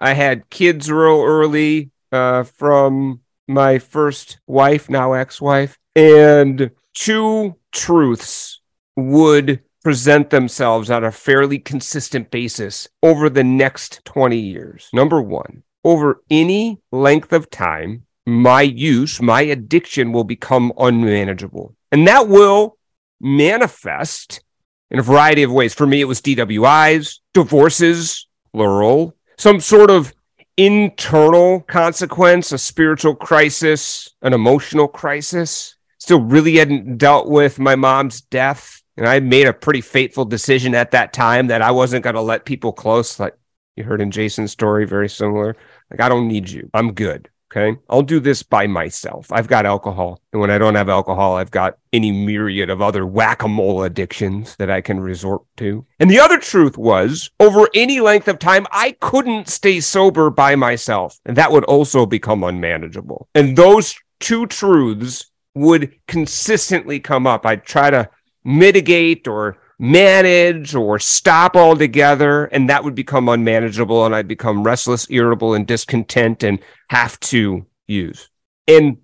I 0.00 0.14
had 0.14 0.50
kids 0.50 0.90
real 0.90 1.22
early 1.22 1.90
uh, 2.12 2.44
from 2.44 3.20
my 3.46 3.78
first 3.78 4.38
wife, 4.46 4.88
now 4.88 5.14
ex 5.14 5.40
wife. 5.40 5.78
And 5.96 6.70
two 6.94 7.56
truths 7.72 8.60
would 8.96 9.62
present 9.82 10.30
themselves 10.30 10.90
on 10.90 11.04
a 11.04 11.12
fairly 11.12 11.58
consistent 11.58 12.30
basis 12.30 12.88
over 13.02 13.30
the 13.30 13.44
next 13.44 14.04
20 14.04 14.36
years. 14.36 14.88
Number 14.92 15.20
one, 15.20 15.62
over 15.84 16.22
any 16.30 16.80
length 16.92 17.32
of 17.32 17.50
time, 17.50 18.04
my 18.26 18.62
use, 18.62 19.22
my 19.22 19.40
addiction 19.42 20.12
will 20.12 20.24
become 20.24 20.72
unmanageable. 20.78 21.74
And 21.90 22.06
that 22.06 22.28
will 22.28 22.76
manifest 23.20 24.42
in 24.90 24.98
a 24.98 25.02
variety 25.02 25.42
of 25.42 25.52
ways. 25.52 25.74
For 25.74 25.86
me, 25.86 26.00
it 26.00 26.06
was 26.06 26.20
DWIs, 26.20 27.18
divorces, 27.34 28.26
plural, 28.52 29.14
some 29.36 29.60
sort 29.60 29.90
of 29.90 30.14
internal 30.56 31.60
consequence, 31.60 32.52
a 32.52 32.58
spiritual 32.58 33.14
crisis, 33.14 34.10
an 34.22 34.32
emotional 34.32 34.88
crisis. 34.88 35.76
Still 35.98 36.20
really 36.20 36.56
hadn't 36.56 36.98
dealt 36.98 37.28
with 37.28 37.58
my 37.58 37.76
mom's 37.76 38.20
death. 38.20 38.82
And 38.96 39.06
I 39.06 39.20
made 39.20 39.46
a 39.46 39.52
pretty 39.52 39.80
fateful 39.80 40.24
decision 40.24 40.74
at 40.74 40.90
that 40.90 41.12
time 41.12 41.46
that 41.48 41.62
I 41.62 41.70
wasn't 41.70 42.02
going 42.02 42.16
to 42.16 42.20
let 42.20 42.44
people 42.44 42.72
close, 42.72 43.20
like 43.20 43.34
you 43.76 43.84
heard 43.84 44.00
in 44.00 44.10
Jason's 44.10 44.50
story, 44.50 44.86
very 44.86 45.08
similar. 45.08 45.54
Like, 45.90 46.00
I 46.00 46.08
don't 46.08 46.26
need 46.26 46.50
you. 46.50 46.68
I'm 46.74 46.92
good. 46.92 47.30
Okay. 47.50 47.78
I'll 47.88 48.02
do 48.02 48.20
this 48.20 48.42
by 48.42 48.66
myself. 48.66 49.32
I've 49.32 49.48
got 49.48 49.64
alcohol. 49.64 50.20
And 50.32 50.40
when 50.40 50.50
I 50.50 50.58
don't 50.58 50.74
have 50.74 50.90
alcohol, 50.90 51.36
I've 51.36 51.50
got 51.50 51.78
any 51.94 52.12
myriad 52.12 52.68
of 52.68 52.82
other 52.82 53.06
whack 53.06 53.42
a 53.42 53.48
mole 53.48 53.84
addictions 53.84 54.54
that 54.56 54.70
I 54.70 54.82
can 54.82 55.00
resort 55.00 55.42
to. 55.56 55.86
And 55.98 56.10
the 56.10 56.20
other 56.20 56.38
truth 56.38 56.76
was 56.76 57.30
over 57.40 57.66
any 57.74 58.00
length 58.00 58.28
of 58.28 58.38
time, 58.38 58.66
I 58.70 58.92
couldn't 59.00 59.48
stay 59.48 59.80
sober 59.80 60.28
by 60.28 60.56
myself. 60.56 61.18
And 61.24 61.36
that 61.38 61.50
would 61.50 61.64
also 61.64 62.04
become 62.04 62.44
unmanageable. 62.44 63.28
And 63.34 63.56
those 63.56 63.96
two 64.20 64.46
truths 64.46 65.30
would 65.54 65.94
consistently 66.06 67.00
come 67.00 67.26
up. 67.26 67.46
I'd 67.46 67.64
try 67.64 67.88
to 67.88 68.10
mitigate 68.44 69.26
or 69.26 69.56
manage 69.78 70.74
or 70.74 70.98
stop 70.98 71.54
altogether 71.54 72.46
and 72.46 72.68
that 72.68 72.82
would 72.82 72.96
become 72.96 73.28
unmanageable 73.28 74.04
and 74.04 74.14
i'd 74.14 74.26
become 74.26 74.64
restless 74.64 75.06
irritable 75.08 75.54
and 75.54 75.68
discontent 75.68 76.42
and 76.42 76.58
have 76.90 77.18
to 77.20 77.64
use. 77.86 78.28
And 78.66 78.98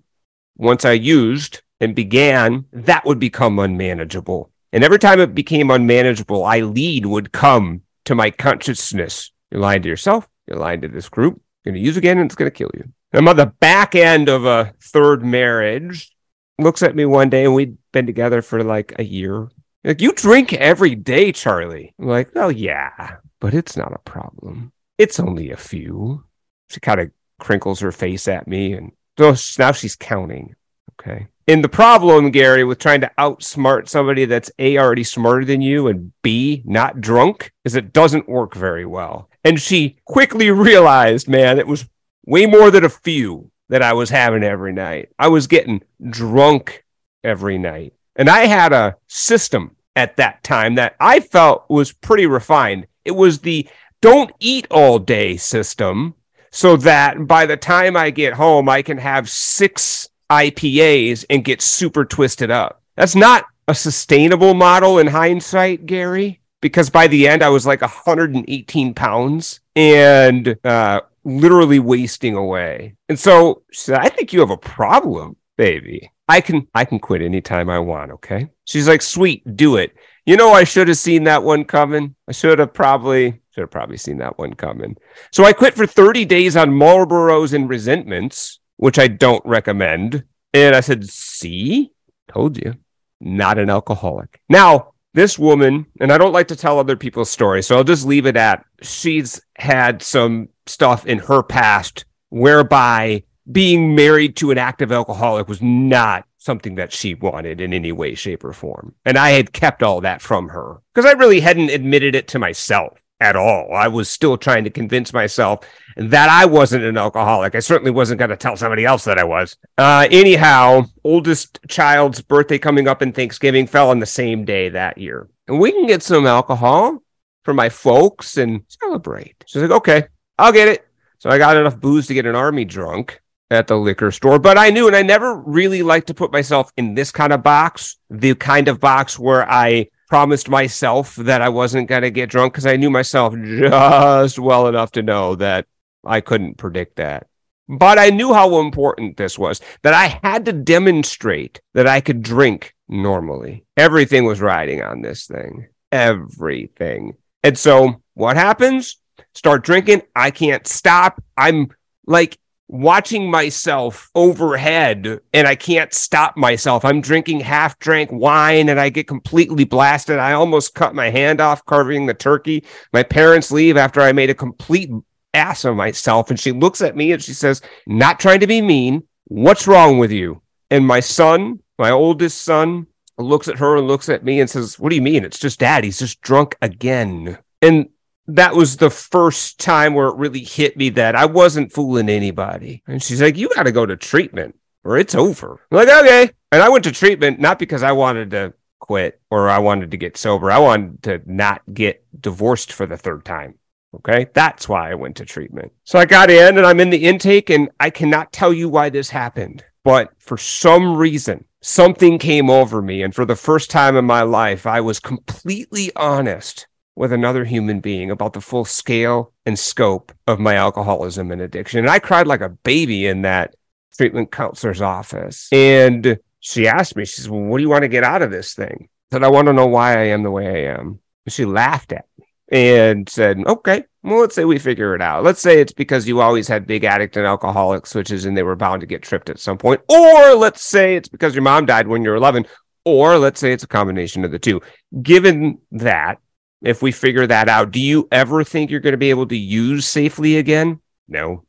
once 0.57 0.85
i 0.85 0.91
used 0.91 1.61
and 1.79 1.95
began 1.95 2.65
that 2.71 3.05
would 3.05 3.19
become 3.19 3.59
unmanageable. 3.59 4.51
And 4.71 4.83
every 4.83 4.99
time 4.99 5.19
it 5.19 5.33
became 5.33 5.71
unmanageable 5.71 6.45
Eileen 6.45 7.09
would 7.09 7.31
come 7.31 7.81
to 8.05 8.15
my 8.15 8.31
consciousness. 8.31 9.31
You're 9.51 9.61
lying 9.61 9.81
to 9.83 9.89
yourself. 9.89 10.27
You're 10.47 10.59
lying 10.59 10.81
to 10.81 10.87
this 10.87 11.09
group. 11.09 11.41
You're 11.63 11.71
going 11.71 11.81
to 11.81 11.85
use 11.85 11.97
again 11.97 12.17
and 12.17 12.25
it's 12.25 12.35
going 12.35 12.51
to 12.51 12.55
kill 12.55 12.71
you. 12.73 12.91
I'm 13.13 13.27
on 13.27 13.37
the 13.37 13.45
back 13.45 13.95
end 13.95 14.27
of 14.27 14.45
a 14.45 14.73
third 14.81 15.23
marriage. 15.23 16.11
Looks 16.59 16.83
at 16.83 16.95
me 16.95 17.05
one 17.05 17.29
day 17.29 17.45
and 17.45 17.55
we'd 17.55 17.77
been 17.91 18.05
together 18.05 18.41
for 18.41 18.63
like 18.63 18.93
a 18.99 19.03
year 19.03 19.47
like, 19.85 20.01
you 20.01 20.11
drink 20.13 20.53
every 20.53 20.95
day, 20.95 21.31
Charlie. 21.31 21.93
I'm 21.99 22.07
like, 22.07 22.31
oh, 22.35 22.49
yeah, 22.49 23.17
but 23.39 23.53
it's 23.53 23.77
not 23.77 23.93
a 23.93 23.99
problem. 23.99 24.71
It's 24.97 25.19
only 25.19 25.51
a 25.51 25.57
few. 25.57 26.25
She 26.69 26.79
kind 26.79 26.99
of 26.99 27.11
crinkles 27.39 27.79
her 27.81 27.91
face 27.91 28.27
at 28.27 28.47
me, 28.47 28.73
and 28.73 28.91
now 29.17 29.71
she's 29.71 29.95
counting. 29.95 30.55
Okay. 30.99 31.27
And 31.47 31.63
the 31.63 31.69
problem, 31.69 32.31
Gary, 32.31 32.63
with 32.63 32.79
trying 32.79 33.01
to 33.01 33.11
outsmart 33.19 33.87
somebody 33.87 34.25
that's 34.25 34.49
A, 34.57 34.79
already 34.79 35.03
smarter 35.03 35.45
than 35.45 35.61
you, 35.61 35.87
and 35.87 36.11
B, 36.23 36.63
not 36.65 37.01
drunk, 37.01 37.53
is 37.63 37.75
it 37.75 37.93
doesn't 37.93 38.27
work 38.27 38.55
very 38.55 38.85
well. 38.85 39.29
And 39.43 39.61
she 39.61 39.97
quickly 40.05 40.49
realized, 40.49 41.27
man, 41.27 41.59
it 41.59 41.67
was 41.67 41.85
way 42.25 42.47
more 42.47 42.71
than 42.71 42.83
a 42.83 42.89
few 42.89 43.51
that 43.69 43.83
I 43.83 43.93
was 43.93 44.09
having 44.09 44.43
every 44.43 44.73
night. 44.73 45.09
I 45.19 45.27
was 45.27 45.45
getting 45.45 45.83
drunk 46.09 46.83
every 47.23 47.59
night. 47.59 47.93
And 48.15 48.29
I 48.29 48.45
had 48.45 48.73
a 48.73 48.95
system 49.07 49.75
at 49.95 50.17
that 50.17 50.43
time 50.43 50.75
that 50.75 50.95
I 50.99 51.19
felt 51.19 51.69
was 51.69 51.91
pretty 51.91 52.25
refined. 52.25 52.87
It 53.03 53.11
was 53.11 53.39
the 53.39 53.67
don't 54.01 54.31
eat 54.39 54.67
all 54.69 54.99
day 54.99 55.37
system. 55.37 56.15
so 56.51 56.77
that 56.77 57.27
by 57.27 57.45
the 57.45 57.57
time 57.57 57.97
I 57.97 58.11
get 58.11 58.33
home, 58.33 58.69
I 58.69 58.81
can 58.81 58.97
have 58.97 59.29
six 59.29 60.07
IPAs 60.29 61.25
and 61.29 61.43
get 61.43 61.61
super 61.61 62.05
twisted 62.05 62.49
up. 62.49 62.81
That's 62.95 63.15
not 63.15 63.45
a 63.67 63.75
sustainable 63.75 64.53
model 64.53 64.99
in 64.99 65.07
hindsight, 65.07 65.85
Gary, 65.85 66.39
because 66.61 66.89
by 66.89 67.07
the 67.07 67.27
end 67.27 67.43
I 67.43 67.49
was 67.49 67.65
like 67.65 67.81
118 67.81 68.93
pounds 68.93 69.59
and 69.75 70.57
uh, 70.63 71.01
literally 71.25 71.79
wasting 71.79 72.35
away. 72.35 72.95
And 73.09 73.19
so 73.19 73.63
said, 73.73 73.99
I 73.99 74.07
think 74.07 74.31
you 74.31 74.39
have 74.39 74.51
a 74.51 74.57
problem, 74.57 75.35
baby. 75.57 76.11
I 76.27 76.41
can 76.41 76.67
I 76.73 76.85
can 76.85 76.99
quit 76.99 77.21
anytime 77.21 77.69
I 77.69 77.79
want, 77.79 78.11
okay? 78.11 78.49
She's 78.65 78.87
like, 78.87 79.01
sweet, 79.01 79.55
do 79.55 79.77
it. 79.77 79.93
You 80.25 80.37
know, 80.37 80.51
I 80.51 80.63
should 80.63 80.87
have 80.87 80.97
seen 80.97 81.25
that 81.25 81.43
one 81.43 81.65
coming. 81.65 82.15
I 82.27 82.31
should 82.31 82.59
have 82.59 82.73
probably 82.73 83.41
should 83.51 83.61
have 83.61 83.71
probably 83.71 83.97
seen 83.97 84.17
that 84.17 84.37
one 84.37 84.53
coming. 84.53 84.97
So 85.31 85.45
I 85.45 85.53
quit 85.53 85.75
for 85.75 85.85
30 85.85 86.25
days 86.25 86.57
on 86.57 86.71
Marlboros 86.71 87.53
and 87.53 87.69
resentments, 87.69 88.59
which 88.77 88.99
I 88.99 89.07
don't 89.07 89.45
recommend. 89.45 90.23
And 90.53 90.75
I 90.75 90.81
said, 90.81 91.07
see, 91.07 91.91
told 92.27 92.57
you, 92.57 92.75
not 93.21 93.57
an 93.57 93.69
alcoholic. 93.69 94.41
Now, 94.49 94.93
this 95.13 95.39
woman, 95.39 95.85
and 96.01 96.11
I 96.11 96.17
don't 96.17 96.33
like 96.33 96.49
to 96.49 96.55
tell 96.55 96.79
other 96.79 96.97
people's 96.97 97.31
stories, 97.31 97.67
so 97.67 97.77
I'll 97.77 97.85
just 97.85 98.05
leave 98.05 98.25
it 98.25 98.35
at 98.35 98.65
she's 98.81 99.41
had 99.57 100.01
some 100.01 100.49
stuff 100.65 101.05
in 101.05 101.19
her 101.19 101.41
past 101.41 102.05
whereby 102.29 103.23
being 103.51 103.95
married 103.95 104.35
to 104.37 104.51
an 104.51 104.57
active 104.57 104.91
alcoholic 104.91 105.47
was 105.47 105.61
not 105.61 106.25
something 106.37 106.75
that 106.75 106.93
she 106.93 107.15
wanted 107.15 107.59
in 107.59 107.73
any 107.73 107.91
way, 107.91 108.15
shape, 108.15 108.43
or 108.43 108.53
form. 108.53 108.93
And 109.03 109.17
I 109.17 109.31
had 109.31 109.53
kept 109.53 109.83
all 109.83 110.01
that 110.01 110.21
from 110.21 110.49
her 110.49 110.81
because 110.93 111.09
I 111.09 111.17
really 111.17 111.39
hadn't 111.39 111.69
admitted 111.69 112.15
it 112.15 112.27
to 112.29 112.39
myself 112.39 112.99
at 113.19 113.35
all. 113.35 113.73
I 113.73 113.87
was 113.87 114.09
still 114.09 114.37
trying 114.37 114.63
to 114.65 114.69
convince 114.69 115.13
myself 115.13 115.67
that 115.95 116.29
I 116.29 116.45
wasn't 116.45 116.83
an 116.83 116.97
alcoholic. 116.97 117.55
I 117.55 117.59
certainly 117.59 117.91
wasn't 117.91 118.19
going 118.19 118.29
to 118.29 118.35
tell 118.35 118.57
somebody 118.57 118.85
else 118.85 119.05
that 119.05 119.17
I 119.17 119.23
was. 119.23 119.57
Uh, 119.77 120.07
anyhow, 120.11 120.85
oldest 121.03 121.59
child's 121.67 122.21
birthday 122.21 122.59
coming 122.59 122.87
up 122.87 123.01
and 123.01 123.15
Thanksgiving 123.15 123.67
fell 123.67 123.89
on 123.89 123.99
the 123.99 124.05
same 124.05 124.43
day 124.45 124.69
that 124.69 124.97
year. 124.97 125.29
And 125.47 125.59
we 125.59 125.71
can 125.71 125.87
get 125.87 126.03
some 126.03 126.27
alcohol 126.27 127.01
for 127.43 127.53
my 127.53 127.69
folks 127.69 128.37
and 128.37 128.63
celebrate. 128.67 129.43
She's 129.47 129.61
like, 129.61 129.71
okay, 129.71 130.03
I'll 130.37 130.51
get 130.51 130.67
it. 130.67 130.85
So 131.19 131.29
I 131.29 131.37
got 131.37 131.57
enough 131.57 131.79
booze 131.79 132.07
to 132.07 132.13
get 132.13 132.25
an 132.25 132.35
army 132.35 132.65
drunk 132.65 133.21
at 133.51 133.67
the 133.67 133.77
liquor 133.77 134.11
store. 134.11 134.39
But 134.39 134.57
I 134.57 134.69
knew, 134.69 134.87
and 134.87 134.95
I 134.95 135.01
never 135.01 135.35
really 135.35 135.83
liked 135.83 136.07
to 136.07 136.13
put 136.13 136.31
myself 136.31 136.71
in 136.77 136.95
this 136.95 137.11
kind 137.11 137.33
of 137.33 137.43
box, 137.43 137.97
the 138.09 138.35
kind 138.35 138.67
of 138.67 138.79
box 138.79 139.19
where 139.19 139.49
I 139.49 139.89
promised 140.07 140.49
myself 140.49 141.15
that 141.15 141.41
I 141.41 141.49
wasn't 141.49 141.87
going 141.87 142.03
to 142.03 142.11
get 142.11 142.29
drunk 142.29 142.53
because 142.53 142.65
I 142.65 142.75
knew 142.75 142.89
myself 142.89 143.33
just 143.35 144.39
well 144.39 144.67
enough 144.67 144.91
to 144.93 145.03
know 145.03 145.35
that 145.35 145.65
I 146.05 146.21
couldn't 146.21 146.57
predict 146.57 146.97
that. 146.97 147.27
But 147.67 147.97
I 147.97 148.11
knew 148.11 148.33
how 148.33 148.59
important 148.59 149.17
this 149.17 149.39
was, 149.39 149.59
that 149.81 149.95
I 149.95 150.19
had 150.23 150.45
to 150.45 150.53
demonstrate 150.53 151.61
that 151.73 151.87
I 151.87 151.99
could 151.99 152.21
drink 152.21 152.75
normally. 152.87 153.65
Everything 153.75 154.25
was 154.25 154.39
riding 154.39 154.83
on 154.83 155.01
this 155.01 155.25
thing. 155.25 155.67
Everything. 155.91 157.17
And 157.41 157.57
so 157.57 158.01
what 158.13 158.37
happens? 158.37 158.97
Start 159.33 159.63
drinking. 159.63 160.03
I 160.15 160.29
can't 160.29 160.67
stop. 160.67 161.23
I'm 161.35 161.69
like 162.05 162.37
watching 162.79 163.29
myself 163.29 164.09
overhead 164.15 165.19
and 165.33 165.47
I 165.47 165.55
can't 165.55 165.93
stop 165.93 166.37
myself. 166.37 166.85
I'm 166.85 167.01
drinking 167.01 167.41
half 167.41 167.79
drank 167.79 168.11
wine 168.11 168.69
and 168.69 168.79
I 168.79 168.89
get 168.89 169.07
completely 169.07 169.63
blasted. 169.63 170.19
I 170.19 170.33
almost 170.33 170.75
cut 170.75 170.95
my 170.95 171.09
hand 171.09 171.41
off 171.41 171.65
carving 171.65 172.05
the 172.05 172.13
turkey. 172.13 172.65
My 172.93 173.03
parents 173.03 173.51
leave 173.51 173.77
after 173.77 174.01
I 174.01 174.11
made 174.11 174.29
a 174.29 174.35
complete 174.35 174.89
ass 175.33 175.65
of 175.65 175.75
myself. 175.75 176.29
And 176.29 176.39
she 176.39 176.51
looks 176.51 176.81
at 176.81 176.95
me 176.95 177.11
and 177.11 177.23
she 177.23 177.33
says, 177.33 177.61
Not 177.85 178.19
trying 178.19 178.39
to 178.39 178.47
be 178.47 178.61
mean. 178.61 179.03
What's 179.25 179.67
wrong 179.67 179.97
with 179.99 180.11
you? 180.11 180.41
And 180.71 180.85
my 180.85 180.99
son, 180.99 181.59
my 181.77 181.91
oldest 181.91 182.41
son, 182.41 182.87
looks 183.17 183.47
at 183.47 183.59
her 183.59 183.77
and 183.77 183.87
looks 183.87 184.09
at 184.09 184.23
me 184.23 184.39
and 184.39 184.49
says, 184.49 184.79
What 184.79 184.89
do 184.89 184.95
you 184.95 185.01
mean? 185.01 185.23
It's 185.23 185.39
just 185.39 185.59
dad. 185.59 185.83
He's 185.83 185.99
just 185.99 186.21
drunk 186.21 186.55
again. 186.61 187.37
And 187.61 187.89
that 188.27 188.55
was 188.55 188.77
the 188.77 188.89
first 188.89 189.59
time 189.59 189.93
where 189.93 190.07
it 190.07 190.17
really 190.17 190.43
hit 190.43 190.77
me 190.77 190.89
that 190.89 191.15
I 191.15 191.25
wasn't 191.25 191.71
fooling 191.71 192.09
anybody. 192.09 192.83
And 192.87 193.01
she's 193.01 193.21
like, 193.21 193.37
You 193.37 193.49
got 193.55 193.63
to 193.63 193.71
go 193.71 193.85
to 193.85 193.95
treatment 193.95 194.55
or 194.85 194.97
it's 194.97 195.15
over. 195.15 195.59
I'm 195.71 195.77
like, 195.77 195.89
okay. 195.89 196.31
And 196.51 196.61
I 196.61 196.69
went 196.69 196.85
to 196.85 196.91
treatment 196.91 197.39
not 197.39 197.59
because 197.59 197.83
I 197.83 197.91
wanted 197.91 198.31
to 198.31 198.53
quit 198.79 199.19
or 199.29 199.49
I 199.49 199.59
wanted 199.59 199.91
to 199.91 199.97
get 199.97 200.15
sober. 200.15 200.51
I 200.51 200.59
wanted 200.59 201.03
to 201.03 201.21
not 201.25 201.61
get 201.73 202.05
divorced 202.21 202.71
for 202.71 202.85
the 202.85 202.97
third 202.97 203.25
time. 203.25 203.55
Okay. 203.95 204.27
That's 204.33 204.69
why 204.69 204.91
I 204.91 204.95
went 204.95 205.17
to 205.17 205.25
treatment. 205.25 205.71
So 205.83 205.97
I 205.97 206.05
got 206.05 206.29
in 206.29 206.57
and 206.57 206.65
I'm 206.65 206.79
in 206.79 206.89
the 206.91 207.05
intake 207.05 207.49
and 207.49 207.69
I 207.79 207.89
cannot 207.89 208.31
tell 208.31 208.53
you 208.53 208.69
why 208.69 208.89
this 208.89 209.09
happened. 209.09 209.63
But 209.83 210.13
for 210.17 210.37
some 210.37 210.97
reason, 210.97 211.45
something 211.61 212.19
came 212.19 212.49
over 212.49 212.81
me. 212.81 213.03
And 213.03 213.13
for 213.13 213.25
the 213.25 213.35
first 213.35 213.69
time 213.69 213.95
in 213.95 214.05
my 214.05 214.23
life, 214.23 214.67
I 214.67 214.81
was 214.81 214.99
completely 214.99 215.91
honest 215.95 216.67
with 216.95 217.11
another 217.11 217.43
human 217.43 217.79
being 217.81 218.09
about 218.09 218.33
the 218.33 218.41
full 218.41 218.65
scale 218.65 219.33
and 219.45 219.59
scope 219.59 220.13
of 220.27 220.39
my 220.39 220.55
alcoholism 220.55 221.31
and 221.31 221.41
addiction. 221.41 221.79
And 221.79 221.89
I 221.89 221.99
cried 221.99 222.27
like 222.27 222.41
a 222.41 222.49
baby 222.49 223.05
in 223.05 223.23
that 223.23 223.55
treatment 223.97 224.31
counselor's 224.31 224.81
office. 224.81 225.49
And 225.51 226.17
she 226.39 226.67
asked 226.67 226.95
me, 226.95 227.05
she 227.05 227.17
says, 227.17 227.29
Well, 227.29 227.41
what 227.41 227.57
do 227.57 227.63
you 227.63 227.69
want 227.69 227.83
to 227.83 227.89
get 227.89 228.03
out 228.03 228.21
of 228.21 228.31
this 228.31 228.53
thing? 228.53 228.89
I 229.11 229.15
said, 229.15 229.23
I 229.23 229.29
want 229.29 229.47
to 229.47 229.53
know 229.53 229.67
why 229.67 229.99
I 229.99 230.05
am 230.05 230.23
the 230.23 230.31
way 230.31 230.67
I 230.67 230.73
am. 230.73 230.99
And 231.25 231.33
she 231.33 231.45
laughed 231.45 231.91
at 231.91 232.05
me 232.17 232.25
and 232.49 233.09
said, 233.09 233.39
Okay, 233.45 233.83
well, 234.03 234.19
let's 234.19 234.35
say 234.35 234.45
we 234.45 234.59
figure 234.59 234.95
it 234.95 235.01
out. 235.01 235.23
Let's 235.23 235.41
say 235.41 235.59
it's 235.59 235.73
because 235.73 236.07
you 236.07 236.21
always 236.21 236.47
had 236.47 236.67
big 236.67 236.83
addict 236.83 237.17
and 237.17 237.25
alcoholic 237.25 237.87
switches 237.87 238.25
and 238.25 238.37
they 238.37 238.43
were 238.43 238.55
bound 238.55 238.81
to 238.81 238.87
get 238.87 239.01
tripped 239.01 239.29
at 239.29 239.39
some 239.39 239.57
point. 239.57 239.81
Or 239.89 240.35
let's 240.35 240.63
say 240.63 240.95
it's 240.95 241.09
because 241.09 241.35
your 241.35 241.41
mom 241.41 241.65
died 241.65 241.87
when 241.87 242.03
you 242.03 242.11
were 242.11 242.15
11. 242.15 242.45
Or 242.85 243.17
let's 243.17 243.39
say 243.39 243.51
it's 243.51 243.63
a 243.63 243.67
combination 243.67 244.23
of 244.23 244.31
the 244.31 244.37
two. 244.37 244.61
Given 245.01 245.57
that, 245.71 246.19
if 246.65 246.81
we 246.81 246.91
figure 246.91 247.27
that 247.27 247.47
out, 247.47 247.71
do 247.71 247.79
you 247.79 248.07
ever 248.11 248.43
think 248.43 248.71
you're 248.71 248.79
going 248.79 248.93
to 248.93 248.97
be 248.97 249.11
able 249.11 249.27
to 249.27 249.37
use 249.37 249.87
safely 249.87 250.37
again? 250.37 250.81
No, 251.07 251.45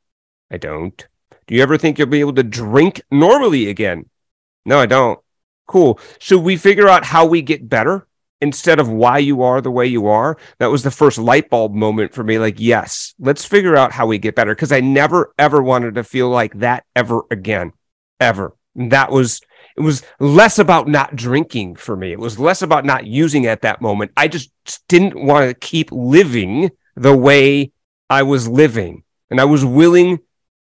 I 0.51 0.59
don't. 0.59 1.09
Do 1.47 1.55
you 1.55 1.63
ever 1.63 1.79
think 1.79 1.99
you'll 1.99 2.09
be 2.09 2.21
able 2.21 2.35
to 2.35 2.43
drink 2.43 3.01
normally 3.11 3.71
again? 3.71 4.11
No, 4.67 4.79
I 4.79 4.85
don't. 4.85 5.19
Cool. 5.67 5.99
Should 6.19 6.43
we 6.43 6.59
figure 6.59 6.87
out 6.87 7.05
how 7.05 7.25
we 7.25 7.41
get 7.41 7.67
better 7.67 8.07
instead 8.43 8.79
of 8.79 8.91
why 8.91 9.17
you 9.17 9.43
are 9.43 9.63
the 9.63 9.71
way 9.71 9.87
you 9.87 10.07
are? 10.07 10.37
That 10.59 10.71
was 10.71 10.83
the 10.83 10.91
first 10.91 11.17
light 11.17 11.49
bulb 11.49 11.73
moment 11.73 12.13
for 12.13 12.23
me. 12.23 12.39
Like, 12.39 12.61
yes, 12.61 13.15
let's 13.19 13.45
figure 13.45 13.75
out 13.75 13.93
how 13.93 14.07
we 14.07 14.19
get 14.19 14.35
better 14.35 14.55
because 14.55 14.71
I 14.71 14.81
never, 14.81 15.33
ever 15.39 15.63
wanted 15.63 15.95
to 15.95 16.05
feel 16.05 16.29
like 16.29 16.59
that 16.59 16.85
ever 16.95 17.23
again, 17.31 17.73
ever. 18.21 18.55
And 18.75 18.93
that 18.93 19.11
was 19.11 19.41
it 19.77 19.83
was 19.83 20.03
less 20.19 20.59
about 20.59 20.89
not 20.89 21.17
drinking 21.17 21.77
for 21.77 21.97
me. 21.97 22.13
It 22.13 22.19
was 22.19 22.39
less 22.39 22.63
about 22.63 22.85
not 22.85 23.07
using 23.07 23.47
at 23.47 23.63
that 23.63 23.83
moment. 23.83 24.13
I 24.17 24.29
just 24.29 24.51
didn't 24.89 25.23
want 25.23 25.49
to 25.49 25.55
keep 25.55 25.93
living 25.93 26.71
the 26.95 27.17
way 27.17 27.73
I 28.09 28.23
was 28.23 28.49
living. 28.49 29.05
And 29.31 29.41
I 29.41 29.45
was 29.45 29.65
willing 29.65 30.21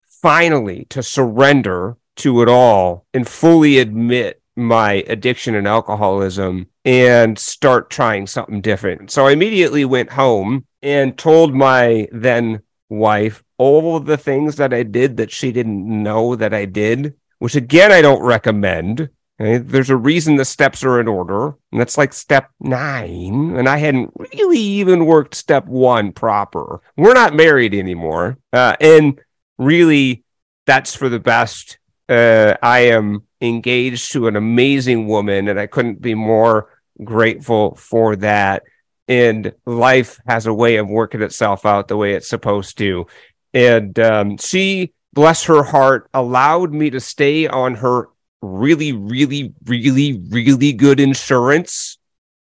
finally 0.05 0.87
to 0.91 1.03
surrender 1.03 1.97
to 2.17 2.43
it 2.43 2.49
all 2.49 3.07
and 3.15 3.27
fully 3.27 3.79
admit 3.79 4.43
my 4.55 5.05
addiction 5.07 5.55
and 5.55 5.67
alcoholism 5.67 6.67
and 6.85 7.39
start 7.39 7.89
trying 7.89 8.27
something 8.27 8.61
different. 8.61 9.11
So 9.11 9.27
I 9.27 9.33
immediately 9.33 9.87
went 9.87 10.11
home 10.11 10.67
and 10.83 11.17
told 11.17 11.55
my 11.55 12.09
then 12.13 12.61
wife 12.91 13.43
all 13.57 14.01
the 14.01 14.19
things 14.19 14.57
that 14.57 14.75
I 14.75 14.83
did 14.83 15.17
that 15.17 15.31
she 15.31 15.53
didn't 15.53 15.87
know 16.03 16.37
that 16.37 16.53
I 16.53 16.67
did 16.67 17.15
which 17.41 17.57
again, 17.57 17.91
I 17.91 18.01
don't 18.01 18.23
recommend. 18.23 19.11
Okay? 19.41 19.59
There's 19.59 19.91
a 19.91 19.97
reason 19.97 20.37
the 20.37 20.45
steps 20.45 20.85
are 20.85 21.01
in 21.01 21.09
order, 21.09 21.49
and 21.73 21.81
that's 21.81 21.99
like 21.99 22.13
step 22.13 22.51
nine. 22.61 23.57
And 23.57 23.69
I 23.69 23.79
hadn't 23.79 24.13
really 24.17 24.59
even 24.59 25.07
worked 25.07 25.35
step 25.35 25.67
one 25.67 26.13
proper. 26.13 26.81
We're 26.97 27.15
not 27.15 27.35
married 27.35 27.75
anymore. 27.75 28.39
Uh, 28.53 28.77
and 28.81 29.21
really, 29.59 30.23
that's 30.67 30.95
for 30.95 31.09
the 31.09 31.19
best. 31.19 31.79
Uh, 32.09 32.57
I 32.63 32.81
am 32.81 33.27
engaged 33.41 34.13
to 34.13 34.29
an 34.29 34.37
amazing 34.37 35.09
woman, 35.09 35.49
and 35.49 35.59
I 35.59 35.67
couldn't 35.67 36.03
be 36.03 36.15
more 36.15 36.69
grateful 37.03 37.75
for 37.77 38.17
that. 38.17 38.65
And 39.09 39.53
life 39.65 40.21
has 40.27 40.47
a 40.47 40.55
way 40.55 40.77
of 40.77 40.89
working 40.89 41.23
itself 41.23 41.65
out 41.65 41.89
the 41.89 41.97
way 41.97 42.13
it's 42.13 42.29
supposed 42.29 42.77
to. 42.79 43.07
And 43.55 43.99
um, 43.99 44.37
she 44.37 44.93
bless 45.13 45.45
her 45.45 45.63
heart, 45.63 46.09
allowed 46.15 46.73
me 46.73 46.91
to 46.91 47.01
stay 47.01 47.47
on 47.47 47.77
her 47.77 48.09
really, 48.43 48.93
really, 48.93 49.55
really, 49.65 50.21
really 50.31 50.73
good 50.73 51.01
insurance, 51.01 51.99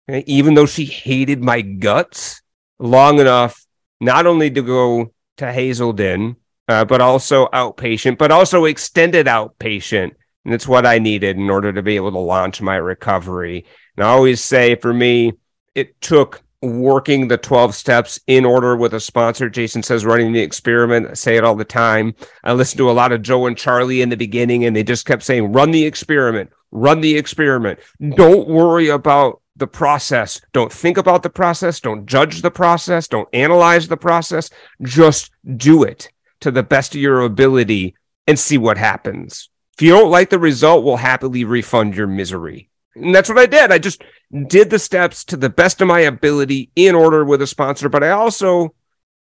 even 0.08 0.54
though 0.54 0.66
she 0.66 0.84
hated 0.84 1.42
my 1.42 1.60
guts 1.60 2.40
long 2.78 3.18
enough, 3.18 3.66
not 4.00 4.26
only 4.26 4.50
to 4.50 4.62
go 4.62 5.12
to 5.38 5.52
Hazelden, 5.52 6.36
uh, 6.68 6.84
but 6.84 7.00
also 7.00 7.46
outpatient, 7.48 8.18
but 8.18 8.30
also 8.30 8.64
extended 8.64 9.26
outpatient. 9.26 10.12
And 10.44 10.54
it's 10.54 10.68
what 10.68 10.86
I 10.86 10.98
needed 10.98 11.36
in 11.36 11.50
order 11.50 11.72
to 11.72 11.82
be 11.82 11.96
able 11.96 12.12
to 12.12 12.18
launch 12.18 12.62
my 12.62 12.76
recovery. 12.76 13.66
And 13.96 14.06
I 14.06 14.10
always 14.10 14.40
say 14.42 14.76
for 14.76 14.92
me, 14.92 15.32
it 15.74 16.00
took 16.00 16.42
working 16.60 17.28
the 17.28 17.36
12 17.36 17.74
steps 17.74 18.18
in 18.26 18.44
order 18.44 18.76
with 18.76 18.94
a 18.94 19.00
sponsor. 19.00 19.48
Jason 19.48 19.82
says 19.82 20.04
running 20.04 20.32
the 20.32 20.40
experiment. 20.40 21.08
I 21.10 21.14
say 21.14 21.36
it 21.36 21.44
all 21.44 21.54
the 21.54 21.64
time. 21.64 22.14
I 22.42 22.52
listened 22.52 22.78
to 22.78 22.90
a 22.90 22.92
lot 22.92 23.12
of 23.12 23.22
Joe 23.22 23.46
and 23.46 23.56
Charlie 23.56 24.02
in 24.02 24.08
the 24.08 24.16
beginning, 24.16 24.64
and 24.64 24.74
they 24.74 24.82
just 24.82 25.06
kept 25.06 25.22
saying, 25.22 25.52
run 25.52 25.70
the 25.70 25.84
experiment, 25.84 26.50
run 26.70 27.00
the 27.00 27.16
experiment. 27.16 27.78
Don't 28.16 28.48
worry 28.48 28.88
about 28.88 29.40
the 29.56 29.66
process. 29.66 30.40
Don't 30.52 30.72
think 30.72 30.96
about 30.96 31.22
the 31.22 31.30
process. 31.30 31.80
Don't 31.80 32.06
judge 32.06 32.42
the 32.42 32.50
process. 32.50 33.08
Don't 33.08 33.28
analyze 33.32 33.88
the 33.88 33.96
process. 33.96 34.50
Just 34.82 35.30
do 35.56 35.82
it 35.82 36.10
to 36.40 36.50
the 36.50 36.62
best 36.62 36.94
of 36.94 37.00
your 37.00 37.22
ability 37.22 37.96
and 38.26 38.38
see 38.38 38.58
what 38.58 38.78
happens. 38.78 39.48
If 39.76 39.82
you 39.82 39.92
don't 39.92 40.10
like 40.10 40.30
the 40.30 40.38
result, 40.38 40.84
we'll 40.84 40.96
happily 40.96 41.44
refund 41.44 41.96
your 41.96 42.06
misery. 42.06 42.68
And 42.94 43.14
that's 43.14 43.28
what 43.28 43.38
I 43.38 43.46
did. 43.46 43.70
I 43.70 43.78
just 43.78 44.02
did 44.46 44.70
the 44.70 44.78
steps 44.78 45.24
to 45.24 45.36
the 45.36 45.48
best 45.48 45.80
of 45.80 45.88
my 45.88 46.00
ability 46.00 46.70
in 46.76 46.94
order 46.94 47.24
with 47.24 47.42
a 47.42 47.46
sponsor, 47.46 47.88
but 47.88 48.04
I 48.04 48.10
also 48.10 48.74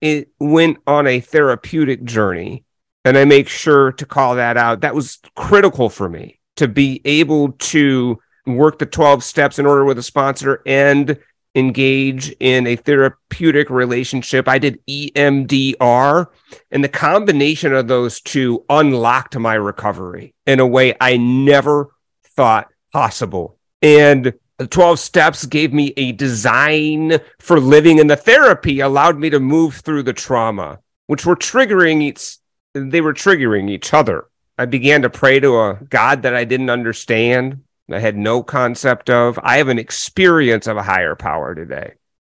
it 0.01 0.29
went 0.39 0.79
on 0.87 1.07
a 1.07 1.19
therapeutic 1.19 2.03
journey. 2.03 2.65
And 3.03 3.17
I 3.17 3.25
make 3.25 3.47
sure 3.47 3.91
to 3.93 4.05
call 4.05 4.35
that 4.35 4.57
out. 4.57 4.81
That 4.81 4.93
was 4.93 5.19
critical 5.35 5.89
for 5.89 6.07
me 6.07 6.39
to 6.57 6.67
be 6.67 7.01
able 7.05 7.53
to 7.53 8.19
work 8.45 8.79
the 8.79 8.85
12 8.85 9.23
steps 9.23 9.57
in 9.57 9.65
order 9.65 9.85
with 9.85 9.97
a 9.97 10.03
sponsor 10.03 10.61
and 10.65 11.17
engage 11.55 12.29
in 12.39 12.67
a 12.67 12.75
therapeutic 12.75 13.69
relationship. 13.69 14.47
I 14.47 14.59
did 14.59 14.79
EMDR, 14.87 16.27
and 16.69 16.83
the 16.83 16.89
combination 16.89 17.73
of 17.73 17.87
those 17.87 18.21
two 18.21 18.63
unlocked 18.69 19.37
my 19.37 19.55
recovery 19.55 20.33
in 20.45 20.59
a 20.59 20.67
way 20.67 20.95
I 21.01 21.17
never 21.17 21.89
thought 22.35 22.69
possible. 22.93 23.57
And 23.81 24.33
the 24.61 24.67
12 24.67 24.99
steps 24.99 25.47
gave 25.47 25.73
me 25.73 25.91
a 25.97 26.11
design 26.11 27.17
for 27.39 27.59
living, 27.59 27.99
and 27.99 28.07
the 28.07 28.15
therapy 28.15 28.79
allowed 28.79 29.17
me 29.17 29.27
to 29.31 29.39
move 29.39 29.77
through 29.77 30.03
the 30.03 30.13
trauma, 30.13 30.77
which 31.07 31.25
were 31.25 31.35
triggering 31.35 31.99
each, 32.03 32.37
they 32.75 33.01
were 33.01 33.15
triggering 33.15 33.71
each 33.71 33.91
other. 33.91 34.25
I 34.59 34.65
began 34.65 35.01
to 35.01 35.09
pray 35.09 35.39
to 35.39 35.59
a 35.59 35.79
God 35.89 36.21
that 36.21 36.35
I 36.35 36.43
didn't 36.43 36.69
understand. 36.69 37.63
I 37.91 37.97
had 37.97 38.15
no 38.15 38.43
concept 38.43 39.09
of. 39.09 39.39
I 39.41 39.57
have 39.57 39.67
an 39.67 39.79
experience 39.79 40.67
of 40.67 40.77
a 40.77 40.83
higher 40.83 41.15
power 41.15 41.55
today. 41.55 41.93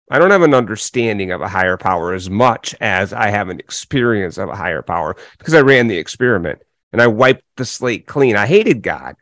I 0.09 0.17
don't 0.17 0.32
have 0.32 0.41
an 0.41 0.55
understanding 0.55 1.32
of 1.32 1.41
a 1.41 1.47
higher 1.47 1.78
power 1.78 2.11
as 2.11 2.28
much 2.28 2.73
as 2.82 3.13
I 3.13 3.30
have 3.30 3.49
an 3.49 3.59
experience 3.59 4.39
of 4.39 4.49
a 4.49 4.55
higher 4.55 4.82
power 4.82 5.15
because 5.38 5.53
I 5.53 5.61
ran 5.61 5.89
the 5.89 5.99
experiment 5.99 6.63
and 6.91 7.03
I 7.03 7.05
wiped 7.05 7.43
the 7.55 7.65
slate 7.65 8.07
clean. 8.07 8.36
I 8.36 8.47
hated 8.47 8.82
God, 8.82 9.15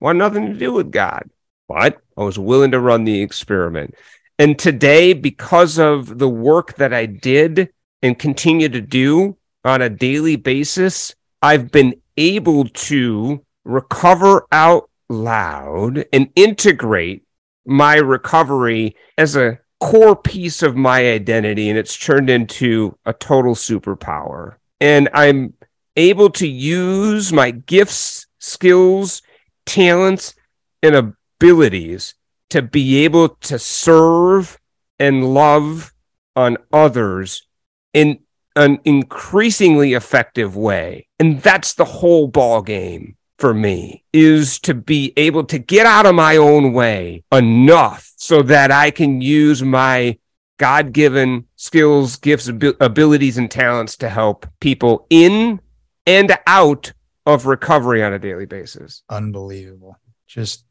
wanted 0.00 0.20
nothing 0.20 0.46
to 0.46 0.58
do 0.58 0.72
with 0.72 0.90
God, 0.90 1.28
but 1.68 2.00
I 2.16 2.22
was 2.22 2.38
willing 2.38 2.70
to 2.72 2.80
run 2.80 3.04
the 3.04 3.22
experiment. 3.22 3.94
And 4.38 4.58
today, 4.58 5.12
because 5.12 5.78
of 5.78 6.18
the 6.18 6.28
work 6.28 6.76
that 6.76 6.92
I 6.94 7.06
did 7.06 7.70
and 8.02 8.18
continue 8.18 8.68
to 8.68 8.80
do 8.80 9.36
on 9.64 9.82
a 9.82 9.90
daily 9.90 10.36
basis, 10.36 11.14
I've 11.42 11.70
been 11.70 12.00
able 12.16 12.64
to 12.68 13.44
recover 13.64 14.46
out 14.50 14.90
loud 15.08 16.04
and 16.12 16.30
integrate 16.34 17.24
my 17.66 17.96
recovery 17.96 18.96
as 19.16 19.36
a 19.36 19.58
core 19.80 20.16
piece 20.16 20.62
of 20.62 20.74
my 20.74 21.12
identity 21.12 21.68
and 21.68 21.78
it's 21.78 21.96
turned 21.96 22.28
into 22.28 22.96
a 23.06 23.12
total 23.12 23.54
superpower 23.54 24.56
and 24.80 25.08
i'm 25.12 25.54
able 25.94 26.28
to 26.28 26.48
use 26.48 27.32
my 27.32 27.50
gifts 27.52 28.26
skills 28.40 29.22
talents 29.66 30.34
and 30.82 31.14
abilities 31.38 32.14
to 32.50 32.62
be 32.62 33.04
able 33.04 33.28
to 33.28 33.58
serve 33.58 34.58
and 34.98 35.34
love 35.34 35.92
on 36.34 36.56
others 36.72 37.46
in 37.92 38.18
an 38.56 38.78
increasingly 38.84 39.94
effective 39.94 40.56
way 40.56 41.06
and 41.18 41.40
that's 41.42 41.74
the 41.74 41.84
whole 41.84 42.26
ball 42.26 42.62
game 42.62 43.16
for 43.38 43.54
me 43.54 44.04
is 44.12 44.58
to 44.58 44.74
be 44.74 45.12
able 45.16 45.44
to 45.44 45.58
get 45.58 45.86
out 45.86 46.06
of 46.06 46.14
my 46.14 46.36
own 46.36 46.72
way 46.72 47.22
enough 47.32 48.12
so 48.16 48.42
that 48.42 48.70
I 48.70 48.90
can 48.90 49.20
use 49.20 49.62
my 49.62 50.18
God 50.58 50.92
given 50.92 51.44
skills, 51.54 52.16
gifts, 52.16 52.48
abilities, 52.48 53.38
and 53.38 53.48
talents 53.48 53.96
to 53.98 54.08
help 54.08 54.44
people 54.58 55.06
in 55.08 55.60
and 56.04 56.36
out 56.48 56.92
of 57.24 57.46
recovery 57.46 58.02
on 58.02 58.12
a 58.12 58.18
daily 58.18 58.46
basis. 58.46 59.02
Unbelievable. 59.08 59.96
Just, 60.26 60.64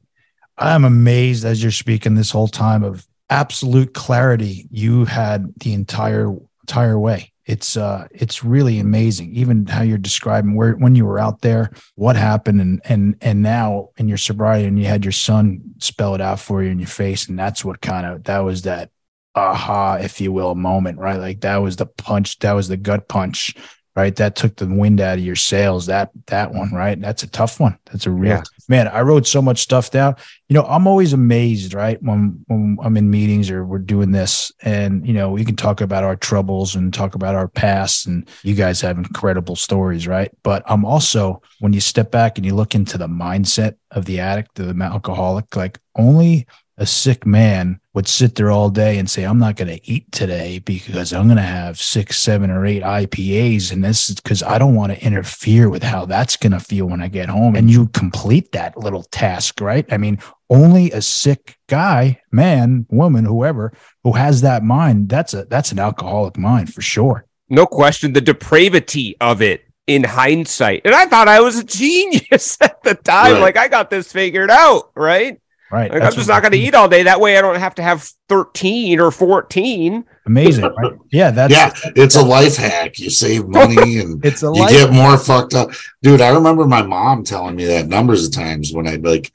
I'm 0.57 0.85
amazed 0.85 1.45
as 1.45 1.61
you're 1.61 1.71
speaking 1.71 2.15
this 2.15 2.31
whole 2.31 2.47
time 2.47 2.83
of 2.83 3.07
absolute 3.29 3.93
clarity 3.93 4.67
you 4.71 5.05
had 5.05 5.53
the 5.59 5.73
entire 5.73 6.33
entire 6.61 6.99
way. 6.99 7.31
It's 7.45 7.77
uh 7.77 8.07
it's 8.11 8.43
really 8.43 8.79
amazing 8.79 9.33
even 9.33 9.65
how 9.67 9.81
you're 9.81 9.97
describing 9.97 10.55
where 10.55 10.73
when 10.73 10.95
you 10.95 11.05
were 11.05 11.19
out 11.19 11.41
there 11.41 11.71
what 11.95 12.15
happened 12.17 12.59
and 12.59 12.81
and 12.83 13.15
and 13.21 13.41
now 13.41 13.89
in 13.97 14.09
your 14.09 14.17
sobriety 14.17 14.67
and 14.67 14.77
you 14.77 14.85
had 14.85 15.05
your 15.05 15.13
son 15.13 15.61
spell 15.77 16.13
it 16.13 16.21
out 16.21 16.39
for 16.39 16.61
you 16.61 16.69
in 16.69 16.79
your 16.79 16.89
face 16.89 17.29
and 17.29 17.39
that's 17.39 17.63
what 17.63 17.79
kind 17.79 18.05
of 18.05 18.23
that 18.25 18.39
was 18.39 18.63
that 18.63 18.89
aha 19.35 19.95
if 20.01 20.19
you 20.19 20.31
will 20.33 20.55
moment 20.55 20.99
right? 20.99 21.19
Like 21.19 21.41
that 21.41 21.57
was 21.57 21.77
the 21.77 21.85
punch 21.85 22.39
that 22.39 22.51
was 22.51 22.67
the 22.67 22.77
gut 22.77 23.07
punch 23.07 23.55
right? 23.97 24.15
That 24.17 24.35
took 24.35 24.55
the 24.57 24.67
wind 24.67 25.01
out 25.01 25.17
of 25.17 25.25
your 25.25 25.35
sails. 25.35 25.87
That 25.87 26.11
that 26.27 26.53
one, 26.53 26.67
mm-hmm. 26.67 26.75
right? 26.75 27.01
That's 27.01 27.23
a 27.23 27.27
tough 27.27 27.59
one. 27.59 27.79
That's 27.91 28.05
a 28.05 28.11
real 28.11 28.33
yeah. 28.33 28.43
man. 28.69 28.87
I 28.87 29.01
wrote 29.01 29.25
so 29.25 29.41
much 29.41 29.57
stuff 29.57 29.89
down. 29.89 30.15
You 30.49 30.53
know, 30.53 30.65
I'm 30.65 30.85
always 30.85 31.13
amazed, 31.13 31.73
right? 31.73 32.01
When 32.03 32.45
when 32.45 32.77
I'm 32.83 32.95
in 32.95 33.09
meetings 33.09 33.49
or 33.49 33.65
we're 33.65 33.79
doing 33.79 34.11
this, 34.11 34.51
and 34.61 35.05
you 35.05 35.13
know, 35.13 35.31
we 35.31 35.43
can 35.43 35.55
talk 35.55 35.81
about 35.81 36.03
our 36.03 36.15
troubles 36.15 36.75
and 36.75 36.93
talk 36.93 37.15
about 37.15 37.33
our 37.33 37.47
past, 37.47 38.05
and 38.05 38.29
you 38.43 38.53
guys 38.53 38.81
have 38.81 38.99
incredible 38.99 39.55
stories, 39.55 40.07
right? 40.07 40.31
But 40.43 40.61
I'm 40.67 40.85
also 40.85 41.41
when 41.59 41.73
you 41.73 41.81
step 41.81 42.11
back 42.11 42.37
and 42.37 42.45
you 42.45 42.53
look 42.53 42.75
into 42.75 42.99
the 42.99 43.07
mindset 43.07 43.77
of 43.89 44.05
the 44.05 44.19
addict, 44.19 44.53
the 44.55 44.77
alcoholic, 44.79 45.55
like 45.55 45.79
only 45.95 46.45
a 46.77 46.85
sick 46.85 47.25
man 47.25 47.79
would 47.97 48.07
sit 48.07 48.35
there 48.35 48.51
all 48.51 48.69
day 48.69 48.99
and 48.99 49.09
say, 49.09 49.23
I'm 49.23 49.39
not 49.39 49.55
going 49.55 49.75
to 49.75 49.91
eat 49.91 50.11
today 50.11 50.59
because 50.59 51.13
I'm 51.13 51.25
going 51.25 51.37
to 51.37 51.41
have 51.41 51.79
six, 51.79 52.19
seven, 52.19 52.51
or 52.51 52.63
eight 52.63 52.83
IPAs. 52.83 53.71
And 53.71 53.83
this 53.83 54.07
is 54.07 54.17
because 54.17 54.43
I 54.43 54.59
don't 54.59 54.75
want 54.75 54.93
to 54.93 55.03
interfere 55.03 55.67
with 55.67 55.81
how 55.81 56.05
that's 56.05 56.37
going 56.37 56.51
to 56.51 56.59
feel 56.59 56.85
when 56.85 57.01
I 57.01 57.07
get 57.07 57.27
home. 57.27 57.55
And 57.55 57.71
you 57.71 57.87
complete 57.87 58.51
that 58.51 58.77
little 58.77 59.01
task, 59.01 59.61
right? 59.61 59.83
I 59.91 59.97
mean, 59.97 60.19
only 60.47 60.91
a 60.91 61.01
sick 61.01 61.57
guy, 61.67 62.21
man, 62.31 62.85
woman, 62.91 63.25
whoever, 63.25 63.73
who 64.03 64.11
has 64.11 64.41
that 64.41 64.63
mind, 64.63 65.09
that's 65.09 65.33
a 65.33 65.45
that's 65.45 65.71
an 65.71 65.79
alcoholic 65.79 66.37
mind 66.37 66.71
for 66.71 66.83
sure. 66.83 67.25
No 67.49 67.65
question. 67.65 68.13
The 68.13 68.21
depravity 68.21 69.17
of 69.19 69.41
it 69.41 69.63
in 69.87 70.03
hindsight. 70.03 70.83
And 70.85 70.93
I 70.93 71.07
thought 71.07 71.27
I 71.27 71.41
was 71.41 71.57
a 71.57 71.63
genius 71.63 72.57
at 72.61 72.83
the 72.83 72.93
time. 72.93 73.33
Right. 73.33 73.41
Like 73.41 73.57
I 73.57 73.67
got 73.69 73.89
this 73.89 74.11
figured 74.11 74.51
out, 74.51 74.91
right? 74.95 75.41
Right. 75.69 75.91
Like, 75.91 76.01
I'm 76.01 76.13
just 76.13 76.29
not 76.29 76.41
going 76.41 76.53
to 76.53 76.57
eat 76.57 76.75
all 76.75 76.87
day. 76.87 77.03
That 77.03 77.19
way 77.19 77.37
I 77.37 77.41
don't 77.41 77.57
have 77.57 77.75
to 77.75 77.83
have 77.83 78.09
13 78.29 78.99
or 78.99 79.11
14. 79.11 80.05
Amazing. 80.25 80.63
Right? 80.77 80.93
Yeah. 81.11 81.31
That's 81.31 81.53
yeah. 81.53 81.73
It's 81.95 82.15
a 82.15 82.21
life 82.21 82.55
hack. 82.55 82.99
You 82.99 83.09
save 83.09 83.47
money 83.47 83.99
and 83.99 84.23
it's 84.25 84.43
a 84.43 84.51
you 84.53 84.67
get 84.69 84.91
more 84.91 85.17
fucked 85.17 85.53
up. 85.53 85.71
Dude, 86.03 86.21
I 86.21 86.29
remember 86.29 86.65
my 86.65 86.81
mom 86.81 87.23
telling 87.23 87.55
me 87.55 87.65
that 87.65 87.87
numbers 87.87 88.25
of 88.25 88.33
times 88.33 88.71
when 88.73 88.87
I'd 88.87 89.03
like 89.03 89.31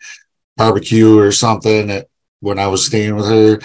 barbecue 0.56 1.18
or 1.18 1.32
something 1.32 1.90
at, 1.90 2.08
when 2.40 2.58
I 2.58 2.66
was 2.68 2.86
staying 2.86 3.16
with 3.16 3.26
her 3.26 3.60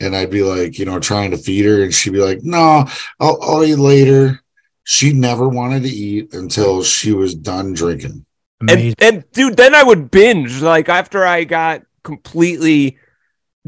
and 0.00 0.14
I'd 0.14 0.30
be 0.30 0.42
like, 0.42 0.78
you 0.78 0.84
know, 0.84 0.98
trying 0.98 1.30
to 1.30 1.38
feed 1.38 1.64
her 1.64 1.82
and 1.82 1.94
she'd 1.94 2.12
be 2.12 2.20
like, 2.20 2.42
no, 2.42 2.84
I'll, 3.20 3.38
I'll 3.42 3.64
eat 3.64 3.76
later. 3.76 4.40
She 4.84 5.12
never 5.12 5.48
wanted 5.48 5.84
to 5.84 5.88
eat 5.88 6.34
until 6.34 6.82
she 6.82 7.12
was 7.12 7.34
done 7.34 7.72
drinking. 7.72 8.26
And, 8.68 8.94
and 9.00 9.24
dude, 9.32 9.56
then 9.56 9.74
I 9.74 9.82
would 9.82 10.10
binge 10.10 10.60
like 10.60 10.88
after 10.88 11.24
I 11.24 11.44
got 11.44 11.82
completely 12.02 12.98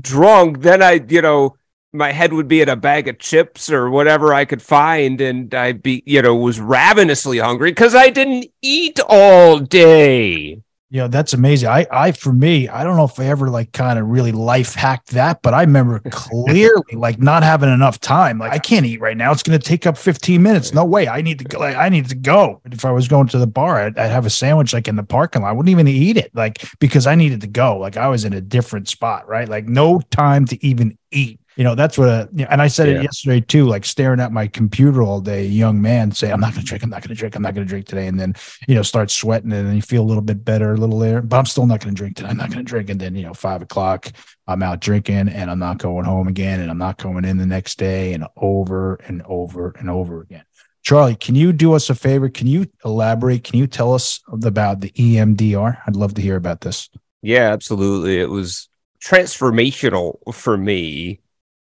drunk, 0.01 0.61
then 0.61 0.82
I, 0.82 1.05
you 1.09 1.22
know, 1.22 1.57
my 1.93 2.12
head 2.12 2.32
would 2.32 2.49
be 2.49 2.61
in 2.61 2.68
a 2.68 2.76
bag 2.76 3.07
of 3.09 3.18
chips 3.18 3.70
or 3.70 3.89
whatever 3.89 4.35
I 4.35 4.45
could 4.45 4.62
find, 4.62 5.20
and 5.20 5.55
I'd 5.55 5.82
be, 5.82 6.03
you 6.07 6.22
know, 6.22 6.35
was 6.35 6.61
ravenously 6.61 7.39
hungry 7.39 7.70
because 7.70 7.95
I 7.95 8.11
didn't 8.11 8.47
eat 8.62 8.99
all 9.09 9.61
day 9.61 10.62
you 10.91 11.01
know 11.01 11.09
that's 11.09 11.32
amazing. 11.32 11.68
I 11.68 11.87
i 11.91 12.12
for 12.12 12.32
me 12.32 12.68
i 12.68 12.85
don't 12.85 12.97
know 12.97 13.05
if 13.05 13.18
i 13.18 13.26
ever 13.26 13.49
like 13.51 13.72
kind 13.72 13.99
of 13.99 14.07
really 14.07 14.32
life 14.32 14.74
hacked 14.74 15.09
that 15.09 15.43
but 15.43 15.55
i 15.55 15.62
remember 15.62 15.99
clearly 16.11 16.95
like 16.95 17.18
not 17.18 17.43
having 17.43 17.72
enough 17.72 17.99
time. 18.01 18.39
Like 18.39 18.53
i 18.53 18.59
can't 18.59 18.87
eat 18.87 19.01
right 19.01 19.16
now. 19.16 19.32
It's 19.32 19.43
going 19.43 19.59
to 19.59 19.64
take 19.64 19.87
up 19.87 19.97
15 19.97 20.43
minutes. 20.43 20.72
No 20.72 20.85
way. 20.85 21.09
I 21.09 21.22
need 21.22 21.39
to 21.41 21.45
go 21.45 21.59
like, 21.59 21.76
i 21.76 21.89
need 21.89 22.09
to 22.09 22.14
go. 22.14 22.61
If 22.64 22.85
i 22.85 22.91
was 22.91 23.09
going 23.09 23.28
to 23.28 23.39
the 23.39 23.47
bar 23.47 23.80
I'd, 23.80 23.99
I'd, 23.99 24.11
have 24.11 24.26
a 24.26 24.30
sandwich 24.30 24.72
like 24.72 24.89
in 24.89 24.97
the 24.97 25.03
parking 25.03 25.43
lot. 25.43 25.49
I 25.49 25.53
wouldn't 25.53 25.70
even 25.70 25.89
eat 25.89 26.16
it 26.16 26.30
like 26.35 26.64
because 26.78 27.07
i 27.07 27.14
needed 27.14 27.41
to 27.41 27.49
go. 27.49 27.78
Like 27.78 27.97
i 27.97 28.09
was 28.09 28.24
in 28.24 28.32
a 28.32 28.41
different 28.41 28.89
spot 28.89 29.26
right? 29.28 29.49
Like 29.49 29.66
no 29.66 30.01
time 30.11 30.47
to 30.47 30.64
even 30.64 30.99
eat 31.11 31.41
you 31.57 31.65
know, 31.65 31.75
that's 31.75 31.97
what, 31.97 32.09
uh, 32.09 32.27
and 32.51 32.61
I 32.61 32.67
said 32.67 32.89
yeah. 32.89 32.95
it 32.99 33.03
yesterday 33.05 33.41
too, 33.41 33.67
like 33.67 33.85
staring 33.85 34.21
at 34.21 34.33
my 34.33 34.47
computer 34.47 35.03
all 35.03 35.21
day, 35.21 35.47
young 35.47 35.81
man 35.81 36.11
say, 36.11 36.31
I'm 36.31 36.41
not 36.41 36.53
going 36.53 36.63
to 36.63 36.67
drink, 36.67 36.83
I'm 36.83 36.91
not 36.91 37.03
going 37.03 37.15
to 37.15 37.19
drink, 37.19 37.37
I'm 37.37 37.43
not 37.43 37.55
going 37.55 37.67
to 37.67 37.69
drink 37.69 37.87
today. 37.87 38.07
And 38.07 38.19
then, 38.19 38.35
you 38.67 38.75
know, 38.75 38.83
start 38.83 39.11
sweating 39.11 39.53
and 39.53 39.67
then 39.69 39.77
you 39.77 39.83
feel 39.83 40.03
a 40.03 40.05
little 40.05 40.23
bit 40.23 40.45
better, 40.45 40.73
a 40.73 40.77
little 40.77 40.99
later, 40.99 41.23
but 41.23 41.37
I'm 41.37 41.47
still 41.47 41.67
not 41.67 41.81
going 41.81 41.95
to 41.95 41.99
drink 41.99 42.17
today. 42.17 42.29
I'm 42.29 42.37
not 42.37 42.51
going 42.51 42.65
to 42.65 42.69
drink. 42.69 42.91
And 42.91 43.01
then, 43.01 43.15
you 43.15 43.23
know, 43.23 43.35
five 43.35 43.63
o'clock, 43.63 44.11
I'm 44.47 44.63
out 44.63 44.81
drinking 44.81 45.29
and 45.29 45.51
I'm 45.51 45.61
not 45.61 45.79
going 45.79 46.05
home 46.05 46.27
again 46.27 46.61
and 46.61 46.71
I'm 46.71 46.79
not 46.79 46.99
going 46.99 47.25
in 47.25 47.39
the 47.39 47.47
next 47.47 47.79
day 47.79 48.13
and 48.15 48.27
over 48.37 48.97
and 49.07 49.23
over 49.27 49.75
and 49.79 49.89
over 49.89 50.23
again. 50.23 50.45
Charlie, 50.83 51.15
can 51.15 51.35
you 51.35 51.53
do 51.53 51.73
us 51.73 51.89
a 51.89 51.95
favor? 51.95 52.29
Can 52.29 52.47
you 52.47 52.67
elaborate? 52.85 53.45
Can 53.45 53.59
you 53.59 53.67
tell 53.67 53.95
us 53.95 54.21
about 54.31 54.81
the 54.81 54.91
EMDR? 54.91 55.79
I'd 55.87 55.97
love 55.97 56.15
to 56.15 56.23
hear 56.23 56.37
about 56.37 56.61
this. 56.61 56.91
Yeah, 57.23 57.53
absolutely. 57.53 58.19
It 58.19 58.29
was 58.29 58.69
transformational 59.03 60.19
for 60.35 60.59
me 60.59 61.21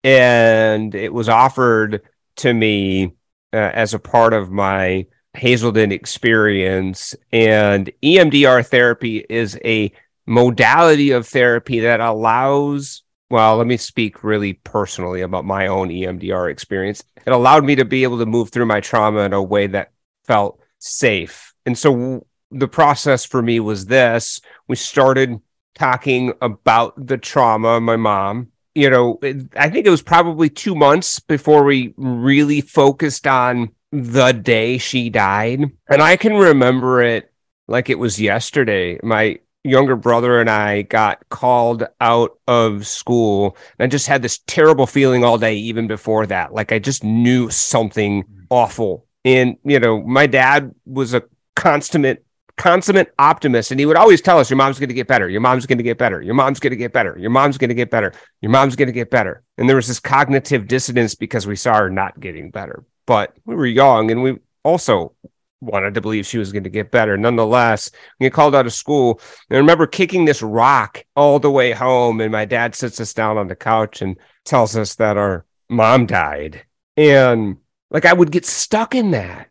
and 0.03 0.95
it 0.95 1.13
was 1.13 1.29
offered 1.29 2.01
to 2.37 2.53
me 2.53 3.13
uh, 3.53 3.57
as 3.57 3.93
a 3.93 3.99
part 3.99 4.33
of 4.33 4.51
my 4.51 5.05
Hazelden 5.33 5.91
experience. 5.91 7.15
And 7.31 7.91
EMDR 8.03 8.65
therapy 8.65 9.25
is 9.29 9.59
a 9.63 9.91
modality 10.25 11.11
of 11.11 11.27
therapy 11.27 11.81
that 11.81 11.99
allows, 11.99 13.03
well, 13.29 13.57
let 13.57 13.67
me 13.67 13.77
speak 13.77 14.23
really 14.23 14.53
personally 14.53 15.21
about 15.21 15.45
my 15.45 15.67
own 15.67 15.89
EMDR 15.89 16.51
experience. 16.51 17.03
It 17.25 17.33
allowed 17.33 17.65
me 17.65 17.75
to 17.75 17.85
be 17.85 18.03
able 18.03 18.19
to 18.19 18.25
move 18.25 18.49
through 18.49 18.65
my 18.65 18.79
trauma 18.79 19.21
in 19.21 19.33
a 19.33 19.41
way 19.41 19.67
that 19.67 19.91
felt 20.25 20.59
safe. 20.79 21.53
And 21.65 21.77
so 21.77 22.25
the 22.51 22.67
process 22.67 23.25
for 23.25 23.41
me 23.41 23.59
was 23.59 23.85
this 23.85 24.41
we 24.67 24.75
started 24.75 25.39
talking 25.75 26.33
about 26.41 27.07
the 27.07 27.17
trauma, 27.17 27.79
my 27.79 27.95
mom, 27.95 28.51
you 28.79 28.89
know, 28.89 29.19
I 29.55 29.69
think 29.69 29.85
it 29.85 29.89
was 29.89 30.01
probably 30.01 30.49
two 30.49 30.73
months 30.73 31.19
before 31.19 31.63
we 31.63 31.93
really 31.97 32.61
focused 32.61 33.27
on 33.27 33.71
the 33.91 34.31
day 34.31 34.77
she 34.77 35.09
died. 35.09 35.71
And 35.89 36.01
I 36.01 36.15
can 36.15 36.35
remember 36.35 37.01
it 37.01 37.31
like 37.67 37.89
it 37.89 37.99
was 37.99 38.21
yesterday. 38.21 38.99
My 39.03 39.39
younger 39.63 39.95
brother 39.95 40.39
and 40.39 40.49
I 40.49 40.83
got 40.83 41.27
called 41.29 41.85
out 41.99 42.39
of 42.47 42.87
school. 42.87 43.57
And 43.77 43.85
I 43.85 43.87
just 43.89 44.07
had 44.07 44.21
this 44.21 44.39
terrible 44.47 44.87
feeling 44.87 45.23
all 45.23 45.37
day, 45.37 45.55
even 45.55 45.87
before 45.87 46.25
that. 46.27 46.53
Like 46.53 46.71
I 46.71 46.79
just 46.79 47.03
knew 47.03 47.49
something 47.49 48.23
mm-hmm. 48.23 48.43
awful. 48.49 49.05
And, 49.25 49.57
you 49.65 49.79
know, 49.79 50.01
my 50.01 50.27
dad 50.27 50.73
was 50.85 51.13
a 51.13 51.23
consummate 51.55 52.25
consummate 52.59 53.13
optimist. 53.17 53.71
And 53.71 53.79
he 53.79 53.85
would 53.85 53.95
always 53.95 54.21
tell 54.21 54.37
us, 54.37 54.49
Your 54.49 54.57
mom's 54.57 54.77
going 54.77 54.89
to 54.89 54.93
get 54.93 55.07
better. 55.07 55.27
Your 55.27 55.41
mom's 55.41 55.65
going 55.65 55.79
to 55.79 55.83
get 55.83 55.97
better. 55.97 56.21
Your 56.21 56.35
mom's 56.35 56.59
going 56.59 56.71
to 56.71 56.75
get 56.75 56.93
better. 56.93 57.17
Your 57.17 57.31
mom's 57.31 57.57
going 57.57 57.69
to 57.69 57.73
get 57.73 57.89
better. 57.89 58.13
Your 58.41 58.51
mom's 58.51 58.75
going 58.75 58.87
to 58.87 58.93
get 58.93 59.09
better. 59.09 59.41
And 59.57 59.67
there 59.67 59.77
was 59.77 59.87
this 59.87 59.99
cognitive 59.99 60.67
dissonance 60.67 61.15
because 61.15 61.47
we 61.47 61.55
saw 61.55 61.75
her 61.79 61.89
not 61.89 62.19
getting 62.19 62.51
better. 62.51 62.85
But 63.07 63.35
we 63.45 63.55
were 63.55 63.65
young 63.65 64.11
and 64.11 64.21
we 64.21 64.37
also 64.63 65.13
wanted 65.61 65.93
to 65.93 66.01
believe 66.01 66.25
she 66.25 66.37
was 66.37 66.51
going 66.51 66.65
to 66.65 66.69
get 66.69 66.91
better. 66.91 67.17
Nonetheless, 67.17 67.91
we 68.19 68.25
get 68.25 68.33
called 68.33 68.55
out 68.55 68.65
of 68.65 68.73
school. 68.73 69.21
And 69.49 69.55
I 69.55 69.59
remember 69.59 69.87
kicking 69.87 70.25
this 70.25 70.41
rock 70.41 71.03
all 71.15 71.39
the 71.39 71.49
way 71.49 71.71
home. 71.71 72.19
And 72.21 72.31
my 72.31 72.45
dad 72.45 72.75
sits 72.75 72.99
us 72.99 73.13
down 73.13 73.37
on 73.37 73.47
the 73.47 73.55
couch 73.55 74.01
and 74.01 74.17
tells 74.43 74.75
us 74.75 74.95
that 74.95 75.17
our 75.17 75.45
mom 75.69 76.05
died. 76.05 76.65
And 76.97 77.57
like 77.89 78.05
I 78.05 78.13
would 78.13 78.31
get 78.31 78.45
stuck 78.45 78.95
in 78.95 79.11
that 79.11 79.48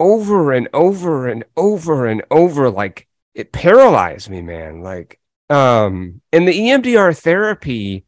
over 0.00 0.52
and 0.52 0.68
over 0.72 1.26
and 1.28 1.44
over 1.56 2.06
and 2.06 2.22
over 2.30 2.70
like 2.70 3.08
it 3.34 3.52
paralyzed 3.52 4.30
me 4.30 4.42
man. 4.42 4.82
Like 4.82 5.18
um 5.50 6.20
in 6.32 6.44
the 6.44 6.58
EMDR 6.58 7.18
therapy 7.18 8.04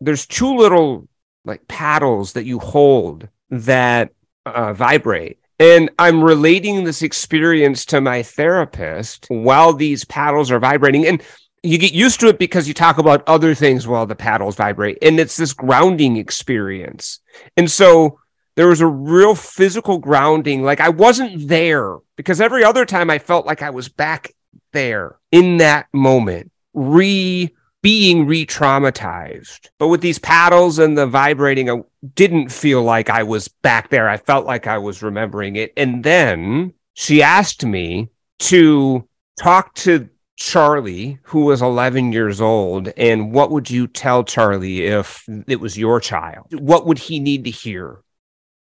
there's 0.00 0.26
two 0.26 0.56
little 0.56 1.08
like 1.44 1.66
paddles 1.68 2.32
that 2.32 2.44
you 2.44 2.58
hold 2.58 3.28
that 3.50 4.10
uh, 4.46 4.72
vibrate. 4.72 5.38
And 5.58 5.90
I'm 5.98 6.22
relating 6.22 6.84
this 6.84 7.02
experience 7.02 7.84
to 7.86 8.00
my 8.00 8.22
therapist 8.22 9.26
while 9.28 9.72
these 9.72 10.04
paddles 10.04 10.50
are 10.50 10.58
vibrating. 10.58 11.06
And 11.06 11.22
you 11.62 11.78
get 11.78 11.94
used 11.94 12.20
to 12.20 12.28
it 12.28 12.38
because 12.38 12.66
you 12.66 12.74
talk 12.74 12.98
about 12.98 13.26
other 13.26 13.54
things 13.54 13.86
while 13.86 14.06
the 14.06 14.16
paddles 14.16 14.56
vibrate. 14.56 14.98
And 15.00 15.18
it's 15.20 15.36
this 15.36 15.52
grounding 15.52 16.16
experience. 16.16 17.20
And 17.56 17.70
so 17.70 18.20
there 18.56 18.68
was 18.68 18.80
a 18.80 18.86
real 18.86 19.34
physical 19.34 19.98
grounding. 19.98 20.62
Like 20.62 20.80
I 20.80 20.88
wasn't 20.88 21.48
there 21.48 21.98
because 22.16 22.40
every 22.40 22.64
other 22.64 22.84
time 22.84 23.10
I 23.10 23.18
felt 23.18 23.46
like 23.46 23.62
I 23.62 23.70
was 23.70 23.88
back 23.88 24.32
there 24.72 25.16
in 25.32 25.58
that 25.58 25.86
moment, 25.92 26.50
re 26.72 27.54
being 27.82 28.26
re 28.26 28.46
traumatized. 28.46 29.68
But 29.78 29.88
with 29.88 30.00
these 30.00 30.18
paddles 30.18 30.78
and 30.78 30.96
the 30.96 31.06
vibrating, 31.06 31.68
I 31.68 31.82
didn't 32.14 32.50
feel 32.50 32.82
like 32.82 33.10
I 33.10 33.22
was 33.22 33.48
back 33.48 33.90
there. 33.90 34.08
I 34.08 34.16
felt 34.16 34.46
like 34.46 34.66
I 34.66 34.78
was 34.78 35.02
remembering 35.02 35.56
it. 35.56 35.72
And 35.76 36.02
then 36.02 36.72
she 36.94 37.22
asked 37.22 37.64
me 37.64 38.08
to 38.38 39.06
talk 39.38 39.74
to 39.74 40.08
Charlie, 40.36 41.18
who 41.24 41.44
was 41.44 41.62
11 41.62 42.12
years 42.12 42.40
old, 42.40 42.88
and 42.96 43.32
what 43.32 43.50
would 43.50 43.70
you 43.70 43.86
tell 43.86 44.24
Charlie 44.24 44.86
if 44.86 45.28
it 45.46 45.60
was 45.60 45.78
your 45.78 46.00
child? 46.00 46.46
What 46.58 46.86
would 46.86 46.98
he 46.98 47.20
need 47.20 47.44
to 47.44 47.50
hear? 47.50 48.00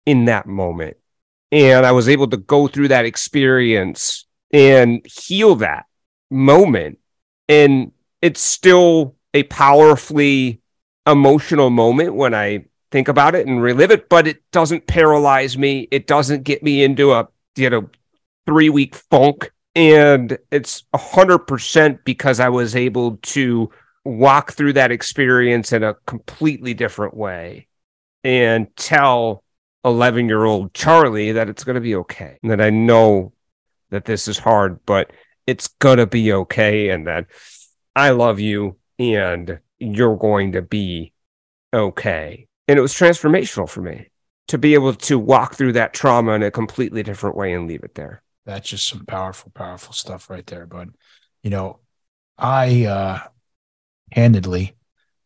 In 0.07 0.25
that 0.25 0.47
moment. 0.47 0.97
And 1.51 1.85
I 1.85 1.91
was 1.91 2.09
able 2.09 2.27
to 2.29 2.37
go 2.37 2.67
through 2.67 2.87
that 2.87 3.05
experience 3.05 4.25
and 4.51 5.05
heal 5.05 5.55
that 5.55 5.85
moment. 6.31 6.97
And 7.47 7.91
it's 8.21 8.41
still 8.41 9.15
a 9.33 9.43
powerfully 9.43 10.61
emotional 11.05 11.69
moment 11.69 12.15
when 12.15 12.33
I 12.33 12.65
think 12.89 13.09
about 13.09 13.35
it 13.35 13.47
and 13.47 13.61
relive 13.61 13.91
it, 13.91 14.07
but 14.07 14.27
it 14.27 14.49
doesn't 14.51 14.87
paralyze 14.87 15.57
me. 15.57 15.89
It 15.91 16.07
doesn't 16.07 16.43
get 16.43 16.63
me 16.63 16.83
into 16.83 17.11
a, 17.11 17.27
you 17.57 17.69
know, 17.69 17.89
three 18.45 18.69
week 18.69 18.95
funk. 18.95 19.51
And 19.75 20.37
it's 20.51 20.85
a 20.93 20.97
hundred 20.97 21.39
percent 21.39 22.03
because 22.05 22.39
I 22.39 22.49
was 22.49 22.75
able 22.75 23.17
to 23.17 23.69
walk 24.05 24.53
through 24.53 24.73
that 24.73 24.91
experience 24.91 25.73
in 25.73 25.83
a 25.83 25.95
completely 26.05 26.73
different 26.73 27.13
way 27.13 27.67
and 28.23 28.73
tell 28.77 29.43
11 29.87 30.27
year 30.27 30.43
old 30.43 30.73
Charlie 30.73 31.31
that 31.33 31.49
it's 31.49 31.63
going 31.63 31.75
to 31.75 31.81
be 31.81 31.95
okay. 31.95 32.37
And 32.41 32.51
that 32.51 32.61
I 32.61 32.69
know 32.69 33.33
that 33.89 34.05
this 34.05 34.27
is 34.27 34.37
hard, 34.37 34.79
but 34.85 35.11
it's 35.45 35.67
going 35.67 35.97
to 35.97 36.07
be 36.07 36.33
okay. 36.33 36.89
And 36.89 37.07
that 37.07 37.27
I 37.95 38.11
love 38.11 38.39
you 38.39 38.77
and 38.99 39.59
you're 39.79 40.17
going 40.17 40.51
to 40.53 40.61
be 40.61 41.13
okay. 41.73 42.47
And 42.67 42.77
it 42.77 42.81
was 42.81 42.93
transformational 42.93 43.69
for 43.69 43.81
me 43.81 44.09
to 44.49 44.57
be 44.57 44.73
able 44.73 44.93
to 44.93 45.19
walk 45.19 45.55
through 45.55 45.73
that 45.73 45.93
trauma 45.93 46.33
in 46.33 46.43
a 46.43 46.51
completely 46.51 47.03
different 47.03 47.35
way 47.35 47.53
and 47.53 47.67
leave 47.67 47.83
it 47.83 47.95
there. 47.95 48.21
That's 48.45 48.69
just 48.69 48.87
some 48.87 49.05
powerful, 49.05 49.51
powerful 49.53 49.93
stuff 49.93 50.29
right 50.29 50.45
there. 50.45 50.65
But, 50.65 50.89
you 51.43 51.49
know, 51.49 51.79
I 52.37 52.85
uh, 52.85 53.19
handedly 54.11 54.75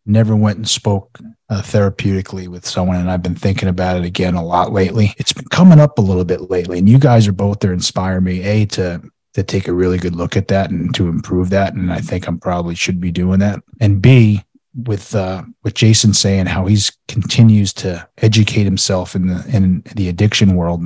never 0.06 0.36
went 0.36 0.58
and 0.58 0.68
spoke 0.68 1.20
uh, 1.50 1.62
therapeutically 1.62 2.48
with 2.48 2.66
someone 2.66 2.98
and 2.98 3.12
i've 3.12 3.22
been 3.22 3.36
thinking 3.36 3.70
about 3.70 3.98
it 3.98 4.06
again 4.06 4.36
a 4.36 4.44
lot 4.44 4.72
lately. 4.72 5.14
It's 5.18 5.34
been 5.34 5.48
coming 5.50 5.80
up 5.80 5.98
a 5.98 6.02
little 6.02 6.26
bit 6.26 6.50
lately 6.50 6.80
and 6.80 6.90
you 6.90 6.98
guys 6.98 7.28
are 7.28 7.34
both 7.34 7.60
there 7.60 7.74
inspire 7.74 8.22
me 8.22 8.42
a 8.44 8.66
to 8.68 9.02
to 9.34 9.44
take 9.44 9.68
a 9.68 9.74
really 9.74 9.98
good 9.98 10.16
look 10.16 10.36
at 10.36 10.50
that 10.50 10.72
and 10.72 10.94
to 10.96 11.08
improve 11.08 11.50
that 11.52 11.74
and 11.74 11.92
i 11.92 12.00
think 12.00 12.28
i'm 12.28 12.40
probably 12.40 12.76
should 12.76 13.00
be 13.00 13.12
doing 13.12 13.40
that. 13.40 13.60
And 13.80 14.02
b 14.02 14.44
with 14.74 15.14
uh 15.16 15.44
with 15.64 15.74
jason 15.74 16.14
saying 16.14 16.46
how 16.46 16.66
he's 16.66 16.98
continues 17.08 17.74
to 17.74 18.08
educate 18.20 18.64
himself 18.64 19.16
in 19.16 19.28
the 19.28 19.46
in 19.54 19.84
the 19.96 20.08
addiction 20.08 20.56
world 20.56 20.82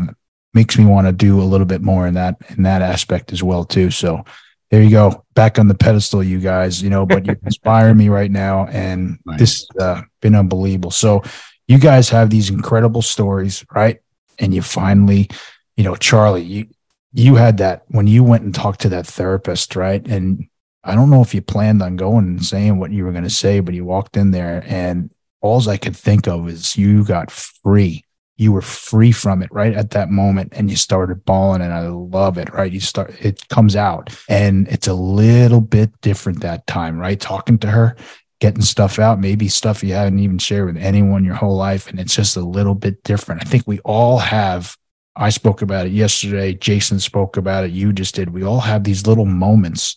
makes 0.55 0.77
me 0.77 0.85
want 0.85 1.05
to 1.05 1.11
do 1.11 1.39
a 1.39 1.43
little 1.43 1.67
bit 1.67 1.81
more 1.81 2.07
in 2.07 2.15
that 2.15 2.37
in 2.49 2.63
that 2.63 2.81
aspect 2.81 3.31
as 3.31 3.43
well 3.43 3.65
too. 3.65 3.91
So 3.91 4.23
there 4.71 4.81
you 4.81 4.89
go. 4.89 5.23
Back 5.35 5.59
on 5.59 5.67
the 5.67 5.75
pedestal 5.75 6.23
you 6.23 6.39
guys 6.39 6.81
you 6.81 6.89
know 6.89 7.05
but 7.05 7.25
you 7.25 7.35
inspire 7.43 7.93
me 7.93 8.09
right 8.09 8.31
now 8.31 8.67
and 8.67 9.19
nice. 9.25 9.39
this 9.39 9.67
uh 9.79 10.01
been 10.21 10.35
unbelievable. 10.35 10.91
So 10.91 11.23
you 11.67 11.77
guys 11.77 12.09
have 12.09 12.29
these 12.29 12.49
incredible 12.49 13.01
stories 13.01 13.65
right? 13.73 13.99
And 14.39 14.53
you 14.53 14.61
finally 14.61 15.29
you 15.77 15.83
know 15.83 15.95
charlie 15.95 16.43
you 16.43 16.67
you 17.13 17.35
had 17.35 17.57
that 17.57 17.83
when 17.87 18.07
you 18.07 18.23
went 18.23 18.43
and 18.43 18.53
talked 18.53 18.81
to 18.81 18.89
that 18.89 19.07
therapist 19.07 19.75
right? 19.75 20.05
And 20.07 20.47
i 20.85 20.95
don't 20.95 21.09
know 21.09 21.21
if 21.21 21.33
you 21.33 21.41
planned 21.41 21.81
on 21.81 21.97
going 21.97 22.25
and 22.25 22.45
saying 22.45 22.79
what 22.79 22.91
you 22.91 23.03
were 23.03 23.11
going 23.11 23.23
to 23.23 23.29
say 23.29 23.59
but 23.59 23.73
you 23.73 23.83
walked 23.83 24.15
in 24.15 24.31
there 24.31 24.63
and 24.67 25.09
all 25.41 25.67
i 25.67 25.77
could 25.77 25.95
think 25.95 26.27
of 26.27 26.47
is 26.47 26.77
you 26.77 27.03
got 27.03 27.31
free 27.31 28.05
you 28.37 28.51
were 28.51 28.61
free 28.61 29.11
from 29.11 29.41
it 29.41 29.51
right 29.51 29.73
at 29.73 29.91
that 29.91 30.09
moment 30.09 30.53
and 30.55 30.69
you 30.69 30.75
started 30.75 31.23
bawling 31.25 31.61
and 31.61 31.73
I 31.73 31.87
love 31.87 32.37
it, 32.37 32.53
right? 32.53 32.71
You 32.71 32.81
start, 32.81 33.15
it 33.21 33.47
comes 33.47 33.75
out 33.75 34.15
and 34.27 34.67
it's 34.67 34.87
a 34.87 34.93
little 34.93 35.61
bit 35.61 35.89
different 36.01 36.41
that 36.41 36.67
time, 36.67 36.99
right? 36.99 37.19
Talking 37.19 37.57
to 37.59 37.67
her, 37.67 37.95
getting 38.41 38.61
stuff 38.61 38.99
out, 38.99 39.19
maybe 39.19 39.47
stuff 39.47 39.83
you 39.83 39.93
haven't 39.93 40.19
even 40.19 40.37
shared 40.37 40.73
with 40.73 40.83
anyone 40.83 41.23
your 41.23 41.35
whole 41.35 41.55
life. 41.55 41.87
And 41.87 41.99
it's 41.99 42.15
just 42.15 42.35
a 42.35 42.41
little 42.41 42.75
bit 42.75 43.03
different. 43.03 43.41
I 43.41 43.45
think 43.45 43.63
we 43.65 43.79
all 43.79 44.17
have, 44.17 44.75
I 45.15 45.29
spoke 45.29 45.61
about 45.61 45.85
it 45.85 45.93
yesterday. 45.93 46.53
Jason 46.53 46.99
spoke 46.99 47.37
about 47.37 47.63
it. 47.63 47.71
You 47.71 47.93
just 47.93 48.15
did. 48.15 48.31
We 48.31 48.43
all 48.43 48.59
have 48.59 48.83
these 48.83 49.07
little 49.07 49.25
moments. 49.25 49.95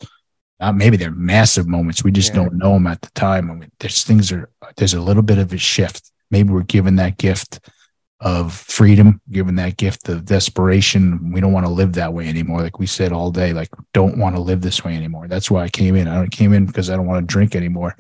Uh, 0.61 0.73
maybe 0.73 0.97
they're 0.97 1.11
massive 1.11 1.67
moments. 1.67 2.05
We 2.05 2.13
just 2.13 2.31
yeah. 2.31 2.43
don't 2.43 2.55
know 2.55 2.75
them 2.75 2.87
at 2.87 3.03
the 3.03 3.11
time. 3.11 3.51
I 3.51 3.55
mean, 3.55 3.73
there's 3.81 4.05
things 4.05 4.31
are, 4.31 4.49
there's 4.77 4.95
a 4.95 5.01
little 5.01 5.23
bit 5.23 5.39
of 5.39 5.53
a 5.53 5.59
shift 5.59 6.13
maybe 6.31 6.51
we're 6.51 6.63
given 6.63 6.97
that 6.97 7.19
gift 7.19 7.61
of 8.21 8.53
freedom, 8.53 9.21
given 9.31 9.55
that 9.57 9.77
gift 9.77 10.09
of 10.09 10.25
desperation. 10.25 11.33
We 11.33 11.41
don't 11.41 11.53
want 11.53 11.67
to 11.67 11.73
live 11.73 11.93
that 11.95 12.13
way 12.13 12.29
anymore. 12.29 12.63
Like 12.63 12.79
we 12.79 12.87
said 12.87 13.13
all 13.13 13.31
day, 13.31 13.53
like 13.53 13.69
don't 13.95 14.19
want 14.19 14.35
to 14.35 14.43
live 14.43 14.61
this 14.61 14.85
way 14.85 14.97
anymore. 14.97 15.29
That's 15.29 15.51
why 15.51 15.63
I 15.63 15.69
came 15.69 15.95
in. 15.95 16.09
I 16.09 16.27
came 16.27 16.53
in 16.53 16.67
because 16.67 16.91
I 16.91 16.97
don't 16.97 17.07
want 17.07 17.23
to 17.23 17.33
drink 17.33 17.55
anymore. 17.55 17.97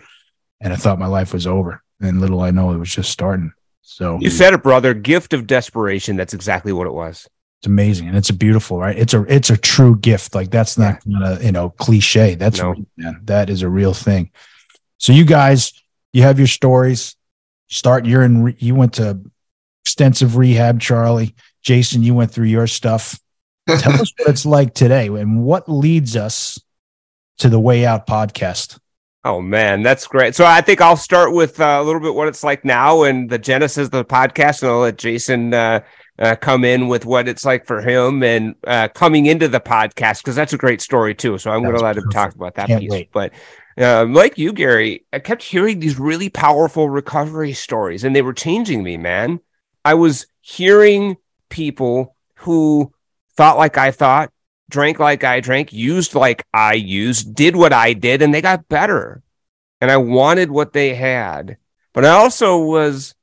And 0.60 0.72
I 0.72 0.76
thought 0.76 0.98
my 0.98 1.06
life 1.06 1.32
was 1.32 1.46
over. 1.46 1.82
And 2.00 2.20
little 2.20 2.40
I 2.40 2.50
know 2.50 2.72
it 2.72 2.78
was 2.78 2.92
just 2.92 3.10
starting. 3.10 3.52
So 3.82 4.18
you 4.20 4.30
said 4.30 4.54
it, 4.54 4.62
brother. 4.62 4.92
Gift 4.92 5.32
of 5.32 5.46
desperation. 5.46 6.16
That's 6.16 6.34
exactly 6.34 6.72
what 6.72 6.86
it 6.86 6.92
was. 6.92 7.28
It's 7.60 7.66
amazing, 7.66 8.06
and 8.06 8.16
it's 8.16 8.30
a 8.30 8.34
beautiful, 8.34 8.78
right? 8.78 8.96
It's 8.96 9.14
a 9.14 9.22
it's 9.22 9.50
a 9.50 9.56
true 9.56 9.96
gift. 9.96 10.34
Like 10.34 10.50
that's 10.50 10.78
not 10.78 11.00
yeah. 11.04 11.40
you 11.40 11.50
know 11.50 11.70
cliche. 11.70 12.36
That's 12.36 12.58
no. 12.58 12.70
real, 12.70 12.86
man. 12.96 13.20
That 13.24 13.50
is 13.50 13.62
a 13.62 13.68
real 13.68 13.94
thing. 13.94 14.30
So 14.98 15.12
you 15.12 15.24
guys, 15.24 15.72
you 16.12 16.22
have 16.22 16.38
your 16.38 16.46
stories. 16.46 17.16
Start. 17.68 18.06
You're 18.06 18.22
in. 18.22 18.54
You 18.58 18.76
went 18.76 18.94
to 18.94 19.20
extensive 19.84 20.36
rehab, 20.36 20.80
Charlie. 20.80 21.34
Jason, 21.62 22.02
you 22.02 22.14
went 22.14 22.30
through 22.30 22.46
your 22.46 22.66
stuff. 22.66 23.18
Tell 23.68 24.00
us 24.00 24.12
what 24.18 24.28
it's 24.30 24.46
like 24.46 24.74
today, 24.74 25.06
and 25.08 25.42
what 25.42 25.68
leads 25.68 26.16
us 26.16 26.60
to 27.38 27.48
the 27.48 27.60
Way 27.60 27.84
Out 27.84 28.06
podcast. 28.06 28.78
Oh 29.24 29.42
man, 29.42 29.82
that's 29.82 30.06
great. 30.06 30.34
So 30.34 30.46
I 30.46 30.60
think 30.60 30.80
I'll 30.80 30.96
start 30.96 31.34
with 31.34 31.60
uh, 31.60 31.78
a 31.80 31.82
little 31.82 32.00
bit 32.00 32.14
what 32.14 32.28
it's 32.28 32.44
like 32.44 32.64
now 32.64 33.02
and 33.02 33.28
the 33.28 33.38
genesis 33.38 33.86
of 33.86 33.90
the 33.90 34.04
podcast, 34.04 34.62
and 34.62 34.70
I'll 34.70 34.78
let 34.78 34.96
Jason 34.96 35.52
uh, 35.52 35.80
uh, 36.18 36.36
come 36.36 36.64
in 36.64 36.88
with 36.88 37.04
what 37.04 37.28
it's 37.28 37.44
like 37.44 37.66
for 37.66 37.80
him 37.80 38.22
and 38.22 38.54
uh, 38.66 38.88
coming 38.88 39.26
into 39.26 39.48
the 39.48 39.60
podcast 39.60 40.22
because 40.22 40.34
that's 40.34 40.52
a 40.52 40.58
great 40.58 40.80
story 40.80 41.14
too. 41.14 41.36
So 41.36 41.50
I'm 41.50 41.62
going 41.62 41.74
to 41.74 41.82
let 41.82 41.96
perfect. 41.96 42.06
him 42.06 42.10
talk 42.10 42.34
about 42.34 42.54
that 42.54 42.68
Can't 42.68 42.80
piece. 42.80 42.90
Wait. 42.90 43.10
But 43.12 43.32
uh, 43.76 44.06
like 44.06 44.38
you, 44.38 44.52
Gary, 44.52 45.04
I 45.12 45.18
kept 45.18 45.42
hearing 45.42 45.80
these 45.80 45.98
really 45.98 46.30
powerful 46.30 46.88
recovery 46.88 47.52
stories, 47.52 48.04
and 48.04 48.14
they 48.14 48.22
were 48.22 48.32
changing 48.32 48.82
me, 48.82 48.96
man. 48.96 49.40
I 49.89 49.95
was 49.95 50.26
hearing 50.43 51.16
people 51.49 52.14
who 52.34 52.93
thought 53.39 53.57
like 53.57 53.78
I 53.78 53.91
thought, 53.91 54.30
drank 54.68 54.99
like 54.99 55.24
I 55.24 55.41
drank, 55.41 55.72
used 55.72 56.14
like 56.14 56.45
I 56.53 56.74
used, 56.74 57.34
did 57.34 57.57
what 57.57 57.72
I 57.72 57.95
did, 57.95 58.20
and 58.20 58.34
they 58.34 58.43
got 58.43 58.68
better. 58.68 59.22
And 59.80 59.91
I 59.91 59.97
wanted 59.97 60.51
what 60.51 60.74
they 60.74 60.95
had. 60.95 61.57
But 61.95 62.05
I 62.05 62.11
also 62.11 62.59
was 62.59 63.14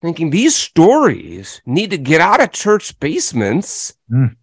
thinking 0.00 0.30
these 0.30 0.56
stories 0.56 1.60
need 1.66 1.90
to 1.90 1.98
get 1.98 2.22
out 2.22 2.40
of 2.40 2.52
church 2.52 2.98
basements. 3.00 3.92
Mm. 4.10 4.34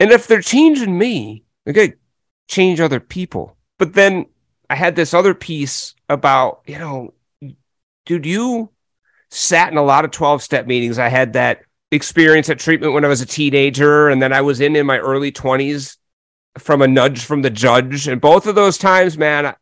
And 0.00 0.10
if 0.10 0.26
they're 0.26 0.42
changing 0.42 0.98
me, 0.98 1.44
they 1.64 1.72
got 1.72 1.90
to 1.90 1.96
change 2.48 2.80
other 2.80 2.98
people. 2.98 3.56
But 3.78 3.92
then 3.92 4.26
I 4.68 4.74
had 4.74 4.96
this 4.96 5.14
other 5.14 5.32
piece 5.32 5.94
about, 6.08 6.62
you 6.66 6.80
know, 6.80 7.14
dude, 8.04 8.26
you 8.26 8.70
sat 9.30 9.70
in 9.70 9.78
a 9.78 9.82
lot 9.82 10.04
of 10.04 10.10
12 10.10 10.42
step 10.42 10.66
meetings. 10.66 10.98
I 10.98 11.08
had 11.08 11.34
that 11.34 11.62
experience 11.90 12.48
at 12.50 12.58
treatment 12.58 12.92
when 12.92 13.04
I 13.04 13.08
was 13.08 13.20
a 13.20 13.26
teenager, 13.26 14.08
and 14.08 14.20
then 14.20 14.32
I 14.32 14.40
was 14.40 14.60
in 14.60 14.76
in 14.76 14.86
my 14.86 14.98
early 14.98 15.32
20s 15.32 15.96
from 16.58 16.82
a 16.82 16.88
nudge 16.88 17.24
from 17.24 17.42
the 17.42 17.50
judge. 17.50 18.08
And 18.08 18.20
both 18.20 18.46
of 18.46 18.54
those 18.54 18.78
times, 18.78 19.16
man, 19.16 19.54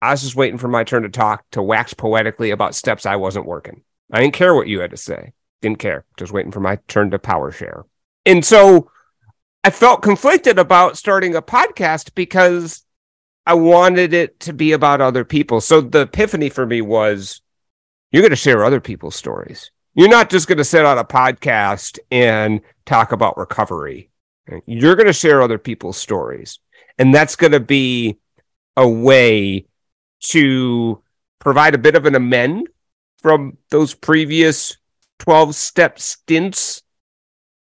I 0.00 0.10
was 0.10 0.22
just 0.22 0.36
waiting 0.36 0.58
for 0.58 0.68
my 0.68 0.84
turn 0.84 1.02
to 1.02 1.08
talk, 1.08 1.44
to 1.52 1.62
wax 1.62 1.94
poetically 1.94 2.50
about 2.50 2.74
steps 2.74 3.06
I 3.06 3.16
wasn't 3.16 3.46
working. 3.46 3.82
I 4.12 4.20
didn't 4.20 4.34
care 4.34 4.54
what 4.54 4.68
you 4.68 4.80
had 4.80 4.90
to 4.90 4.96
say. 4.96 5.32
Didn't 5.62 5.78
care. 5.78 6.04
Just 6.18 6.32
waiting 6.32 6.52
for 6.52 6.60
my 6.60 6.78
turn 6.88 7.10
to 7.10 7.18
power 7.18 7.50
share. 7.50 7.84
And 8.26 8.44
so 8.44 8.90
I 9.62 9.70
felt 9.70 10.02
conflicted 10.02 10.58
about 10.58 10.98
starting 10.98 11.34
a 11.34 11.42
podcast 11.42 12.14
because 12.14 12.84
I 13.46 13.54
wanted 13.54 14.12
it 14.12 14.40
to 14.40 14.52
be 14.52 14.72
about 14.72 15.00
other 15.00 15.24
people. 15.24 15.60
So 15.60 15.80
the 15.80 16.02
epiphany 16.02 16.50
for 16.50 16.66
me 16.66 16.80
was 16.82 17.40
you're 18.14 18.22
going 18.22 18.30
to 18.30 18.36
share 18.36 18.64
other 18.64 18.80
people's 18.80 19.16
stories. 19.16 19.72
You're 19.94 20.08
not 20.08 20.30
just 20.30 20.46
going 20.46 20.58
to 20.58 20.64
sit 20.64 20.84
on 20.84 20.98
a 20.98 21.04
podcast 21.04 21.98
and 22.12 22.60
talk 22.86 23.10
about 23.10 23.36
recovery. 23.36 24.08
You're 24.66 24.94
going 24.94 25.08
to 25.08 25.12
share 25.12 25.42
other 25.42 25.58
people's 25.58 25.96
stories. 25.96 26.60
And 26.96 27.12
that's 27.12 27.34
going 27.34 27.50
to 27.50 27.58
be 27.58 28.18
a 28.76 28.88
way 28.88 29.66
to 30.26 31.02
provide 31.40 31.74
a 31.74 31.78
bit 31.78 31.96
of 31.96 32.06
an 32.06 32.14
amend 32.14 32.68
from 33.18 33.58
those 33.70 33.94
previous 33.94 34.76
12 35.18 35.56
step 35.56 35.98
stints 35.98 36.84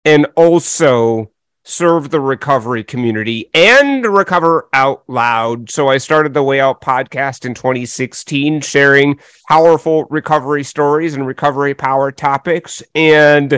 and 0.04 0.28
also 0.36 1.32
serve 1.66 2.12
the 2.12 2.22
recovery 2.22 2.84
community 2.84 3.50
and 3.54 4.06
recover 4.06 4.70
out 4.72 5.04
loud. 5.08 5.70
So 5.72 5.88
I 5.88 5.98
started 5.98 6.34
the 6.34 6.44
Way 6.44 6.60
Out 6.60 6.80
podcast 6.80 7.44
in 7.44 7.56
2016, 7.56 8.62
sharing 8.62 9.20
powerful 9.50 10.06
recovery 10.06 10.64
stories 10.64 11.16
and 11.16 11.26
recovery 11.26 11.74
power 11.74 12.12
topics. 12.12 12.84
And 12.94 13.52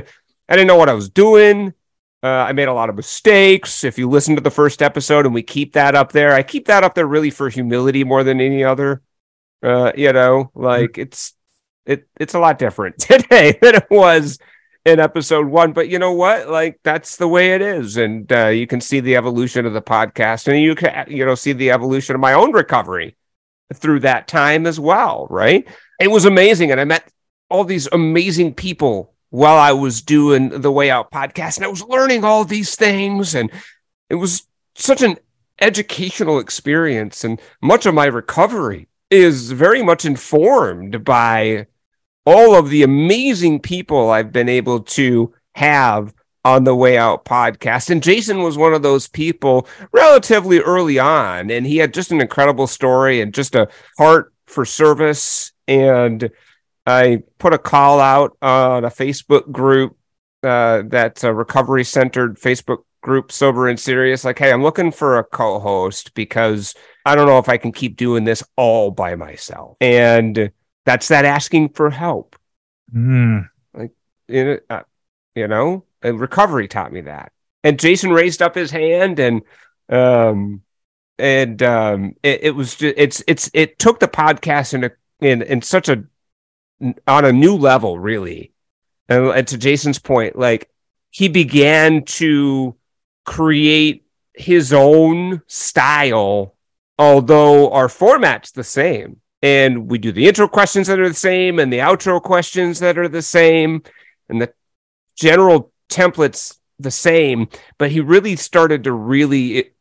I 0.47 0.55
didn't 0.55 0.67
know 0.67 0.77
what 0.77 0.89
I 0.89 0.93
was 0.93 1.09
doing. 1.09 1.73
Uh, 2.23 2.27
I 2.27 2.53
made 2.53 2.69
a 2.69 2.73
lot 2.73 2.89
of 2.89 2.95
mistakes. 2.95 3.83
If 3.83 3.97
you 3.97 4.09
listen 4.09 4.35
to 4.35 4.41
the 4.41 4.49
first 4.49 4.81
episode 4.81 5.25
and 5.25 5.35
we 5.35 5.43
keep 5.43 5.73
that 5.73 5.93
up 5.93 6.13
there, 6.13 6.33
I 6.33 6.43
keep 6.43 6.67
that 6.67 6.85
up 6.85 6.95
there 6.95 7.05
really 7.05 7.29
for 7.29 7.49
humility 7.49 8.05
more 8.05 8.23
than 8.23 8.39
any 8.39 8.63
other. 8.63 9.01
Uh, 9.61 9.91
you 9.95 10.13
know, 10.13 10.49
like 10.55 10.97
it's 10.97 11.33
it 11.85 12.07
it's 12.19 12.35
a 12.35 12.39
lot 12.39 12.57
different 12.57 12.97
today 12.99 13.57
than 13.61 13.75
it 13.75 13.87
was 13.91 14.39
in 14.87 15.01
episode 15.01 15.47
one. 15.47 15.73
But 15.73 15.89
you 15.89 15.99
know 15.99 16.13
what? 16.13 16.49
Like 16.49 16.79
that's 16.83 17.17
the 17.17 17.27
way 17.27 17.53
it 17.53 17.61
is, 17.61 17.97
and 17.97 18.31
uh, 18.31 18.47
you 18.47 18.65
can 18.65 18.81
see 18.81 18.99
the 18.99 19.17
evolution 19.17 19.65
of 19.65 19.73
the 19.73 19.81
podcast, 19.81 20.47
and 20.47 20.59
you 20.59 20.73
can 20.75 21.05
you 21.09 21.25
know 21.25 21.35
see 21.35 21.53
the 21.53 21.71
evolution 21.71 22.15
of 22.15 22.21
my 22.21 22.33
own 22.33 22.53
recovery 22.53 23.15
through 23.73 23.99
that 23.99 24.27
time 24.27 24.65
as 24.65 24.79
well. 24.79 25.27
Right? 25.29 25.67
It 25.99 26.09
was 26.09 26.25
amazing, 26.25 26.71
and 26.71 26.79
I 26.79 26.85
met 26.85 27.11
all 27.49 27.65
these 27.65 27.87
amazing 27.91 28.53
people 28.53 29.13
while 29.29 29.57
I 29.57 29.73
was 29.73 30.01
doing 30.01 30.49
the 30.49 30.71
Way 30.71 30.89
Out 30.89 31.11
podcast, 31.11 31.57
and 31.57 31.65
I 31.65 31.69
was 31.69 31.83
learning 31.83 32.23
all 32.23 32.45
these 32.45 32.75
things, 32.75 33.35
and 33.35 33.51
it 34.09 34.15
was 34.15 34.47
such 34.75 35.01
an 35.01 35.17
educational 35.59 36.39
experience, 36.39 37.25
and 37.25 37.41
much 37.61 37.85
of 37.85 37.93
my 37.93 38.05
recovery 38.05 38.87
is 39.09 39.51
very 39.51 39.83
much 39.83 40.05
informed 40.05 41.03
by 41.03 41.67
all 42.27 42.55
of 42.55 42.69
the 42.69 42.83
amazing 42.83 43.57
people 43.57 44.09
I've 44.09 44.33
been 44.33 44.49
able 44.49 44.81
to 44.81 45.33
have 45.55 46.13
on 46.43 46.65
the 46.65 46.75
Way 46.75 46.97
Out 46.97 47.23
podcast. 47.23 47.89
And 47.89 48.03
Jason 48.03 48.43
was 48.43 48.57
one 48.57 48.73
of 48.73 48.81
those 48.81 49.07
people 49.07 49.65
relatively 49.93 50.59
early 50.59 50.99
on, 50.99 51.49
and 51.49 51.65
he 51.65 51.77
had 51.77 51.93
just 51.93 52.11
an 52.11 52.19
incredible 52.19 52.67
story 52.67 53.21
and 53.21 53.33
just 53.33 53.55
a 53.55 53.69
heart 53.97 54.33
for 54.45 54.65
service. 54.65 55.53
And 55.69 56.29
I 56.85 57.23
put 57.37 57.53
a 57.53 57.57
call 57.57 58.01
out 58.01 58.35
on 58.41 58.83
a 58.83 58.89
Facebook 58.89 59.49
group 59.49 59.95
uh, 60.43 60.83
that's 60.85 61.23
a 61.23 61.33
recovery 61.33 61.85
centered 61.85 62.37
Facebook 62.37 62.79
group, 63.01 63.31
Sober 63.31 63.69
and 63.69 63.79
Serious. 63.79 64.25
Like, 64.25 64.39
hey, 64.39 64.51
I'm 64.51 64.63
looking 64.63 64.91
for 64.91 65.17
a 65.17 65.23
co 65.23 65.59
host 65.59 66.13
because 66.13 66.75
I 67.05 67.15
don't 67.15 67.27
know 67.27 67.39
if 67.39 67.47
I 67.47 67.55
can 67.55 67.71
keep 67.71 67.95
doing 67.95 68.25
this 68.25 68.43
all 68.57 68.91
by 68.91 69.15
myself. 69.15 69.77
And 69.79 70.51
that's 70.87 71.09
that 71.09 71.25
asking 71.25 71.69
for 71.69 71.89
help. 71.89 72.37
Mm. 72.95 73.49
Like, 73.73 73.91
you 74.29 74.45
know, 74.45 74.59
uh, 74.69 74.83
you 75.35 75.47
know, 75.49 75.83
and 76.01 76.17
recovery 76.17 76.69
taught 76.69 76.93
me 76.93 77.01
that. 77.01 77.33
And 77.61 77.77
Jason 77.77 78.11
raised 78.11 78.41
up 78.41 78.55
his 78.55 78.71
hand 78.71 79.19
and, 79.19 79.41
um, 79.89 80.61
and 81.19 81.61
um, 81.61 82.15
it, 82.23 82.39
it 82.43 82.51
was 82.51 82.75
just, 82.75 82.93
it's 82.97 83.23
it's 83.27 83.51
it 83.53 83.79
took 83.79 83.99
the 83.99 84.07
podcast 84.07 84.73
in 84.73 84.85
a 84.85 84.91
in 85.19 85.41
in 85.41 85.61
such 85.61 85.89
a 85.89 86.05
on 87.05 87.25
a 87.25 87.33
new 87.33 87.55
level 87.55 87.97
really 87.97 88.53
and, 89.09 89.25
and 89.29 89.47
to 89.47 89.57
jason's 89.57 89.97
point 89.97 90.37
like 90.37 90.69
he 91.09 91.27
began 91.27 92.03
to 92.05 92.75
create 93.25 94.05
his 94.35 94.71
own 94.71 95.41
style 95.47 96.53
although 96.99 97.71
our 97.71 97.89
format's 97.89 98.51
the 98.51 98.63
same 98.63 99.19
and 99.47 99.89
we 99.89 99.97
do 99.97 100.11
the 100.11 100.27
intro 100.27 100.45
questions 100.49 100.87
that 100.87 100.99
are 100.99 101.07
the 101.07 101.15
same 101.15 101.57
and 101.57 101.71
the 101.71 101.77
outro 101.77 102.21
questions 102.21 102.79
that 102.79 102.97
are 102.97 103.07
the 103.07 103.21
same 103.21 103.81
and 104.27 104.41
the 104.41 104.51
general 105.15 105.71
templates 105.89 106.57
the 106.79 106.91
same. 106.91 107.47
But 107.77 107.89
he 107.89 108.01
really 108.01 108.35
started 108.35 108.83
to 108.83 108.91
really 108.91 109.71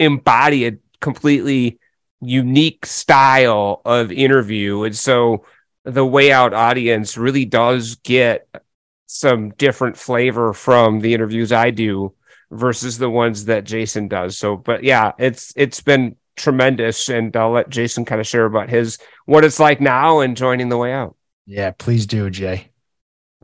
embody 0.00 0.66
a 0.66 0.78
completely 1.00 1.78
unique 2.20 2.84
style 2.84 3.80
of 3.84 4.10
interview. 4.10 4.82
And 4.82 4.96
so 4.96 5.44
the 5.84 6.04
way 6.04 6.32
out 6.32 6.52
audience 6.52 7.16
really 7.16 7.44
does 7.44 7.94
get 8.02 8.48
some 9.06 9.50
different 9.50 9.96
flavor 9.96 10.52
from 10.52 10.98
the 10.98 11.14
interviews 11.14 11.52
I 11.52 11.70
do 11.70 12.12
versus 12.50 12.98
the 12.98 13.10
ones 13.10 13.44
that 13.44 13.62
Jason 13.62 14.08
does. 14.08 14.36
So 14.36 14.56
but 14.56 14.82
yeah 14.82 15.12
it's 15.16 15.52
it's 15.54 15.80
been 15.80 16.16
tremendous. 16.36 17.08
And 17.08 17.36
I'll 17.36 17.50
let 17.50 17.68
Jason 17.70 18.04
kind 18.04 18.20
of 18.20 18.26
share 18.26 18.44
about 18.44 18.68
his 18.68 18.98
what 19.24 19.44
it's 19.44 19.60
like 19.60 19.80
now 19.80 20.20
and 20.20 20.36
joining 20.36 20.68
the 20.68 20.78
way 20.78 20.92
out. 20.92 21.16
Yeah, 21.46 21.72
please 21.72 22.06
do, 22.06 22.30
Jay. 22.30 22.70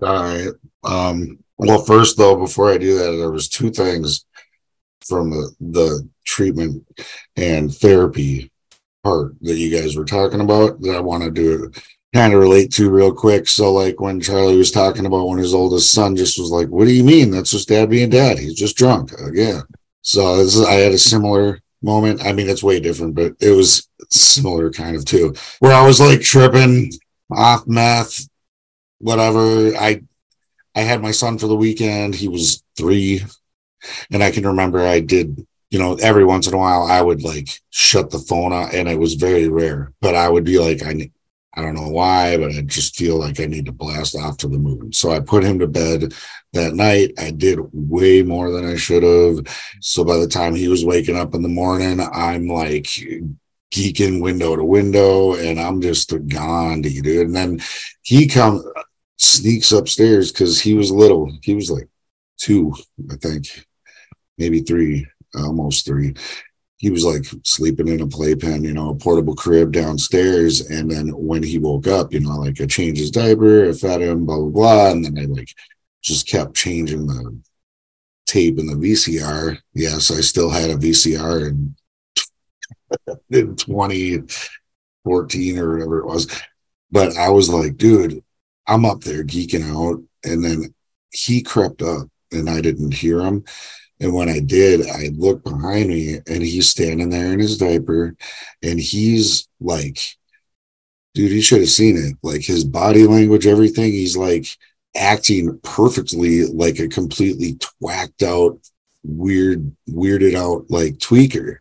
All 0.03 0.15
right. 0.15 0.49
Um, 0.85 1.39
well, 1.59 1.85
first 1.85 2.17
though, 2.17 2.37
before 2.37 2.71
I 2.71 2.79
do 2.79 2.99
that, 2.99 3.17
there 3.17 3.31
was 3.31 3.49
two 3.49 3.71
things 3.71 4.25
from 5.07 5.31
the, 5.31 5.55
the 5.61 6.09
treatment 6.25 6.85
and 7.37 7.75
therapy 7.75 8.51
part 9.05 9.35
that 9.43 9.57
you 9.57 9.77
guys 9.77 9.97
were 9.97 10.05
talking 10.05 10.41
about 10.41 10.81
that 10.81 10.97
I 10.97 11.01
want 11.01 11.25
to 11.25 11.31
do 11.31 11.71
kind 12.15 12.35
of 12.35 12.41
relate 12.41 12.71
to 12.73 12.91
real 12.91 13.13
quick. 13.13 13.49
So 13.49 13.73
like 13.73 14.01
when 14.01 14.21
Charlie 14.21 14.57
was 14.57 14.71
talking 14.71 15.07
about 15.07 15.29
when 15.29 15.39
his 15.39 15.55
oldest 15.55 15.93
son 15.93 16.17
just 16.17 16.39
was 16.39 16.51
like, 16.51 16.69
"What 16.69 16.87
do 16.87 16.93
you 16.93 17.05
mean? 17.05 17.31
That's 17.31 17.51
just 17.51 17.69
dad 17.69 17.91
being 17.91 18.11
dad. 18.11 18.39
He's 18.39 18.55
just 18.55 18.77
drunk 18.77 19.13
again." 19.13 19.63
So 20.03 20.41
is, 20.41 20.61
I 20.61 20.75
had 20.75 20.93
a 20.93 20.99
similar 20.99 21.61
moment. 21.83 22.25
I 22.25 22.33
mean, 22.33 22.49
it's 22.49 22.63
way 22.63 22.81
different, 22.81 23.15
but 23.15 23.35
it 23.41 23.51
was 23.51 23.89
similar 24.11 24.71
kind 24.71 24.97
of 24.97 25.05
too, 25.05 25.35
where 25.61 25.73
I 25.73 25.87
was 25.87 26.01
like 26.01 26.21
tripping 26.21 26.93
off 27.31 27.67
meth, 27.67 28.29
whatever. 28.99 29.77
I 29.77 30.03
I 30.75 30.81
had 30.81 31.03
my 31.03 31.11
son 31.11 31.39
for 31.39 31.47
the 31.47 31.57
weekend. 31.57 32.15
He 32.15 32.29
was 32.29 32.63
three, 32.77 33.23
and 34.11 34.23
I 34.23 34.31
can 34.31 34.47
remember 34.47 34.81
I 34.87 35.01
did 35.01 35.47
you 35.73 35.79
know, 35.79 35.95
every 35.95 36.25
once 36.25 36.47
in 36.47 36.53
a 36.53 36.59
while 36.59 36.83
I 36.83 37.01
would 37.01 37.23
like 37.23 37.49
shut 37.71 38.11
the 38.11 38.19
phone 38.19 38.53
off 38.53 38.75
and 38.75 38.87
it 38.87 38.99
was 38.99 39.15
very 39.15 39.49
rare, 39.49 39.95
but 40.03 40.15
I 40.15 40.29
would 40.29 40.45
be 40.45 40.59
like, 40.59 40.85
I 40.85 41.11
I 41.55 41.61
don't 41.61 41.75
know 41.75 41.89
why, 41.89 42.37
but 42.39 42.53
I 42.53 42.63
just 42.63 42.97
feel 42.97 43.19
like 43.19 43.39
I 43.39 43.47
need 43.47 43.67
to 43.67 43.73
blast 43.73 44.17
off 44.17 44.39
to 44.39 44.49
the 44.49 44.59
moon. 44.59 44.93
So 44.93 45.11
I 45.11 45.21
put 45.21 45.45
him 45.45 45.59
to 45.59 45.67
bed 45.67 46.15
that 46.55 46.75
night. 46.75 47.13
I 47.19 47.31
did 47.31 47.59
way 47.73 48.23
more 48.23 48.51
than 48.51 48.65
I 48.65 48.77
should 48.77 49.03
have. 49.03 49.47
So 49.81 50.03
by 50.05 50.17
the 50.17 50.27
time 50.27 50.55
he 50.55 50.69
was 50.69 50.85
waking 50.85 51.17
up 51.17 51.35
in 51.35 51.43
the 51.43 51.49
morning, 51.49 52.01
I'm 52.01 52.49
like 52.49 52.89
geeking 53.73 54.21
window 54.23 54.57
to 54.57 54.65
window 54.65 55.35
and 55.35 55.61
I'm 55.61 55.81
just 55.81 56.13
gone, 56.29 56.83
dude. 56.83 57.07
And 57.07 57.37
then 57.37 57.61
he 58.03 58.27
comes, 58.27 58.65
sneaks 59.19 59.73
upstairs 59.73 60.33
because 60.33 60.61
he 60.61 60.75
was 60.75 60.91
little. 60.91 61.31
He 61.43 61.55
was 61.55 61.71
like 61.71 61.89
two, 62.39 62.75
I 63.11 63.17
think, 63.17 63.67
maybe 64.39 64.61
three 64.61 65.07
almost 65.35 65.87
three. 65.87 66.15
He 66.83 66.91
was 66.91 67.05
like 67.05 67.25
sleeping 67.45 67.87
in 67.87 68.01
a 68.01 68.09
playpen, 68.09 68.65
you 68.65 68.73
know, 68.73 68.91
a 68.91 68.97
portable 68.97 69.37
crib 69.37 69.71
downstairs. 69.71 70.69
And 70.69 70.91
then 70.91 71.11
when 71.11 71.45
he 71.45 71.61
woke 71.61 71.87
up, 71.87 72.13
you 72.13 72.19
know, 72.19 72.39
like 72.39 72.61
I 72.61 72.67
changed 72.67 73.01
his 73.01 73.13
diaper, 73.13 73.69
I 73.69 73.73
fed 73.73 74.03
him, 74.03 74.27
blah, 74.27 74.37
blah, 74.37 74.49
blah. 74.49 74.91
And 74.91 75.05
then 75.05 75.17
I 75.17 75.27
like 75.27 75.55
just 76.03 76.27
kept 76.27 76.57
changing 76.57 77.07
the 77.07 77.39
tape 78.27 78.59
in 78.59 78.67
the 78.67 78.75
VCR. 78.75 79.59
Yes, 79.75 80.11
I 80.11 80.23
still 80.23 80.51
had 80.51 80.71
a 80.71 80.77
VCR 80.77 81.51
in, 81.51 81.77
in 83.31 83.55
2014 83.55 85.59
or 85.59 85.75
whatever 85.75 86.01
it 86.01 86.07
was. 86.07 86.27
But 86.91 87.17
I 87.17 87.29
was 87.29 87.49
like, 87.49 87.77
dude, 87.77 88.25
I'm 88.67 88.85
up 88.85 89.03
there 89.03 89.23
geeking 89.23 89.73
out. 89.73 90.03
And 90.25 90.45
then 90.45 90.75
he 91.13 91.43
crept 91.43 91.81
up 91.81 92.09
and 92.33 92.51
I 92.51 92.61
didn't 92.61 92.95
hear 92.95 93.21
him. 93.21 93.45
And 94.03 94.13
when 94.13 94.29
I 94.29 94.41
did, 94.41 94.89
I 94.89 95.11
looked 95.15 95.45
behind 95.45 95.89
me 95.89 96.19
and 96.27 96.43
he's 96.43 96.69
standing 96.69 97.09
there 97.09 97.33
in 97.33 97.39
his 97.39 97.57
diaper 97.57 98.17
and 98.61 98.81
he's 98.81 99.49
like, 99.61 99.97
dude, 101.15 101.31
you 101.31 101.41
should 101.41 101.61
have 101.61 101.71
seen 101.71 101.97
it. 101.97 102.17
Like 102.21 102.43
his 102.43 102.65
body 102.65 103.07
language, 103.07 103.47
everything. 103.47 103.93
He's 103.93 104.17
like 104.17 104.47
acting 104.97 105.61
perfectly 105.63 106.45
like 106.47 106.81
a 106.81 106.89
completely 106.89 107.59
twacked 107.61 108.25
out, 108.25 108.59
weird, 109.05 109.71
weirded 109.89 110.35
out 110.35 110.69
like 110.69 110.95
tweaker, 110.95 111.59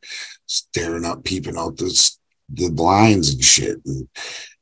staring 0.47 1.05
up, 1.05 1.23
peeping 1.23 1.57
out 1.57 1.77
the, 1.77 2.11
the 2.49 2.71
blinds 2.71 3.35
and 3.35 3.43
shit. 3.43 3.85
And 3.85 4.09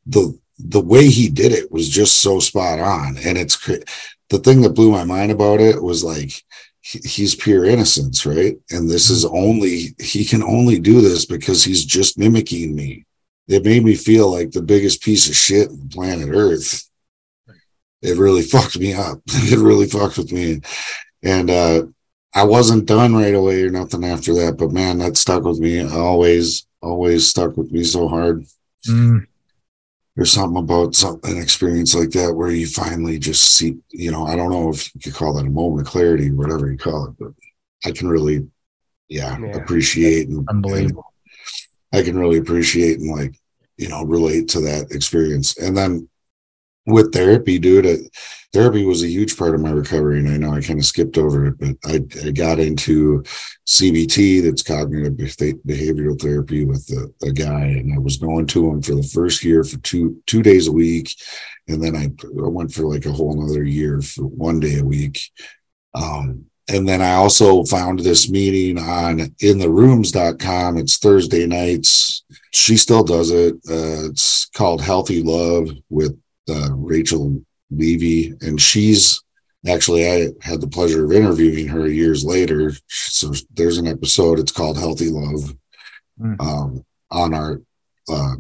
the, 0.06 0.38
the 0.58 0.82
way 0.82 1.08
he 1.08 1.30
did 1.30 1.54
it 1.54 1.72
was 1.72 1.88
just 1.88 2.20
so 2.20 2.42
spot 2.42 2.80
on. 2.80 3.16
And 3.24 3.38
it's 3.38 3.56
the 3.66 4.40
thing 4.40 4.64
that 4.64 4.72
blew 4.76 4.92
my 4.92 5.06
mind 5.06 5.32
about 5.32 5.62
it 5.62 5.82
was 5.82 6.04
like, 6.04 6.44
he's 6.90 7.36
pure 7.36 7.66
innocence, 7.66 8.26
right? 8.26 8.58
And 8.72 8.90
this 8.90 9.10
is 9.10 9.26
only, 9.26 9.96
he 10.00 10.26
can 10.26 10.42
only 10.42 10.80
do 10.80 11.02
this 11.02 11.26
because 11.26 11.64
he's 11.64 11.86
just 11.86 12.18
mimicking 12.18 12.76
me. 12.76 13.06
It 13.48 13.64
made 13.64 13.84
me 13.84 13.96
feel 13.96 14.32
like 14.32 14.52
the 14.52 14.62
biggest 14.62 15.02
piece 15.02 15.28
of 15.28 15.36
shit 15.36 15.70
on 15.70 15.90
planet 15.90 16.30
Earth. 16.34 16.90
It 18.02 18.18
really 18.18 18.42
fucked 18.54 18.80
me 18.80 18.94
up. 18.94 19.20
It 19.28 19.60
really 19.60 19.88
fucked 19.88 20.18
with 20.18 20.32
me. 20.32 20.62
And 21.22 21.50
uh, 21.50 21.84
I 22.34 22.44
wasn't 22.44 22.86
done 22.86 23.14
right 23.16 23.34
away 23.34 23.64
or 23.64 23.70
nothing 23.70 24.06
after 24.06 24.34
that, 24.36 24.58
but 24.58 24.72
man, 24.72 25.00
that 25.00 25.18
stuck 25.18 25.44
with 25.44 25.60
me. 25.60 25.82
Always, 25.88 26.66
always 26.82 27.28
stuck 27.28 27.58
with 27.58 27.72
me 27.72 27.84
so 27.84 28.08
hard. 28.08 28.46
Mm 28.88 29.28
there's 30.20 30.34
something 30.34 30.62
about 30.62 30.94
some 30.96 31.18
an 31.24 31.38
experience 31.38 31.96
like 31.96 32.10
that 32.10 32.34
where 32.34 32.52
you 32.52 32.68
finally 32.68 33.18
just 33.18 33.56
see, 33.56 33.78
you 33.92 34.12
know, 34.12 34.26
I 34.26 34.36
don't 34.36 34.52
know 34.52 34.68
if 34.68 34.94
you 34.94 35.00
could 35.00 35.14
call 35.14 35.34
that 35.36 35.46
a 35.46 35.50
moment 35.50 35.88
of 35.88 35.94
clarity, 35.94 36.30
whatever 36.30 36.70
you 36.70 36.78
call 36.78 37.06
it, 37.06 37.14
but 37.18 37.32
I 37.86 37.92
can 37.92 38.10
really, 38.10 38.46
yeah, 39.08 39.40
yeah. 39.40 39.56
appreciate 39.56 40.28
and 40.28 40.46
unbelievable. 40.50 41.06
And 41.94 42.02
I 42.02 42.04
can 42.04 42.20
really 42.20 42.38
appreciate 42.38 43.00
and 43.00 43.10
like, 43.10 43.40
you 43.78 43.88
know, 43.88 44.04
relate 44.04 44.50
to 44.50 44.60
that 44.60 44.92
experience. 44.92 45.58
And 45.58 45.78
then 45.78 46.09
with 46.92 47.14
therapy, 47.14 47.60
dude, 47.60 47.86
it, 47.86 48.02
therapy 48.54 48.86
was 48.86 49.04
a 49.04 49.08
huge 49.08 49.38
part 49.38 49.56
of 49.56 49.62
my 49.62 49.72
recovery. 49.72 50.20
And 50.20 50.30
I 50.30 50.38
know 50.38 50.54
I 50.54 50.62
kind 50.62 50.80
of 50.80 50.86
skipped 50.86 51.18
over 51.18 51.48
it, 51.48 51.60
but 51.60 51.76
I, 51.86 52.02
I 52.26 52.32
got 52.32 52.60
into 52.60 53.24
CBT, 53.68 54.44
that's 54.44 54.64
cognitive 54.64 55.14
behavioral 55.14 56.20
therapy, 56.20 56.66
with 56.66 56.90
a, 56.90 57.28
a, 57.28 57.32
guy, 57.32 57.62
and 57.62 57.94
I 57.94 58.00
was 58.00 58.18
going 58.18 58.48
to 58.48 58.72
him 58.72 58.82
for 58.82 58.96
the 58.96 59.04
first 59.04 59.44
year 59.44 59.64
for 59.64 59.78
two 59.78 60.22
two 60.26 60.42
days 60.42 60.68
a 60.68 60.72
week, 60.72 61.14
and 61.68 61.84
then 61.84 61.96
I, 61.96 62.06
I 62.06 62.48
went 62.48 62.74
for 62.74 62.84
like 62.84 63.06
a 63.06 63.12
whole 63.12 63.34
another 63.34 63.64
year 63.64 64.02
for 64.02 64.24
one 64.24 64.60
day 64.60 64.80
a 64.80 64.84
week. 64.84 65.20
Um, 65.94 66.46
and 66.68 66.88
then 66.88 67.02
I 67.02 67.14
also 67.14 67.64
found 67.64 68.00
this 68.00 68.30
meeting 68.30 68.78
on 68.78 69.20
intherooms.com. 69.42 70.78
It's 70.78 70.98
Thursday 70.98 71.48
nights. 71.48 72.24
She 72.52 72.78
still 72.78 73.04
does 73.04 73.32
it. 73.32 73.56
Uh, 73.68 74.10
it's 74.10 74.46
called 74.46 74.82
Healthy 74.82 75.24
Love 75.24 75.70
with 75.90 76.20
uh, 76.50 76.74
Rachel 76.74 77.42
Levy, 77.72 78.34
and 78.42 78.60
she's 78.60 79.22
actually 79.68 80.08
I 80.08 80.30
had 80.42 80.62
the 80.62 80.68
pleasure 80.68 81.06
of 81.06 81.12
interviewing 81.12 81.68
her 81.68 81.88
years 81.88 82.24
later. 82.24 82.72
So 82.88 83.34
there's 83.54 83.78
an 83.78 83.88
episode. 83.88 84.40
It's 84.40 84.52
called 84.52 84.78
Healthy 84.78 85.10
Love 85.10 85.56
mm. 86.20 86.42
um, 86.42 86.86
on 87.12 87.34
our 87.34 87.62
uh, 88.10 88.36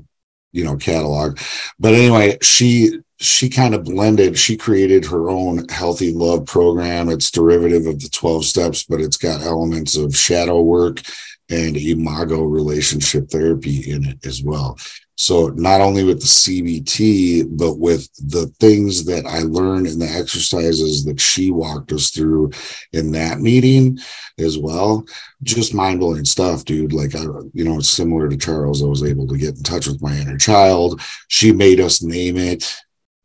you 0.52 0.64
know 0.64 0.78
catalog. 0.78 1.40
But 1.80 1.94
anyway, 1.94 2.38
she 2.42 3.00
she 3.20 3.50
kind 3.50 3.76
of 3.76 3.84
blended. 3.84 4.38
She 4.38 4.56
created 4.58 5.06
her 5.06 5.30
own 5.30 5.68
Healthy 5.70 6.14
Love 6.14 6.46
program. 6.46 7.10
It's 7.10 7.32
derivative 7.32 7.86
of 7.86 8.00
the 8.00 8.10
twelve 8.10 8.46
steps, 8.46 8.84
but 8.84 9.02
it's 9.02 9.18
got 9.18 9.42
elements 9.42 9.98
of 9.98 10.16
shadow 10.16 10.62
work 10.62 11.02
and 11.50 11.76
imago 11.76 12.44
relationship 12.44 13.30
therapy 13.30 13.92
in 13.92 14.06
it 14.06 14.26
as 14.26 14.44
well. 14.44 14.78
So 15.20 15.48
not 15.48 15.82
only 15.82 16.06
with 16.06 16.22
the 16.22 16.28
CBT, 16.28 17.58
but 17.58 17.78
with 17.78 18.10
the 18.26 18.48
things 18.62 19.04
that 19.04 19.26
I 19.26 19.40
learned 19.40 19.86
and 19.86 20.02
the 20.02 20.08
exercises 20.08 21.04
that 21.04 21.20
she 21.20 21.52
walked 21.52 21.92
us 21.92 22.12
through 22.12 22.52
in 22.94 23.12
that 23.12 23.42
meeting 23.42 24.00
as 24.38 24.58
well. 24.58 25.06
Just 25.44 25.74
mind 25.74 26.00
blowing 26.00 26.24
stuff, 26.24 26.64
dude. 26.64 26.94
Like 26.94 27.16
I, 27.16 27.24
you 27.54 27.66
know, 27.66 27.80
it's 27.80 27.90
similar 27.90 28.30
to 28.30 28.38
Charles. 28.38 28.82
I 28.82 28.86
was 28.86 29.04
able 29.04 29.28
to 29.28 29.38
get 29.38 29.58
in 29.58 29.64
touch 29.64 29.88
with 29.88 30.02
my 30.02 30.16
inner 30.16 30.38
child. 30.38 31.02
She 31.28 31.52
made 31.52 31.82
us 31.82 32.02
name 32.02 32.38
it. 32.38 32.74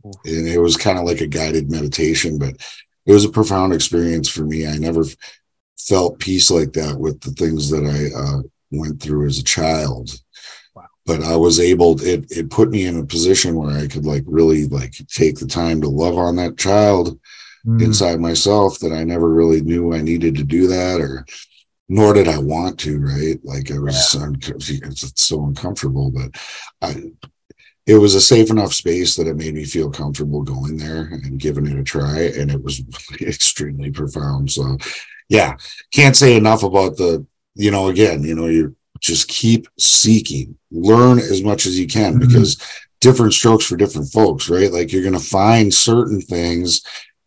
And 0.02 0.48
it 0.48 0.58
was 0.58 0.76
kind 0.76 0.98
of 0.98 1.04
like 1.04 1.20
a 1.20 1.28
guided 1.28 1.70
meditation, 1.70 2.40
but 2.40 2.56
it 3.06 3.12
was 3.12 3.24
a 3.24 3.30
profound 3.30 3.72
experience 3.72 4.28
for 4.28 4.44
me. 4.44 4.66
I 4.66 4.78
never 4.78 5.04
felt 5.78 6.18
peace 6.18 6.50
like 6.50 6.72
that 6.72 6.98
with 6.98 7.20
the 7.20 7.30
things 7.30 7.70
that 7.70 7.84
I 7.84 8.18
uh, 8.18 8.42
went 8.72 9.00
through 9.00 9.28
as 9.28 9.38
a 9.38 9.44
child 9.44 10.10
but 11.06 11.22
I 11.22 11.36
was 11.36 11.60
able 11.60 12.00
it 12.02 12.30
it 12.30 12.50
put 12.50 12.70
me 12.70 12.86
in 12.86 12.98
a 12.98 13.06
position 13.06 13.56
where 13.56 13.76
I 13.76 13.86
could 13.86 14.04
like 14.04 14.24
really 14.26 14.66
like 14.66 14.94
take 15.08 15.38
the 15.38 15.46
time 15.46 15.80
to 15.80 15.88
love 15.88 16.16
on 16.16 16.36
that 16.36 16.56
child 16.56 17.18
mm. 17.66 17.82
inside 17.82 18.20
myself 18.20 18.78
that 18.80 18.92
I 18.92 19.04
never 19.04 19.28
really 19.28 19.60
knew 19.60 19.94
I 19.94 20.00
needed 20.00 20.36
to 20.36 20.44
do 20.44 20.66
that 20.68 21.00
or 21.00 21.26
nor 21.88 22.14
did 22.14 22.28
I 22.28 22.38
want 22.38 22.78
to 22.80 22.98
right 23.00 23.38
like 23.44 23.70
I 23.70 23.78
was 23.78 24.14
yeah. 24.14 24.30
it's 24.86 25.22
so 25.22 25.44
uncomfortable 25.44 26.10
but 26.10 26.30
I 26.80 27.10
it 27.86 27.96
was 27.96 28.14
a 28.14 28.20
safe 28.20 28.50
enough 28.50 28.72
space 28.72 29.14
that 29.16 29.26
it 29.26 29.36
made 29.36 29.52
me 29.52 29.64
feel 29.64 29.90
comfortable 29.90 30.42
going 30.42 30.78
there 30.78 31.02
and 31.02 31.38
giving 31.38 31.66
it 31.66 31.78
a 31.78 31.84
try 31.84 32.20
and 32.20 32.50
it 32.50 32.62
was 32.62 32.82
extremely 33.20 33.90
profound 33.90 34.50
so 34.50 34.78
yeah 35.28 35.56
can't 35.92 36.16
say 36.16 36.36
enough 36.36 36.62
about 36.62 36.96
the 36.96 37.26
you 37.54 37.70
know 37.70 37.88
again 37.88 38.22
you 38.22 38.34
know 38.34 38.46
you're 38.46 38.74
just 39.04 39.28
keep 39.28 39.68
seeking. 39.78 40.56
Learn 40.70 41.18
as 41.18 41.42
much 41.42 41.66
as 41.66 41.78
you 41.78 41.86
can 41.86 42.14
mm-hmm. 42.14 42.26
because 42.26 42.56
different 43.00 43.34
strokes 43.34 43.66
for 43.66 43.76
different 43.76 44.10
folks 44.10 44.48
right? 44.48 44.72
Like 44.72 44.90
you're 44.90 45.02
going 45.02 45.12
to 45.14 45.20
find 45.20 45.72
certain 45.72 46.22
things 46.22 46.82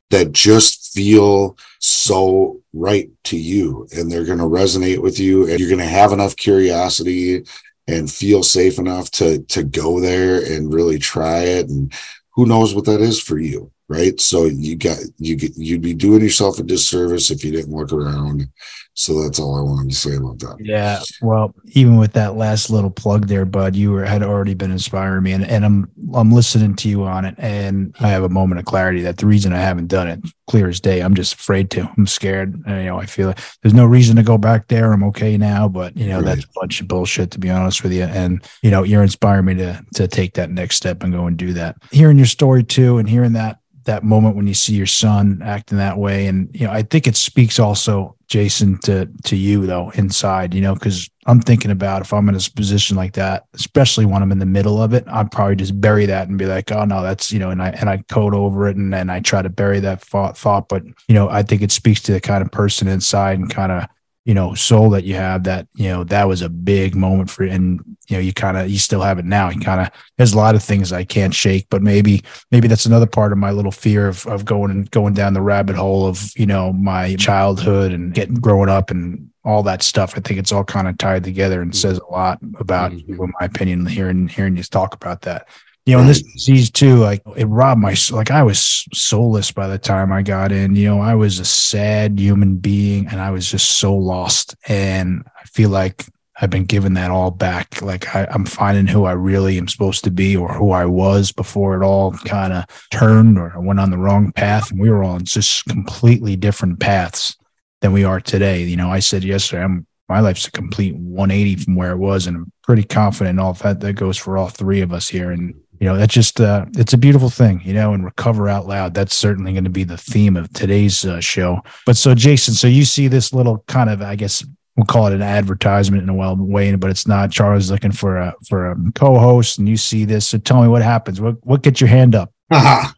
that 0.10 0.32
just 0.32 0.94
feel 0.94 1.56
so 1.80 2.62
right 2.74 3.10
to 3.26 3.38
you 3.38 3.88
and 3.96 4.12
they're 4.12 4.26
going 4.26 4.40
to 4.40 4.46
resonate 4.46 5.00
with 5.00 5.20
you 5.20 5.48
and 5.48 5.60
you're 5.60 5.70
going 5.70 5.80
to 5.80 5.86
have 5.86 6.12
enough 6.12 6.36
curiosity 6.36 7.44
and 7.88 8.12
feel 8.12 8.42
safe 8.42 8.80
enough 8.80 9.12
to 9.12 9.40
to 9.44 9.64
go 9.64 10.00
there 10.00 10.44
and 10.44 10.74
really 10.74 10.98
try 10.98 11.42
it 11.42 11.70
and 11.70 11.94
who 12.32 12.46
knows 12.46 12.74
what 12.74 12.86
that 12.86 13.02
is 13.02 13.22
for 13.22 13.38
you 13.38 13.72
right? 13.90 14.20
So 14.20 14.46
you 14.46 14.76
got 14.76 14.98
you 15.18 15.36
get 15.36 15.56
you'd 15.56 15.82
be 15.82 15.94
doing 15.94 16.22
yourself 16.22 16.60
a 16.60 16.64
disservice 16.64 17.32
if 17.32 17.44
you 17.44 17.52
didn't 17.52 17.74
look 17.74 17.92
around. 17.92 18.48
So 18.94 19.22
that's 19.22 19.40
all 19.40 19.56
I 19.56 19.62
wanted 19.62 19.92
to 19.92 19.96
say 19.96 20.16
about 20.16 20.40
that. 20.40 20.58
Yeah. 20.60 21.00
Well, 21.22 21.54
even 21.66 21.98
with 21.98 22.14
that 22.14 22.36
last 22.36 22.72
little 22.72 22.90
plug 22.90 23.28
there, 23.28 23.46
Bud, 23.46 23.76
you 23.76 23.92
were, 23.92 24.04
had 24.04 24.24
already 24.24 24.56
been 24.56 24.72
inspiring 24.72 25.22
me, 25.22 25.34
and, 25.34 25.46
and 25.46 25.64
I'm 25.64 25.92
I'm 26.16 26.32
listening 26.32 26.76
to 26.78 26.90
you 26.90 27.04
on 27.04 27.24
it, 27.24 27.36
and 27.38 27.96
I 28.00 28.08
have 28.08 28.24
a 28.24 28.30
moment 28.30 28.58
of 28.58 28.66
clarity 28.66 29.02
that 29.02 29.18
the 29.18 29.28
reason 29.28 29.54
I 29.54 29.60
haven't 29.60 29.88
done 29.88 30.08
it 30.08 30.20
clear 30.48 30.68
as 30.68 30.80
day. 30.80 31.02
I'm 31.02 31.14
just 31.14 31.36
afraid 31.36 31.70
to. 31.72 31.88
I'm 31.98 32.08
scared. 32.08 32.64
And, 32.66 32.84
you 32.84 32.90
know, 32.90 32.98
I 32.98 33.06
feel 33.06 33.28
like 33.28 33.40
there's 33.62 33.74
no 33.74 33.86
reason 33.86 34.16
to 34.16 34.24
go 34.24 34.38
back 34.38 34.68
there. 34.68 34.92
I'm 34.92 35.04
okay 35.04 35.38
now, 35.38 35.68
but 35.68 35.96
you 35.96 36.08
know, 36.08 36.18
right. 36.18 36.26
that's 36.26 36.46
a 36.46 36.60
bunch 36.60 36.82
of 36.82 36.88
bullshit 36.88 37.32
to 37.32 37.40
be 37.40 37.50
honest 37.50 37.84
with 37.84 37.94
you. 37.94 38.04
And 38.04 38.44
you 38.64 38.72
know, 38.72 38.82
you're 38.84 39.04
inspiring 39.04 39.46
me 39.46 39.56
to 39.56 39.86
to 39.96 40.08
take 40.08 40.34
that 40.34 40.50
next 40.50 40.78
step 40.78 41.04
and 41.04 41.14
go 41.14 41.28
and 41.28 41.38
do 41.38 41.54
that. 41.54 41.76
Hearing 41.92 42.18
your 42.18 42.26
story 42.26 42.64
too, 42.64 42.98
and 42.98 43.08
hearing 43.08 43.34
that 43.34 43.60
that 43.88 44.04
moment 44.04 44.36
when 44.36 44.48
you 44.48 44.54
see 44.54 44.76
your 44.76 44.86
son 44.86 45.42
acting 45.44 45.80
that 45.80 45.98
way. 45.98 46.28
And 46.28 46.48
you 46.54 46.66
know 46.66 46.74
i 46.74 46.82
think 46.82 47.08
it 47.08 47.16
speaks 47.16 47.60
also 47.60 48.16
jason 48.28 48.78
to 48.80 49.08
to 49.24 49.36
you 49.36 49.66
though 49.66 49.90
inside 49.92 50.54
you 50.54 50.62
know 50.62 50.74
because 50.74 51.10
i'm 51.26 51.40
thinking 51.40 51.72
about 51.72 52.02
if 52.02 52.14
i'm 52.14 52.28
in 52.30 52.36
a 52.36 52.40
position 52.56 52.98
like 52.98 53.14
that 53.14 53.46
especially 53.54 54.06
when 54.06 54.22
i'm 54.22 54.32
in 54.32 54.40
the 54.40 54.46
middle 54.46 54.82
of 54.82 54.94
it 54.94 55.04
i'd 55.08 55.32
probably 55.32 55.56
just 55.56 55.80
bury 55.80 56.06
that 56.06 56.28
and 56.28 56.38
be 56.38 56.46
like 56.46 56.72
oh 56.72 56.84
no 56.86 57.02
that's 57.02 57.32
you 57.32 57.40
know 57.40 57.50
and 57.50 57.62
i 57.62 57.70
and 57.70 57.90
i 57.90 57.98
code 58.10 58.34
over 58.34 58.68
it 58.68 58.76
and 58.76 58.94
then 58.94 59.10
i 59.10 59.20
try 59.20 59.42
to 59.42 59.50
bury 59.50 59.80
that 59.80 60.02
thought 60.02 60.38
thought. 60.38 60.68
But 60.68 60.84
you 61.08 61.16
know 61.16 61.30
i 61.30 61.44
think 61.44 61.62
it 61.62 61.72
speaks 61.72 62.02
to 62.04 62.12
the 62.12 62.22
kind 62.22 62.42
of 62.42 62.52
person 62.52 62.88
inside 62.88 63.40
and 63.40 63.50
kind 63.50 63.72
of 63.72 63.88
you 64.28 64.34
know 64.34 64.54
soul 64.54 64.90
that 64.90 65.06
you 65.06 65.16
have 65.16 65.46
that 65.46 65.68
you 65.74 65.88
know 65.88 66.04
that 66.04 66.28
was 66.28 66.42
a 66.42 66.50
big 66.50 66.96
moment 66.96 67.30
for 67.30 67.46
and 67.46 67.80
you 68.10 68.18
know 68.18 68.20
you 68.20 68.34
kind 68.34 68.58
of 68.58 68.70
you 68.70 68.78
still 68.78 69.02
have 69.02 69.20
it 69.20 69.26
now. 69.26 69.50
You 69.50 69.62
kind 69.62 69.80
of 69.80 69.90
there's 70.18 70.34
a 70.34 70.38
lot 70.38 70.54
of 70.54 70.62
things 70.62 70.92
i 70.92 71.06
can't 71.06 71.34
shake 71.34 71.68
but 71.70 71.82
maybe 71.82 72.24
maybe 72.52 72.68
that's 72.68 72.86
another 72.86 73.06
part 73.06 73.32
of 73.32 73.38
my 73.38 73.52
little 73.52 73.72
fear 73.72 74.08
of 74.10 74.28
of 74.28 74.44
going 74.44 74.70
and 74.70 74.92
going 74.92 75.14
down 75.14 75.34
the 75.34 75.42
rabbit 75.42 75.78
hole 75.78 76.06
of 76.06 76.32
you 76.36 76.46
know 76.46 76.74
my 76.74 77.16
childhood 77.16 77.94
and 77.94 78.14
getting 78.14 78.36
growing 78.36 78.70
up 78.70 78.92
and 78.92 79.30
all 79.46 79.64
that 79.64 79.82
stuff. 79.82 80.14
I 80.18 80.20
think 80.20 80.40
it's 80.42 80.52
all 80.52 80.66
kind 80.66 80.90
of 80.90 80.98
tied 80.98 81.24
together 81.24 81.62
and 81.62 81.74
says 81.74 82.00
a 82.00 82.12
lot 82.12 82.38
about 82.60 82.92
mm-hmm. 82.92 83.24
in 83.24 83.34
my 83.40 83.46
opinion 83.46 83.86
hearing 83.86 84.28
hearing 84.28 84.58
you 84.58 84.64
talk 84.64 84.94
about 84.94 85.22
that 85.22 85.48
you 85.88 85.96
know, 85.96 86.02
in 86.02 86.08
this 86.08 86.22
disease 86.22 86.70
too, 86.70 86.98
like 86.98 87.22
it 87.38 87.46
robbed 87.46 87.80
my 87.80 87.96
like 88.12 88.30
I 88.30 88.44
was 88.44 88.86
soulless 88.94 89.54
by 89.54 89.68
the 89.68 89.78
time 89.78 90.12
I 90.12 90.22
got 90.22 90.52
in. 90.52 90.76
You 90.76 90.90
know, 90.90 91.00
I 91.00 91.16
was 91.16 91.40
a 91.40 91.46
sad 91.46 92.20
human 92.20 92.58
being, 92.58 93.08
and 93.08 93.22
I 93.22 93.32
was 93.32 93.50
just 93.50 93.80
so 93.80 93.96
lost. 93.96 94.54
And 94.68 95.24
I 95.42 95.46
feel 95.46 95.70
like 95.70 96.04
I've 96.42 96.50
been 96.50 96.66
given 96.66 96.96
that 96.96 97.10
all 97.10 97.32
back. 97.32 97.82
Like 97.82 98.14
I, 98.14 98.28
am 98.32 98.44
finding 98.44 98.86
who 98.86 99.06
I 99.06 99.14
really 99.14 99.58
am 99.58 99.70
supposed 99.70 100.04
to 100.04 100.12
be, 100.12 100.36
or 100.36 100.52
who 100.52 100.72
I 100.72 100.84
was 100.84 101.32
before 101.32 101.82
it 101.82 101.86
all 101.86 102.12
kind 102.12 102.52
of 102.52 102.66
turned, 102.92 103.38
or 103.38 103.54
I 103.56 103.60
went 103.60 103.80
on 103.80 103.90
the 103.90 103.98
wrong 103.98 104.34
path. 104.34 104.72
And 104.72 104.82
we 104.82 104.90
were 104.90 105.06
on 105.06 105.24
just 105.24 105.64
completely 105.68 106.36
different 106.36 106.82
paths 106.82 107.38
than 107.80 107.94
we 107.94 108.04
are 108.04 108.20
today. 108.20 108.62
You 108.64 108.76
know, 108.76 108.92
I 108.92 109.00
said 109.00 109.24
yesterday, 109.24 109.64
I'm 109.64 109.88
my 110.10 110.22
life's 110.22 110.48
a 110.48 110.52
complete 110.52 110.96
180 110.96 111.64
from 111.64 111.76
where 111.76 111.92
it 111.92 111.98
was, 111.98 112.28
and 112.28 112.38
I'm 112.38 112.52
pretty 112.64 112.84
confident 112.84 113.40
all 113.40 113.54
that 113.54 113.82
that 113.82 113.94
goes 113.94 114.18
for 114.18 114.38
all 114.38 114.48
three 114.48 114.82
of 114.82 114.94
us 114.94 115.08
here. 115.10 115.32
And 115.32 115.56
you 115.80 115.88
know 115.88 115.98
that's 115.98 116.14
just 116.14 116.40
uh, 116.42 116.66
it's 116.76 116.94
a 116.94 116.98
beautiful 116.98 117.30
thing 117.30 117.62
you 117.64 117.74
know 117.74 117.94
and 117.94 118.04
recover 118.04 118.50
out 118.50 118.68
loud 118.68 118.94
that's 118.94 119.16
certainly 119.16 119.52
going 119.54 119.64
to 119.64 119.70
be 119.70 119.84
the 119.84 119.98
theme 119.98 120.36
of 120.36 120.52
today's 120.54 121.06
uh, 121.06 121.20
show. 121.20 121.62
But 121.86 121.98
so 121.98 122.16
jason 122.16 122.54
so 122.54 122.68
you 122.68 122.86
see 122.86 123.08
this 123.08 123.34
little 123.34 123.64
kind 123.68 123.90
of 123.90 124.02
i 124.02 124.16
guess 124.16 124.44
we'll 124.76 124.86
call 124.86 125.08
it 125.08 125.14
an 125.14 125.22
advertisement 125.22 126.04
in 126.04 126.10
a 126.10 126.14
well 126.14 126.36
way 126.38 126.74
but 126.76 126.90
it's 126.90 127.08
not. 127.08 127.32
Charles 127.32 127.70
looking 127.72 127.92
for 127.92 128.18
a 128.18 128.36
for 128.48 128.72
a 128.72 128.76
co-host 128.96 129.58
and 129.58 129.68
you 129.68 129.76
see 129.76 130.06
this 130.06 130.28
so 130.28 130.38
tell 130.38 130.62
me 130.62 130.68
what 130.68 130.82
happens. 130.82 131.20
What 131.20 131.44
what 131.46 131.64
gets 131.64 131.82
your 131.82 131.90
hand 131.90 132.16
up? 132.16 132.32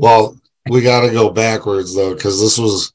Well 0.00 0.38
we 0.70 0.80
got 0.80 1.04
to 1.04 1.10
go 1.10 1.28
backwards 1.28 1.92
though 1.92 2.14
because 2.14 2.40
this 2.40 2.56
was 2.56 2.92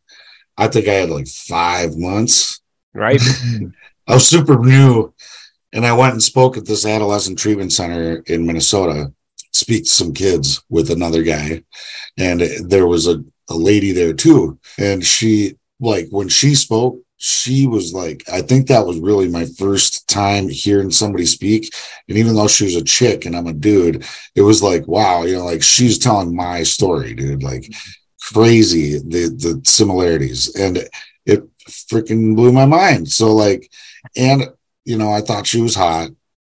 i 0.57 0.69
think 0.69 0.87
i 0.87 0.93
had 0.93 1.09
like 1.09 1.27
five 1.27 1.97
months. 1.97 2.61
Right. 2.93 3.21
I 4.07 4.13
was 4.13 4.25
super 4.27 4.57
new 4.57 5.13
and 5.73 5.85
I 5.85 5.93
went 5.93 6.13
and 6.13 6.23
spoke 6.23 6.55
at 6.55 6.65
this 6.65 6.85
adolescent 6.85 7.39
treatment 7.39 7.73
center 7.73 8.23
in 8.27 8.45
Minnesota, 8.45 9.11
speak 9.51 9.83
to 9.83 9.89
some 9.89 10.13
kids 10.13 10.63
with 10.69 10.91
another 10.91 11.23
guy. 11.23 11.63
And 12.17 12.41
there 12.69 12.87
was 12.87 13.07
a, 13.07 13.23
a 13.49 13.55
lady 13.55 13.91
there 13.91 14.13
too. 14.13 14.59
And 14.77 15.03
she, 15.03 15.57
like, 15.79 16.07
when 16.11 16.29
she 16.29 16.55
spoke, 16.55 16.99
she 17.17 17.67
was 17.67 17.93
like, 17.93 18.23
I 18.31 18.41
think 18.41 18.67
that 18.67 18.85
was 18.85 18.99
really 18.99 19.29
my 19.29 19.45
first 19.57 20.07
time 20.09 20.49
hearing 20.49 20.91
somebody 20.91 21.25
speak. 21.25 21.73
And 22.09 22.17
even 22.17 22.35
though 22.35 22.49
she 22.49 22.65
was 22.65 22.75
a 22.75 22.83
chick 22.83 23.25
and 23.25 23.35
I'm 23.35 23.47
a 23.47 23.53
dude, 23.53 24.05
it 24.35 24.41
was 24.41 24.61
like, 24.61 24.87
wow, 24.87 25.23
you 25.23 25.37
know, 25.37 25.45
like 25.45 25.63
she's 25.63 25.97
telling 25.97 26.35
my 26.35 26.63
story, 26.63 27.13
dude. 27.13 27.41
Like 27.41 27.71
crazy 28.21 28.99
the 28.99 29.29
the 29.29 29.61
similarities. 29.63 30.53
And 30.55 30.85
it 31.25 31.47
freaking 31.69 32.35
blew 32.35 32.51
my 32.51 32.65
mind. 32.65 33.09
So 33.09 33.33
like, 33.33 33.71
and 34.17 34.49
you 34.85 34.97
know, 34.97 35.11
I 35.11 35.21
thought 35.21 35.47
she 35.47 35.61
was 35.61 35.75
hot. 35.75 36.09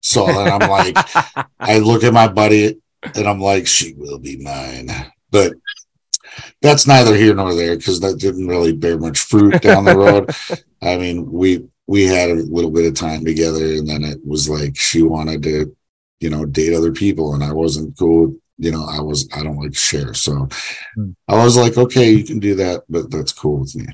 So 0.01 0.25
then 0.25 0.61
I'm 0.61 0.69
like, 0.69 0.95
I 1.59 1.79
look 1.79 2.03
at 2.03 2.13
my 2.13 2.27
buddy 2.27 2.79
and 3.15 3.27
I'm 3.27 3.39
like, 3.39 3.67
she 3.67 3.93
will 3.93 4.19
be 4.19 4.37
mine. 4.37 4.89
But 5.31 5.53
that's 6.61 6.87
neither 6.87 7.15
here 7.15 7.35
nor 7.35 7.53
there 7.53 7.77
because 7.77 7.99
that 8.01 8.19
didn't 8.19 8.47
really 8.47 8.73
bear 8.73 8.97
much 8.97 9.19
fruit 9.19 9.61
down 9.61 9.85
the 9.85 9.97
road. 9.97 10.29
I 10.81 10.97
mean, 10.97 11.31
we 11.31 11.67
we 11.87 12.05
had 12.05 12.29
a 12.29 12.35
little 12.35 12.71
bit 12.71 12.85
of 12.85 12.95
time 12.95 13.23
together, 13.23 13.63
and 13.63 13.87
then 13.87 14.03
it 14.03 14.19
was 14.25 14.49
like 14.49 14.75
she 14.75 15.01
wanted 15.01 15.43
to, 15.43 15.75
you 16.19 16.29
know, 16.29 16.45
date 16.45 16.73
other 16.73 16.91
people, 16.91 17.33
and 17.33 17.43
I 17.43 17.51
wasn't 17.51 17.97
cool. 17.97 18.35
You 18.57 18.71
know, 18.71 18.85
I 18.85 19.01
was 19.01 19.29
I 19.33 19.43
don't 19.43 19.57
like 19.57 19.71
to 19.71 19.77
share, 19.77 20.13
so 20.13 20.47
hmm. 20.95 21.11
I 21.27 21.43
was 21.43 21.57
like, 21.57 21.77
okay, 21.77 22.11
you 22.11 22.23
can 22.23 22.39
do 22.39 22.55
that, 22.55 22.83
but 22.89 23.11
that's 23.11 23.33
cool 23.33 23.59
with 23.59 23.75
me. 23.75 23.85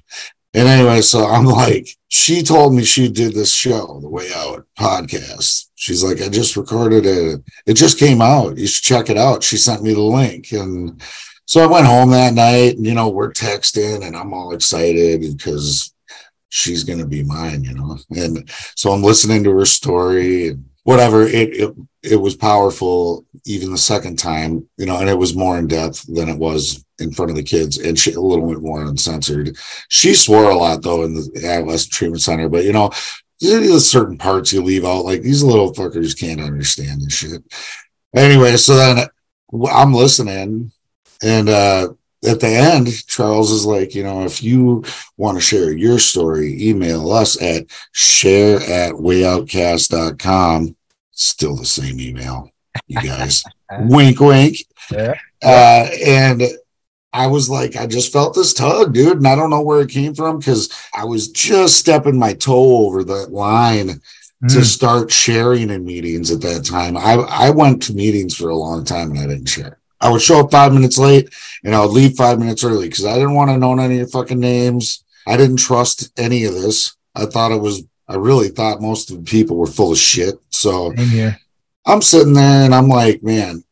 And 0.54 0.68
anyway, 0.68 1.02
so 1.02 1.26
I'm 1.26 1.46
like, 1.46 1.88
she 2.10 2.44
told 2.44 2.74
me 2.74 2.84
she 2.84 3.08
did 3.08 3.34
this 3.34 3.54
show, 3.54 4.00
the 4.02 4.10
Way 4.10 4.30
Out 4.36 4.66
podcast. 4.78 5.68
She's 5.76 6.04
like, 6.04 6.22
I 6.22 6.28
just 6.28 6.58
recorded 6.58 7.06
it. 7.06 7.42
It 7.66 7.76
just 7.76 7.98
came 7.98 8.22
out. 8.22 8.58
You 8.58 8.68
should 8.68 8.84
check 8.84 9.10
it 9.10 9.18
out. 9.18 9.44
She 9.44 9.56
sent 9.56 9.82
me 9.82 9.94
the 9.94 10.02
link. 10.02 10.52
And 10.52 11.02
so 11.46 11.62
I 11.62 11.68
went 11.68 11.86
home 11.86 12.12
that 12.12 12.34
night 12.34 12.76
and, 12.76 12.86
you 12.86 12.94
know, 12.94 13.08
we're 13.08 13.32
texting 13.32 14.06
and 14.06 14.16
I'm 14.16 14.34
all 14.34 14.54
excited 14.54 15.22
because 15.22 15.94
she's 16.50 16.84
going 16.84 17.00
to 17.00 17.08
be 17.08 17.24
mine, 17.24 17.64
you 17.64 17.74
know? 17.74 17.98
And 18.10 18.50
so 18.76 18.92
I'm 18.92 19.04
listening 19.04 19.46
to 19.46 19.52
her 19.58 19.66
story 19.66 20.50
and 20.50 20.66
whatever. 20.84 21.24
It, 21.24 21.56
it, 21.56 21.76
it 22.04 22.16
was 22.16 22.36
powerful 22.36 23.26
even 23.46 23.72
the 23.72 23.78
second 23.78 24.18
time, 24.18 24.68
you 24.78 24.86
know, 24.86 24.98
and 24.98 25.10
it 25.10 25.18
was 25.18 25.36
more 25.36 25.58
in 25.58 25.68
depth 25.68 26.04
than 26.14 26.30
it 26.30 26.38
was 26.38 26.84
in 27.00 27.12
front 27.12 27.32
of 27.32 27.38
the 27.38 27.44
kids 27.44 27.78
and 27.78 27.98
she, 27.98 28.14
a 28.14 28.20
little 28.20 28.48
bit 28.48 28.62
more 28.62 28.84
uncensored. 28.84 29.56
She 29.90 30.14
swore 30.14 30.50
a 30.50 30.56
lot 30.56 30.82
though 30.82 31.04
in 31.04 31.14
the 31.14 31.42
adolescent 31.46 31.94
treatment 31.94 32.22
center, 32.22 32.50
but 32.50 32.66
you 32.66 32.74
know, 32.74 32.92
there's 33.40 33.90
certain 33.90 34.18
parts 34.18 34.54
you 34.54 34.62
leave 34.62 34.86
out. 34.86 35.06
Like 35.06 35.22
these 35.22 35.44
little 35.44 35.74
fuckers 35.74 36.18
can't 36.18 36.42
understand 36.42 37.02
this 37.02 37.14
shit. 37.14 37.44
Anyway, 38.16 38.56
so 38.58 38.76
then 38.76 39.08
I'm 39.72 39.94
listening, 39.94 40.72
and 41.24 41.50
uh, 41.50 41.90
at 42.28 42.40
the 42.40 42.48
end, 42.48 43.08
Charles 43.08 43.52
is 43.52 43.66
like, 43.66 43.96
you 43.96 44.04
know, 44.04 44.24
if 44.24 44.44
you 44.44 44.84
want 45.18 45.38
to 45.38 45.42
share 45.42 45.72
your 45.72 45.98
story, 45.98 46.70
email 46.70 47.12
us 47.12 47.42
at 47.42 47.66
share 47.92 48.58
at 48.58 48.94
wayoutcast.com. 48.94 50.76
Still 51.12 51.56
the 51.56 51.66
same 51.66 52.00
email, 52.00 52.52
you 52.88 53.02
guys. 53.02 53.44
wink, 53.80 54.20
wink. 54.20 54.58
Yeah. 54.92 55.16
Uh, 55.44 55.88
and 56.06 56.44
I 57.14 57.28
was 57.28 57.50
like, 57.50 57.76
I 57.76 57.88
just 57.88 58.14
felt 58.14 58.36
this 58.36 58.54
tug, 58.54 58.94
dude. 58.94 59.18
And 59.18 59.28
I 59.28 59.36
don't 59.36 59.50
know 59.50 59.62
where 59.62 59.82
it 59.82 59.90
came 59.90 60.14
from 60.14 60.38
because 60.38 60.70
I 60.96 61.06
was 61.06 61.30
just 61.30 61.78
stepping 61.78 62.18
my 62.18 62.34
toe 62.34 62.86
over 62.86 63.04
that 63.04 63.32
line 63.32 64.02
mm. 64.44 64.54
to 64.54 64.64
start 64.64 65.12
sharing 65.12 65.72
in 65.72 65.86
meetings 65.86 66.32
at 66.32 66.42
that 66.42 66.66
time. 66.66 66.96
I, 66.96 67.14
I 67.14 67.50
went 67.50 67.82
to 67.84 67.94
meetings 67.94 68.36
for 68.36 68.50
a 68.50 68.56
long 68.56 68.86
time 68.86 69.10
and 69.10 69.20
I 69.20 69.28
didn't 69.28 69.50
share. 69.50 69.81
I 70.02 70.10
would 70.10 70.22
show 70.22 70.40
up 70.40 70.52
five 70.52 70.74
minutes 70.74 70.98
late 70.98 71.34
and 71.64 71.76
I 71.76 71.82
would 71.82 71.92
leave 71.92 72.16
five 72.16 72.40
minutes 72.40 72.64
early 72.64 72.90
because 72.90 73.06
I 73.06 73.14
didn't 73.14 73.36
want 73.36 73.52
to 73.52 73.58
know 73.58 73.74
any 73.74 73.94
of 73.96 74.00
your 74.00 74.08
fucking 74.08 74.40
names. 74.40 75.04
I 75.28 75.38
didn't 75.38 75.58
trust 75.58 76.12
any 76.20 76.46
of 76.46 76.54
this. 76.54 76.98
I 77.16 77.26
thought 77.26 77.52
it 77.52 77.62
was, 77.62 77.84
I 78.08 78.16
really 78.16 78.50
thought 78.50 78.82
most 78.82 79.12
of 79.12 79.18
the 79.18 79.24
people 79.24 79.56
were 79.58 79.68
full 79.68 79.92
of 79.92 79.98
shit. 79.98 80.36
So 80.50 80.92
I'm 81.86 82.02
sitting 82.02 82.34
there 82.34 82.66
and 82.66 82.74
I'm 82.74 82.88
like, 82.88 83.24
man, 83.24 83.64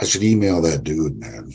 I 0.00 0.04
should 0.04 0.22
email 0.22 0.62
that 0.62 0.82
dude, 0.82 1.18
man 1.18 1.52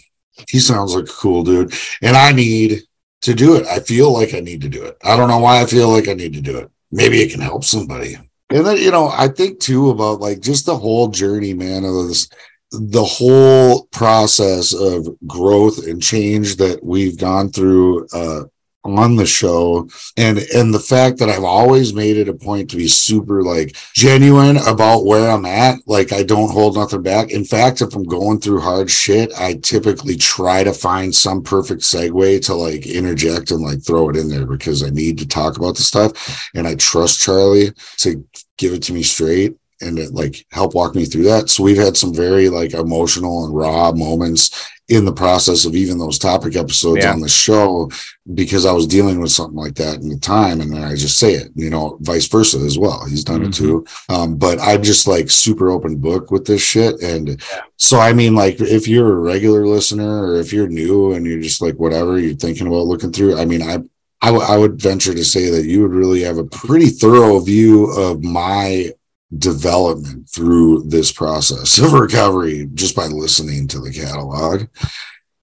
he 0.49 0.59
sounds 0.59 0.95
like 0.95 1.05
a 1.05 1.13
cool 1.13 1.43
dude. 1.43 1.73
And 2.01 2.15
I 2.15 2.31
need 2.31 2.83
to 3.21 3.33
do 3.33 3.55
it. 3.55 3.65
I 3.67 3.79
feel 3.79 4.11
like 4.11 4.33
I 4.33 4.39
need 4.39 4.61
to 4.61 4.69
do 4.69 4.83
it. 4.83 4.97
I 5.03 5.15
don't 5.15 5.29
know 5.29 5.39
why 5.39 5.61
I 5.61 5.65
feel 5.65 5.89
like 5.89 6.07
I 6.07 6.13
need 6.13 6.33
to 6.33 6.41
do 6.41 6.57
it. 6.57 6.69
Maybe 6.91 7.21
it 7.21 7.31
can 7.31 7.41
help 7.41 7.63
somebody. 7.63 8.17
And 8.49 8.65
then, 8.65 8.77
you 8.77 8.91
know, 8.91 9.07
I 9.07 9.27
think 9.27 9.59
too 9.59 9.89
about 9.91 10.19
like 10.19 10.41
just 10.41 10.65
the 10.65 10.77
whole 10.77 11.07
journey, 11.07 11.53
man, 11.53 11.85
of 11.85 12.07
this, 12.07 12.29
the 12.71 13.03
whole 13.03 13.85
process 13.87 14.73
of 14.73 15.07
growth 15.27 15.85
and 15.85 16.01
change 16.01 16.55
that 16.57 16.83
we've 16.83 17.17
gone 17.17 17.49
through 17.51 18.07
uh, 18.13 18.43
on 18.83 19.15
the 19.15 19.25
show 19.25 19.87
and 20.17 20.39
and 20.55 20.73
the 20.73 20.79
fact 20.79 21.19
that 21.19 21.29
I've 21.29 21.43
always 21.43 21.93
made 21.93 22.17
it 22.17 22.27
a 22.27 22.33
point 22.33 22.69
to 22.71 22.77
be 22.77 22.87
super 22.87 23.43
like 23.43 23.75
genuine 23.93 24.57
about 24.57 25.05
where 25.05 25.29
I'm 25.29 25.45
at 25.45 25.79
like 25.85 26.11
I 26.11 26.23
don't 26.23 26.49
hold 26.49 26.75
nothing 26.75 27.03
back. 27.03 27.29
In 27.29 27.45
fact 27.45 27.81
if 27.81 27.93
I'm 27.93 28.03
going 28.03 28.39
through 28.39 28.61
hard 28.61 28.89
shit 28.89 29.31
I 29.37 29.53
typically 29.55 30.15
try 30.15 30.63
to 30.63 30.73
find 30.73 31.13
some 31.13 31.43
perfect 31.43 31.81
segue 31.81 32.43
to 32.45 32.55
like 32.55 32.87
interject 32.87 33.51
and 33.51 33.61
like 33.61 33.83
throw 33.85 34.09
it 34.09 34.15
in 34.15 34.29
there 34.29 34.47
because 34.47 34.83
I 34.83 34.89
need 34.89 35.19
to 35.19 35.27
talk 35.27 35.57
about 35.57 35.75
the 35.75 35.83
stuff 35.83 36.49
and 36.55 36.67
I 36.67 36.73
trust 36.75 37.21
Charlie 37.21 37.73
to 37.97 38.25
give 38.57 38.73
it 38.73 38.81
to 38.83 38.93
me 38.93 39.03
straight 39.03 39.57
and 39.81 39.99
it, 39.99 40.13
like 40.13 40.45
help 40.51 40.75
walk 40.75 40.95
me 40.95 41.05
through 41.05 41.23
that. 41.23 41.49
So 41.49 41.63
we've 41.63 41.77
had 41.77 41.97
some 41.97 42.13
very 42.13 42.49
like 42.49 42.73
emotional 42.73 43.45
and 43.45 43.55
raw 43.55 43.91
moments 43.91 44.69
in 44.91 45.05
the 45.05 45.13
process 45.13 45.63
of 45.63 45.73
even 45.73 45.97
those 45.97 46.19
topic 46.19 46.57
episodes 46.57 47.05
yeah. 47.05 47.13
on 47.13 47.21
the 47.21 47.29
show 47.29 47.89
because 48.33 48.65
I 48.65 48.73
was 48.73 48.85
dealing 48.85 49.21
with 49.21 49.31
something 49.31 49.55
like 49.55 49.75
that 49.75 50.01
in 50.01 50.09
the 50.09 50.17
time. 50.17 50.59
And 50.59 50.73
then 50.73 50.83
I 50.83 50.95
just 50.95 51.17
say 51.17 51.33
it, 51.33 51.49
you 51.55 51.69
know, 51.69 51.97
vice 52.01 52.27
versa 52.27 52.57
as 52.57 52.77
well. 52.77 53.05
He's 53.05 53.23
done 53.23 53.39
mm-hmm. 53.39 53.49
it 53.49 53.53
too. 53.53 53.85
Um, 54.09 54.35
but 54.35 54.59
I'm 54.59 54.83
just 54.83 55.07
like 55.07 55.29
super 55.29 55.71
open 55.71 55.95
book 55.95 56.29
with 56.29 56.45
this 56.45 56.61
shit. 56.61 57.01
And 57.01 57.29
yeah. 57.29 57.61
so, 57.77 57.99
I 57.99 58.11
mean, 58.11 58.35
like 58.35 58.59
if 58.59 58.85
you're 58.85 59.13
a 59.13 59.21
regular 59.21 59.65
listener 59.65 60.27
or 60.27 60.39
if 60.41 60.51
you're 60.51 60.67
new 60.67 61.13
and 61.13 61.25
you're 61.25 61.41
just 61.41 61.61
like, 61.61 61.75
whatever 61.75 62.19
you're 62.19 62.35
thinking 62.35 62.67
about 62.67 62.85
looking 62.85 63.13
through, 63.13 63.37
I 63.37 63.45
mean, 63.45 63.61
I, 63.61 63.77
I, 64.21 64.27
w- 64.27 64.45
I 64.45 64.57
would 64.57 64.81
venture 64.81 65.13
to 65.13 65.23
say 65.23 65.49
that 65.51 65.65
you 65.65 65.81
would 65.83 65.93
really 65.93 66.21
have 66.23 66.37
a 66.37 66.43
pretty 66.43 66.87
thorough 66.87 67.39
view 67.39 67.91
of 67.91 68.23
my 68.23 68.91
development 69.37 70.29
through 70.29 70.83
this 70.83 71.11
process 71.11 71.79
of 71.79 71.93
recovery 71.93 72.67
just 72.73 72.95
by 72.95 73.05
listening 73.05 73.67
to 73.67 73.79
the 73.79 73.91
catalog 73.91 74.67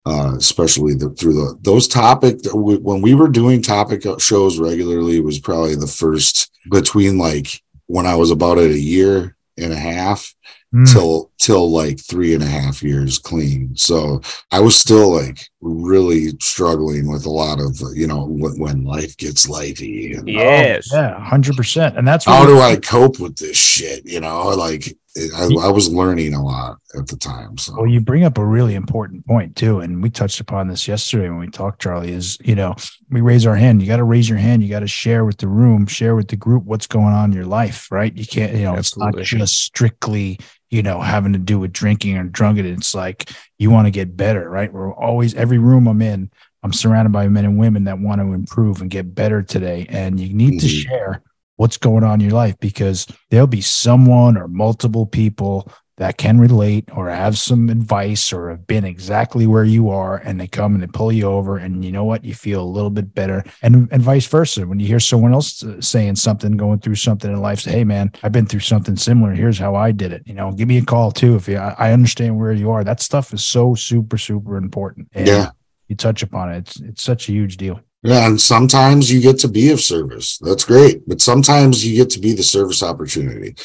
uh, 0.07 0.35
especially 0.37 0.95
the, 0.95 1.11
through 1.11 1.35
the 1.35 1.59
those 1.63 1.89
topic 1.89 2.39
when 2.53 3.01
we 3.01 3.15
were 3.15 3.29
doing 3.29 3.61
topic 3.61 4.03
shows 4.19 4.59
regularly 4.59 5.21
was 5.21 5.39
probably 5.39 5.75
the 5.75 5.87
first 5.87 6.51
between 6.71 7.19
like 7.19 7.63
when 7.87 8.07
i 8.07 8.15
was 8.15 8.31
about 8.31 8.59
at 8.59 8.71
a 8.71 8.79
year 8.79 9.37
and 9.57 9.73
a 9.73 9.77
half 9.77 10.35
mm. 10.75 10.91
till 10.93 11.31
till 11.39 11.71
like 11.71 12.01
three 12.01 12.35
and 12.35 12.43
a 12.43 12.47
half 12.47 12.83
years 12.83 13.19
clean. 13.19 13.75
So 13.77 14.21
I 14.51 14.61
was 14.61 14.77
still 14.77 15.15
like 15.15 15.41
really 15.61 16.31
struggling 16.41 17.11
with 17.11 17.27
a 17.27 17.31
lot 17.31 17.61
of 17.61 17.81
you 17.95 18.07
know 18.07 18.27
when, 18.27 18.59
when 18.59 18.85
life 18.85 19.17
gets 19.17 19.47
lifey. 19.47 20.17
And, 20.17 20.29
yes, 20.29 20.89
oh, 20.93 20.97
yeah, 20.97 21.21
hundred 21.21 21.57
percent. 21.57 21.97
And 21.97 22.07
that's 22.07 22.25
how 22.25 22.47
do 22.47 22.59
I 22.59 22.77
cope 22.77 23.19
with 23.19 23.37
this 23.37 23.57
shit? 23.57 24.05
You 24.07 24.21
know, 24.21 24.49
like 24.51 24.97
I, 25.35 25.49
I, 25.63 25.69
was 25.71 25.93
learning 25.93 26.35
a 26.35 26.43
lot 26.43 26.79
at 26.97 27.09
the 27.09 27.17
time. 27.17 27.59
So, 27.59 27.75
well, 27.77 27.87
you 27.87 28.01
bring 28.01 28.25
up 28.25 28.39
a 28.39 28.45
really 28.45 28.75
important 28.75 29.27
point 29.27 29.57
too, 29.57 29.81
and 29.81 30.03
we 30.03 30.11
touched 30.11 30.41
upon 30.41 30.69
this 30.69 30.87
yesterday 30.87 31.29
when 31.29 31.39
we 31.39 31.49
talked. 31.49 31.83
Charlie 31.83 32.13
is, 32.13 32.39
you 32.45 32.55
know, 32.55 32.75
we 33.11 33.21
raise 33.21 33.47
our 33.47 33.57
hand. 33.57 33.81
You 33.81 33.89
got 33.89 33.97
to 33.97 34.05
raise 34.05 34.29
your 34.29 34.39
hand. 34.39 34.63
You 34.63 34.69
got 34.69 34.81
to 34.81 34.89
share 34.89 35.25
with 35.25 35.39
the 35.39 35.49
room, 35.49 35.87
share 35.87 36.15
with 36.15 36.29
the 36.29 36.37
group 36.37 36.65
what's 36.65 36.87
going 36.87 37.15
on 37.15 37.31
in 37.31 37.37
your 37.37 37.47
life, 37.47 37.91
right? 37.91 38.15
You 38.17 38.27
can't, 38.27 38.53
you 38.55 38.65
know, 38.65 38.77
Absolutely. 38.77 39.23
it's 39.23 39.33
not 39.33 39.39
just 39.41 39.63
strictly, 39.63 40.39
you 40.71 40.83
know, 40.83 41.01
having 41.01 41.33
to 41.33 41.39
do 41.39 41.59
with 41.59 41.73
drinking 41.73 42.17
or 42.17 42.25
drunken. 42.25 42.67
It's 42.67 42.95
like 42.95 43.31
you 43.59 43.71
want 43.71 43.87
to 43.87 43.91
get 43.91 44.17
better, 44.17 44.49
right? 44.49 44.73
We're 44.73 44.93
always 44.93 45.35
every 45.35 45.59
room 45.59 45.87
I'm 45.87 46.03
in. 46.03 46.31
I'm 46.63 46.73
surrounded 46.73 47.13
by 47.13 47.29
men 47.29 47.45
and 47.45 47.59
women 47.59 47.85
that 47.85 48.01
want 48.01 48.21
to 48.21 48.33
improve 48.33 48.81
and 48.81 48.91
get 48.91 49.15
better 49.15 49.43
today, 49.43 49.87
and 49.89 50.19
you 50.19 50.35
need 50.35 50.55
mm-hmm. 50.55 50.59
to 50.59 50.69
share 50.69 51.23
what's 51.57 51.77
going 51.77 52.05
on 52.05 52.21
in 52.21 52.29
your 52.29 52.37
life 52.37 52.59
because 52.61 53.07
there'll 53.31 53.47
be 53.47 53.61
someone 53.61 54.37
or 54.37 54.49
multiple 54.49 55.07
people 55.07 55.71
that 55.99 56.17
can 56.17 56.39
relate 56.39 56.89
or 56.95 57.11
have 57.11 57.37
some 57.37 57.69
advice 57.69 58.33
or 58.33 58.51
have 58.51 58.67
been 58.67 58.85
exactly 58.85 59.47
where 59.47 59.65
you 59.65 59.91
are 59.91 60.19
and 60.19 60.41
they 60.41 60.47
come 60.47 60.75
and 60.75 60.83
they 60.83 60.87
pull 60.87 61.13
you 61.13 61.27
over 61.27 61.59
and 61.59 61.85
you 61.85 61.93
know 61.93 62.05
what? 62.05 62.25
You 62.25 62.35
feel 62.35 62.63
a 62.63 62.65
little 62.65 62.91
bit 62.91 63.15
better. 63.15 63.45
And 63.63 63.89
and 63.93 64.01
vice 64.01 64.27
versa. 64.27 64.67
When 64.67 64.81
you 64.81 64.87
hear 64.87 65.01
someone 65.01 65.35
else 65.35 65.63
uh, 65.63 65.81
saying 65.81 66.17
something 66.17 66.57
going 66.57 66.79
through 66.79 66.95
something 66.95 67.31
in 67.31 67.41
life 67.41 67.61
say 67.61 67.73
hey 67.73 67.85
man 67.85 68.13
i've 68.23 68.33
been 68.33 68.47
through 68.47 68.61
something 68.61 68.97
similar. 68.97 69.33
Here's 69.33 69.59
how 69.59 69.75
i 69.75 69.91
did 69.93 70.13
it. 70.13 70.23
You 70.25 70.35
know 70.35 70.53
give 70.53 70.69
me 70.69 70.79
a 70.79 70.85
call 70.85 71.11
too 71.11 71.35
if 71.35 71.49
you 71.49 71.59
i 71.59 71.93
understand 71.93 72.39
where 72.39 72.53
you 72.53 72.71
are. 72.71 72.85
That 72.85 73.01
stuff 73.01 73.35
is 73.35 73.45
so 73.45 73.75
super 73.75 74.19
super 74.19 74.57
important. 74.57 75.09
And 75.13 75.27
yeah. 75.27 75.51
you 75.89 75.97
touch 75.97 76.23
upon 76.23 76.53
it. 76.53 76.59
It's 76.59 76.81
it's 76.81 77.03
such 77.03 77.29
a 77.29 77.33
huge 77.33 77.57
deal. 77.57 77.81
Yeah, 78.03 78.29
and 78.29 78.41
sometimes 78.41 79.13
you 79.13 79.21
get 79.21 79.41
to 79.41 79.49
be 79.49 79.73
of 79.73 79.81
service. 79.81 80.39
That's 80.39 80.65
great. 80.65 81.07
But 81.09 81.21
sometimes 81.21 81.85
you 81.85 81.97
get 81.97 82.11
to 82.11 82.21
be 82.21 82.33
the 82.33 82.45
service 82.45 82.81
opportunity. 82.81 83.57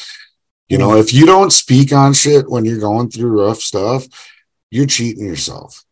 You 0.68 0.78
know, 0.78 0.96
if 0.96 1.12
you 1.12 1.26
don't 1.26 1.52
speak 1.52 1.92
on 1.92 2.14
shit 2.14 2.48
when 2.48 2.64
you're 2.64 2.80
going 2.80 3.10
through 3.10 3.42
rough 3.42 3.58
stuff, 3.58 4.06
you're 4.70 4.86
cheating 4.86 5.26
yourself. 5.26 5.84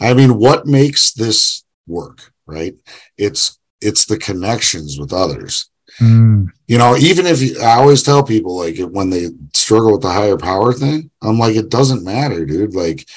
I 0.00 0.14
mean, 0.14 0.38
what 0.38 0.66
makes 0.66 1.12
this 1.12 1.64
work, 1.86 2.32
right? 2.46 2.74
It's 3.16 3.58
it's 3.80 4.04
the 4.04 4.18
connections 4.18 4.98
with 4.98 5.12
others. 5.12 5.70
Mm. 5.98 6.48
You 6.68 6.78
know, 6.78 6.96
even 6.96 7.26
if 7.26 7.42
you, 7.42 7.60
I 7.60 7.76
always 7.76 8.02
tell 8.02 8.22
people 8.22 8.56
like 8.56 8.78
when 8.78 9.10
they 9.10 9.28
struggle 9.54 9.92
with 9.92 10.02
the 10.02 10.10
higher 10.10 10.38
power 10.38 10.72
thing, 10.72 11.10
I'm 11.22 11.38
like, 11.38 11.56
it 11.56 11.68
doesn't 11.68 12.04
matter, 12.04 12.46
dude. 12.46 12.74
Like, 12.74 13.08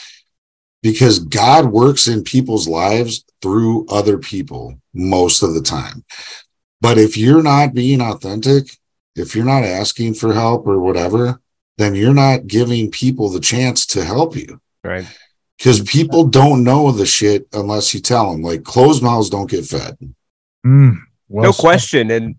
because 0.82 1.20
God 1.20 1.66
works 1.66 2.08
in 2.08 2.24
people's 2.24 2.68
lives 2.68 3.24
through 3.42 3.88
other 3.88 4.18
people 4.18 4.80
most 4.94 5.44
of 5.44 5.54
the 5.54 5.62
time. 5.62 6.04
But 6.82 6.98
if 6.98 7.18
you're 7.18 7.44
not 7.44 7.74
being 7.74 8.02
authentic, 8.02 8.70
if 9.16 9.36
you're 9.36 9.46
not 9.46 9.64
asking 9.64 10.14
for 10.16 10.34
help 10.34 10.68
or 10.68 10.80
whatever, 10.80 11.42
then 11.78 11.96
you're 11.96 12.14
not 12.14 12.48
giving 12.48 12.92
people 12.92 13.30
the 13.30 13.40
chance 13.40 13.86
to 13.88 14.04
help 14.04 14.36
you. 14.36 14.62
Right. 14.84 15.06
Because 15.58 15.82
people 15.82 16.26
don't 16.26 16.64
know 16.64 16.92
the 16.92 17.06
shit 17.06 17.48
unless 17.54 17.94
you 17.94 18.02
tell 18.02 18.32
them. 18.32 18.42
Like 18.42 18.64
closed 18.64 19.02
mouths 19.02 19.30
don't 19.30 19.50
get 19.50 19.66
fed. 19.66 19.98
Mm, 20.66 20.98
well 21.30 21.44
no 21.44 21.52
said. 21.52 21.62
question. 21.62 22.12
And 22.12 22.36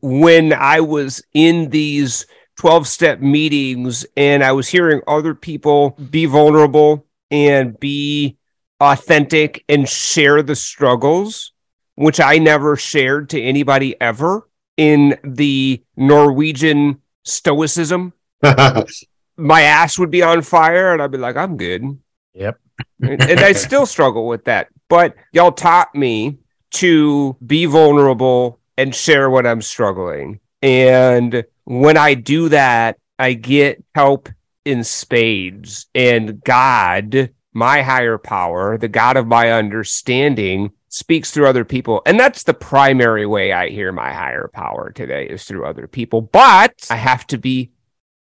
when 0.00 0.52
I 0.52 0.80
was 0.80 1.22
in 1.34 1.70
these 1.70 2.26
12 2.58 2.86
step 2.86 3.20
meetings 3.20 4.06
and 4.16 4.42
I 4.42 4.52
was 4.52 4.68
hearing 4.68 5.02
other 5.06 5.34
people 5.34 5.90
be 5.90 6.26
vulnerable 6.26 7.06
and 7.30 7.78
be 7.78 8.38
authentic 8.80 9.64
and 9.68 9.88
share 9.88 10.42
the 10.42 10.56
struggles, 10.56 11.52
which 11.96 12.20
I 12.20 12.38
never 12.38 12.76
shared 12.76 13.30
to 13.30 13.42
anybody 13.42 14.00
ever 14.00 14.48
in 14.76 15.18
the 15.24 15.82
Norwegian 15.96 17.00
stoicism. 17.24 18.12
my 19.36 19.62
ass 19.62 19.98
would 19.98 20.10
be 20.10 20.22
on 20.22 20.42
fire 20.42 20.92
and 20.92 21.02
I'd 21.02 21.10
be 21.10 21.18
like, 21.18 21.36
I'm 21.36 21.56
good. 21.56 21.98
Yep. 22.34 22.58
and, 23.00 23.22
and 23.22 23.40
I 23.40 23.52
still 23.52 23.86
struggle 23.86 24.26
with 24.26 24.44
that. 24.44 24.68
But 24.88 25.14
y'all 25.32 25.52
taught 25.52 25.94
me 25.94 26.38
to 26.72 27.36
be 27.44 27.66
vulnerable 27.66 28.60
and 28.76 28.94
share 28.94 29.30
what 29.30 29.46
I'm 29.46 29.62
struggling. 29.62 30.40
And 30.62 31.44
when 31.64 31.96
I 31.96 32.14
do 32.14 32.48
that, 32.50 32.98
I 33.18 33.32
get 33.32 33.82
help 33.94 34.28
in 34.64 34.84
spades 34.84 35.86
and 35.94 36.42
God, 36.42 37.30
my 37.52 37.82
higher 37.82 38.18
power, 38.18 38.76
the 38.76 38.88
God 38.88 39.16
of 39.16 39.26
my 39.26 39.52
understanding, 39.52 40.72
speaks 40.96 41.30
through 41.30 41.46
other 41.46 41.64
people. 41.64 42.00
And 42.06 42.18
that's 42.18 42.44
the 42.44 42.54
primary 42.54 43.26
way 43.26 43.52
I 43.52 43.68
hear 43.68 43.92
my 43.92 44.12
higher 44.14 44.48
power 44.52 44.90
today 44.90 45.26
is 45.26 45.44
through 45.44 45.66
other 45.66 45.86
people. 45.86 46.22
But 46.22 46.86
I 46.88 46.96
have 46.96 47.26
to 47.26 47.36
be 47.36 47.70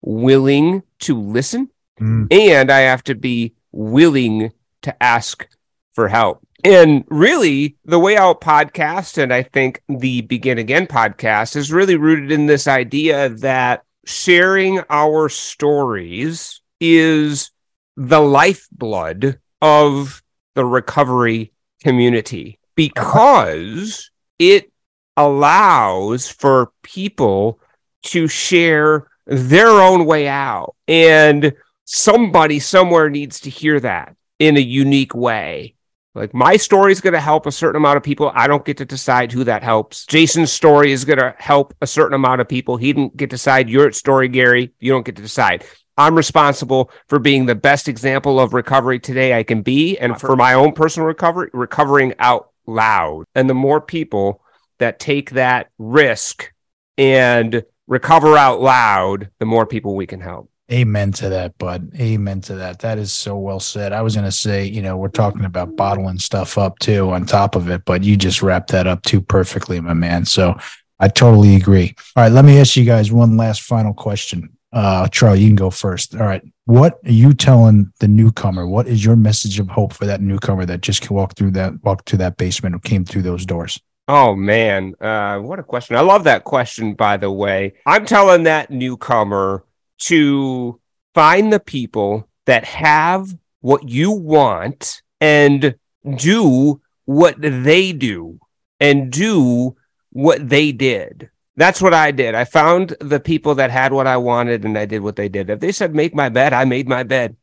willing 0.01 0.83
to 1.01 1.21
listen 1.21 1.69
mm. 2.01 2.33
and 2.33 2.71
I 2.71 2.81
have 2.81 3.05
to 3.05 3.15
be 3.15 3.55
willing 3.73 4.53
to 4.83 5.03
ask 5.03 5.47
for 5.93 6.09
help. 6.09 6.41
And 6.65 7.05
really, 7.09 7.77
the 7.85 7.99
Way 7.99 8.17
Out 8.17 8.41
podcast, 8.41 9.19
and 9.23 9.35
I 9.35 9.43
think 9.43 9.83
the 9.89 10.23
Begin 10.23 10.57
Again 10.57 10.87
podcast, 10.87 11.57
is 11.57 11.73
really 11.73 11.97
rooted 11.97 12.33
in 12.33 12.47
this 12.47 12.67
idea 12.67 13.29
that 13.29 13.85
sharing 14.07 14.81
our 14.89 15.29
stories 15.29 16.63
is 16.81 17.51
the 17.97 18.21
lifeblood 18.21 19.41
of 19.61 20.23
the 20.55 20.65
recovery 20.65 21.53
community 21.83 22.59
because 22.75 24.11
it 24.39 24.73
allows 25.17 26.29
for 26.29 26.73
people 26.83 27.61
to 28.03 28.27
share 28.27 29.09
their 29.27 29.69
own 29.69 30.05
way 30.05 30.29
out. 30.29 30.75
And 30.89 31.53
somebody 31.85 32.59
somewhere 32.59 33.11
needs 33.11 33.41
to 33.41 33.51
hear 33.51 33.79
that 33.81 34.17
in 34.39 34.57
a 34.57 34.61
unique 34.61 35.15
way. 35.15 35.75
Like 36.15 36.35
my 36.35 36.57
story 36.59 36.93
is 36.93 37.01
going 37.01 37.15
to 37.15 37.21
help 37.21 37.47
a 37.47 37.53
certain 37.53 37.77
amount 37.77 37.97
of 37.97 38.03
people. 38.03 38.31
I 38.35 38.47
don't 38.47 38.65
get 38.65 38.77
to 38.79 38.85
decide 38.85 39.33
who 39.33 39.45
that 39.45 39.63
helps. 39.63 40.05
Jason's 40.05 40.53
story 40.53 40.93
is 40.93 41.07
going 41.07 41.19
to 41.19 41.35
help 41.39 41.75
a 41.81 41.87
certain 41.87 42.15
amount 42.15 42.43
of 42.43 42.49
people. 42.49 42.77
He 42.77 42.93
didn't 42.93 43.17
get 43.17 43.31
to 43.31 43.35
decide 43.35 43.71
your 43.71 43.91
story, 43.93 44.29
Gary. 44.29 44.73
You 44.79 44.93
don't 44.93 45.07
get 45.07 45.17
to 45.17 45.23
decide. 45.23 45.65
I'm 45.97 46.15
responsible 46.15 46.91
for 47.07 47.19
being 47.19 47.47
the 47.47 47.55
best 47.55 47.89
example 47.89 48.41
of 48.41 48.53
recovery 48.53 48.99
today 48.99 49.39
I 49.39 49.43
can 49.43 49.63
be 49.63 49.99
and 49.99 50.19
for 50.19 50.37
my 50.37 50.55
own 50.55 50.73
personal 50.73 51.07
recovery, 51.07 51.51
recovering 51.53 52.15
out 52.19 52.52
loud. 52.67 53.25
And 53.35 53.49
the 53.49 53.55
more 53.55 53.81
people 53.81 54.43
that 54.79 54.99
take 54.99 55.31
that 55.31 55.71
risk 55.79 56.53
and 56.99 57.63
recover 57.87 58.37
out 58.37 58.61
loud, 58.61 59.31
the 59.39 59.47
more 59.47 59.67
people 59.67 59.95
we 59.95 60.07
can 60.07 60.21
help. 60.21 60.51
Amen 60.71 61.13
to 61.13 61.29
that, 61.29 61.59
bud. 61.59 61.93
Amen 62.01 62.41
to 62.43 62.55
that. 62.55 62.79
That 62.79 62.99
is 62.99 63.13
so 63.13 63.37
well 63.37 63.61
said. 63.61 63.93
I 63.93 64.01
was 64.01 64.15
going 64.15 64.25
to 64.25 64.33
say, 64.33 64.65
you 64.65 64.81
know, 64.81 64.97
we're 64.97 65.09
talking 65.09 65.45
about 65.45 65.77
bottling 65.77 66.19
stuff 66.19 66.57
up 66.57 66.79
too 66.79 67.11
on 67.11 67.27
top 67.27 67.57
of 67.57 67.69
it, 67.69 67.85
but 67.85 68.03
you 68.03 68.17
just 68.17 68.43
wrapped 68.43 68.71
that 68.71 68.87
up 68.87 69.03
too 69.03 69.21
perfectly, 69.21 69.81
my 69.81 69.93
man. 69.93 70.25
So 70.25 70.57
I 70.99 71.09
totally 71.09 71.57
agree. 71.57 71.95
All 72.17 72.23
right, 72.23 72.33
let 72.33 72.45
me 72.45 72.59
ask 72.59 72.77
you 72.77 72.85
guys 72.85 73.13
one 73.13 73.37
last 73.37 73.63
final 73.63 73.93
question. 73.93 74.57
Uh, 74.73 75.07
Charlie, 75.09 75.41
you 75.41 75.49
can 75.49 75.57
go 75.57 75.71
first. 75.71 76.15
All 76.15 76.27
right. 76.27 76.43
What 76.65 76.99
are 77.05 77.13
you 77.13 77.35
telling 77.35 77.93
the 78.01 78.09
newcomer? 78.09 78.67
What 78.67 78.87
is 78.87 79.05
your 79.05 79.17
message 79.17 79.59
of 79.59 79.69
hope 79.69 79.93
for 79.93 80.07
that 80.07 80.21
newcomer 80.21 80.65
that 80.67 80.81
just 80.81 81.03
can 81.03 81.15
walk 81.15 81.37
through 81.37 81.51
that 81.53 81.83
walk 81.83 82.05
to 82.07 82.17
that 82.19 82.37
basement 82.37 82.75
or 82.75 82.79
came 82.79 83.05
through 83.05 83.23
those 83.23 83.45
doors? 83.45 83.79
Oh 84.09 84.35
man, 84.35 84.95
uh, 85.01 85.39
what 85.39 85.59
a 85.59 85.63
question! 85.63 85.97
I 85.97 86.01
love 86.01 86.25
that 86.25 86.45
question. 86.45 86.95
By 86.95 87.17
the 87.17 87.31
way, 87.31 87.75
I'm 87.87 88.07
telling 88.07 88.45
that 88.45 88.71
newcomer 88.71 89.65
to 89.99 90.81
find 91.15 91.53
the 91.53 91.61
people 91.61 92.29
that 92.47 92.65
have 92.65 93.29
what 93.61 93.89
you 93.89 94.11
want 94.11 95.03
and 95.21 95.75
do 96.17 96.81
what 97.05 97.37
they 97.39 97.93
do 97.93 98.41
and 98.81 99.11
do 99.13 99.77
what 100.11 100.49
they 100.49 100.73
did. 100.73 101.31
That's 101.57 101.83
what 101.83 101.93
I 101.93 102.11
did. 102.11 102.35
I 102.35 102.45
found 102.45 102.97
the 103.01 103.21
people 103.21 103.57
that 103.57 103.71
had 103.71 103.93
what 103.93 104.07
I 104.07 104.17
wanted 104.17 104.65
and 104.65 104.79
I 104.79 104.87
did 104.87 105.03
what 105.03 105.17
they 105.17 105.29
did. 105.29 105.51
If 105.51 105.61
they 105.61 105.73
said, 105.73 105.95
make 105.95 106.15
my 106.15 106.29
bed, 106.29 106.53
I 106.53 106.65
made 106.65 106.89
my 106.89 107.03
bed 107.03 107.37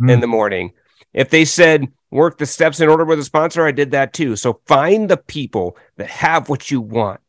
mm. 0.00 0.10
in 0.10 0.20
the 0.20 0.26
morning. 0.26 0.72
If 1.14 1.30
they 1.30 1.44
said, 1.44 1.88
work 2.10 2.38
the 2.38 2.46
steps 2.46 2.80
in 2.80 2.88
order 2.88 3.04
with 3.04 3.18
a 3.18 3.24
sponsor, 3.24 3.66
I 3.66 3.72
did 3.72 3.92
that 3.92 4.12
too. 4.12 4.36
So 4.36 4.60
find 4.66 5.08
the 5.08 5.16
people 5.16 5.76
that 5.96 6.08
have 6.08 6.48
what 6.48 6.70
you 6.70 6.80
want 6.80 7.20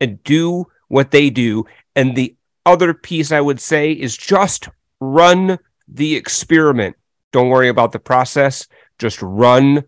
and 0.00 0.22
do 0.24 0.66
what 0.88 1.10
they 1.10 1.30
do. 1.30 1.66
And 1.94 2.16
the 2.16 2.36
other 2.64 2.92
piece 2.92 3.30
I 3.30 3.40
would 3.40 3.60
say 3.60 3.92
is 3.92 4.16
just 4.16 4.68
run 5.00 5.58
the 5.86 6.16
experiment. 6.16 6.96
Don't 7.32 7.48
worry 7.48 7.68
about 7.68 7.92
the 7.92 7.98
process. 7.98 8.66
Just 8.98 9.22
run 9.22 9.84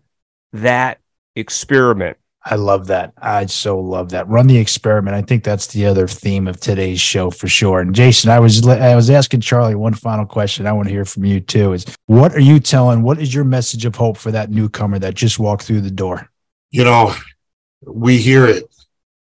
that 0.53 0.99
experiment. 1.35 2.17
I 2.45 2.55
love 2.55 2.87
that. 2.87 3.13
I 3.17 3.45
so 3.47 3.79
love 3.79 4.11
that. 4.11 4.27
Run 4.29 4.47
the 4.47 4.57
experiment. 4.57 5.15
I 5.15 5.21
think 5.21 5.43
that's 5.43 5.67
the 5.67 5.85
other 5.85 6.07
theme 6.07 6.47
of 6.47 6.59
today's 6.59 7.01
show 7.01 7.29
for 7.29 7.47
sure. 7.47 7.81
And 7.81 7.93
Jason, 7.93 8.29
I 8.31 8.39
was 8.39 8.65
I 8.65 8.95
was 8.95 9.09
asking 9.09 9.41
Charlie 9.41 9.75
one 9.75 9.93
final 9.93 10.25
question. 10.25 10.65
I 10.65 10.71
want 10.71 10.87
to 10.87 10.93
hear 10.93 11.05
from 11.05 11.25
you 11.25 11.41
too. 11.41 11.73
Is 11.73 11.85
what 12.05 12.33
are 12.33 12.39
you 12.39 12.59
telling? 12.59 13.01
What 13.01 13.19
is 13.19 13.33
your 13.33 13.43
message 13.43 13.83
of 13.83 13.95
hope 13.95 14.17
for 14.17 14.31
that 14.31 14.51
newcomer 14.51 14.99
that 14.99 15.15
just 15.15 15.37
walked 15.37 15.63
through 15.63 15.81
the 15.81 15.91
door? 15.91 16.29
You 16.71 16.85
know, 16.85 17.13
we 17.85 18.17
hear 18.17 18.45
it. 18.45 18.63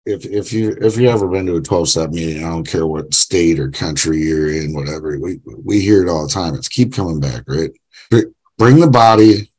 If 0.06 0.24
if 0.24 0.52
you 0.52 0.76
if 0.80 0.96
you 0.96 1.08
ever 1.08 1.26
been 1.26 1.46
to 1.46 1.56
a 1.56 1.60
twelve 1.60 1.88
step 1.88 2.10
meeting, 2.10 2.44
I 2.44 2.50
don't 2.50 2.66
care 2.66 2.86
what 2.86 3.12
state 3.12 3.58
or 3.58 3.68
country 3.70 4.22
you're 4.22 4.50
in, 4.50 4.72
whatever. 4.72 5.18
We 5.18 5.40
we 5.44 5.80
hear 5.80 6.02
it 6.02 6.08
all 6.08 6.26
the 6.26 6.32
time. 6.32 6.54
It's 6.54 6.68
keep 6.68 6.92
coming 6.92 7.20
back, 7.20 7.42
right? 7.48 7.70
Bring 8.56 8.78
the 8.78 8.86
body, 8.86 9.50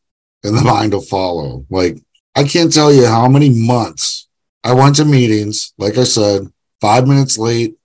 and 0.43 0.57
the 0.57 0.61
mind 0.65 0.93
will 0.93 1.01
follow. 1.01 1.65
Like 1.69 1.99
I 2.39 2.45
can't 2.45 2.71
tell 2.71 2.93
you 2.93 3.05
how 3.05 3.27
many 3.27 3.49
months 3.49 4.29
I 4.63 4.71
went 4.71 4.95
to 4.95 5.03
meetings, 5.03 5.73
like 5.77 5.97
I 5.97 6.05
said, 6.05 6.47
five 6.79 7.05
minutes 7.05 7.37
late, 7.37 7.75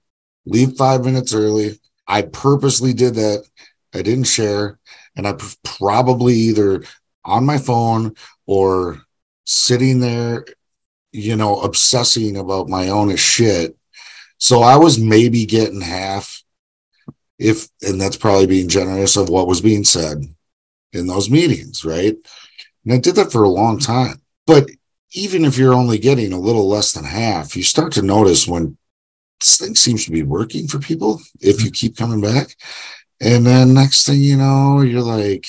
leave 0.47 0.77
five 0.77 1.05
minutes 1.05 1.35
early. 1.35 1.81
I 2.07 2.23
purposely 2.23 2.93
did 2.93 3.17
that. 3.17 3.49
I 3.93 4.03
didn't 4.03 4.29
share. 4.29 4.79
And 5.17 5.27
I 5.27 5.35
probably 5.65 6.35
either 6.35 6.85
on 7.25 7.45
my 7.45 7.59
phone 7.59 8.15
or 8.47 9.03
sitting 9.45 9.99
there, 9.99 10.45
you 11.11 11.35
know, 11.35 11.61
obsessing 11.61 12.37
about 12.37 12.69
my 12.69 12.91
own 12.91 13.17
shit. 13.17 13.77
So 14.39 14.63
I 14.63 14.77
was 14.77 15.01
maybe 15.01 15.47
getting 15.47 15.81
half, 15.81 16.45
if, 17.41 17.67
and 17.83 18.01
that's 18.01 18.17
probably 18.17 18.47
being 18.47 18.69
generous 18.69 19.17
of 19.17 19.29
what 19.29 19.49
was 19.49 19.61
being 19.61 19.83
said 19.83 20.23
in 20.93 21.09
those 21.09 21.29
meetings, 21.29 21.85
right? 21.85 22.15
And 22.85 22.95
I 22.95 22.99
did 22.99 23.17
that 23.17 23.33
for 23.33 23.43
a 23.43 23.49
long 23.49 23.81
time. 23.81 24.21
But 24.47 24.71
even 25.13 25.45
if 25.45 25.57
you're 25.57 25.75
only 25.75 25.99
getting 25.99 26.33
a 26.33 26.39
little 26.39 26.69
less 26.69 26.93
than 26.93 27.05
half, 27.05 27.57
you 27.57 27.63
start 27.63 27.93
to 27.93 28.03
notice 28.03 28.49
when 28.49 28.77
this 29.41 29.59
thing 29.59 29.75
seems 29.75 30.05
to 30.05 30.11
be 30.11 30.23
working 30.23 30.67
for 30.67 30.79
people 30.79 31.21
if 31.41 31.63
you 31.65 31.71
keep 31.71 31.97
coming 31.97 32.21
back. 32.21 32.57
And 33.21 33.47
then 33.47 33.75
next 33.75 34.07
thing 34.07 34.21
you 34.21 34.37
know, 34.37 34.81
you're 34.81 35.01
like, 35.01 35.47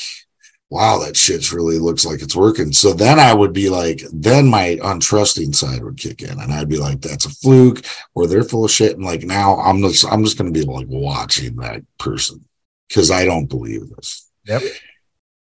wow, 0.69 0.99
that 0.99 1.15
shit's 1.15 1.53
really 1.53 1.79
looks 1.79 2.05
like 2.05 2.21
it's 2.21 2.35
working. 2.35 2.73
So 2.73 2.93
then 2.93 3.19
I 3.19 3.33
would 3.33 3.53
be 3.53 3.69
like, 3.69 4.01
then 4.11 4.47
my 4.47 4.77
untrusting 4.81 5.53
side 5.55 5.83
would 5.83 5.97
kick 5.97 6.21
in 6.21 6.39
and 6.39 6.51
I'd 6.51 6.69
be 6.69 6.77
like, 6.77 7.01
that's 7.01 7.25
a 7.25 7.29
fluke 7.29 7.85
or 8.13 8.27
they're 8.27 8.43
full 8.43 8.65
of 8.65 8.71
shit. 8.71 8.95
And 8.95 9.05
like 9.05 9.23
now 9.23 9.57
I'm 9.57 9.81
just 9.81 10.05
I'm 10.11 10.23
just 10.23 10.37
gonna 10.37 10.51
be 10.51 10.63
like 10.63 10.87
watching 10.89 11.55
that 11.57 11.83
person 11.97 12.45
because 12.87 13.11
I 13.11 13.25
don't 13.25 13.47
believe 13.47 13.89
this. 13.89 14.29
Yep. 14.45 14.61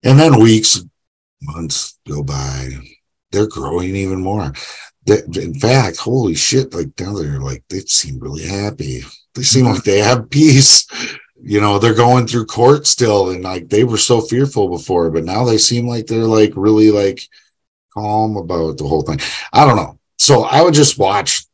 And 0.03 0.19
then 0.19 0.39
weeks, 0.39 0.83
months 1.41 1.97
go 2.07 2.23
by, 2.23 2.69
they're 3.33 3.47
growing 3.47 3.95
even 3.95 4.21
more. 4.21 4.53
in 5.07 5.53
fact, 5.55 5.97
holy 5.97 6.35
shit, 6.35 6.73
like 6.73 6.87
now 6.99 7.13
they're 7.13 7.41
like, 7.41 7.63
they 7.69 7.79
seem 7.79 8.19
really 8.19 8.45
happy. 8.45 9.01
They 9.35 9.43
seem 9.43 9.65
like 9.65 9.83
they 9.83 9.99
have 9.99 10.29
peace. 10.29 10.87
You 11.41 11.59
know, 11.59 11.77
they're 11.77 11.93
going 11.93 12.27
through 12.27 12.45
court 12.45 12.87
still 12.87 13.31
and 13.31 13.43
like 13.43 13.67
they 13.67 13.83
were 13.83 13.97
so 13.97 14.21
fearful 14.21 14.69
before, 14.69 15.11
but 15.11 15.25
now 15.25 15.43
they 15.43 15.57
seem 15.57 15.87
like 15.87 16.07
they're 16.07 16.23
like 16.23 16.53
really 16.55 16.91
like 16.91 17.27
calm 17.93 18.37
about 18.37 18.77
the 18.77 18.87
whole 18.87 19.01
thing. 19.01 19.19
I 19.51 19.65
don't 19.65 19.75
know. 19.75 19.99
So 20.17 20.43
I 20.43 20.61
would 20.61 20.73
just 20.73 20.97
watch 20.97 21.45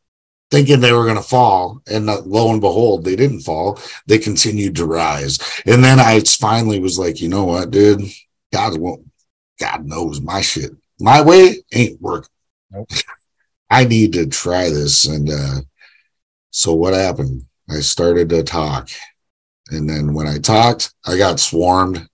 thinking 0.50 0.80
they 0.80 0.92
were 0.92 1.04
going 1.04 1.16
to 1.16 1.22
fall 1.22 1.80
and 1.90 2.06
lo 2.06 2.50
and 2.50 2.60
behold 2.60 3.04
they 3.04 3.14
didn't 3.14 3.40
fall 3.40 3.78
they 4.06 4.18
continued 4.18 4.74
to 4.74 4.84
rise 4.84 5.38
and 5.64 5.84
then 5.84 6.00
i 6.00 6.20
finally 6.20 6.80
was 6.80 6.98
like 6.98 7.20
you 7.20 7.28
know 7.28 7.44
what 7.44 7.70
dude 7.70 8.02
god 8.52 8.76
won't 8.78 9.08
god 9.60 9.86
knows 9.86 10.20
my 10.20 10.40
shit 10.40 10.72
my 11.00 11.22
way 11.22 11.56
ain't 11.72 12.00
working. 12.00 12.30
Nope. 12.70 12.90
I 13.70 13.84
need 13.84 14.12
to 14.14 14.26
try 14.26 14.68
this. 14.68 15.06
And 15.06 15.30
uh, 15.30 15.60
so 16.50 16.74
what 16.74 16.92
happened? 16.92 17.44
I 17.68 17.80
started 17.80 18.28
to 18.30 18.42
talk. 18.42 18.88
And 19.70 19.88
then 19.88 20.12
when 20.12 20.26
I 20.26 20.38
talked, 20.38 20.92
I 21.06 21.16
got 21.16 21.38
swarmed. 21.38 22.06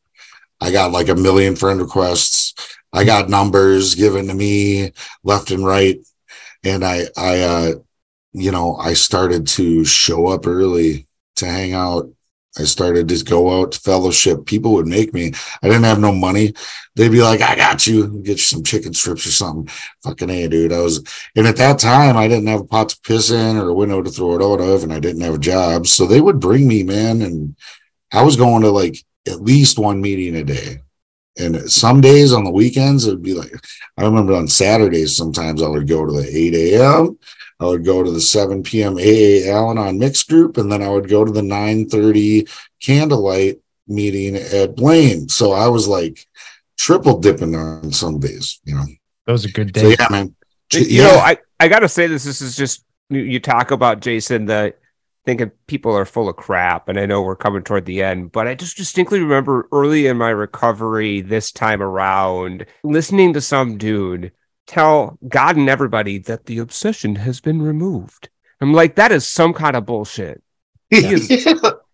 I 0.61 0.71
got 0.71 0.93
like 0.93 1.09
a 1.09 1.15
million 1.15 1.57
friend 1.57 1.81
requests. 1.81 2.55
I 2.93 3.05
got 3.05 3.31
numbers 3.31 3.95
given 3.95 4.29
to 4.29 4.35
me 4.35 4.93
left 5.25 5.51
and 5.51 5.65
right. 5.65 5.99
And 6.63 6.85
I, 6.85 7.05
I, 7.17 7.41
uh, 7.41 7.73
you 8.33 8.51
know, 8.51 8.77
I 8.77 8.93
started 8.93 9.47
to 9.49 9.85
show 9.85 10.29
up 10.29 10.47
early 10.47 11.07
to 11.37 11.47
hang 11.47 11.73
out 11.73 12.11
I 12.59 12.65
started 12.65 13.09
to 13.09 13.25
go 13.25 13.61
out 13.61 13.73
to 13.73 13.81
fellowship. 13.81 14.47
People 14.47 14.73
would 14.75 14.87
make 14.87 15.13
me. 15.13 15.33
I 15.63 15.69
didn't 15.69 15.85
have 15.85 16.01
no 16.01 16.13
money. 16.13 16.55
They'd 16.95 17.11
be 17.11 17.23
like, 17.23 17.43
"I 17.43 17.55
got 17.55 17.87
you. 17.87 18.09
Get 18.23 18.39
you 18.39 18.45
some 18.45 18.63
chicken 18.63 18.95
strips 18.95 19.27
or 19.27 19.33
something." 19.33 19.73
Fucking 20.05 20.31
a, 20.31 20.49
dude. 20.49 20.73
I 20.73 20.81
was, 20.81 21.03
and 21.35 21.47
at 21.47 21.57
that 21.57 21.79
time, 21.79 22.17
I 22.17 22.29
didn't 22.29 22.47
have 22.47 22.63
a 22.63 22.65
pot 22.65 22.91
to 22.91 23.01
piss 23.03 23.31
in 23.31 23.57
or 23.57 23.69
a 23.69 23.75
window 23.75 24.03
to 24.03 24.11
throw 24.11 24.35
it 24.37 24.43
out 24.43 24.61
of, 24.61 24.83
and 24.83 24.93
I 24.93 25.01
didn't 25.01 25.23
have 25.23 25.35
a 25.35 25.39
job. 25.39 25.87
So 25.87 26.07
they 26.07 26.21
would 26.21 26.41
bring 26.41 26.67
me, 26.67 26.83
man, 26.83 27.23
and 27.23 27.57
I 28.13 28.23
was 28.23 28.37
going 28.37 28.63
to 28.63 28.71
like 28.71 29.05
at 29.27 29.43
least 29.43 29.79
one 29.79 30.01
meeting 30.01 30.37
a 30.37 30.45
day. 30.45 30.81
And 31.39 31.71
some 31.71 32.01
days 32.01 32.33
on 32.33 32.45
the 32.45 32.51
weekends, 32.51 33.07
it'd 33.07 33.23
be 33.23 33.35
like, 33.35 33.53
I 33.99 34.05
remember 34.05 34.33
on 34.33 34.49
Saturdays, 34.49 35.15
sometimes 35.15 35.63
I 35.63 35.69
would 35.69 35.87
go 35.87 36.07
to 36.07 36.13
the 36.13 36.27
8 36.27 36.55
a.m. 36.55 37.19
I 37.59 37.65
would 37.65 37.85
go 37.85 38.03
to 38.03 38.11
the 38.11 38.21
7 38.21 38.63
p.m. 38.63 38.97
AA 38.97 39.51
Al 39.51 39.71
Anon 39.71 39.99
mixed 39.99 40.29
group, 40.29 40.59
and 40.59 40.71
then 40.71 40.83
I 40.83 40.89
would 40.89 41.09
go 41.09 41.25
to 41.25 41.33
the 41.33 41.41
9:30 41.41 42.49
candlelight 42.83 43.61
meeting 43.89 44.37
at 44.37 44.77
Blaine. 44.77 45.29
So 45.29 45.53
I 45.53 45.69
was 45.69 45.89
like 45.89 46.27
triple 46.79 47.19
dipping 47.19 47.55
on 47.55 47.93
some 47.93 48.19
days, 48.19 48.61
you 48.65 48.75
know. 48.75 48.85
Those 49.27 49.47
are 49.47 49.51
good 49.51 49.73
days. 49.73 49.97
So, 49.97 49.97
yeah, 49.99 50.07
man. 50.11 50.35
You 50.73 50.81
yeah. 50.81 51.03
know, 51.05 51.17
I, 51.17 51.39
I 51.61 51.69
gotta 51.69 51.89
say 51.89 52.07
this. 52.07 52.25
This 52.25 52.43
is 52.43 52.57
just 52.57 52.85
you 53.09 53.41
talk 53.41 53.71
about 53.71 54.01
Jason 54.01 54.47
that 54.47 54.79
thinking 55.25 55.51
people 55.67 55.97
are 55.97 56.05
full 56.05 56.29
of 56.29 56.37
crap, 56.37 56.89
and 56.89 56.99
I 56.99 57.07
know 57.07 57.23
we're 57.23 57.37
coming 57.37 57.63
toward 57.63 57.87
the 57.87 58.03
end, 58.03 58.33
but 58.33 58.47
I 58.47 58.55
just 58.55 58.77
distinctly 58.77 59.21
remember 59.21 59.69
early 59.73 60.07
in 60.07 60.17
my 60.17 60.31
recovery 60.31 61.21
this 61.21 61.51
time 61.51 61.83
around 61.83 62.67
listening 62.85 63.33
to 63.33 63.41
some 63.41 63.79
dude 63.79 64.33
tell 64.67 65.19
God 65.27 65.57
and 65.57 65.69
everybody 65.69 66.19
that 66.19 66.47
the 66.47 66.59
obsession 66.59 67.17
has 67.17 67.41
been 67.41 67.63
removed. 67.63 68.29
I'm 68.61 68.73
like, 68.73 68.97
that 68.97 69.13
is 69.13 69.27
some 69.27 69.53
kind 69.53 69.77
of 69.77 69.87
bullshit. 69.87 70.43
He 70.91 70.99
is 70.99 71.29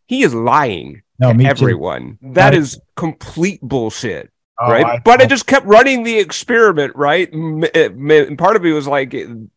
he 0.07 0.23
is 0.23 0.35
lying 0.35 1.03
no, 1.19 1.33
to 1.33 1.45
everyone. 1.45 2.19
Too. 2.21 2.33
That 2.33 2.55
is 2.55 2.81
complete 2.97 3.61
bullshit. 3.63 4.31
Oh, 4.61 4.71
right. 4.71 4.85
I, 4.85 4.99
but 4.99 5.21
I, 5.21 5.25
I 5.25 5.27
just 5.27 5.47
kept 5.47 5.67
running 5.67 6.03
the 6.03 6.19
experiment, 6.19 6.95
right? 6.95 7.33
And 7.33 8.39
part 8.39 8.55
of 8.55 8.63
me 8.63 8.73
was 8.73 8.87
like, 8.87 9.15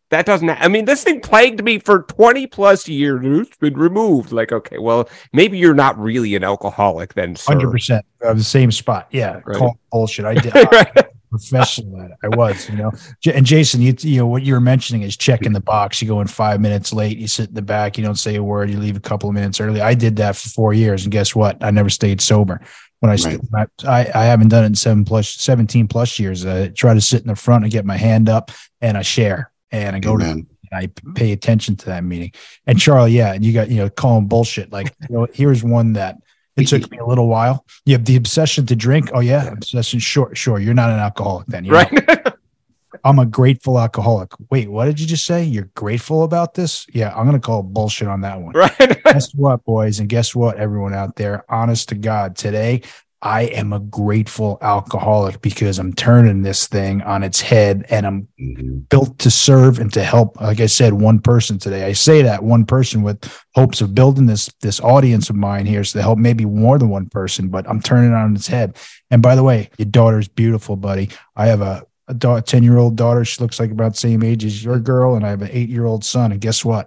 that 0.08 0.24
doesn't, 0.24 0.48
I 0.48 0.68
mean, 0.68 0.86
this 0.86 1.04
thing 1.04 1.20
plagued 1.20 1.62
me 1.62 1.78
for 1.78 2.02
20 2.04 2.46
plus 2.46 2.88
years. 2.88 3.46
It's 3.46 3.56
been 3.58 3.74
removed. 3.74 4.32
Like, 4.32 4.52
okay, 4.52 4.78
well, 4.78 5.08
maybe 5.32 5.58
you're 5.58 5.74
not 5.74 5.98
really 5.98 6.34
an 6.34 6.42
alcoholic 6.42 7.14
then. 7.14 7.36
Sir. 7.36 7.54
100% 7.54 8.00
of 8.22 8.38
the 8.38 8.44
same 8.44 8.72
spot. 8.72 9.08
Yeah. 9.10 9.42
Right. 9.44 9.58
Call 9.58 9.78
bullshit. 9.92 10.24
I 10.24 10.34
did. 10.34 10.54
right 10.72 11.06
professional 11.38 12.00
at 12.00 12.10
it. 12.10 12.16
I 12.22 12.28
was, 12.28 12.68
you 12.68 12.76
know. 12.76 12.92
And 13.32 13.44
Jason, 13.46 13.80
you 13.80 13.94
you 14.00 14.18
know 14.18 14.26
what 14.26 14.42
you 14.42 14.54
were 14.54 14.60
mentioning 14.60 15.02
is 15.02 15.16
checking 15.16 15.52
the 15.52 15.60
box. 15.60 16.00
You 16.00 16.08
go 16.08 16.20
in 16.20 16.26
five 16.26 16.60
minutes 16.60 16.92
late, 16.92 17.18
you 17.18 17.28
sit 17.28 17.48
in 17.48 17.54
the 17.54 17.62
back, 17.62 17.98
you 17.98 18.04
don't 18.04 18.16
say 18.16 18.36
a 18.36 18.42
word, 18.42 18.70
you 18.70 18.78
leave 18.78 18.96
a 18.96 19.00
couple 19.00 19.28
of 19.28 19.34
minutes 19.34 19.60
early. 19.60 19.80
I 19.80 19.94
did 19.94 20.16
that 20.16 20.36
for 20.36 20.48
four 20.48 20.74
years, 20.74 21.04
and 21.04 21.12
guess 21.12 21.34
what? 21.34 21.62
I 21.62 21.70
never 21.70 21.90
stayed 21.90 22.20
sober. 22.20 22.60
When 23.00 23.10
I, 23.10 23.16
right. 23.50 23.68
I, 23.84 24.10
I 24.14 24.24
haven't 24.24 24.48
done 24.48 24.64
it 24.64 24.68
in 24.68 24.74
seven 24.74 25.04
plus 25.04 25.28
seventeen 25.28 25.86
plus 25.86 26.18
years. 26.18 26.46
I 26.46 26.68
try 26.68 26.94
to 26.94 27.00
sit 27.00 27.20
in 27.20 27.28
the 27.28 27.36
front 27.36 27.64
and 27.64 27.72
get 27.72 27.84
my 27.84 27.96
hand 27.96 28.28
up, 28.28 28.50
and 28.80 28.96
I 28.96 29.02
share, 29.02 29.52
and 29.70 29.94
I 29.94 29.98
go 29.98 30.14
Amen. 30.14 30.46
to 30.46 30.56
I 30.72 30.88
pay 31.14 31.32
attention 31.32 31.76
to 31.76 31.86
that 31.86 32.04
meeting. 32.04 32.32
And 32.66 32.78
Charlie, 32.78 33.12
yeah, 33.12 33.32
and 33.32 33.44
you 33.44 33.52
got 33.52 33.70
you 33.70 33.76
know 33.76 33.88
calling 33.88 34.26
bullshit. 34.26 34.72
Like 34.72 34.94
you 35.08 35.16
know, 35.16 35.26
here's 35.32 35.62
one 35.62 35.94
that 35.94 36.16
it 36.56 36.68
took 36.68 36.90
me 36.90 36.98
a 36.98 37.06
little 37.06 37.28
while. 37.28 37.64
You 37.84 37.94
have 37.94 38.04
the 38.04 38.16
obsession 38.16 38.66
to 38.66 38.76
drink. 38.76 39.10
Oh 39.12 39.20
yeah, 39.20 39.46
obsession. 39.48 39.98
Sure, 39.98 40.34
sure. 40.34 40.58
You're 40.58 40.74
not 40.74 40.90
an 40.90 40.98
alcoholic 40.98 41.46
then, 41.48 41.64
You're 41.64 41.76
right? 41.76 42.34
I'm 43.04 43.18
a 43.18 43.26
grateful 43.26 43.78
alcoholic. 43.78 44.32
Wait, 44.50 44.70
what 44.70 44.86
did 44.86 44.98
you 44.98 45.06
just 45.06 45.26
say? 45.26 45.44
You're 45.44 45.70
grateful 45.74 46.24
about 46.24 46.54
this? 46.54 46.86
Yeah, 46.92 47.14
I'm 47.14 47.26
gonna 47.26 47.38
call 47.38 47.62
bullshit 47.62 48.08
on 48.08 48.22
that 48.22 48.40
one. 48.40 48.54
Right. 48.54 49.02
guess 49.04 49.32
what, 49.34 49.64
boys, 49.64 50.00
and 50.00 50.08
guess 50.08 50.34
what, 50.34 50.56
everyone 50.56 50.94
out 50.94 51.16
there? 51.16 51.44
Honest 51.48 51.90
to 51.90 51.94
God, 51.94 52.36
today 52.36 52.82
I 53.22 53.42
am 53.42 53.72
a 53.72 53.80
grateful 53.80 54.58
alcoholic 54.60 55.40
because 55.40 55.78
I'm 55.78 55.94
turning 55.94 56.42
this 56.42 56.66
thing 56.66 57.02
on 57.02 57.22
its 57.22 57.40
head 57.40 57.86
and 57.88 58.06
I'm 58.06 58.28
mm-hmm. 58.38 58.78
built 58.90 59.18
to 59.20 59.30
serve 59.30 59.78
and 59.78 59.92
to 59.94 60.04
help. 60.04 60.40
Like 60.40 60.60
I 60.60 60.66
said, 60.66 60.92
one 60.92 61.20
person 61.20 61.58
today. 61.58 61.84
I 61.84 61.92
say 61.92 62.22
that 62.22 62.44
one 62.44 62.66
person 62.66 63.02
with 63.02 63.24
hopes 63.54 63.80
of 63.80 63.94
building 63.94 64.26
this 64.26 64.50
this 64.60 64.80
audience 64.80 65.30
of 65.30 65.36
mine 65.36 65.66
here 65.66 65.82
so 65.82 65.98
to 65.98 66.02
help 66.02 66.18
maybe 66.18 66.44
more 66.44 66.78
than 66.78 66.90
one 66.90 67.08
person, 67.08 67.48
but 67.48 67.68
I'm 67.68 67.80
turning 67.80 68.12
it 68.12 68.16
on 68.16 68.36
its 68.36 68.46
head. 68.46 68.76
And 69.10 69.22
by 69.22 69.34
the 69.34 69.42
way, 69.42 69.70
your 69.78 69.86
daughter's 69.86 70.28
beautiful, 70.28 70.76
buddy. 70.76 71.10
I 71.34 71.46
have 71.46 71.62
a 71.62 71.86
a 72.08 72.42
10 72.42 72.62
year 72.62 72.76
old 72.76 72.96
daughter. 72.96 73.24
She 73.24 73.42
looks 73.42 73.58
like 73.58 73.70
about 73.70 73.92
the 73.92 73.98
same 73.98 74.22
age 74.22 74.44
as 74.44 74.62
your 74.62 74.78
girl. 74.78 75.16
And 75.16 75.26
I 75.26 75.30
have 75.30 75.42
an 75.42 75.50
eight 75.50 75.68
year 75.68 75.86
old 75.86 76.04
son. 76.04 76.32
And 76.32 76.40
guess 76.40 76.64
what? 76.64 76.86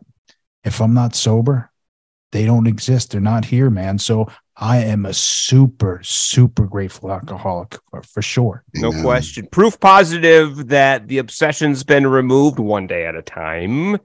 If 0.64 0.82
I'm 0.82 0.94
not 0.94 1.16
sober, 1.16 1.72
they 2.32 2.46
don't 2.46 2.68
exist. 2.68 3.12
They're 3.12 3.22
not 3.22 3.46
here, 3.46 3.70
man. 3.70 3.98
So 3.98 4.30
I 4.62 4.80
am 4.80 5.06
a 5.06 5.14
super, 5.14 6.02
super 6.04 6.66
grateful 6.66 7.12
alcoholic 7.12 7.78
for, 7.90 8.04
for 8.04 8.22
sure. 8.22 8.64
No 8.76 8.92
yeah. 8.92 9.02
question. 9.02 9.48
Proof 9.48 9.80
positive 9.80 10.68
that 10.68 11.08
the 11.08 11.20
obsession's 11.20 11.86
been 11.86 12.06
removed 12.06 12.60
one 12.60 12.86
day 12.86 13.06
at 13.06 13.16
a 13.16 13.22
time, 13.22 13.98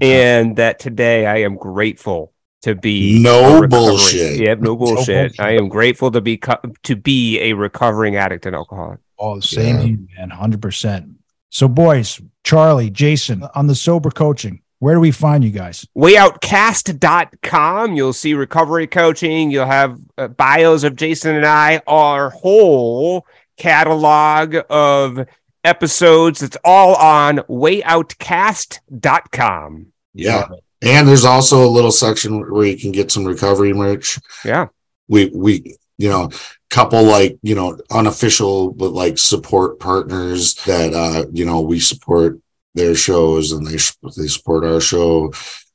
and 0.00 0.56
that 0.56 0.78
today 0.78 1.26
I 1.26 1.38
am 1.38 1.56
grateful 1.56 2.32
to 2.62 2.74
be 2.74 3.22
no 3.22 3.66
bullshit. 3.68 4.40
Yep, 4.40 4.58
no 4.60 4.76
bullshit. 4.76 4.98
no 4.98 5.26
bullshit. 5.26 5.40
I 5.40 5.56
am 5.56 5.68
grateful 5.68 6.10
to 6.10 6.22
be 6.22 6.40
to 6.84 6.96
be 6.96 7.38
a 7.40 7.52
recovering 7.52 8.16
addict 8.16 8.46
and 8.46 8.56
alcoholic. 8.56 9.00
All 9.18 9.36
the 9.36 9.42
same, 9.42 10.08
yeah. 10.16 10.20
man, 10.20 10.30
hundred 10.30 10.62
percent. 10.62 11.10
So, 11.50 11.68
boys, 11.68 12.18
Charlie, 12.44 12.88
Jason, 12.88 13.44
on 13.54 13.66
the 13.66 13.74
sober 13.74 14.10
coaching, 14.10 14.61
where 14.82 14.96
do 14.96 15.00
we 15.00 15.12
find 15.12 15.44
you 15.44 15.50
guys? 15.50 15.86
Wayoutcast.com. 15.96 17.94
You'll 17.94 18.12
see 18.12 18.34
recovery 18.34 18.88
coaching. 18.88 19.52
You'll 19.52 19.66
have 19.66 20.00
uh, 20.18 20.26
bios 20.26 20.82
of 20.82 20.96
Jason 20.96 21.36
and 21.36 21.46
I, 21.46 21.80
our 21.86 22.30
whole 22.30 23.24
catalog 23.56 24.56
of 24.68 25.24
episodes. 25.62 26.42
It's 26.42 26.56
all 26.64 26.96
on 26.96 27.36
wayoutcast.com. 27.36 29.86
Yeah. 30.14 30.48
And 30.82 31.06
there's 31.06 31.24
also 31.24 31.64
a 31.64 31.70
little 31.70 31.92
section 31.92 32.40
where 32.50 32.66
you 32.66 32.76
can 32.76 32.90
get 32.90 33.12
some 33.12 33.24
recovery 33.24 33.72
merch. 33.72 34.18
Yeah. 34.44 34.66
We, 35.06 35.30
we, 35.32 35.76
you 35.96 36.08
know, 36.08 36.30
couple 36.70 37.04
like, 37.04 37.38
you 37.42 37.54
know, 37.54 37.78
unofficial, 37.92 38.72
but 38.72 38.90
like 38.90 39.16
support 39.16 39.78
partners 39.78 40.56
that, 40.64 40.92
uh, 40.92 41.26
you 41.32 41.44
know, 41.44 41.60
we 41.60 41.78
support 41.78 42.40
their 42.74 42.94
shows 42.94 43.52
and 43.52 43.66
they 43.66 43.78
they 44.16 44.26
support 44.28 44.64
our 44.64 44.80
show. 44.80 45.32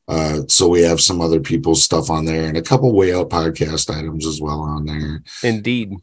Uh, 0.08 0.42
so 0.48 0.70
we 0.70 0.82
have 0.82 1.02
some 1.02 1.20
other 1.20 1.40
people's 1.40 1.84
stuff 1.84 2.10
on 2.10 2.24
there 2.24 2.48
and 2.48 2.58
a 2.58 2.62
couple 2.62 2.94
way 2.94 3.14
out 3.14 3.30
podcast 3.30 3.94
items 3.94 4.26
as 4.26 4.40
well 4.40 4.62
on 4.62 4.86
there. 4.86 5.22
Indeed. 5.44 5.94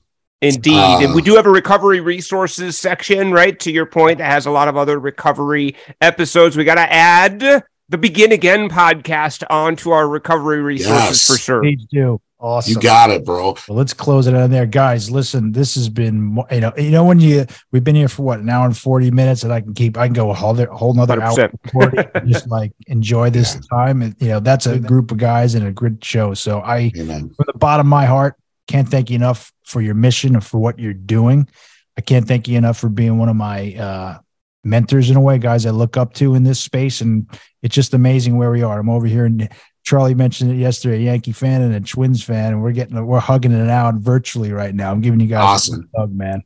Indeed. 0.43 0.75
Uh, 0.75 1.01
and 1.01 1.15
we 1.15 1.23
do 1.23 1.37
have 1.37 1.47
a 1.47 1.51
recovery 1.51 2.01
resources 2.01 2.77
section, 2.77 3.33
right? 3.33 3.59
To 3.61 3.73
your 3.73 3.87
point, 3.87 4.19
that 4.19 4.31
has 4.31 4.45
a 4.45 4.51
lot 4.51 4.69
of 4.69 4.77
other 4.77 4.99
recovery 4.99 5.77
episodes. 6.03 6.55
We 6.55 6.65
got 6.65 6.75
to 6.75 6.93
add 6.93 7.65
the 7.89 7.99
Begin 7.99 8.33
Again 8.33 8.69
podcast 8.69 9.45
onto 9.51 9.91
our 9.91 10.09
recovery 10.09 10.63
resources 10.63 11.03
yes. 11.03 11.27
for 11.27 11.37
sure. 11.37 11.61
Please 11.63 11.85
do. 11.91 12.21
Awesome. 12.41 12.75
You 12.75 12.81
got 12.81 13.11
it, 13.11 13.25
bro. 13.25 13.57
Well, 13.69 13.79
let's 13.79 13.95
close 13.95 14.27
it 14.27 14.35
on 14.35 14.51
there, 14.51 14.67
guys. 14.67 15.11
Listen, 15.11 15.53
this 15.53 15.77
has 15.77 15.89
been 15.89 16.37
you 16.51 16.61
know 16.61 16.73
you 16.77 16.91
know 16.91 17.05
when 17.05 17.19
you 17.19 17.47
we've 17.73 17.85
been 17.85 17.95
here 17.95 18.09
for 18.09 18.23
what 18.23 18.41
an 18.41 18.51
hour 18.51 18.67
and 18.67 18.77
forty 18.77 19.11
minutes, 19.11 19.45
and 19.45 19.53
I 19.53 19.63
can 19.63 19.73
keep 19.73 19.97
I 19.97 20.09
can 20.09 20.13
go 20.13 20.31
a 20.31 20.35
whole 20.35 20.59
a 20.61 20.67
whole 20.67 20.93
another 20.93 21.17
100%. 21.17 21.55
hour 21.75 22.23
just 22.27 22.47
like 22.49 22.73
enjoy 22.87 23.31
this 23.31 23.55
yeah. 23.55 23.61
time. 23.71 24.03
And 24.03 24.15
you 24.21 24.29
know 24.29 24.41
that's 24.41 24.67
a 24.67 24.79
group 24.79 25.11
of 25.11 25.17
guys 25.17 25.55
and 25.55 25.67
a 25.67 25.73
good 25.73 26.05
show. 26.05 26.35
So 26.35 26.61
I, 26.61 26.93
Amen. 26.99 27.31
from 27.35 27.47
the 27.47 27.59
bottom 27.59 27.87
of 27.87 27.91
my 27.91 28.05
heart, 28.05 28.35
can't 28.67 28.89
thank 28.89 29.09
you 29.09 29.17
enough 29.17 29.51
for 29.65 29.81
your 29.81 29.95
mission 29.95 30.35
and 30.35 30.45
for 30.45 30.59
what 30.59 30.79
you're 30.79 30.93
doing. 30.93 31.49
I 31.97 32.03
can't 32.03 32.29
thank 32.29 32.47
you 32.47 32.59
enough 32.59 32.77
for 32.77 32.91
being 32.91 33.17
one 33.17 33.31
of 33.31 33.37
my 33.37 33.75
uh, 33.75 34.19
mentors 34.65 35.11
in 35.11 35.17
a 35.17 35.21
way, 35.21 35.39
guys 35.39 35.67
I 35.67 35.71
look 35.71 35.97
up 35.97 36.15
to 36.15 36.35
in 36.35 36.45
this 36.45 36.61
space. 36.61 37.01
And 37.01 37.29
it's 37.63 37.75
just 37.75 37.95
amazing 37.95 38.37
where 38.37 38.51
we 38.51 38.63
are. 38.63 38.79
I'm 38.79 38.91
over 38.91 39.07
here 39.07 39.27
in 39.27 39.49
Charlie 39.85 40.15
mentioned 40.15 40.51
it 40.51 40.57
yesterday, 40.57 40.97
a 40.97 41.01
Yankee 41.01 41.33
fan 41.33 41.61
and 41.61 41.75
a 41.75 41.81
Twins 41.81 42.23
fan, 42.23 42.53
and 42.53 42.63
we're 42.63 42.73
getting 42.73 43.07
we're 43.07 43.21
hugging 43.21 43.53
it 43.53 43.69
out 43.69 43.97
virtually 43.97 44.51
right 44.51 44.75
now. 44.75 44.91
I'm 44.91 45.03
giving 45.03 45.21
you 45.21 45.27
guys 45.27 45.43
awesome. 45.43 45.91
a 45.95 46.01
hug, 46.01 46.15
man. 46.15 46.43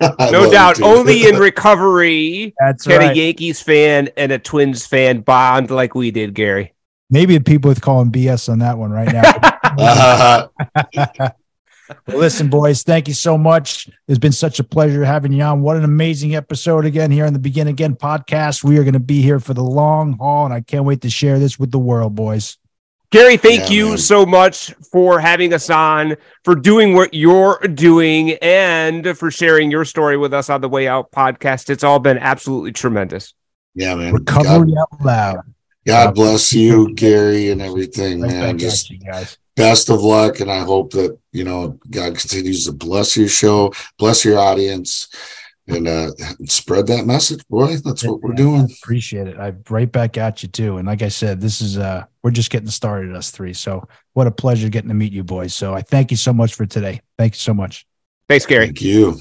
no 0.00 0.50
doubt. 0.50 0.82
Only 0.82 1.28
in 1.28 1.36
recovery 1.36 2.54
That's 2.58 2.84
can 2.84 2.98
right. 2.98 3.12
a 3.12 3.16
Yankees 3.16 3.62
fan 3.62 4.10
and 4.16 4.32
a 4.32 4.38
Twins 4.38 4.84
fan 4.84 5.20
bond 5.20 5.70
like 5.70 5.94
we 5.94 6.10
did, 6.10 6.34
Gary. 6.34 6.74
Maybe 7.08 7.38
people 7.38 7.68
with 7.68 7.80
calling 7.80 8.10
BS 8.10 8.48
on 8.48 8.58
that 8.58 8.78
one 8.78 8.90
right 8.90 9.12
now. 9.12 10.50
well, 12.06 12.18
listen, 12.18 12.48
boys, 12.48 12.82
thank 12.82 13.08
you 13.08 13.14
so 13.14 13.38
much. 13.38 13.88
It's 14.08 14.18
been 14.18 14.32
such 14.32 14.58
a 14.58 14.64
pleasure 14.64 15.04
having 15.04 15.32
you 15.32 15.42
on. 15.42 15.62
What 15.62 15.76
an 15.76 15.84
amazing 15.84 16.34
episode 16.34 16.84
again 16.84 17.10
here 17.10 17.26
on 17.26 17.32
the 17.32 17.38
Begin 17.38 17.68
Again 17.68 17.96
podcast. 17.96 18.64
We 18.64 18.78
are 18.78 18.82
going 18.84 18.94
to 18.94 19.00
be 19.00 19.22
here 19.22 19.40
for 19.40 19.54
the 19.54 19.64
long 19.64 20.14
haul, 20.14 20.44
and 20.44 20.54
I 20.54 20.60
can't 20.60 20.84
wait 20.84 21.02
to 21.02 21.10
share 21.10 21.38
this 21.38 21.58
with 21.58 21.70
the 21.70 21.78
world, 21.78 22.14
boys. 22.14 22.58
Gary, 23.10 23.36
thank 23.36 23.70
yeah, 23.70 23.76
you 23.76 23.88
man. 23.90 23.98
so 23.98 24.26
much 24.26 24.72
for 24.90 25.20
having 25.20 25.54
us 25.54 25.70
on, 25.70 26.16
for 26.44 26.56
doing 26.56 26.94
what 26.94 27.14
you're 27.14 27.58
doing, 27.60 28.32
and 28.42 29.16
for 29.16 29.30
sharing 29.30 29.70
your 29.70 29.84
story 29.84 30.16
with 30.16 30.34
us 30.34 30.50
on 30.50 30.60
the 30.60 30.68
Way 30.68 30.88
Out 30.88 31.12
podcast. 31.12 31.70
It's 31.70 31.84
all 31.84 32.00
been 32.00 32.18
absolutely 32.18 32.72
tremendous. 32.72 33.32
Yeah, 33.74 33.94
man. 33.94 34.12
Recovery 34.12 34.72
God, 34.72 34.78
out 34.80 35.04
loud. 35.04 35.54
God 35.86 36.14
bless 36.16 36.52
you, 36.52 36.94
Gary, 36.94 37.50
and 37.50 37.62
everything, 37.62 38.20
man. 38.20 38.58
Just 38.58 38.90
you 38.90 38.98
guys 38.98 39.38
best 39.56 39.88
of 39.88 40.00
luck 40.02 40.40
and 40.40 40.50
i 40.50 40.60
hope 40.60 40.92
that 40.92 41.18
you 41.32 41.42
know 41.42 41.78
god 41.90 42.16
continues 42.16 42.66
to 42.66 42.72
bless 42.72 43.16
your 43.16 43.28
show 43.28 43.72
bless 43.98 44.24
your 44.24 44.38
audience 44.38 45.08
and 45.68 45.88
uh 45.88 46.10
spread 46.44 46.86
that 46.86 47.06
message 47.06 47.46
boy. 47.48 47.76
That's 47.78 48.04
what 48.04 48.22
we're 48.22 48.34
doing. 48.34 48.62
I 48.62 48.74
appreciate 48.80 49.26
it. 49.26 49.36
I 49.36 49.54
right 49.68 49.90
back 49.90 50.16
at 50.16 50.42
you 50.42 50.48
too. 50.48 50.76
And 50.76 50.86
like 50.86 51.02
i 51.02 51.08
said 51.08 51.40
this 51.40 51.60
is 51.60 51.78
uh 51.78 52.04
we're 52.22 52.30
just 52.30 52.50
getting 52.50 52.68
started 52.68 53.14
us 53.14 53.30
three. 53.30 53.52
So 53.52 53.88
what 54.12 54.26
a 54.26 54.30
pleasure 54.30 54.68
getting 54.68 54.88
to 54.88 54.94
meet 54.94 55.12
you 55.12 55.24
boys. 55.24 55.54
So 55.54 55.74
i 55.74 55.82
thank 55.82 56.10
you 56.10 56.16
so 56.16 56.32
much 56.32 56.54
for 56.54 56.66
today. 56.66 57.00
Thank 57.18 57.34
you 57.34 57.40
so 57.40 57.54
much. 57.54 57.86
Thanks 58.28 58.46
gary. 58.46 58.66
Thank 58.66 58.82
you 58.82 59.20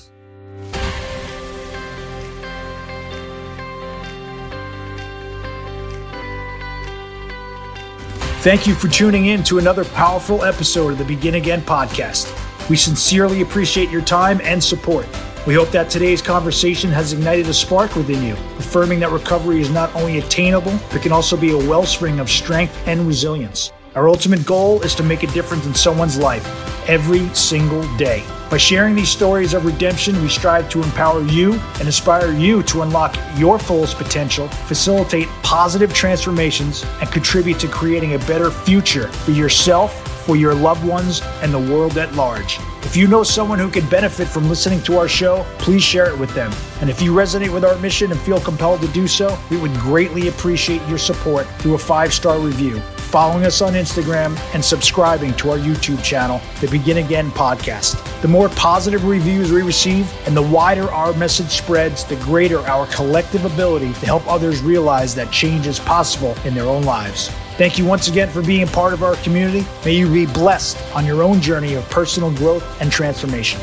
Thank 8.45 8.67
you 8.67 8.75
for 8.75 8.87
tuning 8.87 9.25
in 9.25 9.41
to 9.45 9.57
another 9.57 9.83
powerful 9.83 10.43
episode 10.43 10.91
of 10.91 10.99
the 10.99 11.03
Begin 11.03 11.33
Again 11.33 11.61
podcast. 11.61 12.29
We 12.69 12.75
sincerely 12.75 13.41
appreciate 13.41 13.89
your 13.89 14.03
time 14.03 14.39
and 14.43 14.63
support. 14.63 15.07
We 15.47 15.55
hope 15.55 15.71
that 15.71 15.89
today's 15.89 16.21
conversation 16.21 16.91
has 16.91 17.11
ignited 17.11 17.47
a 17.47 17.53
spark 17.55 17.95
within 17.95 18.21
you, 18.21 18.33
affirming 18.59 18.99
that 18.99 19.09
recovery 19.09 19.61
is 19.61 19.71
not 19.71 19.95
only 19.95 20.19
attainable, 20.19 20.79
but 20.91 21.01
can 21.01 21.11
also 21.11 21.35
be 21.35 21.53
a 21.53 21.57
wellspring 21.57 22.19
of 22.19 22.29
strength 22.29 22.77
and 22.85 23.07
resilience. 23.07 23.71
Our 23.95 24.09
ultimate 24.09 24.45
goal 24.45 24.81
is 24.81 24.93
to 24.95 25.03
make 25.03 25.23
a 25.23 25.27
difference 25.27 25.65
in 25.65 25.73
someone's 25.73 26.17
life 26.17 26.45
every 26.89 27.33
single 27.33 27.81
day. 27.95 28.25
By 28.49 28.57
sharing 28.57 28.93
these 28.93 29.07
stories 29.07 29.53
of 29.53 29.65
redemption, 29.65 30.21
we 30.21 30.27
strive 30.27 30.69
to 30.71 30.83
empower 30.83 31.21
you 31.21 31.53
and 31.53 31.83
inspire 31.83 32.29
you 32.33 32.61
to 32.63 32.81
unlock 32.81 33.15
your 33.37 33.57
fullest 33.57 33.97
potential, 33.97 34.49
facilitate 34.49 35.29
positive 35.43 35.93
transformations, 35.93 36.83
and 36.99 37.09
contribute 37.09 37.57
to 37.59 37.69
creating 37.69 38.15
a 38.15 38.19
better 38.19 38.51
future 38.51 39.07
for 39.07 39.31
yourself, 39.31 40.05
for 40.25 40.35
your 40.35 40.53
loved 40.53 40.85
ones, 40.85 41.21
and 41.41 41.53
the 41.53 41.73
world 41.73 41.97
at 41.97 42.13
large. 42.15 42.59
If 42.81 42.97
you 42.97 43.07
know 43.07 43.23
someone 43.23 43.59
who 43.59 43.71
could 43.71 43.89
benefit 43.89 44.27
from 44.27 44.49
listening 44.49 44.81
to 44.83 44.97
our 44.97 45.07
show, 45.07 45.45
please 45.57 45.83
share 45.83 46.09
it 46.09 46.19
with 46.19 46.35
them. 46.35 46.51
And 46.81 46.89
if 46.89 47.01
you 47.01 47.13
resonate 47.13 47.53
with 47.53 47.63
our 47.63 47.77
mission 47.77 48.11
and 48.11 48.19
feel 48.19 48.41
compelled 48.41 48.81
to 48.81 48.89
do 48.89 49.07
so, 49.07 49.39
we 49.49 49.55
would 49.55 49.73
greatly 49.75 50.27
appreciate 50.27 50.85
your 50.89 50.97
support 50.97 51.47
through 51.59 51.75
a 51.75 51.79
five 51.79 52.13
star 52.13 52.39
review. 52.39 52.81
Following 53.05 53.45
us 53.45 53.61
on 53.61 53.73
Instagram, 53.73 54.37
and 54.53 54.63
subscribing 54.63 55.33
to 55.35 55.51
our 55.51 55.57
YouTube 55.57 56.03
channel, 56.03 56.41
the 56.61 56.67
Begin 56.67 56.97
Again 56.97 57.31
podcast. 57.31 57.95
The 58.21 58.27
more 58.27 58.49
positive 58.49 59.05
reviews 59.05 59.51
we 59.51 59.61
receive 59.61 60.11
and 60.27 60.35
the 60.35 60.41
wider 60.41 60.89
our 60.91 61.13
message 61.13 61.49
spreads, 61.49 62.03
the 62.03 62.15
greater 62.17 62.59
our 62.61 62.87
collective 62.87 63.45
ability 63.45 63.93
to 63.93 64.05
help 64.05 64.27
others 64.27 64.61
realize 64.61 65.15
that 65.15 65.31
change 65.31 65.67
is 65.67 65.79
possible 65.79 66.35
in 66.45 66.53
their 66.53 66.65
own 66.65 66.83
lives. 66.83 67.29
Thank 67.57 67.77
you 67.77 67.85
once 67.85 68.09
again 68.09 68.29
for 68.29 68.41
being 68.41 68.63
a 68.63 68.67
part 68.67 68.93
of 68.93 69.01
our 69.01 69.15
community. 69.17 69.65
May 69.85 69.95
you 69.95 70.11
be 70.11 70.25
blessed 70.25 70.77
on 70.93 71.05
your 71.05 71.23
own 71.23 71.39
journey 71.39 71.75
of 71.75 71.89
personal 71.89 72.31
growth 72.31 72.81
and 72.81 72.91
transformation. 72.91 73.61